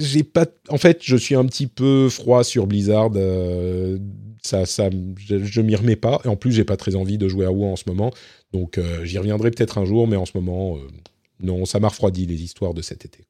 [0.00, 0.46] j'ai pas.
[0.68, 3.10] En fait, je suis un petit peu froid sur Blizzard.
[3.16, 3.98] Euh,
[4.42, 4.88] ça, ça,
[5.18, 6.20] je, je m'y remets pas.
[6.24, 8.10] Et en plus, j'ai pas très envie de jouer à WoW en ce moment.
[8.52, 10.80] Donc euh, j'y reviendrai peut-être un jour, mais en ce moment, euh,
[11.40, 13.24] non, ça m'a refroidi les histoires de cet été.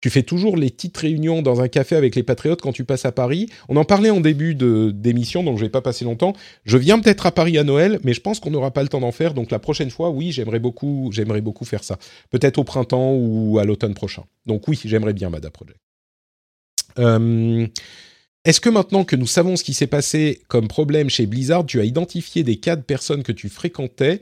[0.00, 3.04] Tu fais toujours les petites réunions dans un café avec les patriotes quand tu passes
[3.04, 3.48] à Paris.
[3.68, 6.34] On en parlait en début d'émission, donc je vais pas passer longtemps.
[6.64, 9.00] Je viens peut-être à Paris à Noël, mais je pense qu'on n'aura pas le temps
[9.00, 9.34] d'en faire.
[9.34, 11.98] Donc la prochaine fois, oui, j'aimerais beaucoup, j'aimerais beaucoup faire ça.
[12.30, 14.22] Peut-être au printemps ou à l'automne prochain.
[14.46, 15.80] Donc oui, j'aimerais bien Mada Project.
[16.98, 17.66] Euh,
[18.44, 21.80] est-ce que maintenant que nous savons ce qui s'est passé comme problème chez Blizzard, tu
[21.80, 24.20] as identifié des cas de personnes que tu fréquentais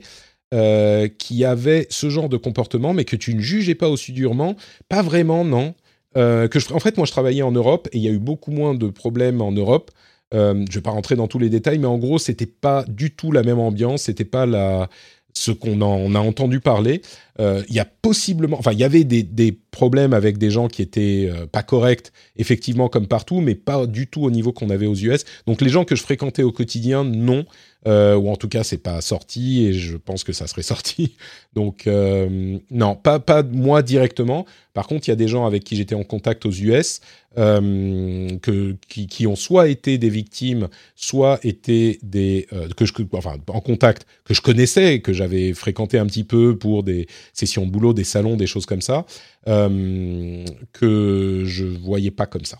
[0.53, 4.55] euh, qui avaient ce genre de comportement, mais que tu ne jugeais pas aussi durement
[4.87, 5.75] Pas vraiment, non.
[6.15, 8.51] Euh, que en fait, moi, je travaillais en Europe et il y a eu beaucoup
[8.51, 9.91] moins de problèmes en Europe.
[10.33, 12.83] Euh, je ne vais pas rentrer dans tous les détails, mais en gros, c'était pas
[12.87, 14.89] du tout la même ambiance, c'était pas la,
[15.33, 17.01] ce qu'on en a entendu parler.
[17.39, 20.81] Il y a possiblement, enfin, il y avait des, des problèmes avec des gens qui
[20.81, 24.87] étaient euh, pas corrects, effectivement comme partout, mais pas du tout au niveau qu'on avait
[24.87, 25.23] aux US.
[25.45, 27.45] Donc les gens que je fréquentais au quotidien, non.
[27.87, 31.15] Euh, ou en tout cas c'est pas sorti et je pense que ça serait sorti.
[31.53, 34.45] Donc euh, non, pas pas moi directement.
[34.73, 37.01] Par contre, il y a des gens avec qui j'étais en contact aux US
[37.37, 43.37] euh, que qui, qui, ont soit été des victimes, soit été des que je enfin
[43.47, 47.93] en contact que je connaissais, que j'avais fréquenté un petit peu pour des sessions boulot,
[47.93, 49.05] des salons, des choses comme ça,
[49.45, 52.57] que je voyais pas comme ça.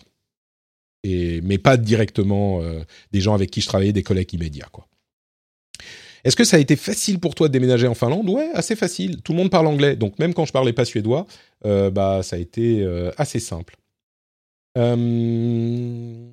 [1.04, 2.60] Et, mais pas directement
[3.12, 4.88] des gens avec qui je travaillais, des collègues immédiats quoi.
[6.24, 8.28] Est-ce que ça a été facile pour toi de déménager en Finlande?
[8.28, 9.22] Ouais, assez facile.
[9.22, 11.26] Tout le monde parle anglais, donc même quand je parlais pas suédois,
[11.64, 13.76] euh, bah ça a été euh, assez simple.
[14.76, 16.28] Euh,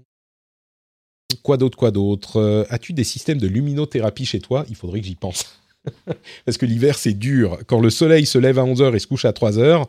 [1.43, 2.65] quoi d'autre Quoi d'autre?
[2.69, 4.65] As-tu des systèmes de luminothérapie chez toi?
[4.69, 5.61] Il faudrait que j'y pense.
[6.45, 7.59] Parce que l'hiver, c'est dur.
[7.67, 9.85] Quand le soleil se lève à 11h et se couche à 3h,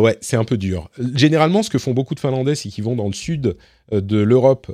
[0.00, 0.90] ouais, c'est un peu dur.
[1.14, 3.56] Généralement, ce que font beaucoup de Finlandais, c'est qu'ils vont dans le sud
[3.92, 4.70] de l'Europe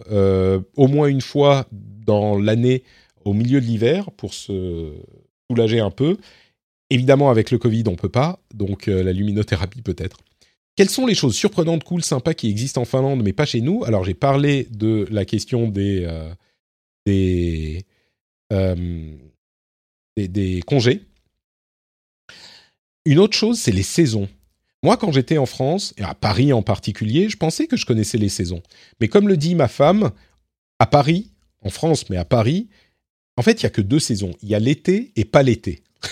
[0.76, 2.82] au moins une fois dans l'année
[3.24, 4.92] au milieu de l'hiver pour se
[5.48, 6.16] soulager un peu.
[6.90, 10.18] Évidemment, avec le Covid, on peut pas, donc euh, la luminothérapie peut-être.
[10.76, 13.84] Quelles sont les choses surprenantes, cool, sympas qui existent en Finlande, mais pas chez nous?
[13.84, 17.81] Alors, j'ai parlé de la question des euh,
[18.52, 19.16] euh,
[20.17, 21.02] des, congés.
[23.05, 24.28] Une autre chose, c'est les saisons.
[24.83, 28.18] Moi, quand j'étais en France, et à Paris en particulier, je pensais que je connaissais
[28.18, 28.62] les saisons.
[29.01, 30.12] Mais comme le dit ma femme,
[30.78, 31.31] à Paris,
[31.62, 32.68] en France, mais à Paris,
[33.36, 34.33] en fait, il y a que deux saisons.
[34.43, 35.83] Il y a l'été et pas l'été.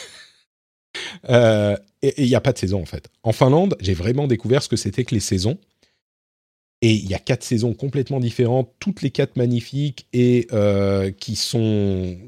[1.28, 3.08] Euh, et il n'y a pas de saison en fait.
[3.22, 5.58] En Finlande, j'ai vraiment découvert ce que c'était que les saisons.
[6.80, 11.36] Et il y a quatre saisons complètement différentes, toutes les quatre magnifiques et euh, qui
[11.36, 12.18] sont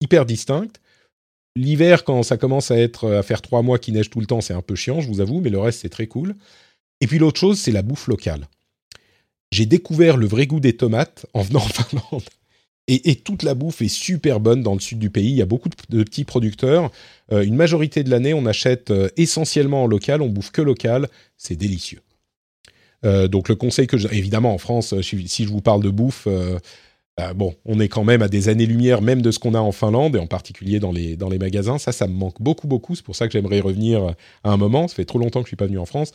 [0.00, 0.80] hyper distinctes.
[1.56, 4.40] L'hiver, quand ça commence à être à faire trois mois qu'il neige tout le temps,
[4.40, 6.34] c'est un peu chiant, je vous avoue, mais le reste c'est très cool.
[7.00, 8.48] Et puis l'autre chose, c'est la bouffe locale.
[9.52, 12.24] J'ai découvert le vrai goût des tomates en venant en Finlande.
[12.86, 15.30] Et, toute la bouffe est super bonne dans le sud du pays.
[15.30, 16.90] Il y a beaucoup de, petits producteurs.
[17.32, 20.20] Euh, une majorité de l'année, on achète euh, essentiellement en local.
[20.20, 21.08] On bouffe que local.
[21.38, 22.00] C'est délicieux.
[23.06, 26.28] Euh, donc le conseil que, évidemment, en France, si je vous parle de bouffe,
[27.34, 30.16] bon, on est quand même à des années-lumière, même de ce qu'on a en Finlande
[30.16, 31.78] et en particulier dans les magasins.
[31.78, 32.94] Ça, ça me manque beaucoup, beaucoup.
[32.94, 34.88] C'est pour ça que j'aimerais revenir à un moment.
[34.88, 36.12] Ça fait trop longtemps que je suis pas venu en France.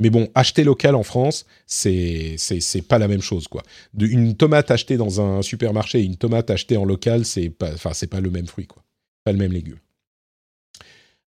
[0.00, 3.62] Mais bon, acheter local en France, c'est c'est pas la même chose quoi.
[3.98, 7.92] une tomate achetée dans un supermarché et une tomate achetée en local, c'est pas enfin
[8.10, 8.82] pas le même fruit quoi,
[9.24, 9.78] pas le même légume.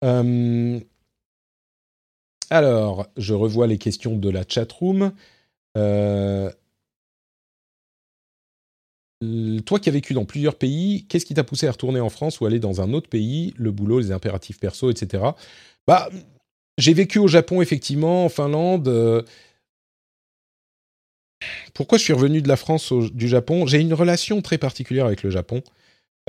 [0.05, 0.79] Euh,
[2.49, 5.11] alors, je revois les questions de la chatroom.
[5.77, 6.49] Euh,
[9.65, 12.39] toi qui as vécu dans plusieurs pays, qu'est-ce qui t'a poussé à retourner en France
[12.39, 15.23] ou aller dans un autre pays Le boulot, les impératifs perso, etc.
[15.87, 16.09] Bah,
[16.77, 18.87] j'ai vécu au Japon, effectivement, en Finlande.
[18.87, 19.21] Euh,
[21.73, 23.67] pourquoi je suis revenu de la France au, Japon?
[23.67, 25.61] J'ai une relation très particulière avec le Japon.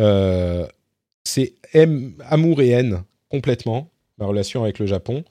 [0.00, 0.66] Euh,
[1.24, 1.54] c'est
[2.28, 5.24] amour et haine, complètement, ma relation avec le Japon.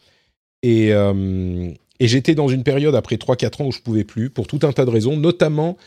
[0.64, 4.48] Et, euh, et j'étais dans une période, après 3-4 ans, où je pouvais plus, pour
[4.48, 5.78] tout un tas de raisons, notamment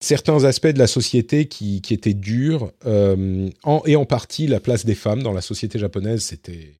[0.00, 4.84] certains aspects de la société qui, qui étaient durs, en, et en partie la place
[4.84, 6.78] des femmes dans la société japonaise, c'était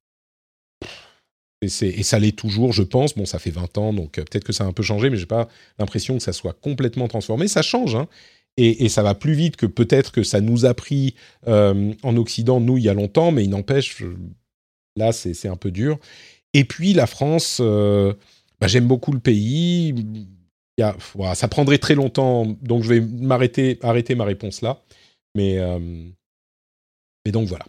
[1.61, 3.15] et, ça l'est toujours, je pense.
[3.15, 5.17] Bon, ça fait 20 ans, donc euh, peut-être que ça a un peu changé, mais
[5.17, 7.47] j'ai pas l'impression que ça soit complètement transformé.
[7.47, 8.07] Ça change, hein.
[8.61, 11.15] Et, ça va plus vite que peut-être que ça nous a pris
[11.47, 14.03] euh, en Occident, nous, il y a longtemps, mais il n'empêche,
[14.97, 15.97] là, c'est un peu dur.
[16.53, 18.13] Et puis, la France, euh,
[18.59, 19.95] bah, j'aime beaucoup le pays.
[21.33, 24.81] Ça prendrait très longtemps, donc je vais m'arrêter, arrêter ma réponse là.
[25.35, 25.59] Mais,
[27.25, 27.65] mais donc voilà.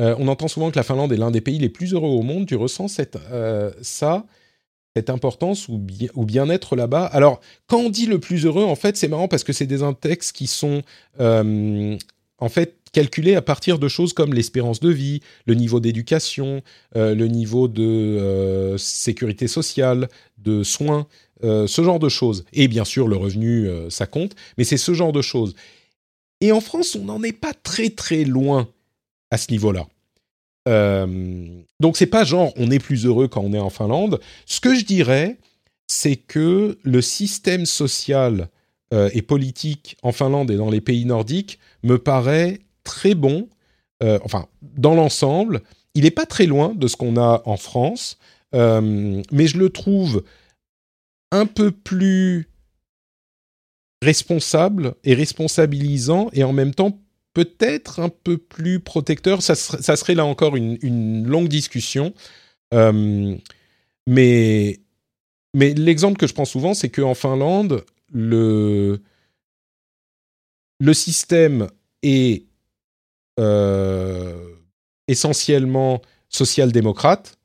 [0.00, 2.22] Euh, on entend souvent que la Finlande est l'un des pays les plus heureux au
[2.22, 2.46] monde.
[2.46, 2.86] Tu ressens
[3.30, 4.26] euh, ça,
[4.96, 7.04] cette importance ou, bien-être là-bas?
[7.06, 9.82] Alors, quand on dit le plus heureux, en fait, c'est marrant parce que c'est des
[9.82, 10.82] index qui sont
[11.20, 11.96] euh,
[12.38, 16.62] en fait calculés à partir de choses comme l'espérance de vie, le niveau d'éducation,
[16.94, 21.06] le niveau de sécurité sociale, de soins,
[21.42, 22.44] ce genre de choses.
[22.52, 25.54] Et bien sûr, le revenu, ça compte, mais c'est ce genre de choses.
[26.40, 28.68] Et en France, on n'en est pas très très loin
[29.30, 29.86] à ce niveau-là.
[30.68, 31.46] Euh,
[31.80, 34.20] donc c'est pas genre on est plus heureux quand on est en Finlande.
[34.46, 35.38] Ce que je dirais,
[35.86, 38.48] c'est que le système social
[38.94, 43.48] euh, et politique en Finlande et dans les pays nordiques me paraît très bon.
[44.02, 45.62] Euh, enfin, dans l'ensemble,
[45.94, 48.18] il n'est pas très loin de ce qu'on a en France,
[48.52, 50.24] mais je le trouve
[51.32, 52.48] un peu plus
[54.02, 56.98] responsable et responsabilisant et en même temps
[57.34, 59.42] peut-être un peu plus protecteur.
[59.42, 62.14] Ça, serait, là encore une, longue discussion.
[62.74, 63.34] Euh,
[64.06, 64.80] mais
[65.54, 69.00] mais l'exemple que je prends souvent, c'est qu'en Finlande, le
[70.80, 71.68] le système
[72.02, 72.44] est
[73.38, 74.54] euh,
[75.08, 77.38] essentiellement social-démocrate.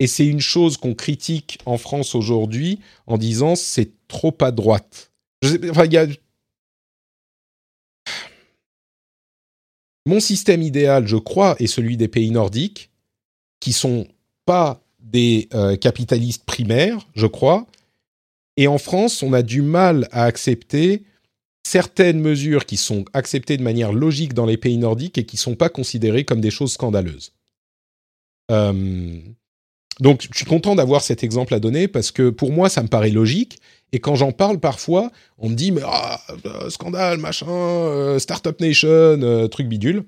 [0.00, 5.12] Et c'est une chose qu'on critique en France aujourd'hui en disant c'est trop à droite.
[10.06, 12.90] Mon système idéal, je crois, est celui des pays nordiques,
[13.60, 14.06] qui sont
[14.46, 17.66] pas des euh, capitalistes primaires, je crois.
[18.56, 21.04] Et en France, on a du mal à accepter
[21.62, 25.40] certaines mesures qui sont acceptées de manière logique dans les pays nordiques et qui ne
[25.40, 27.32] sont pas considérées comme des choses scandaleuses.
[28.50, 29.20] Euh,
[30.00, 32.88] donc, je suis content d'avoir cet exemple à donner parce que pour moi, ça me
[32.88, 33.58] paraît logique.
[33.92, 38.60] Et quand j'en parle parfois, on me dit mais ah, euh, scandale, machin, euh, startup
[38.60, 40.04] nation, truc bidule.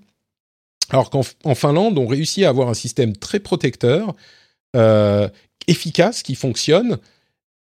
[0.91, 1.23] Alors qu'en
[1.55, 4.15] Finlande, on réussit à avoir un système très protecteur,
[5.67, 6.99] efficace, qui fonctionne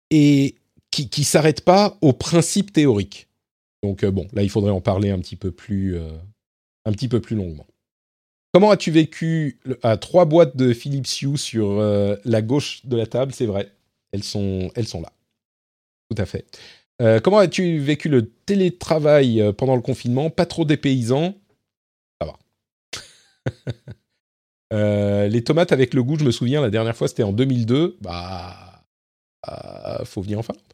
[0.09, 0.55] et
[0.89, 3.27] qui ne s'arrête pas aux principes théoriques.
[3.83, 6.11] Donc euh, bon, là, il faudrait en parler un petit peu plus, euh,
[6.85, 7.65] un petit peu plus longuement.
[8.53, 13.05] Comment as-tu vécu à trois boîtes de Philips Hue sur euh, la gauche de la
[13.05, 13.33] table?
[13.33, 13.71] C'est vrai,
[14.11, 15.11] elles sont, là.
[16.09, 16.45] Tout à fait.
[17.23, 20.29] comment as-tu vécu le télétravail pendant le confinement?
[20.29, 21.35] Pas trop dépaysant
[22.19, 22.37] Ça va.
[25.29, 27.97] les tomates avec le goût, je me souviens, la dernière fois, c'était en 2002.
[28.01, 28.83] Bah,
[30.03, 30.71] faut venir en Finlande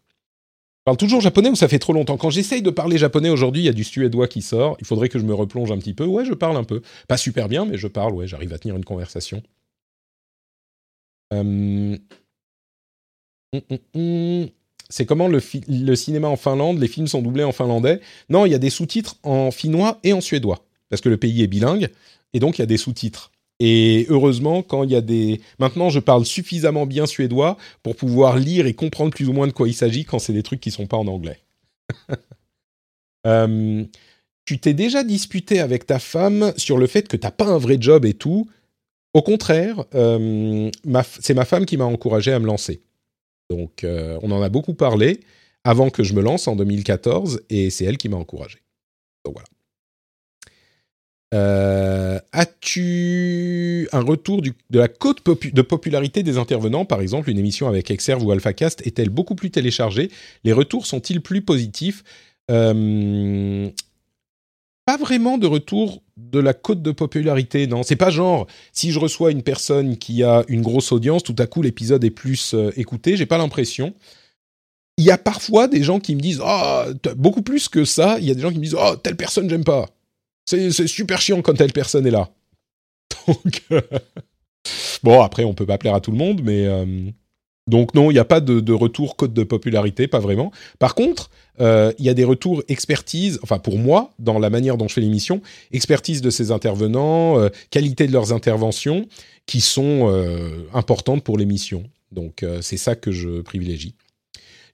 [0.87, 2.15] parle toujours japonais ou ça fait trop longtemps?
[2.15, 4.77] Quand j'essaye de parler japonais aujourd'hui, il y a du suédois qui sort.
[4.79, 6.05] Il faudrait que je me replonge un petit peu.
[6.05, 6.81] Ouais, je parle un peu.
[7.09, 8.13] Pas super bien, mais je parle.
[8.13, 9.43] Ouais, j'arrive à tenir une conversation.
[11.33, 11.97] Hum,
[13.53, 13.61] hum,
[13.95, 14.47] hum.
[14.87, 17.99] C'est comment le, cinéma en Finlande Les films sont doublés en finlandais?
[18.29, 20.63] Non, il y a des sous-titres en finnois et en suédois.
[20.87, 21.89] Parce que le pays est bilingue.
[22.31, 23.33] Et donc, il y a des sous-titres.
[23.59, 25.41] Et heureusement, quand il y a des...
[25.59, 29.51] Maintenant, je parle suffisamment bien suédois pour pouvoir lire et comprendre plus ou moins de
[29.51, 31.39] quoi il s'agit quand c'est des trucs qui sont pas en anglais.
[33.25, 33.83] Euh,
[34.45, 37.77] tu t'es déjà disputé avec ta femme sur le fait que t'as pas un vrai
[37.77, 38.47] job et tout.
[39.13, 40.71] Au contraire, euh,
[41.19, 42.83] c'est ma femme qui m'a encouragé à me lancer.
[43.49, 45.19] Donc, euh, on en a beaucoup parlé
[45.63, 48.59] avant que je me lance en 2014 et c'est elle qui m'a encouragé.
[49.25, 49.49] Donc voilà.
[51.33, 56.85] Euh, as-tu un retour de la cote de popularité des intervenants?
[56.85, 60.09] Par exemple, une émission avec Exerve ou AlphaCast est-elle beaucoup plus téléchargée?
[60.43, 62.03] Les retours sont-ils plus positifs?
[62.49, 63.69] Euh,
[64.85, 67.83] Pas vraiment de retour de la cote de popularité, non.
[67.83, 71.45] C'est pas genre si je reçois une personne qui a une grosse audience, tout à
[71.45, 73.17] coup l'épisode est plus euh, écouté.
[73.17, 73.93] J'ai pas l'impression.
[74.97, 76.83] Il y a parfois des gens qui me disent oh,
[77.17, 78.17] beaucoup plus que ça.
[78.19, 79.87] Il y a des gens qui me disent oh telle personne j'aime pas.
[80.47, 82.29] C'est super chiant quand telle personne est là.
[83.71, 83.81] Euh,
[85.03, 86.65] bon, après, on peut pas plaire à tout le monde, mais.
[86.65, 86.85] Euh,
[87.67, 90.51] donc, non, il n'y a pas de, retour code de popularité, pas vraiment.
[90.79, 94.77] Par contre, euh, il y a des retours expertise, enfin, pour moi, dans la manière
[94.77, 95.41] dont je fais l'émission,
[95.73, 97.35] expertise de ces intervenants,
[97.69, 99.07] qualité de leurs interventions,
[99.45, 100.07] qui sont
[100.73, 101.83] importantes pour l'émission.
[102.13, 103.95] Donc, c'est ça que je privilégie.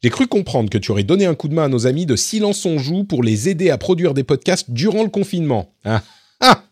[0.03, 2.17] J'ai cru comprendre que tu aurais donné un coup de main à nos amis de
[2.17, 5.73] Silence on Joue pour les aider à produire des podcasts durant le confinement.
[5.85, 6.03] Ah,
[6.41, 6.65] ah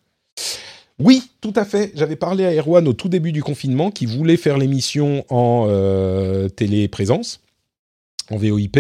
[1.00, 1.94] oui, tout à fait.
[1.96, 6.50] J'avais parlé à Erwan au tout début du confinement qui voulait faire l'émission en euh,
[6.50, 7.40] téléprésence,
[8.30, 8.78] en VOIP.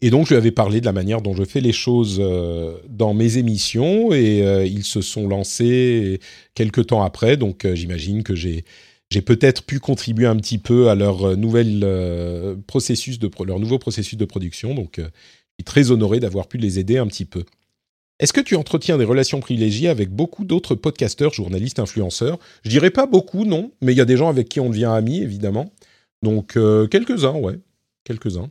[0.00, 2.76] Et donc, je lui avais parlé de la manière dont je fais les choses euh,
[2.88, 4.12] dans mes émissions.
[4.12, 6.18] Et euh, ils se sont lancés
[6.54, 7.36] quelques temps après.
[7.36, 8.64] Donc, j'imagine que j'ai
[9.10, 13.60] j'ai peut-être pu contribuer un petit peu à leur euh, nouvelle euh, processus de leur
[13.60, 14.74] nouveau processus de production.
[14.74, 17.44] Donc, euh, je suis très honoré d'avoir pu les aider un petit peu.
[18.18, 22.38] Est-ce que tu entretiens des relations privilégiées avec beaucoup d'autres podcasteurs, journalistes, influenceurs?
[22.64, 24.84] Je dirais pas beaucoup, non, mais il y a des gens avec qui on devient
[24.86, 25.72] amis, évidemment.
[26.22, 26.56] Donc
[26.90, 27.58] quelques-uns, ouais,
[28.04, 28.50] quelques-uns.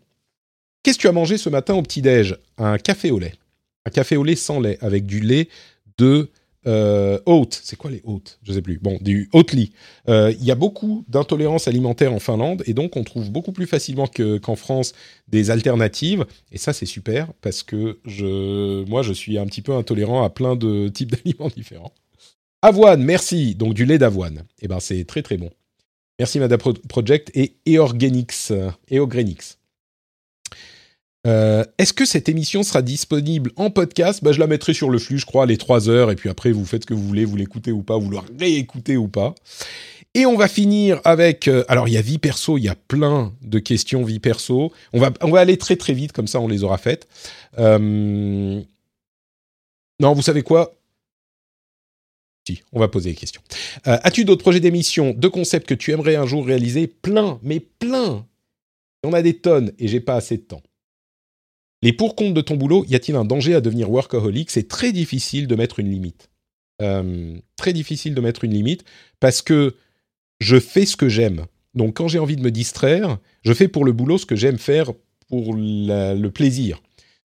[0.83, 2.37] Qu'est-ce que tu as mangé ce matin au petit-déj?
[2.57, 3.33] Un café au lait.
[3.85, 5.47] Un café au lait sans lait, avec du lait
[5.97, 6.29] de
[6.65, 7.19] euh,
[7.49, 8.39] c'est quoi les hautes?
[8.43, 8.79] Je sais plus.
[8.79, 9.71] Bon, du Oatly.
[10.09, 13.67] Euh, il y a beaucoup d'intolérance alimentaire en Finlande et donc on trouve beaucoup plus
[13.67, 14.93] facilement qu'en France
[15.27, 16.25] des alternatives.
[16.51, 20.29] Et ça, c'est super parce que je, moi, je suis un petit peu intolérant à
[20.29, 21.93] plein de types d'aliments différents.
[22.61, 23.55] Avoine, merci.
[23.55, 24.43] Donc du lait d'avoine.
[24.61, 25.49] Eh ben, c'est très très bon.
[26.19, 28.53] Merci Madame Project et Eorgenix.
[28.89, 29.57] Eogrenix.
[31.25, 34.23] Euh, est-ce que cette émission sera disponible en podcast?
[34.23, 36.51] Bah, Je la mettrai sur le flux, je crois, les 3 heures, et puis après,
[36.51, 39.33] vous faites ce que vous voulez, vous l'écoutez ou pas, vous le réécoutez ou pas.
[40.15, 41.47] Et on va finir avec...
[41.47, 44.71] Euh, alors, il y a vie perso, il y a plein de questions vie perso.
[44.91, 47.07] On va, on va aller très très vite, comme ça, on les aura faites.
[47.57, 48.61] Euh,
[49.99, 50.75] non, vous savez quoi?
[52.47, 53.41] Si, on va poser des questions.
[53.85, 56.87] As-tu d'autres projets d'émission, de concepts que tu aimerais un jour réaliser?
[56.87, 58.25] Plein, mais plein
[59.05, 60.61] On a des tonnes et j'ai pas assez de temps.
[61.83, 64.49] Les pour compte de ton boulot, y a-t-il un danger à devenir workaholic?
[64.49, 66.29] C'est très difficile de mettre une limite.
[66.81, 68.85] Euh, très difficile de mettre une limite
[69.19, 69.75] parce que
[70.39, 71.45] je fais ce que j'aime.
[71.73, 74.59] Donc quand j'ai envie de me distraire, je fais pour le boulot ce que j'aime
[74.59, 74.93] faire
[75.27, 76.81] pour le plaisir.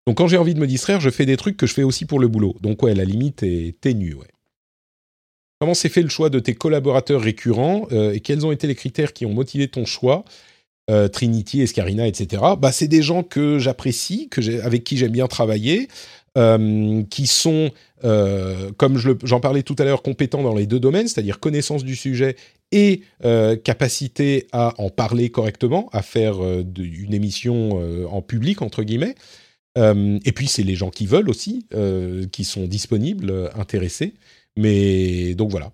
[0.09, 2.05] Donc quand j'ai envie de me distraire, je fais des trucs que je fais aussi
[2.05, 2.57] pour le boulot.
[2.61, 4.17] Donc ouais, la limite est ténue.
[5.61, 8.75] Comment s'est fait le choix de tes collaborateurs récurrents euh, et quels ont été les
[8.75, 10.25] critères qui ont motivé ton choix?
[10.91, 12.43] Euh, Trinity, Escarina, etc.
[12.59, 15.87] Bah, c'est des gens que j'apprécie, que avec qui j'aime bien travailler,
[16.39, 17.71] euh, qui sont,
[18.05, 21.95] euh, comme j'en parlais tout à l'heure, compétents dans les deux domaines, c'est-à-dire connaissance du
[21.95, 22.37] sujet
[22.73, 23.03] et
[23.65, 29.15] capacité à en parler correctement, à faire une émission en public, entre guillemets.
[29.77, 31.67] Et puis, c'est les gens qui veulent aussi,
[32.31, 34.13] qui sont disponibles, intéressés.
[34.57, 35.73] Mais donc voilà.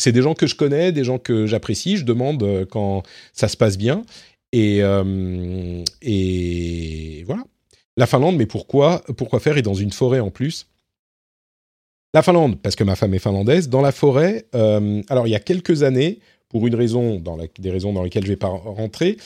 [0.00, 1.98] C'est des gens que je connais, des gens que j'apprécie.
[1.98, 3.02] Je demande euh, quand
[3.34, 4.02] ça se passe bien.
[4.52, 7.44] Et, euh, et voilà.
[7.96, 9.58] La Finlande, mais pourquoi Pourquoi faire?
[9.58, 10.66] Et dans une forêt en plus.
[12.14, 13.68] La Finlande, parce que ma femme est finlandaise.
[13.68, 17.22] Dans la forêt, euh, alors il y a quelques années, pour une raison,
[17.58, 19.18] des raisons dans lesquelles je ne vais pas rentrer,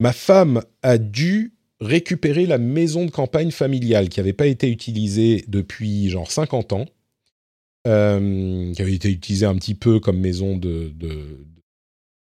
[0.00, 5.44] ma femme a dû récupérer la maison de campagne familiale qui n'avait pas été utilisée
[5.46, 6.86] depuis genre 50 ans,
[7.84, 10.92] qui avait été utilisée un petit peu comme maison de,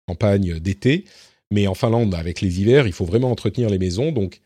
[0.07, 1.05] campagne d'été,
[1.51, 4.41] mais en Finlande, avec les hivers, il faut vraiment entretenir les maisons, donc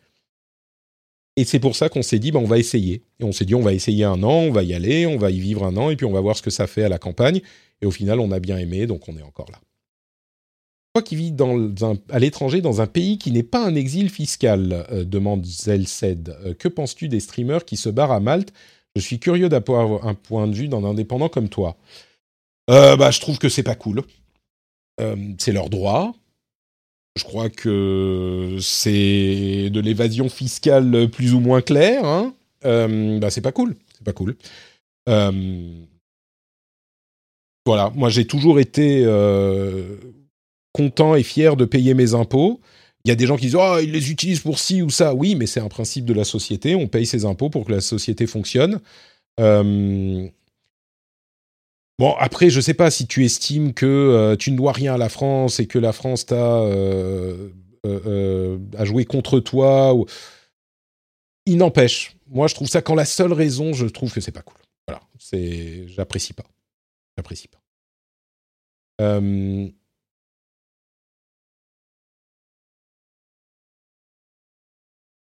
[1.37, 3.03] et c'est pour ça qu'on s'est dit, bah, on va essayer.
[3.19, 5.29] Et on s'est dit, on va essayer un an, on va y aller, on va
[5.29, 6.97] y vivre un an, et puis on va voir ce que ça fait à la
[6.97, 7.41] campagne.
[7.81, 9.61] Et au final, on a bien aimé, donc on est encore là.
[10.93, 11.31] Toi qui vis
[12.09, 16.55] à l'étranger, dans un pays qui n'est pas un exil fiscal, euh, demande Zelsed, euh,
[16.55, 18.51] que penses-tu des streamers qui se barrent à Malte
[18.97, 21.77] Je suis curieux d'avoir un point de vue d'un indépendant comme toi.
[22.69, 24.01] Euh, bah, je trouve que c'est pas cool.
[24.99, 26.15] Euh, c'est leur droit.
[27.15, 32.05] Je crois que c'est de l'évasion fiscale plus ou moins claire.
[32.05, 32.33] Hein
[32.65, 33.75] euh, bah, c'est pas cool.
[33.93, 34.35] C'est pas cool.
[35.09, 35.71] Euh,
[37.65, 39.05] voilà, moi j'ai toujours été
[40.73, 42.59] content et fier de payer mes impôts.
[43.07, 45.13] Il y a des gens qui disent oh ils les utilisent pour ci ou ça.
[45.13, 46.75] Oui, mais c'est un principe de la société.
[46.75, 48.81] On paye ses impôts pour que la société fonctionne.
[49.39, 50.27] Euh,
[51.99, 54.97] Bon, après, je sais pas si tu estimes que euh, tu ne dois rien à
[54.97, 57.49] la France et que la France t'a euh,
[57.85, 59.95] euh, contre toi.
[61.47, 64.43] Il n'empêche, moi, je trouve ça quand la seule raison, je trouve que c'est pas
[64.43, 64.59] cool.
[64.87, 66.45] Voilà, c'est, j'apprécie pas,
[67.17, 67.61] j'apprécie pas.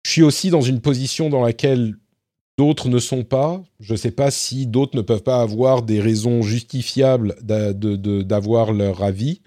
[0.07, 1.97] Je suis aussi dans une position dans laquelle
[2.59, 3.65] d'autres ne sont pas.
[3.81, 9.03] Je ne sais pas si d'autres ne peuvent pas avoir des raisons justifiables d'avoir leur
[9.03, 9.43] avis.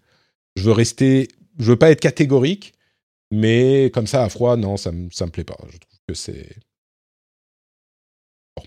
[0.57, 1.29] Je veux rester,
[1.59, 2.73] je veux pas être catégorique,
[3.31, 5.55] mais comme ça à froid, non, ça me ça me plaît pas.
[5.69, 6.49] Je trouve que c'est
[8.57, 8.63] bon.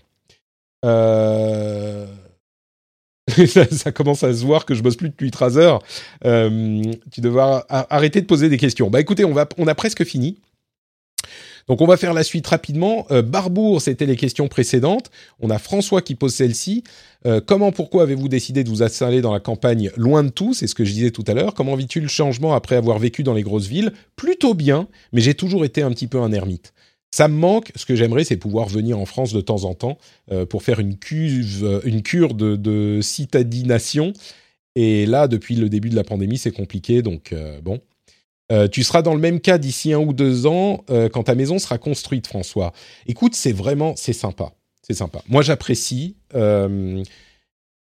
[0.85, 2.07] Euh,
[3.71, 5.83] ça, commence à se voir que je bosse plus depuis trois heures.
[6.25, 6.81] Euh,
[7.11, 8.89] tu devras arrêter de poser des questions.
[8.89, 10.39] Bah écoutez, on va, on a presque fini.
[11.67, 13.05] Donc on va faire la suite rapidement.
[13.11, 15.09] Euh, Barbour, c'était les questions précédentes.
[15.39, 16.83] On a François qui pose celle-ci.
[17.25, 20.53] Euh, comment, pourquoi avez-vous décidé de vous installer dans la campagne loin de tout?
[20.53, 21.53] C'est ce que je disais tout à l'heure.
[21.53, 23.93] Comment vis-tu le changement après avoir vécu dans les grosses villes?
[24.15, 26.73] Plutôt bien, mais j'ai toujours été un petit peu un ermite.
[27.11, 27.71] Ça me manque.
[27.75, 29.97] Ce que j'aimerais, c'est pouvoir venir en France de temps en temps
[30.31, 34.13] euh, pour faire une, cuve, une cure de, de citadination.
[34.75, 37.03] Et là, depuis le début de la pandémie, c'est compliqué.
[37.03, 37.79] Donc, bon.
[38.51, 41.35] Euh, tu seras dans le même cas d'ici un ou deux ans euh, quand ta
[41.35, 42.73] maison sera construite, François.
[43.07, 44.51] Écoute, c'est vraiment, c'est sympa.
[44.81, 45.21] C'est sympa.
[45.29, 46.17] Moi, j'apprécie.
[46.35, 47.03] euh,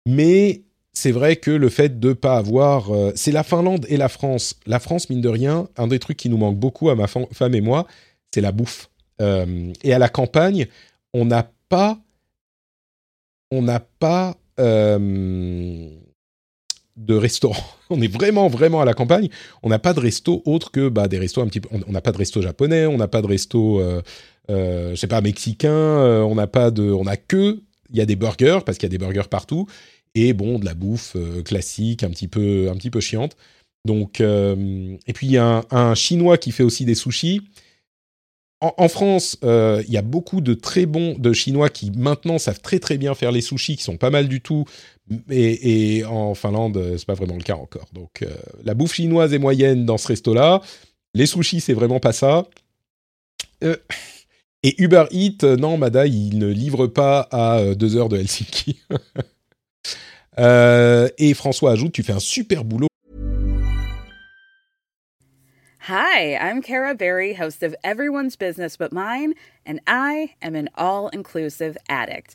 [0.06, 0.62] mais
[0.92, 2.90] c'est vrai que le fait de pas avoir...
[3.16, 4.54] c'est la Finlande et la France.
[4.66, 7.54] La France, mine de rien, un des trucs qui nous manque beaucoup à ma femme
[7.54, 7.86] et moi,
[8.32, 8.88] c'est la bouffe.
[9.20, 10.68] Et à la campagne,
[11.12, 11.98] on n'a pas...
[13.50, 14.36] On n'a pas...
[16.96, 17.64] de restaurant.
[17.90, 19.28] On est vraiment, vraiment à la campagne.
[19.62, 21.68] On n'a pas de resto autre que bah, des restos un petit peu.
[21.86, 24.02] On n'a pas de resto japonais, on n'a pas de resto, euh,
[24.50, 25.70] euh, sais pas, mexicain.
[25.70, 27.60] euh, on n'a pas de, on a que.
[27.90, 29.66] Il y a des burgers parce qu'il y a des burgers partout
[30.16, 33.36] et bon de la bouffe euh, classique, un petit peu, un petit peu chiante.
[33.84, 37.42] Donc euh, et puis il y a un, chinois qui fait aussi des sushis.
[38.60, 42.60] En, en France, il y a beaucoup de très bons de chinois qui maintenant savent
[42.60, 44.64] très très bien faire les sushis, qui sont pas mal du tout.
[45.30, 47.86] Et, en Finlande, euh, c'est pas vraiment le cas encore.
[47.92, 48.28] Donc euh,
[48.64, 50.60] la bouffe chinoise est moyenne dans ce resto-là.
[51.14, 52.46] Les sushis, c'est vraiment pas ça.
[53.62, 53.76] Euh,
[54.62, 58.80] et Uber Eats, non, Mada, il ne livre pas à deux heures de Helsinki.
[60.38, 62.88] Et François ajoute, tu fais un super boulot.
[65.88, 71.08] Hi, I'm Kara Berry, host of Everyone's Business But Mine, and I am an all
[71.12, 72.34] inclusive addict.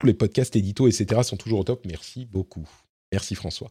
[0.00, 1.22] Tous les podcasts, éditos, etc.
[1.22, 1.86] sont toujours au top.
[1.86, 2.68] Merci beaucoup.
[3.12, 3.70] Merci François.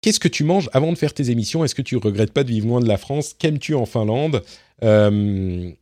[0.00, 1.64] Qu'est-ce que tu manges avant de faire tes émissions?
[1.64, 3.34] Est-ce que tu regrettes pas de vivre loin de la France?
[3.34, 4.42] Qu'aimes-tu en Finlande?
[4.82, 5.72] Euh,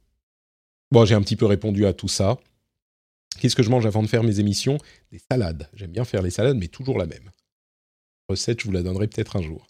[0.95, 2.39] Bon, j'ai un petit peu répondu à tout ça.
[3.41, 4.79] Qu'est-ce que je mange avant de faire mes émissions?
[5.11, 5.69] Des salades.
[5.75, 7.33] J'aime bien faire les salades, mais toujours la même.
[8.29, 9.67] Recette, je vous la donnerai peut-être un jour.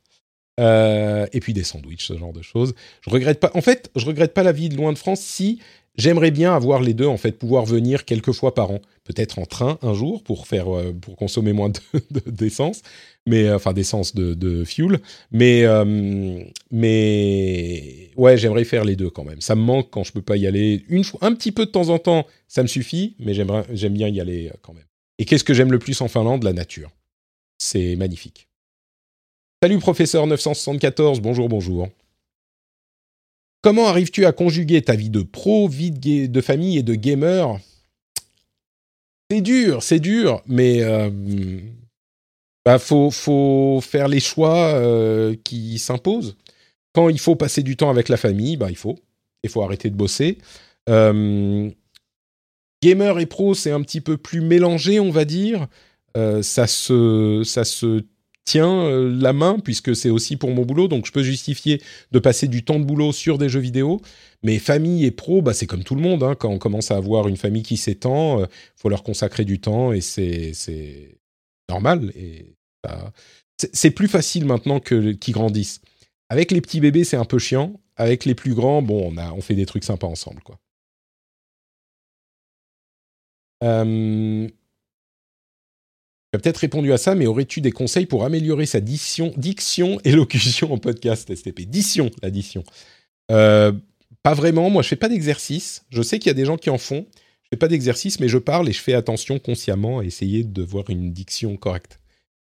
[0.61, 2.75] Euh, et puis des sandwichs, ce genre de choses.
[3.01, 3.51] Je regrette pas.
[3.55, 5.61] En fait, je regrette pas la vie de loin de France si
[5.97, 7.07] j'aimerais bien avoir les deux.
[7.07, 10.75] En fait, pouvoir venir quelques fois par an, peut-être en train un jour pour faire
[10.75, 11.71] euh, pour consommer moins
[12.27, 12.83] d'essence,
[13.27, 15.01] mais enfin d'essence de, de, fuel.
[15.31, 19.41] Mais euh, mais ouais, j'aimerais faire les deux quand même.
[19.41, 21.71] Ça me manque quand je peux pas y aller une fois, un petit peu de
[21.71, 23.17] temps en temps, ça me suffit.
[23.19, 24.85] Mais j'aime bien y aller quand même.
[25.19, 26.45] Et qu'est-ce que j'aime le plus en Finlande?
[26.45, 26.91] La nature.
[27.59, 28.49] C'est magnifique.
[29.63, 31.89] Salut professeur 974, bonjour, bonjour.
[33.65, 37.59] Comment arrives-tu à conjuguer ta vie de pro, vie de, famille et de gamer?
[39.31, 41.09] C'est dur, c'est dur, mais euh,
[42.67, 46.37] bah faut, faire les choix euh, qui s'imposent.
[46.93, 48.97] Quand il faut passer du temps avec la famille, bah il faut.
[49.43, 50.37] Il faut arrêter de bosser.
[50.91, 51.71] Euh,
[52.83, 55.69] gamer et pro, c'est un petit peu plus mélangé, on va dire.
[56.19, 58.05] Euh, ça se, ça se
[58.45, 61.83] tient euh, la main puisque c'est aussi pour mon boulot, donc je peux justifier
[62.13, 64.01] de passer du temps de boulot sur des jeux vidéo.
[64.43, 66.23] Mais famille et pro, bah, c'est comme tout le monde.
[66.23, 66.35] Hein.
[66.35, 69.61] quand on commence à avoir une famille qui s'étend, il euh, faut leur consacrer du
[69.61, 70.53] temps et c'est
[71.69, 72.13] normal.
[72.17, 72.55] Et
[73.73, 75.81] c'est plus facile maintenant qu'ils grandissent.
[76.29, 77.81] Avec les petits bébés, c'est un peu chiant.
[77.97, 80.59] Avec les plus grands, bon, on, a, fait des trucs sympas ensemble, quoi.
[83.63, 84.49] Euh,
[86.35, 90.01] tu as peut-être répondu à ça, mais aurais-tu des conseils pour améliorer sa diction, diction
[90.03, 92.65] élocution en podcast STP Diction, l'addition.
[93.31, 93.71] Euh,
[94.25, 94.69] pas vraiment.
[94.69, 95.85] Moi, je fais pas d'exercice.
[95.91, 97.07] Je sais qu'il y a des gens qui en font.
[97.45, 100.63] Je fais pas d'exercice, mais je parle et je fais attention consciemment à essayer de
[100.65, 102.01] voir une diction correcte.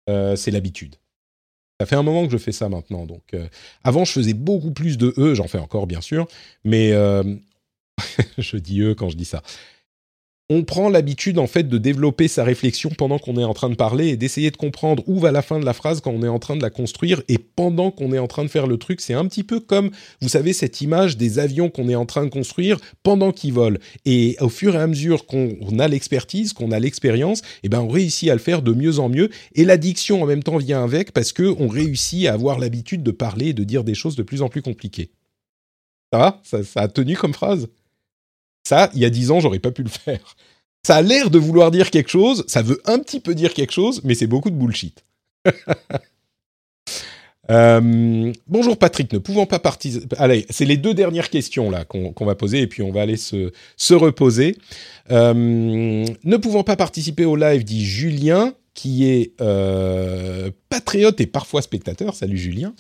[0.10, 0.98] Euh, c'est l'habitude.
[1.80, 3.06] Ça fait un moment que je fais ça maintenant.
[3.06, 3.48] Donc, euh,
[3.86, 5.34] avant, je faisais beaucoup plus de e.
[5.34, 6.28] J'en fais encore, bien sûr,
[6.66, 6.92] mais
[8.38, 9.42] je dis e quand je dis ça
[10.50, 13.76] on prend l'habitude en fait de développer sa réflexion pendant qu'on est en train de
[13.76, 16.30] parler et d'essayer de comprendre où va la fin de la phrase quand on est
[16.30, 19.02] en train de la construire et pendant qu'on est en train de faire le truc.
[19.02, 22.24] C'est un petit peu comme, vous savez, cette image des avions qu'on est en train
[22.24, 23.78] de construire pendant qu'ils volent.
[24.06, 27.90] Et au fur et à mesure qu'on a l'expertise, qu'on a l'expérience, eh ben on
[27.90, 29.30] réussit à le faire de mieux en mieux.
[29.54, 33.12] Et l'addiction en même temps vient avec parce que on réussit à avoir l'habitude de
[33.12, 35.12] parler et de dire des choses de plus en plus compliquées.
[36.14, 36.42] Ça va?
[36.46, 37.68] Ça, ça a tenu comme phrase?
[38.68, 40.36] Ça, il y a dix ans, j'aurais pas pu le faire.
[40.84, 43.74] Ça a l'air de vouloir dire quelque chose, ça veut un petit peu dire quelque
[43.74, 45.04] chose, mais c'est beaucoup de bullshit.
[47.50, 50.14] Euh, bonjour Patrick, ne pouvant pas participer.
[50.20, 53.16] Allez, c'est les deux dernières questions là qu'on va poser et puis on va aller
[53.16, 54.58] se, se reposer.
[55.12, 61.62] Euh, ne pouvant pas participer au live, dit Julien, qui est euh, patriote et parfois
[61.62, 62.16] spectateur.
[62.16, 62.74] Salut Julien.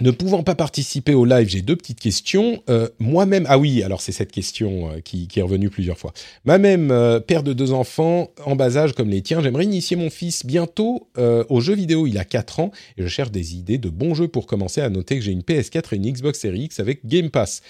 [0.00, 2.62] Ne pouvant pas participer au live, j'ai deux petites questions.
[2.68, 6.12] Euh, moi-même, ah oui, alors c'est cette question euh, qui, est revenue plusieurs fois.
[6.44, 10.10] Moi-même, euh, père de deux enfants en bas âge comme les tiens, j'aimerais initier mon
[10.10, 12.06] fils bientôt aux jeux vidéo.
[12.06, 14.80] Il a 4 ans et je cherche des idées de bons jeux pour commencer.
[14.80, 17.62] À noter que j'ai une PS4 et une Xbox Series X avec Game Pass.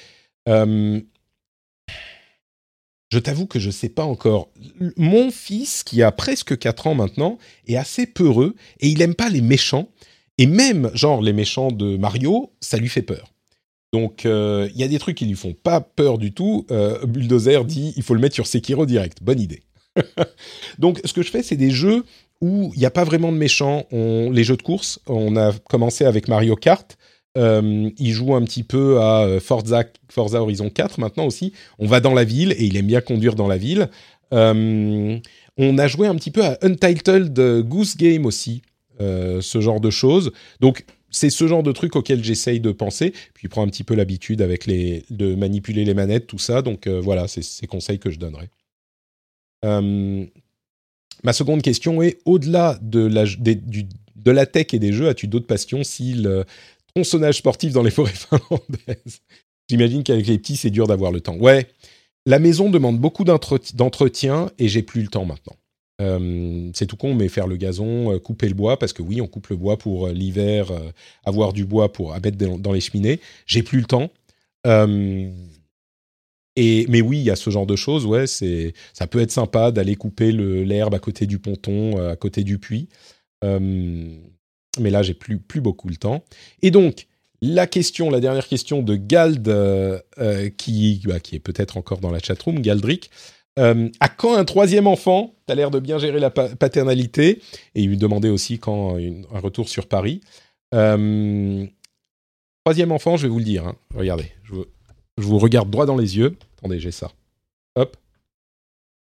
[0.46, 1.02] je
[3.22, 4.48] t'avoue que je ne sais pas encore.
[4.96, 7.38] Mon fils, qui a presque 4 ans maintenant,
[7.68, 9.88] est assez peureux et il n'aime pas les méchants.
[10.38, 13.32] Et même, genre, les méchants de Mario, ça lui fait peur.
[13.92, 16.66] Donc, euh, il y a des trucs qui lui font pas peur du tout.
[16.70, 19.22] Euh, Bulldozer dit il faut le mettre sur Sekiro direct.
[19.22, 19.62] Bonne idée.
[20.78, 22.04] Donc, ce que je fais, c'est des jeux
[22.42, 23.86] où il n'y a pas vraiment de méchants.
[23.90, 26.98] Les jeux de course, on a commencé avec Mario Kart.
[27.38, 31.54] Euh, il joue un petit peu à Forza, Forza Horizon 4 maintenant aussi.
[31.78, 33.88] On va dans la ville et il aime bien conduire dans la ville.
[34.30, 38.60] On a joué un petit peu à Untitled Goose Game aussi,
[39.00, 40.32] euh, ce genre de choses.
[40.60, 43.12] Donc c'est ce genre de truc auquel j'essaye de penser.
[43.34, 46.62] Puis il prend un petit peu l'habitude avec les de manipuler les manettes, tout ça.
[46.62, 48.48] Donc euh, voilà, c'est ces conseils que je donnerai.
[51.22, 55.46] ma seconde question est au-delà de la, de la tech et des jeux, as-tu d'autres
[55.46, 56.44] passions si le
[56.94, 59.20] tronçonnage sportif dans les forêts finlandaises?
[59.68, 61.36] J'imagine qu'avec les petits, c'est dur d'avoir le temps.
[61.36, 61.68] Ouais,
[62.26, 65.56] la maison demande beaucoup d'entretien et j'ai plus le temps maintenant.
[66.00, 69.20] Euh, c'est tout con, mais faire le gazon, euh, couper le bois, parce que oui,
[69.20, 70.70] on coupe le bois pour euh, l'hiver,
[71.24, 73.20] avoir du bois pour à mettre dans, les cheminées.
[73.46, 74.10] J'ai plus le temps.
[76.56, 79.30] et, mais oui, il y a ce genre de choses, ouais, c'est, ça peut être
[79.30, 82.88] sympa d'aller couper l'herbe à côté du ponton, à côté du puits.
[83.42, 86.24] mais là, j'ai plus, plus beaucoup le temps.
[86.62, 87.06] Et donc,
[87.42, 89.44] la question, la dernière question de Gald,
[90.56, 93.10] qui, bah, qui est peut-être encore dans la chatroom, Galdric.
[93.58, 97.40] Euh, à quand un troisième enfant Tu as l'air de bien gérer la paternalité?
[97.74, 100.20] Et il lui demandait aussi quand un retour sur Paris.
[100.70, 101.72] troisième
[102.92, 103.66] enfant, je vais vous le dire.
[103.66, 103.76] Hein.
[103.94, 104.52] Regardez, je
[105.22, 106.36] vous, regarde droit dans les yeux.
[106.58, 107.10] Attendez, j'ai ça.
[107.76, 107.96] Hop.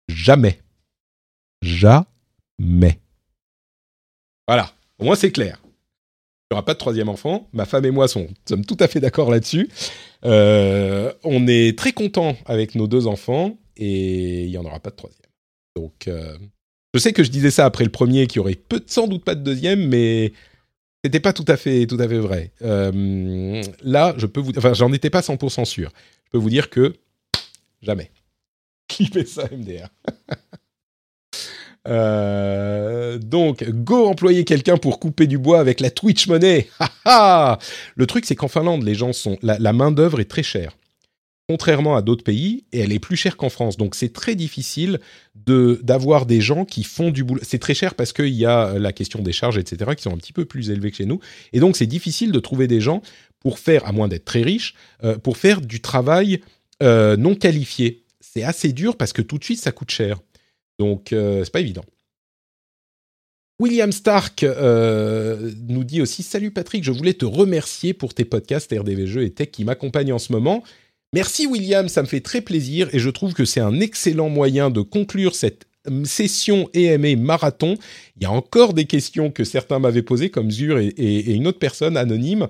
[0.08, 0.60] Jamais.
[1.62, 2.98] Jamais.
[4.48, 4.72] Voilà.
[4.98, 5.60] Au moins, c'est clair
[6.50, 7.48] n'y aura pas de troisième enfant.
[7.52, 9.70] Ma femme et moi sommes tout à fait d'accord là-dessus.
[10.24, 14.90] Euh, on est très content avec nos deux enfants et il n'y en aura pas
[14.90, 15.26] de troisième.
[15.74, 16.36] Donc, euh,
[16.94, 19.34] je sais que je disais ça après le premier, qu'il y aurait sans doute pas
[19.34, 20.32] de deuxième, mais
[21.02, 22.52] c'était pas tout à fait, tout à fait vrai.
[22.62, 25.90] Euh, là, je peux vous, enfin, j'en étais pas 100% sûr.
[26.26, 26.94] Je peux vous dire que
[27.82, 28.10] jamais.
[28.88, 29.88] Clipez ça, MDR.
[31.88, 36.68] Euh, donc, go employer quelqu'un pour couper du bois avec la Twitch Money.
[37.06, 40.76] le truc, c'est qu'en Finlande, les gens sont la, main d'œuvre est très chère,
[41.50, 43.76] contrairement à d'autres pays, et elle est plus chère qu'en France.
[43.76, 45.00] Donc, c'est très difficile
[45.34, 47.40] de d'avoir des gens qui font du boulot.
[47.42, 50.16] C'est très cher parce qu'il y a la question des charges, etc., qui sont un
[50.16, 51.18] petit peu plus élevées que chez nous,
[51.52, 53.02] et donc c'est difficile de trouver des gens
[53.40, 56.40] pour faire, à moins d'être très riches, euh, pour faire du travail
[56.84, 58.04] euh, non qualifié.
[58.20, 60.20] C'est assez dur parce que tout de suite, ça coûte cher.
[60.78, 61.84] Donc, euh, c'est pas évident.
[63.58, 68.72] William Stark euh, nous dit aussi Salut Patrick, je voulais te remercier pour tes podcasts
[68.72, 70.62] RDV Jeux et Tech qui m'accompagnent en ce moment.
[71.12, 74.70] Merci William, ça me fait très plaisir et je trouve que c'est un excellent moyen
[74.70, 77.74] de conclure cette hum, session EMA marathon.
[78.16, 81.58] Il y a encore des questions que certains m'avaient posées, comme Zur et, une autre
[81.58, 82.46] personne anonyme.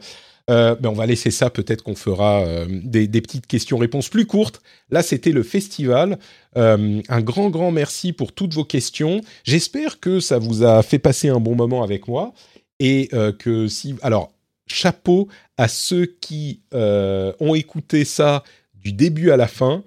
[0.51, 4.61] Euh, on va laisser ça, peut-être qu'on fera euh, des, petites questions-réponses plus courtes.
[4.91, 6.19] Là, c'était le festival.
[6.59, 9.23] Euh, un grand, grand merci pour toutes vos questions.
[9.43, 12.35] J'espère que ça vous a fait passer un bon moment avec moi.
[12.79, 13.95] Et que si...
[14.01, 14.33] Alors,
[14.71, 18.43] chapeau à ceux qui ont écouté ça
[18.75, 19.83] du début à la fin.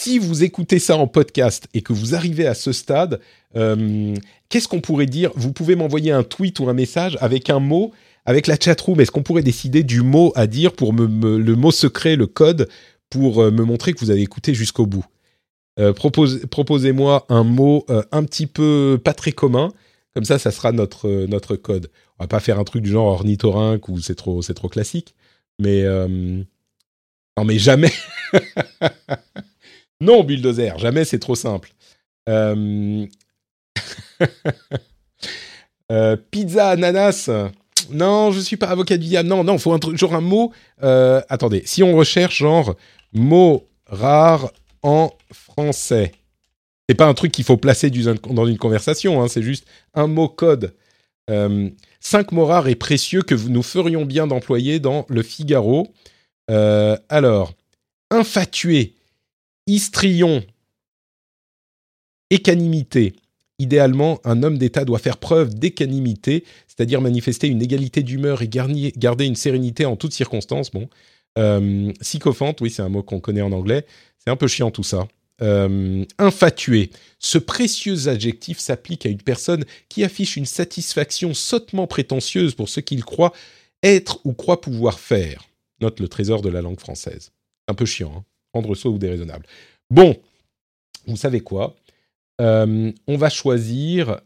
[0.00, 3.20] Si vous écoutez ça en podcast et que vous arrivez à ce stade,
[3.54, 5.30] qu'est-ce qu'on pourrait dire?
[5.34, 7.92] Vous pouvez m'envoyer un tweet ou un message avec un mot
[8.24, 11.70] avec la chatroom, est-ce qu'on pourrait décider du mot à dire pour me, le mot
[11.70, 12.68] secret, le code,
[13.10, 15.04] pour euh, me montrer que vous avez écouté jusqu'au bout?
[15.78, 19.72] Euh, Proposez-moi un mot euh, un petit peu pas très commun,
[20.14, 21.90] comme ça, ça sera notre, notre code.
[22.18, 25.14] On va pas faire un truc du genre ornithorynque ou c'est trop, c'est trop classique,
[25.58, 27.92] mais non, mais jamais.
[30.00, 31.72] non, bulldozer, jamais, c'est trop simple.
[36.30, 37.28] pizza ananas.
[37.90, 39.28] Non, je suis pas avocat du diable.
[39.28, 40.52] Non, non, faut un truc, genre un mot.
[40.82, 42.76] Euh, attendez, si on recherche genre
[43.12, 44.50] mot rare
[44.82, 46.12] en français,
[46.88, 49.22] c'est pas un truc qu'il faut placer dans une conversation.
[49.22, 50.74] Hein, c'est juste un mot code.
[52.04, 55.88] Cinq mots rares et précieux que nous ferions bien d'employer dans le Figaro.
[56.50, 57.54] Euh, alors,
[58.10, 58.94] infatué,
[59.66, 60.44] histrion,
[62.30, 63.14] écanimité,
[63.62, 69.24] Idéalement, un homme d'État doit faire preuve d'équanimité, c'est-à-dire manifester une égalité d'humeur et garder
[69.24, 70.72] une sérénité en toutes circonstances.
[70.72, 70.88] Bon,
[71.38, 73.86] euh, sycophante, oui, c'est un mot qu'on connaît en anglais.
[74.18, 75.06] C'est un peu chiant tout ça.
[75.42, 76.90] Euh, infatué.
[77.18, 82.78] Ce précieux adjectif s'applique à une personne qui affiche une satisfaction sottement prétentieuse pour ce
[82.78, 83.32] qu'il croit
[83.82, 85.48] être ou croit pouvoir faire.
[85.80, 87.32] Note le trésor de la langue française.
[87.66, 89.46] Un peu chiant, hein prendre soi ou déraisonnable.
[89.90, 90.16] Bon,
[91.06, 91.74] vous savez quoi?
[92.40, 94.20] Euh, on va choisir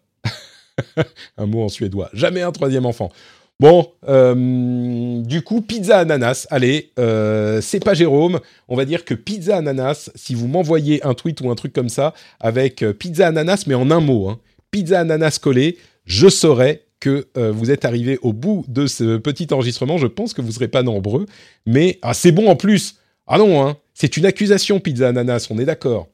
[1.36, 2.10] un mot en suédois.
[2.12, 3.10] Jamais un troisième enfant.
[3.58, 6.46] Bon, euh, du coup, pizza ananas.
[6.50, 8.40] Allez, euh, c'est pas Jérôme.
[8.68, 11.88] On va dire que pizza ananas, si vous m'envoyez un tweet ou un truc comme
[11.88, 14.38] ça, avec euh, pizza ananas, mais en un mot, hein,
[14.70, 19.98] pizza ananas collé, je saurai que vous êtes arrivé au bout de ce petit enregistrement.
[19.98, 21.26] Je pense que vous serez pas nombreux,
[21.66, 22.96] mais ah, c'est bon en plus.
[23.26, 26.08] Ah non, hein, c'est une accusation, pizza ananas, on est d'accord.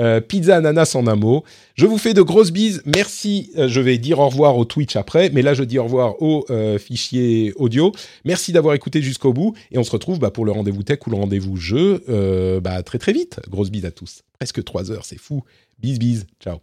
[0.00, 1.42] Euh, pizza ananas en un mot.
[1.74, 2.82] Je vous fais de grosses bises.
[2.84, 3.50] Merci.
[3.56, 6.20] Euh, je vais dire au revoir au Twitch après, mais là je dis au revoir
[6.20, 7.92] au euh, fichier audio.
[8.26, 11.10] Merci d'avoir écouté jusqu'au bout et on se retrouve bah, pour le rendez-vous tech ou
[11.10, 12.04] le rendez-vous jeu
[12.62, 13.40] bah, très très vite.
[13.48, 14.22] Grosse bise à tous.
[14.38, 15.42] Presque trois heures, c'est fou.
[15.78, 16.26] Bise bise.
[16.40, 16.58] Ciao.